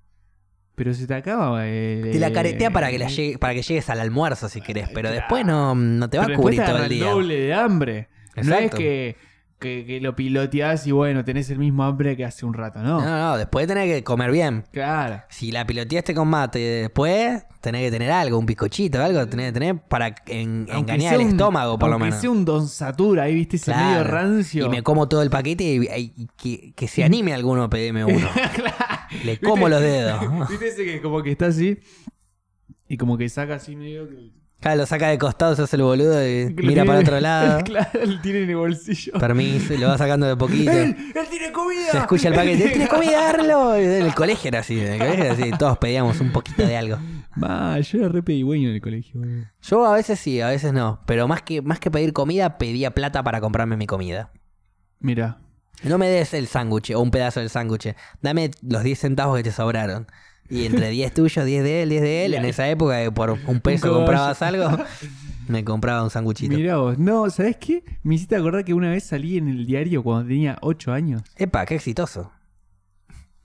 Pero 0.75 0.93
se 0.93 1.07
te 1.07 1.13
acaba. 1.15 1.61
eh, 1.65 2.09
te 2.11 2.19
la 2.19 2.31
caretea 2.31 2.69
para 2.69 2.91
que, 2.91 2.99
la 2.99 3.05
eh, 3.05 3.09
llegue- 3.09 3.37
para 3.39 3.53
que 3.55 3.63
llegues 3.63 3.89
al 3.89 3.99
almuerzo 3.99 4.47
si 4.47 4.61
querés, 4.61 4.87
pero 4.89 5.09
Claro. 5.09 5.15
después 5.15 5.43
no, 5.45 5.73
no 5.73 6.07
te 6.09 6.17
va 6.19 6.25
pero 6.25 6.37
a 6.37 6.41
cubrir 6.41 6.63
todo 6.63 6.77
el 6.77 6.83
el 6.83 6.89
día. 6.89 7.09
doble 7.09 7.35
de 7.39 7.53
hambre. 7.55 8.09
No 8.35 8.41
es 8.43 8.47
Exacto. 8.49 8.77
que, 8.77 9.15
que, 9.59 9.85
que 9.85 9.99
lo 9.99 10.15
piloteás 10.15 10.85
y 10.85 10.91
bueno, 10.91 11.25
tenés 11.25 11.49
el 11.49 11.57
mismo 11.57 11.83
hambre 11.83 12.15
que 12.15 12.23
hace 12.25 12.45
un 12.45 12.53
rato, 12.53 12.79
¿no? 12.79 13.01
No, 13.01 13.17
no, 13.31 13.37
después 13.37 13.65
tenés 13.67 13.85
que 13.91 14.03
comer 14.03 14.31
bien. 14.31 14.63
Claro. 14.71 15.23
Si 15.29 15.51
la 15.51 15.65
piloteaste 15.65 16.13
con 16.13 16.27
mate 16.27 16.59
después, 16.59 17.43
tenés 17.59 17.81
que 17.85 17.91
tener 17.91 18.11
algo, 18.11 18.37
un 18.37 18.45
bizcochito, 18.45 19.01
algo 19.03 19.27
tenés 19.27 19.47
que 19.47 19.51
tener 19.53 19.77
para 19.79 20.13
en- 20.27 20.67
engañar 20.71 21.15
el 21.15 21.21
un- 21.21 21.27
estómago, 21.29 21.79
por 21.79 21.89
lo 21.89 21.97
menos. 21.97 22.19
sea 22.21 22.29
un 22.29 22.45
Don 22.45 22.67
Satura, 22.67 23.23
ahí 23.23 23.33
viste 23.33 23.55
ese 23.55 23.71
Claro. 23.71 23.89
medio 23.89 24.03
rancio. 24.03 24.65
Y 24.67 24.69
me 24.69 24.83
como 24.83 25.07
todo 25.07 25.23
el 25.23 25.29
paquete 25.31 25.63
y, 25.63 25.77
y- 25.87 26.13
y 26.15 26.27
que, 26.37 26.73
que 26.75 26.87
se 26.87 27.03
anime 27.03 27.33
alguno 27.33 27.63
a 27.63 27.69
pedirme 27.69 28.05
uno. 28.05 28.27
Le 29.25 29.39
como 29.39 29.69
los 29.69 29.81
dedos. 29.81 30.21
¿Viste 30.49 30.67
ese 30.67 30.85
que 30.85 31.01
como 31.01 31.23
que 31.23 31.31
está 31.31 31.47
así? 31.47 31.79
Y 32.87 32.97
como 32.97 33.17
que 33.17 33.27
saca 33.27 33.55
así 33.55 33.75
medio 33.75 34.07
que... 34.07 34.31
Claro, 34.59 34.77
lo 34.79 34.85
saca 34.87 35.09
de 35.09 35.19
costado, 35.19 35.55
se 35.55 35.61
hace 35.61 35.75
el 35.75 35.83
boludo 35.83 36.19
y 36.27 36.45
mira 36.47 36.55
tiene- 36.83 36.85
para 36.85 36.99
otro 36.99 37.19
lado. 37.19 37.59
claro, 37.65 37.89
lo 38.05 38.19
tiene 38.21 38.41
en 38.43 38.49
el 38.49 38.55
bolsillo. 38.55 39.13
Permiso, 39.19 39.73
y 39.75 39.77
lo 39.77 39.87
va 39.87 39.97
sacando 39.99 40.25
de 40.25 40.35
poquito. 40.35 40.71
¡Él! 40.71 40.95
¡Él 41.15 41.27
tiene 41.29 41.51
comida! 41.51 41.91
Se 41.91 41.97
escucha 41.99 42.29
el 42.29 42.33
paquete. 42.33 42.63
"¿Él 42.65 42.69
¿Tiene 42.71 42.87
comida? 42.87 43.21
Darlo. 43.33 43.79
Y 43.79 43.83
En 43.85 44.05
el 44.07 44.15
colegio 44.15 44.47
era 44.47 44.59
así. 44.59 44.79
En 44.79 44.93
el 44.93 44.99
colegio 44.99 45.23
era 45.25 45.33
así. 45.33 45.51
Todos 45.59 45.77
pedíamos 45.77 46.19
un 46.21 46.31
poquito 46.31 46.65
de 46.65 46.75
algo. 46.75 46.97
Ma, 47.35 47.79
yo 47.79 47.99
era 47.99 48.09
re 48.09 48.23
pedigüeño 48.23 48.69
en 48.69 48.75
el 48.75 48.81
colegio. 48.81 49.21
Yo 49.61 49.85
a 49.85 49.93
veces 49.93 50.19
sí, 50.19 50.41
a 50.41 50.47
veces 50.47 50.73
no. 50.73 51.01
Pero 51.05 51.27
más 51.27 51.43
que, 51.43 51.61
más 51.61 51.79
que 51.79 51.91
pedir 51.91 52.11
comida, 52.11 52.57
pedía 52.57 52.91
plata 52.91 53.21
para 53.23 53.39
comprarme 53.39 53.77
mi 53.77 53.85
comida. 53.85 54.31
Mira. 54.99 55.37
No 55.83 55.99
me 55.99 56.09
des 56.09 56.33
el 56.33 56.47
sándwich 56.47 56.89
o 56.95 56.99
un 56.99 57.11
pedazo 57.11 57.39
del 57.41 57.51
sándwich. 57.51 57.93
Dame 58.23 58.49
los 58.63 58.81
10 58.81 58.97
centavos 58.97 59.37
que 59.37 59.43
te 59.43 59.51
sobraron. 59.51 60.07
Y 60.49 60.65
entre 60.65 60.89
10 60.89 61.13
tuyos, 61.13 61.45
10 61.45 61.63
de 61.63 61.83
él, 61.83 61.89
10 61.89 62.01
de 62.01 62.25
él. 62.25 62.33
En 62.35 62.45
esa 62.45 62.69
época, 62.69 63.03
que 63.03 63.11
por 63.11 63.31
un 63.31 63.59
peso 63.59 63.93
comprabas 63.93 64.41
algo, 64.41 64.69
me 65.47 65.63
compraba 65.63 66.03
un 66.03 66.09
sándwichito. 66.09 66.55
Mira 66.55 66.77
vos. 66.77 66.97
No, 66.97 67.29
¿sabés 67.29 67.57
qué? 67.57 67.83
Me 68.03 68.15
hiciste 68.15 68.35
acordar 68.35 68.63
que 68.65 68.73
una 68.73 68.89
vez 68.89 69.03
salí 69.03 69.37
en 69.37 69.47
el 69.49 69.65
diario 69.65 70.03
cuando 70.03 70.27
tenía 70.29 70.57
8 70.61 70.93
años. 70.93 71.21
Epa, 71.37 71.65
qué 71.65 71.75
exitoso. 71.75 72.31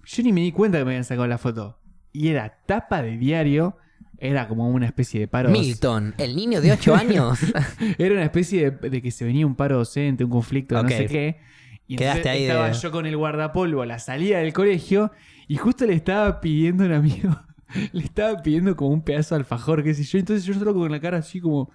Yo 0.04 0.22
ni 0.22 0.32
me 0.32 0.40
di 0.40 0.52
cuenta 0.52 0.78
que 0.78 0.84
me 0.84 0.90
habían 0.92 1.04
sacado 1.04 1.26
la 1.26 1.38
foto. 1.38 1.78
Y 2.12 2.28
era 2.28 2.58
tapa 2.66 3.02
de 3.02 3.16
diario. 3.16 3.76
Era 4.18 4.46
como 4.46 4.68
una 4.68 4.86
especie 4.86 5.18
de 5.18 5.26
paro. 5.28 5.50
Milton, 5.50 6.14
el 6.18 6.36
niño 6.36 6.60
de 6.60 6.70
8 6.72 6.94
años. 6.94 7.40
Era 7.98 8.14
una 8.14 8.22
especie 8.22 8.70
de, 8.70 8.90
de 8.90 9.02
que 9.02 9.10
se 9.10 9.24
venía 9.24 9.44
un 9.44 9.56
paro 9.56 9.78
docente, 9.78 10.22
un 10.22 10.30
conflicto, 10.30 10.80
no 10.80 10.88
sé 10.88 11.06
qué. 11.06 11.40
Y 11.88 11.96
Quedaste 11.96 12.28
ahí 12.28 12.44
estaba 12.44 12.68
de- 12.68 12.74
yo 12.74 12.92
con 12.92 13.06
el 13.06 13.16
guardapolvo 13.16 13.82
a 13.82 13.86
la 13.86 13.98
salida 13.98 14.38
del 14.38 14.52
colegio 14.52 15.10
y 15.52 15.58
justo 15.58 15.84
le 15.84 15.92
estaba 15.92 16.40
pidiendo 16.40 16.82
a 16.82 16.86
un 16.86 16.92
amigo, 16.94 17.38
le 17.92 18.02
estaba 18.02 18.40
pidiendo 18.40 18.74
como 18.74 18.88
un 18.88 19.02
pedazo 19.02 19.34
de 19.34 19.40
alfajor, 19.40 19.84
qué 19.84 19.92
sé 19.92 20.02
yo. 20.02 20.18
Entonces 20.18 20.46
yo 20.46 20.54
solo 20.54 20.72
con 20.72 20.90
la 20.90 20.98
cara 20.98 21.18
así 21.18 21.42
como... 21.42 21.70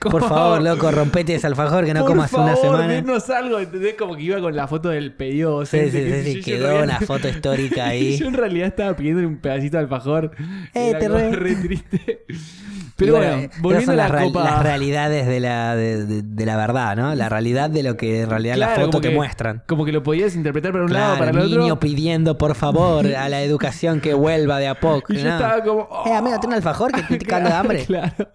Por 0.00 0.22
favor, 0.26 0.62
loco, 0.62 0.90
rompete 0.90 1.34
ese 1.34 1.46
alfajor 1.46 1.84
que 1.84 1.92
no 1.92 2.00
Por 2.00 2.10
comas 2.12 2.32
una 2.32 2.56
favor, 2.56 2.76
semana. 2.78 2.92
denos 2.94 3.28
algo, 3.28 3.58
¿entendés? 3.58 3.94
Como 3.98 4.16
que 4.16 4.22
iba 4.22 4.40
con 4.40 4.56
la 4.56 4.66
foto 4.66 4.88
del 4.88 5.12
pedido 5.12 5.66
Sí, 5.66 5.78
sí, 5.90 5.90
sí, 5.90 6.22
sí, 6.34 6.40
quedó 6.40 6.68
realidad- 6.68 6.84
una 6.98 7.06
foto 7.06 7.28
histórica 7.28 7.86
ahí. 7.86 8.16
Yo 8.18 8.26
en 8.28 8.34
realidad 8.34 8.68
estaba 8.68 8.96
pidiendo 8.96 9.26
un 9.28 9.36
pedacito 9.38 9.76
de 9.76 9.82
alfajor. 9.82 10.30
Eh, 10.72 10.94
te 10.98 11.08
re- 11.08 11.32
re 11.32 11.54
triste. 11.56 12.24
Pero 12.96 13.14
bueno, 13.16 13.32
esas 13.32 13.62
volviendo 13.62 13.92
a 13.92 13.96
la 13.96 14.02
las, 14.02 14.10
real- 14.12 14.24
copa... 14.26 14.44
las 14.44 14.62
realidades 14.62 15.26
de 15.26 15.40
la, 15.40 15.74
de, 15.74 16.04
de- 16.04 16.22
de 16.22 16.46
la 16.46 16.56
verdad, 16.58 16.96
¿no? 16.96 17.14
La 17.14 17.30
realidad 17.30 17.70
de 17.70 17.82
lo 17.82 17.96
que 17.96 18.20
en 18.22 18.28
realidad 18.28 18.56
Claro, 18.56 18.72
las 18.76 18.84
fotos 18.84 19.00
te 19.00 19.08
que- 19.08 19.14
muestran. 19.14 19.62
Como 19.66 19.86
que 19.86 19.92
lo 19.92 20.02
podías 20.02 20.34
interpretar 20.36 20.72
para 20.72 20.84
un 20.84 20.92
lado, 20.92 21.16
para 21.16 21.30
el 21.30 21.36
niño 21.38 21.62
otro. 21.64 21.80
pidiendo 21.80 22.36
por 22.36 22.54
favor 22.54 23.06
a 23.06 23.28
la 23.30 23.40
educación 23.42 24.00
que 24.02 24.12
vuelva 24.12 24.58
de 24.58 24.68
a 24.68 24.74
poco. 24.80 25.14
Y 25.14 25.16
yo 25.16 25.24
¿no? 25.28 25.30
estaba 25.34 25.62
como... 25.62 25.88
Eh, 26.04 26.12
amigo, 26.12 26.38
¿tiene 26.40 26.48
un 26.48 26.56
alfajor 26.58 26.92
que 26.92 27.00
estoy 27.00 27.16
picando 27.18 27.48
de 27.48 27.54
hambre? 27.56 27.84
Claro. 27.86 28.28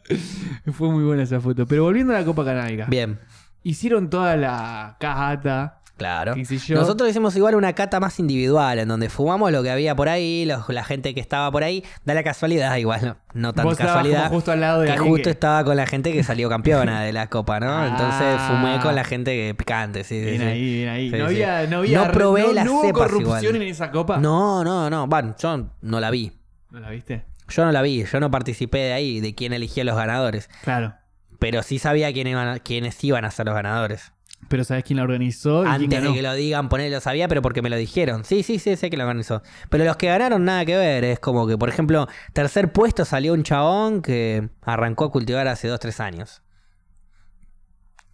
Fue 0.73 0.89
muy 0.89 1.03
buena 1.03 1.21
esa 1.23 1.39
foto. 1.39 1.54
Pero 1.67 1.83
volviendo 1.83 2.13
a 2.15 2.19
la 2.19 2.25
copa 2.25 2.43
canábica. 2.43 2.85
Bien. 2.87 3.19
Hicieron 3.63 4.09
toda 4.09 4.35
la 4.35 4.97
cajata 4.99 5.81
Claro. 5.97 6.35
Nosotros 6.71 7.09
hicimos 7.09 7.37
igual 7.37 7.55
una 7.55 7.71
cata 7.71 8.01
más 8.01 8.19
individual, 8.19 8.79
en 8.79 8.87
donde 8.89 9.07
fumamos 9.07 9.49
lo 9.53 9.63
que 9.63 9.71
había 9.71 9.95
por 9.95 10.09
ahí, 10.09 10.43
los- 10.43 10.67
la 10.67 10.83
gente 10.83 11.13
que 11.13 11.21
estaba 11.21 11.49
por 11.49 11.63
ahí. 11.63 11.85
Da 12.03 12.13
la 12.13 12.21
casualidad, 12.21 12.75
igual, 12.75 13.01
no, 13.05 13.17
no 13.33 13.53
tan 13.53 13.63
Vos 13.63 13.77
casualidad. 13.77 14.27
justo 14.29 14.51
al 14.51 14.59
lado 14.59 14.81
de 14.81 14.91
que 14.91 14.97
justo 14.97 15.23
que- 15.23 15.29
estaba 15.29 15.63
con 15.63 15.77
la 15.77 15.85
gente 15.87 16.11
que 16.11 16.21
salió 16.21 16.49
campeona 16.49 17.01
de 17.01 17.13
la 17.13 17.29
copa, 17.29 17.61
¿no? 17.61 17.67
Ah. 17.71 17.87
Entonces 17.87 18.41
fumé 18.41 18.77
con 18.81 18.93
la 18.93 19.05
gente 19.05 19.31
que 19.31 19.55
picante, 19.55 20.03
sí, 20.03 20.19
sí, 20.21 20.31
Bien 20.31 20.41
sí. 20.41 20.47
ahí, 20.47 20.73
bien 20.75 20.89
ahí. 20.89 21.09
Sí, 21.11 21.17
no, 21.17 21.29
sí. 21.29 21.35
había, 21.43 21.67
no 21.67 21.77
había. 21.77 22.05
No 22.05 22.11
probé 22.11 22.41
no, 22.47 22.51
las 22.53 22.65
no 22.65 22.73
hubo 22.73 22.81
cepas 22.81 23.01
corrupción 23.03 23.43
igual. 23.55 23.55
en 23.61 23.61
esa 23.69 23.89
copa. 23.91 24.17
No, 24.17 24.65
no, 24.65 24.89
no. 24.89 25.07
Bueno, 25.07 25.33
yo 25.41 25.69
no 25.81 25.99
la 26.01 26.11
vi. 26.11 26.33
¿No 26.71 26.81
la 26.81 26.89
viste? 26.89 27.23
Yo 27.47 27.63
no 27.63 27.71
la 27.71 27.81
vi, 27.81 28.03
yo 28.03 28.19
no 28.19 28.29
participé 28.31 28.79
de 28.79 28.91
ahí, 28.93 29.21
de 29.21 29.33
quién 29.33 29.53
eligió 29.53 29.85
los 29.85 29.95
ganadores. 29.95 30.49
Claro. 30.65 30.93
Pero 31.39 31.63
sí 31.63 31.79
sabía 31.79 32.11
quién 32.13 32.27
iban 32.27 32.47
a- 32.47 32.59
quiénes 32.59 33.03
iban 33.03 33.25
a 33.25 33.31
ser 33.31 33.45
los 33.45 33.55
ganadores. 33.55 34.11
Pero 34.47 34.63
¿sabes 34.63 34.83
quién 34.83 34.97
la 34.97 35.03
organizó 35.03 35.61
y 35.61 35.63
quién 35.63 35.73
Antes 35.73 35.89
ganó? 35.99 36.09
de 36.11 36.15
que 36.17 36.21
lo 36.21 36.33
digan, 36.35 36.69
poner 36.69 36.91
lo 36.91 36.99
sabía, 37.01 37.27
pero 37.27 37.41
porque 37.41 37.61
me 37.63 37.69
lo 37.69 37.77
dijeron. 37.77 38.23
Sí, 38.25 38.43
sí, 38.43 38.59
sí, 38.59 38.75
sé 38.75 38.89
que 38.91 38.97
lo 38.97 39.03
organizó. 39.03 39.41
Pero 39.69 39.85
los 39.85 39.95
que 39.97 40.07
ganaron 40.07 40.45
nada 40.45 40.65
que 40.65 40.75
ver. 40.77 41.03
Es 41.03 41.19
como 41.19 41.47
que, 41.47 41.57
por 41.57 41.67
ejemplo, 41.69 42.07
tercer 42.33 42.71
puesto 42.71 43.05
salió 43.05 43.33
un 43.33 43.41
chabón 43.43 44.01
que 44.03 44.49
arrancó 44.61 45.05
a 45.05 45.11
cultivar 45.11 45.47
hace 45.47 45.67
2, 45.67 45.79
3 45.79 45.99
años. 45.99 46.43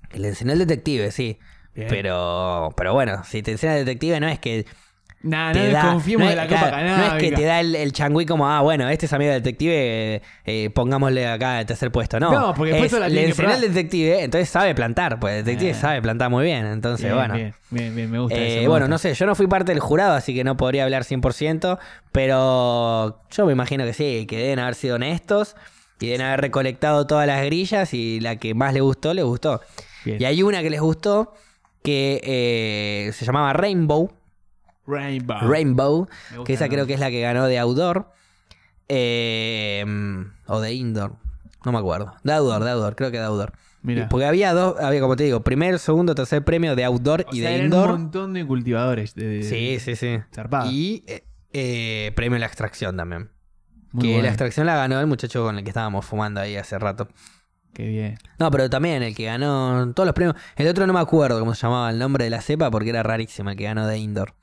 Que 0.09 0.19
le 0.19 0.29
enseñó 0.29 0.53
el 0.53 0.59
detective, 0.59 1.11
sí. 1.11 1.37
Bien. 1.73 1.87
Pero, 1.89 2.69
pero 2.77 2.93
bueno, 2.93 3.23
si 3.25 3.41
te 3.41 3.51
enseña 3.51 3.77
el 3.77 3.85
detective 3.85 4.19
no 4.19 4.27
es 4.27 4.39
que 4.39 4.65
Nah, 5.23 5.53
no 5.53 5.59
da. 5.59 5.65
desconfiemos 5.67 6.23
no 6.25 6.29
de 6.29 6.33
es- 6.33 6.37
la 6.37 6.47
claro, 6.47 6.65
copa 6.65 6.81
No 6.81 6.87
es 6.87 6.93
canábica. 6.95 7.17
que 7.17 7.31
te 7.35 7.43
da 7.43 7.59
el, 7.59 7.75
el 7.75 7.91
changüí 7.93 8.25
como, 8.25 8.49
ah, 8.49 8.61
bueno, 8.61 8.89
este 8.89 9.05
es 9.05 9.13
amigo 9.13 9.31
del 9.31 9.43
detective, 9.43 10.15
eh, 10.15 10.21
eh, 10.45 10.69
pongámosle 10.71 11.27
acá 11.27 11.59
el 11.59 11.65
tercer 11.67 11.91
puesto. 11.91 12.19
No, 12.19 12.31
No, 12.31 12.53
porque 12.55 12.71
después 12.71 12.91
Es- 12.93 12.99
la 12.99 13.07
le 13.09 13.25
enseñó 13.27 13.49
al 13.51 13.61
detective, 13.61 14.23
entonces 14.23 14.49
sabe 14.49 14.73
plantar, 14.73 15.19
pues 15.19 15.35
el 15.39 15.45
detective 15.45 15.71
Eh. 15.71 15.75
sabe 15.75 16.01
plantar 16.01 16.29
muy 16.31 16.45
bien. 16.45 16.65
Entonces, 16.65 17.05
Bien, 17.05 17.15
bueno. 17.15 17.33
bien, 17.35 17.53
bien, 17.69 17.95
bien, 17.95 18.11
me 18.11 18.19
gusta 18.19 18.35
eso. 18.37 18.61
me 18.61 18.67
bueno, 18.67 18.87
no 18.87 18.97
sé, 18.97 19.13
yo 19.13 19.25
no 19.25 19.35
fui 19.35 19.47
parte 19.47 19.71
del 19.71 19.79
jurado, 19.79 20.13
así 20.15 20.33
que 20.33 20.43
no 20.43 20.57
podría 20.57 20.83
hablar 20.85 21.03
100%, 21.03 21.77
pero 22.11 23.21
yo 23.29 23.45
me 23.45 23.51
imagino 23.51 23.83
que 23.85 23.93
sí, 23.93 24.25
que 24.27 24.37
deben 24.37 24.59
haber 24.59 24.75
sido 24.75 24.95
honestos 24.95 25.55
y 25.99 26.07
deben 26.07 26.21
haber 26.21 26.41
recolectado 26.41 27.05
todas 27.05 27.27
las 27.27 27.43
grillas 27.45 27.93
y 27.93 28.19
la 28.21 28.37
que 28.37 28.53
más 28.55 28.73
le 28.73 28.81
gustó, 28.81 29.13
le 29.13 29.23
gustó. 29.23 29.61
Y 30.05 30.23
hay 30.25 30.41
una 30.41 30.61
que 30.63 30.69
les 30.71 30.81
gustó 30.81 31.33
que 31.83 33.11
se 33.13 33.25
llamaba 33.25 33.53
Rainbow, 33.53 34.11
Rainbow. 34.91 36.07
Que 36.45 36.53
esa 36.53 36.69
creo 36.69 36.85
que 36.85 36.93
es 36.93 36.99
la 36.99 37.09
que 37.09 37.21
ganó 37.21 37.47
de 37.47 37.57
Outdoor, 37.59 38.11
eh, 38.87 39.85
o 40.47 40.59
de 40.59 40.73
Indoor, 40.73 41.15
no 41.65 41.71
me 41.71 41.77
acuerdo, 41.77 42.13
de 42.23 42.33
Outdoor, 42.33 42.63
de 42.63 42.71
Outdoor, 42.71 42.95
creo 42.95 43.11
que 43.11 43.17
de 43.17 43.23
Outdoor. 43.23 43.53
Mira. 43.83 44.09
Porque 44.09 44.25
había 44.25 44.53
dos, 44.53 44.79
había 44.79 45.01
como 45.01 45.15
te 45.15 45.23
digo, 45.23 45.41
primer, 45.41 45.79
segundo, 45.79 46.13
tercer 46.13 46.43
premio 46.43 46.75
de 46.75 46.83
Outdoor 46.83 47.25
O 47.27 47.35
y 47.35 47.39
sea, 47.39 47.49
de 47.49 47.63
Indoor. 47.63 47.91
un 47.91 48.01
montón 48.03 48.33
de 48.33 48.45
cultivadores. 48.45 49.15
De, 49.15 49.41
Sí, 49.43 49.79
sí, 49.79 49.95
sí. 49.95 50.19
Zarpado. 50.33 50.69
Y 50.69 51.03
eh, 51.07 51.23
eh, 51.51 52.11
premio 52.15 52.35
a 52.35 52.39
la 52.39 52.45
extracción 52.45 52.95
también. 52.95 53.31
Muy 53.91 54.03
que 54.03 54.07
bueno. 54.09 54.23
la 54.23 54.29
extracción 54.29 54.65
la 54.67 54.75
ganó 54.75 54.99
el 54.99 55.07
muchacho 55.07 55.43
con 55.43 55.57
el 55.57 55.63
que 55.63 55.69
estábamos 55.71 56.05
fumando 56.05 56.39
ahí 56.39 56.55
hace 56.57 56.77
rato. 56.77 57.07
Qué 57.73 57.87
bien. 57.87 58.17
No, 58.37 58.51
pero 58.51 58.69
también 58.69 59.01
el 59.01 59.15
que 59.15 59.25
ganó 59.25 59.91
todos 59.93 60.05
los 60.05 60.13
premios. 60.13 60.35
El 60.55 60.67
otro 60.67 60.85
no 60.85 60.93
me 60.93 60.99
acuerdo 60.99 61.39
cómo 61.39 61.55
se 61.55 61.63
llamaba 61.63 61.89
el 61.89 61.97
nombre 61.97 62.25
de 62.25 62.29
la 62.29 62.41
cepa 62.41 62.69
porque 62.69 62.89
era 62.89 63.01
rarísimo 63.01 63.49
el 63.49 63.55
que 63.55 63.63
ganó 63.63 63.87
de 63.87 63.97
Indoor. 63.97 64.35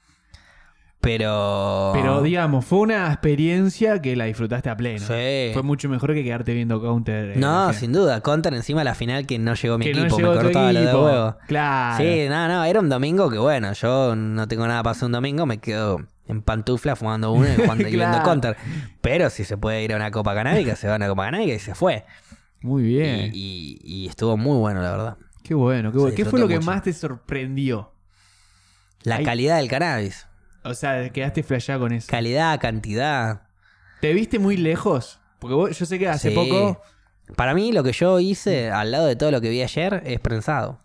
Pero. 1.00 1.92
Pero 1.94 2.22
digamos, 2.22 2.64
fue 2.64 2.80
una 2.80 3.06
experiencia 3.12 4.02
que 4.02 4.16
la 4.16 4.24
disfrutaste 4.24 4.68
a 4.68 4.76
pleno. 4.76 4.98
Sí. 5.06 5.50
Fue 5.52 5.62
mucho 5.62 5.88
mejor 5.88 6.12
que 6.12 6.24
quedarte 6.24 6.52
viendo 6.54 6.80
Counter. 6.80 7.30
en 7.32 7.40
No, 7.40 7.72
sin 7.72 7.92
duda. 7.92 8.20
Contar 8.20 8.52
encima 8.54 8.82
la 8.84 8.94
final 8.94 9.26
que 9.26 9.38
no 9.38 9.54
llegó 9.54 9.78
mi 9.78 9.84
Que 9.84 9.94
no 9.94 10.00
equipo, 10.00 10.16
llegó 10.18 10.32
me 10.34 10.40
cortaba 10.42 10.72
lo 10.72 10.80
de 10.80 10.84
equipo. 10.86 11.04
huevo. 11.04 11.36
Claro. 11.46 11.96
Sí, 12.04 12.26
no, 12.28 12.48
no, 12.48 12.64
era 12.64 12.80
un 12.80 12.88
domingo 12.88 13.30
que 13.30 13.38
bueno, 13.38 13.72
yo 13.74 14.16
no 14.16 14.48
tengo 14.48 14.66
nada 14.66 14.82
para 14.82 14.92
hacer 14.92 15.06
un 15.06 15.12
domingo, 15.12 15.46
me 15.46 15.58
quedo 15.58 16.00
en 16.26 16.42
pantufla 16.42 16.96
fumando 16.96 17.32
uno 17.32 17.46
y, 17.48 17.56
jugando, 17.62 17.88
y 17.88 17.92
viendo 17.94 18.22
counter. 18.22 18.56
Pero 19.00 19.30
si 19.30 19.44
se 19.44 19.56
puede 19.56 19.82
ir 19.84 19.92
a 19.92 19.96
una 19.96 20.10
copa 20.10 20.34
canábica, 20.34 20.74
se 20.76 20.88
va 20.88 20.94
a 20.94 20.96
una 20.96 21.08
copa 21.08 21.24
canábica 21.26 21.54
y 21.54 21.58
se 21.60 21.74
fue. 21.74 22.04
Muy 22.60 22.82
bien. 22.82 23.30
Y, 23.32 23.78
y- 23.84 24.02
y 24.04 24.08
estuvo 24.08 24.36
muy 24.36 24.58
bueno, 24.58 24.82
la 24.82 24.90
verdad. 24.90 25.16
Qué 25.44 25.54
bueno, 25.54 25.92
qué 25.92 25.98
bueno. 25.98 26.14
¿Qué 26.16 26.24
fue 26.24 26.40
lo 26.40 26.48
que 26.48 26.58
más 26.60 26.82
te 26.82 26.92
sorprendió? 26.92 27.92
La 29.04 29.16
Ahí- 29.16 29.24
calidad 29.24 29.56
del 29.58 29.68
cannabis. 29.68 30.26
O 30.64 30.74
sea, 30.74 31.08
quedaste 31.10 31.42
flasheado 31.42 31.82
con 31.82 31.92
eso. 31.92 32.08
Calidad, 32.10 32.60
cantidad. 32.60 33.42
¿Te 34.00 34.12
viste 34.12 34.38
muy 34.38 34.56
lejos? 34.56 35.20
Porque 35.38 35.54
vos- 35.54 35.78
yo 35.78 35.86
sé 35.86 35.98
que 35.98 36.08
hace 36.08 36.30
Sí. 36.30 36.34
poco. 36.34 36.80
Para 37.36 37.54
mí, 37.54 37.72
lo 37.72 37.82
que 37.82 37.92
yo 37.92 38.18
hice 38.20 38.70
al 38.70 38.90
lado 38.90 39.06
de 39.06 39.16
todo 39.16 39.30
lo 39.30 39.40
que 39.40 39.50
vi 39.50 39.62
ayer 39.62 40.02
es 40.06 40.18
prensado. 40.20 40.80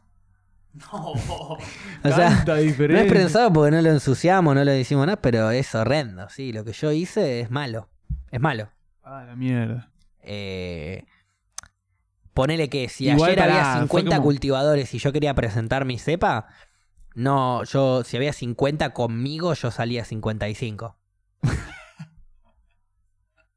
No, 0.73 1.13
O 2.03 2.11
sea, 2.11 2.43
No 2.45 2.55
es 2.55 3.07
prensado 3.07 3.53
porque 3.53 3.71
no 3.71 3.81
lo 3.81 3.89
ensuciamos, 3.91 4.55
no 4.55 4.63
lo 4.63 4.71
decimos 4.71 5.05
nada, 5.05 5.21
pero 5.21 5.51
es 5.51 5.73
horrendo. 5.75 6.27
Sí, 6.29 6.51
lo 6.51 6.63
que 6.65 6.73
yo 6.73 6.91
hice 6.91 7.41
es 7.41 7.49
malo. 7.51 7.89
Es 8.31 8.41
malo. 8.41 8.69
Ah, 9.03 9.23
la 9.25 9.35
mierda. 9.35 9.89
Eh, 10.21 11.05
ponele 12.33 12.69
que 12.69 12.89
si 12.89 13.07
Igual 13.09 13.31
ayer 13.31 13.39
pará, 13.39 13.53
había 13.53 13.73
fue 13.73 13.81
50 14.01 14.15
como- 14.17 14.23
cultivadores 14.25 14.93
y 14.93 14.99
yo 14.99 15.11
quería 15.13 15.33
presentar 15.33 15.85
mi 15.85 15.97
cepa, 15.99 16.47
no, 17.15 17.63
yo, 17.63 18.03
si 18.03 18.17
había 18.17 18.33
50 18.33 18.93
conmigo, 18.93 19.53
yo 19.53 19.71
salía 19.71 20.05
55. 20.05 20.97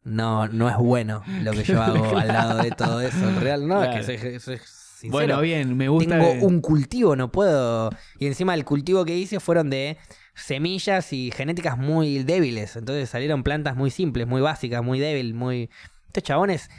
No, 0.02 0.46
no 0.46 0.68
es 0.68 0.76
bueno 0.76 1.22
lo 1.42 1.50
que 1.52 1.64
yo 1.64 1.82
hago 1.82 2.16
al 2.16 2.28
lado 2.28 2.62
de 2.62 2.70
todo 2.70 3.00
eso. 3.00 3.28
En 3.28 3.40
real, 3.40 3.66
no, 3.66 3.80
Claro. 3.80 3.98
es 3.98 4.06
que 4.06 4.18
soy, 4.18 4.38
soy 4.40 4.58
sincero. 4.64 5.10
Bueno, 5.12 5.40
bien, 5.40 5.76
me 5.76 5.88
gusta. 5.88 6.16
Tengo 6.18 6.32
que- 6.32 6.46
un 6.46 6.60
cultivo, 6.60 7.16
no 7.16 7.32
puedo. 7.32 7.90
Y 8.20 8.26
encima 8.26 8.54
el 8.54 8.64
cultivo 8.64 9.04
que 9.04 9.16
hice 9.16 9.40
fueron 9.40 9.68
de 9.68 9.98
semillas 10.34 11.12
y 11.12 11.32
genéticas 11.32 11.76
muy 11.76 12.22
débiles. 12.22 12.76
Entonces 12.76 13.10
salieron 13.10 13.42
plantas 13.42 13.74
muy 13.74 13.90
simples, 13.90 14.28
muy 14.28 14.40
básicas, 14.40 14.82
muy 14.84 15.00
débiles, 15.00 15.34
muy. 15.34 15.70
Estos 16.06 16.22
chabones 16.22 16.70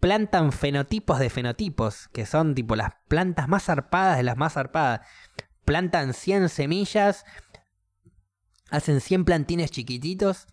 plantan 0.00 0.50
fenotipos 0.50 1.20
de 1.20 1.30
fenotipos, 1.30 2.08
que 2.12 2.26
son 2.26 2.54
tipo 2.56 2.74
las 2.74 2.90
plantas 3.06 3.48
más 3.48 3.64
zarpadas 3.66 4.16
de 4.16 4.24
las 4.24 4.36
más 4.36 4.54
zarpadas. 4.54 5.00
Plantan 5.68 6.14
100 6.14 6.48
semillas, 6.48 7.26
hacen 8.70 9.02
100 9.02 9.26
plantines 9.26 9.70
chiquititos. 9.70 10.46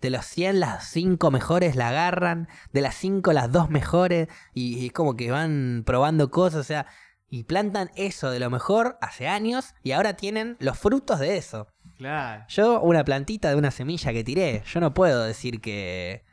De 0.00 0.10
los 0.10 0.26
100, 0.26 0.58
las 0.58 0.88
5 0.88 1.30
mejores 1.30 1.76
la 1.76 1.90
agarran. 1.90 2.48
De 2.72 2.80
las 2.80 2.96
5, 2.96 3.32
las 3.32 3.52
2 3.52 3.70
mejores. 3.70 4.26
Y, 4.54 4.78
y 4.78 4.86
es 4.86 4.92
como 4.92 5.14
que 5.14 5.30
van 5.30 5.84
probando 5.86 6.32
cosas. 6.32 6.62
O 6.62 6.64
sea, 6.64 6.86
y 7.30 7.44
plantan 7.44 7.92
eso 7.94 8.28
de 8.32 8.40
lo 8.40 8.50
mejor 8.50 8.98
hace 9.00 9.28
años. 9.28 9.72
Y 9.84 9.92
ahora 9.92 10.14
tienen 10.16 10.56
los 10.58 10.76
frutos 10.76 11.20
de 11.20 11.36
eso. 11.36 11.68
Claro. 11.98 12.44
Yo, 12.48 12.80
una 12.80 13.04
plantita 13.04 13.50
de 13.50 13.54
una 13.54 13.70
semilla 13.70 14.12
que 14.12 14.24
tiré. 14.24 14.64
Yo 14.66 14.80
no 14.80 14.94
puedo 14.94 15.22
decir 15.22 15.60
que. 15.60 16.24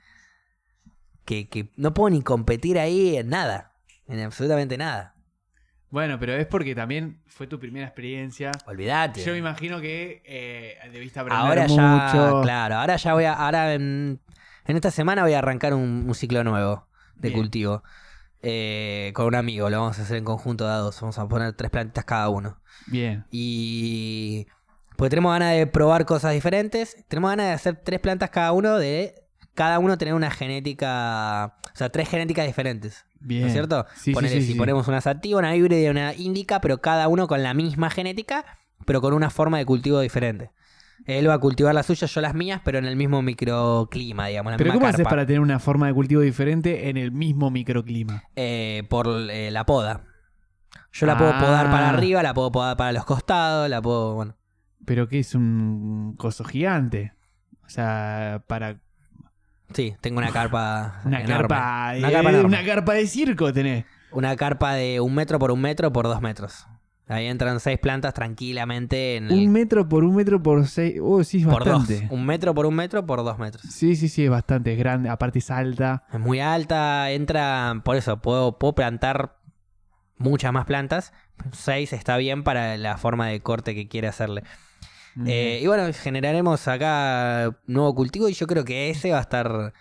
que, 1.23 1.47
que 1.49 1.72
no 1.76 1.93
puedo 1.93 2.10
ni 2.10 2.23
competir 2.23 2.80
ahí 2.80 3.15
en 3.15 3.30
nada. 3.30 3.76
En 4.07 4.19
absolutamente 4.22 4.76
nada. 4.76 5.14
Bueno, 5.94 6.18
pero 6.18 6.34
es 6.34 6.48
porque 6.48 6.74
también 6.74 7.20
fue 7.28 7.45
tu 7.45 7.60
primera 7.60 7.86
experiencia. 7.86 8.49
Olvídate. 8.65 9.24
Yo 9.24 9.32
me 9.34 9.38
imagino 9.38 9.80
que 9.80 10.24
eh, 10.26 10.76
debiste 10.91 11.20
aprender 11.20 11.45
Ahora 11.48 11.68
mucho. 11.68 11.76
ya, 11.76 12.41
claro, 12.41 12.76
ahora 12.78 12.95
ya 12.95 13.14
voy 13.14 13.26
a, 13.26 13.34
ahora 13.34 13.76
en, 13.76 14.20
en 14.65 14.76
esta 14.76 14.90
semana 14.90 15.22
voy 15.22 15.34
a 15.34 15.38
arrancar 15.38 15.76
un, 15.76 16.06
un 16.07 16.15
ciclo 16.15 16.44
nuevo 16.44 16.88
de 17.14 17.30
Bien. 17.30 17.40
cultivo. 17.40 17.84
Eh, 18.41 19.11
con 19.14 19.28
un 19.28 19.36
amigo, 19.36 19.70
lo 19.70 19.82
vamos 19.82 19.99
a 19.99 20.02
hacer 20.02 20.18
en 20.18 20.26
conjunto 20.26 20.65
de 20.65 20.74
a 20.74 20.78
dos. 20.78 20.99
Vamos 20.99 21.20
a 21.20 21.28
poner 21.28 21.53
tres 21.53 21.70
plantitas 21.70 22.06
cada 22.06 22.28
uno. 22.30 22.60
Bien. 22.88 23.26
Y 23.30 24.48
pues 24.98 25.11
tenemos 25.11 25.32
ganas 25.32 25.53
de 25.56 25.68
probar 25.68 26.06
cosas 26.06 26.34
diferentes. 26.34 27.06
Tenemos 27.07 27.30
ganas 27.30 27.45
de 27.45 27.52
hacer 27.52 27.76
tres 27.84 27.99
plantas 27.99 28.32
cada 28.32 28.52
uno 28.52 28.80
de 28.80 29.14
cada 29.55 29.80
uno 29.80 29.97
tener 29.97 30.13
una 30.13 30.31
genética, 30.31 31.55
o 31.73 31.75
sea, 31.75 31.89
tres 31.89 32.09
genéticas 32.09 32.45
diferentes. 32.45 33.05
Bien. 33.19 33.41
¿No 33.41 33.47
es 33.47 33.53
cierto? 33.53 33.85
Sí, 33.95 34.01
sí, 34.05 34.13
Ponele, 34.13 34.41
sí, 34.41 34.47
si 34.47 34.55
ponemos 34.55 34.88
una 34.88 34.99
sativa, 35.01 35.39
una 35.39 35.55
híbrida 35.55 35.80
y 35.81 35.88
una 35.88 36.13
índica, 36.13 36.59
pero 36.61 36.81
cada 36.81 37.07
uno 37.07 37.27
con 37.27 37.41
la 37.43 37.53
misma 37.53 37.89
genética, 37.89 38.45
pero 38.85 38.99
con 39.01 39.13
una 39.13 39.30
forma 39.30 39.57
de 39.57 39.65
cultivo 39.65 39.99
diferente. 40.01 40.51
Él 41.05 41.27
va 41.27 41.34
a 41.35 41.39
cultivar 41.39 41.73
las 41.73 41.85
suyas, 41.85 42.13
yo 42.13 42.21
las 42.21 42.34
mías, 42.34 42.61
pero 42.63 42.77
en 42.77 42.85
el 42.85 42.95
mismo 42.95 43.21
microclima, 43.21 44.27
digamos, 44.27 44.51
la 44.51 44.57
Pero 44.57 44.69
misma 44.69 44.80
¿cómo 44.80 44.88
haces 44.88 44.97
carpa. 44.97 45.09
para 45.09 45.25
tener 45.25 45.39
una 45.41 45.59
forma 45.59 45.88
de 45.88 45.93
cultivo 45.93 46.21
diferente 46.21 46.89
en 46.89 46.97
el 46.97 47.11
mismo 47.11 47.49
microclima? 47.51 48.23
Eh, 48.35 48.84
por 48.89 49.07
eh, 49.30 49.51
la 49.51 49.65
poda. 49.65 50.05
Yo 50.91 51.05
la 51.07 51.17
puedo 51.17 51.31
podar 51.31 51.71
para 51.71 51.88
Ah. 51.88 51.93
arriba, 51.93 52.21
la 52.23 52.34
puedo 52.34 52.51
podar 52.51 52.77
para 52.77 52.91
los 52.91 53.03
costados, 53.05 53.67
la 53.69 53.81
puedo, 53.81 54.13
bueno. 54.15 54.35
Pero 54.85 55.07
que 55.07 55.19
es 55.19 55.34
un 55.34 56.15
coso 56.17 56.43
gigante. 56.43 57.13
O 57.65 57.69
sea, 57.69 58.43
para 58.47 58.80
Sí, 59.73 59.95
tengo 60.01 60.19
una 60.19 60.31
carpa 60.31 61.01
una 61.05 61.21
enorme. 61.21 61.37
carpa, 61.47 61.93
Una 61.97 62.11
carpa 62.11 62.29
enorme. 62.29 62.47
una 62.57 62.65
carpa 62.65 62.93
de 62.93 63.07
circo 63.07 63.51
tenés. 63.53 63.85
Una 64.11 64.35
carpa 64.35 64.73
de 64.73 64.99
un 64.99 65.13
metro 65.15 65.39
por 65.39 65.51
un 65.51 65.59
metro 65.61 65.91
por 65.91 66.05
dos 66.05 66.21
metros. 66.21 66.67
Ahí 67.07 67.25
entran 67.27 67.59
seis 67.59 67.77
plantas 67.79 68.13
tranquilamente 68.13 69.17
en 69.17 69.25
el- 69.29 69.33
Un 69.47 69.51
metro 69.51 69.89
por 69.89 70.03
un 70.05 70.15
metro 70.15 70.41
por 70.41 70.65
seis. 70.67 70.95
Oh, 71.01 71.23
sí, 71.23 71.39
es 71.41 71.45
por 71.45 71.65
dos. 71.65 71.79
bastante. 71.87 72.07
Un 72.13 72.25
metro 72.25 72.53
por 72.53 72.65
un 72.65 72.75
metro 72.75 73.05
por 73.05 73.23
dos 73.23 73.37
metros. 73.39 73.63
Sí, 73.69 73.95
sí, 73.97 74.07
sí, 74.07 74.23
es 74.23 74.29
bastante. 74.29 74.71
Es 74.73 74.79
grande. 74.79 75.09
Aparte 75.09 75.39
es 75.39 75.51
alta. 75.51 76.05
Es 76.13 76.19
muy 76.19 76.39
alta, 76.39 77.11
entra, 77.11 77.81
por 77.83 77.97
eso 77.97 78.21
puedo, 78.21 78.57
puedo 78.57 78.73
plantar 78.75 79.35
muchas 80.17 80.53
más 80.53 80.65
plantas. 80.65 81.11
6 81.51 81.91
está 81.93 82.15
bien 82.17 82.43
para 82.43 82.77
la 82.77 82.97
forma 82.97 83.27
de 83.27 83.41
corte 83.41 83.75
que 83.75 83.87
quiere 83.89 84.07
hacerle. 84.07 84.43
Eh, 85.26 85.60
y 85.61 85.68
bueno, 85.68 85.84
generaremos 85.94 86.68
acá 86.68 87.56
nuevo 87.68 87.94
cultivo 87.95 88.30
y 88.30 88.34
yo 88.34 88.48
creo 88.48 88.65
que 88.65 88.90
ese 88.90 89.11
va 89.11 89.19
a 89.19 89.22
estar 89.22 89.73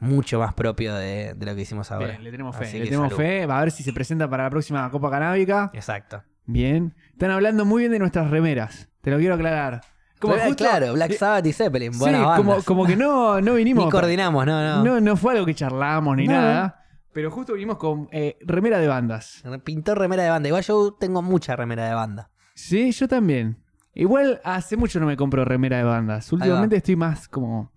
mucho 0.00 0.40
más 0.40 0.54
propio 0.54 0.94
de, 0.94 1.34
de 1.34 1.46
lo 1.46 1.54
que 1.54 1.60
hicimos 1.62 1.90
ahora. 1.92 2.08
Bien, 2.08 2.24
le 2.24 2.30
tenemos 2.32 2.56
fe. 2.56 2.64
Así 2.64 2.78
Le 2.78 2.84
tenemos 2.86 3.08
salud. 3.10 3.22
fe. 3.22 3.46
Va 3.46 3.58
a 3.58 3.60
ver 3.60 3.70
si 3.70 3.82
se 3.84 3.92
presenta 3.92 4.28
para 4.28 4.44
la 4.44 4.50
próxima 4.50 4.90
Copa 4.90 5.10
Canábica. 5.10 5.70
Exacto. 5.74 6.22
Bien. 6.46 6.94
Están 7.12 7.30
hablando 7.30 7.64
muy 7.64 7.80
bien 7.82 7.92
de 7.92 8.00
nuestras 8.00 8.28
remeras. 8.30 8.88
Te 9.00 9.10
lo 9.12 9.18
quiero 9.18 9.34
aclarar. 9.34 9.80
Pero, 10.20 10.38
justo- 10.38 10.64
claro, 10.64 10.92
Black 10.94 11.12
Sabbath 11.14 11.46
y 11.46 11.52
Zeppelin, 11.52 11.92
Sí, 11.94 12.04
como, 12.36 12.62
como 12.62 12.86
que 12.86 12.94
no, 12.96 13.40
no 13.40 13.54
vinimos. 13.56 13.84
Ni 13.84 13.90
coordinamos, 13.90 14.46
no, 14.46 14.60
no. 14.62 14.84
no, 14.84 15.00
no 15.00 15.16
fue 15.16 15.32
algo 15.34 15.46
que 15.46 15.54
charlamos 15.54 16.16
ni 16.16 16.26
No. 16.26 16.32
nada. 16.34 16.84
Pero 17.12 17.30
justo 17.30 17.52
vinimos 17.52 17.76
con 17.76 18.08
eh, 18.10 18.38
remera 18.40 18.78
de 18.78 18.88
bandas. 18.88 19.42
Pintó 19.64 19.94
remera 19.94 20.22
de 20.22 20.30
banda. 20.30 20.48
Igual 20.48 20.62
yo 20.64 20.96
tengo 20.98 21.22
mucha 21.22 21.54
remera 21.56 21.86
de 21.88 21.94
banda. 21.94 22.30
Sí, 22.54 22.90
yo 22.92 23.06
también. 23.06 23.61
Igual 23.94 24.40
hace 24.44 24.76
mucho 24.76 25.00
no 25.00 25.06
me 25.06 25.16
compro 25.16 25.44
remera 25.44 25.76
de 25.78 25.84
bandas. 25.84 26.32
Últimamente 26.32 26.76
estoy 26.76 26.96
más 26.96 27.28
como. 27.28 27.70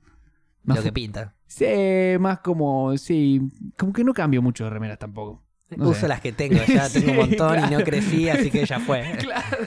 Más 0.63 0.77
Lo 0.77 0.83
que 0.83 0.91
pinta. 0.93 1.35
Sí, 1.45 1.65
más 2.19 2.39
como. 2.39 2.97
Sí, 2.97 3.41
como 3.77 3.93
que 3.93 4.03
no 4.03 4.13
cambio 4.13 4.41
mucho 4.41 4.63
de 4.63 4.69
remeras 4.69 4.97
tampoco. 4.97 5.43
No 5.75 5.89
Uso 5.89 6.01
sé. 6.01 6.07
las 6.07 6.21
que 6.21 6.31
tengo, 6.31 6.55
ya 6.67 6.85
Sí, 6.89 7.01
tengo 7.01 7.21
un 7.23 7.29
montón 7.29 7.59
y 7.65 7.73
no 7.75 7.83
crecí, 7.83 8.29
así 8.29 8.49
que 8.49 8.65
ya 8.65 8.79
fue. 8.79 9.03
Claro. 9.19 9.57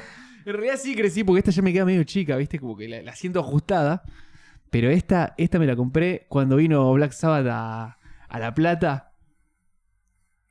En 0.46 0.52
realidad 0.54 0.76
sí 0.78 0.94
crecí 0.94 1.24
porque 1.24 1.40
esta 1.40 1.50
ya 1.50 1.60
me 1.60 1.72
queda 1.72 1.84
medio 1.84 2.04
chica, 2.04 2.36
¿viste? 2.36 2.58
Como 2.58 2.74
que 2.76 2.88
la, 2.88 3.02
la 3.02 3.14
siento 3.14 3.40
ajustada. 3.40 4.02
Pero 4.70 4.88
esta, 4.90 5.34
esta 5.36 5.58
me 5.58 5.66
la 5.66 5.76
compré 5.76 6.26
cuando 6.28 6.56
vino 6.56 6.90
Black 6.94 7.12
Sabbath 7.12 7.46
a, 7.50 7.98
a 8.28 8.38
La 8.38 8.54
Plata. 8.54 9.12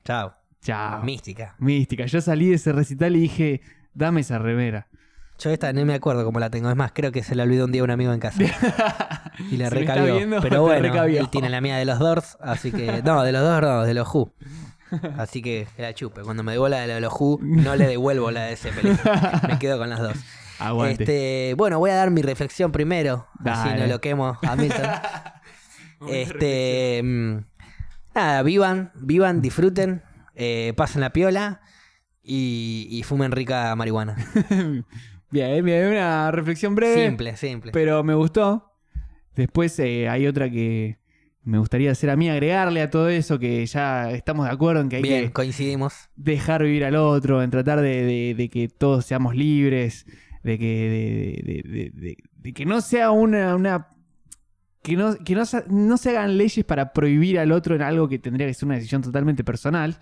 Chao. 0.03 0.33
Chao. 0.61 1.03
Mística. 1.03 1.55
Mística. 1.59 2.05
Yo 2.05 2.21
salí 2.21 2.49
de 2.49 2.55
ese 2.55 2.71
recital 2.71 3.15
y 3.15 3.21
dije, 3.21 3.61
dame 3.93 4.21
esa 4.21 4.37
remera. 4.37 4.87
Yo 5.39 5.51
esta 5.51 5.71
no 5.73 5.85
me 5.85 5.93
acuerdo 5.93 6.25
cómo 6.25 6.39
la 6.39 6.49
tengo. 6.49 6.69
Es 6.69 6.75
más, 6.75 6.91
creo 6.93 7.11
que 7.11 7.23
se 7.23 7.35
la 7.35 7.43
olvidó 7.43 7.65
un 7.65 7.71
día 7.71 7.83
un 7.83 7.91
amigo 7.91 8.13
en 8.13 8.19
casa. 8.19 8.39
Y 9.51 9.57
la 9.57 9.69
recabió. 9.69 10.15
viendo, 10.15 10.41
Pero 10.41 10.63
bueno, 10.63 10.81
recabió. 10.81 11.19
él 11.19 11.29
tiene 11.29 11.49
la 11.49 11.61
mía 11.61 11.77
de 11.77 11.85
los 11.85 11.99
Doors, 11.99 12.39
así 12.41 12.71
que. 12.71 13.03
No, 13.03 13.21
de 13.23 13.31
los 13.31 13.43
Doors 13.43 13.67
no, 13.67 13.83
de 13.83 13.93
los 13.93 14.07
Who. 14.11 14.33
Así 15.17 15.43
que 15.43 15.67
la 15.77 15.93
chupe. 15.93 16.21
Cuando 16.23 16.41
me 16.41 16.53
devuelva 16.53 16.79
la 16.87 16.95
de 16.95 16.99
los 17.01 17.13
Who, 17.13 17.37
no 17.43 17.75
le 17.75 17.85
devuelvo 17.85 18.31
la 18.31 18.45
de 18.45 18.55
Zeppelin. 18.55 18.97
Me 19.47 19.59
quedo 19.59 19.77
con 19.77 19.91
las 19.91 19.99
dos. 19.99 20.17
Aguante. 20.57 21.03
Este, 21.03 21.53
bueno, 21.55 21.77
voy 21.77 21.91
a 21.91 21.95
dar 21.95 22.09
mi 22.09 22.23
reflexión 22.23 22.71
primero. 22.71 23.27
Así 23.45 23.69
Dale. 23.69 23.81
no 23.81 23.87
lo 23.87 24.01
quemo 24.01 24.39
a 24.41 24.55
Milton. 24.55 24.89
este. 26.09 27.01
mm, 27.03 27.37
Nada, 28.15 28.41
vivan, 28.41 28.91
vivan, 28.95 29.41
disfruten, 29.43 30.01
eh, 30.33 30.73
pasen 30.75 31.01
la 31.01 31.11
piola 31.13 31.61
y, 32.23 32.87
y 32.89 33.03
fumen 33.03 33.31
rica 33.31 33.75
marihuana. 33.75 34.15
bien, 35.31 35.63
bien, 35.65 35.87
una 35.87 36.31
reflexión 36.31 36.75
breve. 36.75 37.07
Simple, 37.07 37.37
simple. 37.37 37.71
Pero 37.71 38.03
me 38.03 38.13
gustó. 38.13 38.73
Después 39.35 39.77
eh, 39.79 40.09
hay 40.09 40.25
otra 40.27 40.49
que 40.49 40.97
me 41.43 41.59
gustaría 41.59 41.91
hacer 41.91 42.09
a 42.09 42.15
mí, 42.15 42.29
agregarle 42.29 42.81
a 42.81 42.89
todo 42.89 43.07
eso, 43.09 43.39
que 43.39 43.65
ya 43.65 44.11
estamos 44.11 44.45
de 44.47 44.51
acuerdo 44.51 44.81
en 44.81 44.89
que 44.89 44.97
hay 44.97 45.01
Bien, 45.03 45.25
que 45.27 45.31
coincidimos. 45.33 45.93
dejar 46.15 46.63
vivir 46.63 46.83
al 46.83 46.95
otro, 46.95 47.41
en 47.41 47.49
tratar 47.51 47.79
de, 47.81 48.03
de- 48.03 48.33
de 48.35 48.49
que 48.49 48.67
todos 48.67 49.05
seamos 49.05 49.35
libres, 49.35 50.05
de 50.43 50.57
que, 50.59 51.43
de, 51.45 52.17
de- 52.41 52.53
que 52.53 52.65
no 52.65 52.81
sea 52.81 53.11
una... 53.11 53.55
una 53.55 53.87
que 54.83 54.95
no, 54.95 55.15
que 55.17 55.35
no, 55.35 55.45
se- 55.45 55.63
no 55.69 55.97
se 55.97 56.09
hagan 56.11 56.37
leyes 56.37 56.63
para 56.65 56.93
prohibir 56.93 57.39
al 57.39 57.51
otro 57.51 57.75
en 57.75 57.81
algo 57.81 58.07
que 58.09 58.19
tendría 58.19 58.47
que 58.47 58.53
ser 58.53 58.65
una 58.67 58.75
decisión 58.75 59.01
totalmente 59.01 59.43
personal. 59.43 59.97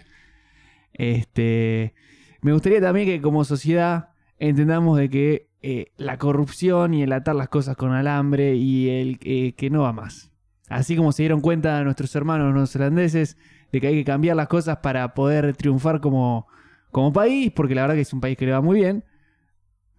Este, 0.93 1.93
me 2.41 2.53
gustaría 2.53 2.79
también 2.81 3.07
que 3.07 3.21
como 3.21 3.43
sociedad 3.43 4.09
entendamos 4.39 4.97
de 4.97 5.09
que 5.09 5.49
eh, 5.61 5.91
la 5.97 6.17
corrupción 6.17 6.93
y 6.93 7.03
el 7.03 7.13
atar 7.13 7.35
las 7.35 7.49
cosas 7.49 7.75
con 7.75 7.93
alambre 7.93 8.55
y 8.55 8.89
el 8.89 9.19
eh, 9.21 9.53
que 9.53 9.69
no 9.69 9.81
va 9.81 9.93
más. 9.93 10.31
Así 10.69 10.95
como 10.95 11.11
se 11.11 11.23
dieron 11.23 11.41
cuenta 11.41 11.83
nuestros 11.83 12.15
hermanos 12.15 12.53
neozelandeses 12.53 13.37
de 13.71 13.81
que 13.81 13.87
hay 13.87 13.95
que 13.95 14.05
cambiar 14.05 14.35
las 14.35 14.47
cosas 14.47 14.77
para 14.77 15.13
poder 15.13 15.55
triunfar 15.55 16.01
como, 16.01 16.47
como 16.91 17.13
país, 17.13 17.51
porque 17.55 17.75
la 17.75 17.81
verdad 17.81 17.95
que 17.95 18.01
es 18.01 18.13
un 18.13 18.21
país 18.21 18.37
que 18.37 18.45
le 18.45 18.51
va 18.51 18.61
muy 18.61 18.79
bien, 18.79 19.03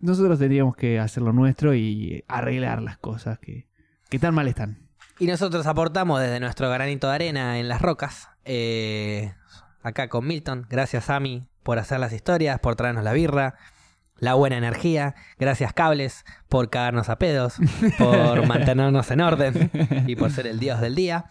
nosotros 0.01 0.39
tendríamos 0.39 0.77
que 0.77 0.99
hacer 0.99 1.23
lo 1.23 1.33
nuestro 1.33 1.75
y 1.75 2.25
arreglar 2.29 2.83
las 2.83 2.99
cosas 2.99 3.39
que, 3.39 3.69
que 4.09 4.19
tan 4.19 4.35
mal 4.35 4.49
están. 4.49 4.87
Y 5.19 5.27
nosotros 5.27 5.67
aportamos 5.67 6.21
desde 6.21 6.41
nuestro 6.41 6.69
granito 6.71 7.09
de 7.09 7.15
arena 7.15 7.59
en 7.59 7.69
las 7.69 7.81
rocas. 7.81 8.29
eh, 8.45 9.33
acá 9.83 10.09
con 10.09 10.27
Milton. 10.27 10.67
Gracias, 10.69 11.11
Ami, 11.11 11.47
por 11.63 11.79
hacer 11.79 12.01
las 12.01 12.13
historias, 12.13 12.59
por 12.59 12.75
traernos 12.75 13.05
la 13.05 13.13
birra, 13.13 13.55
la 14.19 14.35
buena 14.35 14.57
energía. 14.57 15.15
Gracias, 15.39 15.73
Cables, 15.73 16.25
por 16.49 16.71
cagarnos 16.71 17.09
a 17.09 17.19
pedos, 17.19 17.57
por 17.99 18.47
mantenernos 18.47 19.11
en 19.11 19.21
orden 19.21 19.71
y 20.07 20.17
por 20.17 20.31
ser 20.31 20.47
el 20.47 20.59
dios 20.59 20.81
del 20.81 20.95
día. 20.95 21.27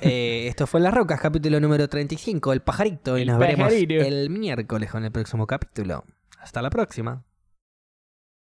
Eh, 0.00 0.46
esto 0.48 0.66
fue 0.66 0.80
Las 0.80 0.94
Rocas, 0.94 1.20
capítulo 1.20 1.60
número 1.60 1.88
35, 1.88 2.52
El 2.52 2.62
Pajarito. 2.62 3.18
Y 3.18 3.22
El 3.22 3.28
nos 3.28 3.38
veremos 3.38 3.72
el 3.72 4.30
miércoles 4.30 4.90
con 4.90 5.04
el 5.04 5.12
próximo 5.12 5.46
capítulo. 5.46 6.04
Hasta 6.40 6.62
la 6.62 6.70
próxima. 6.70 7.22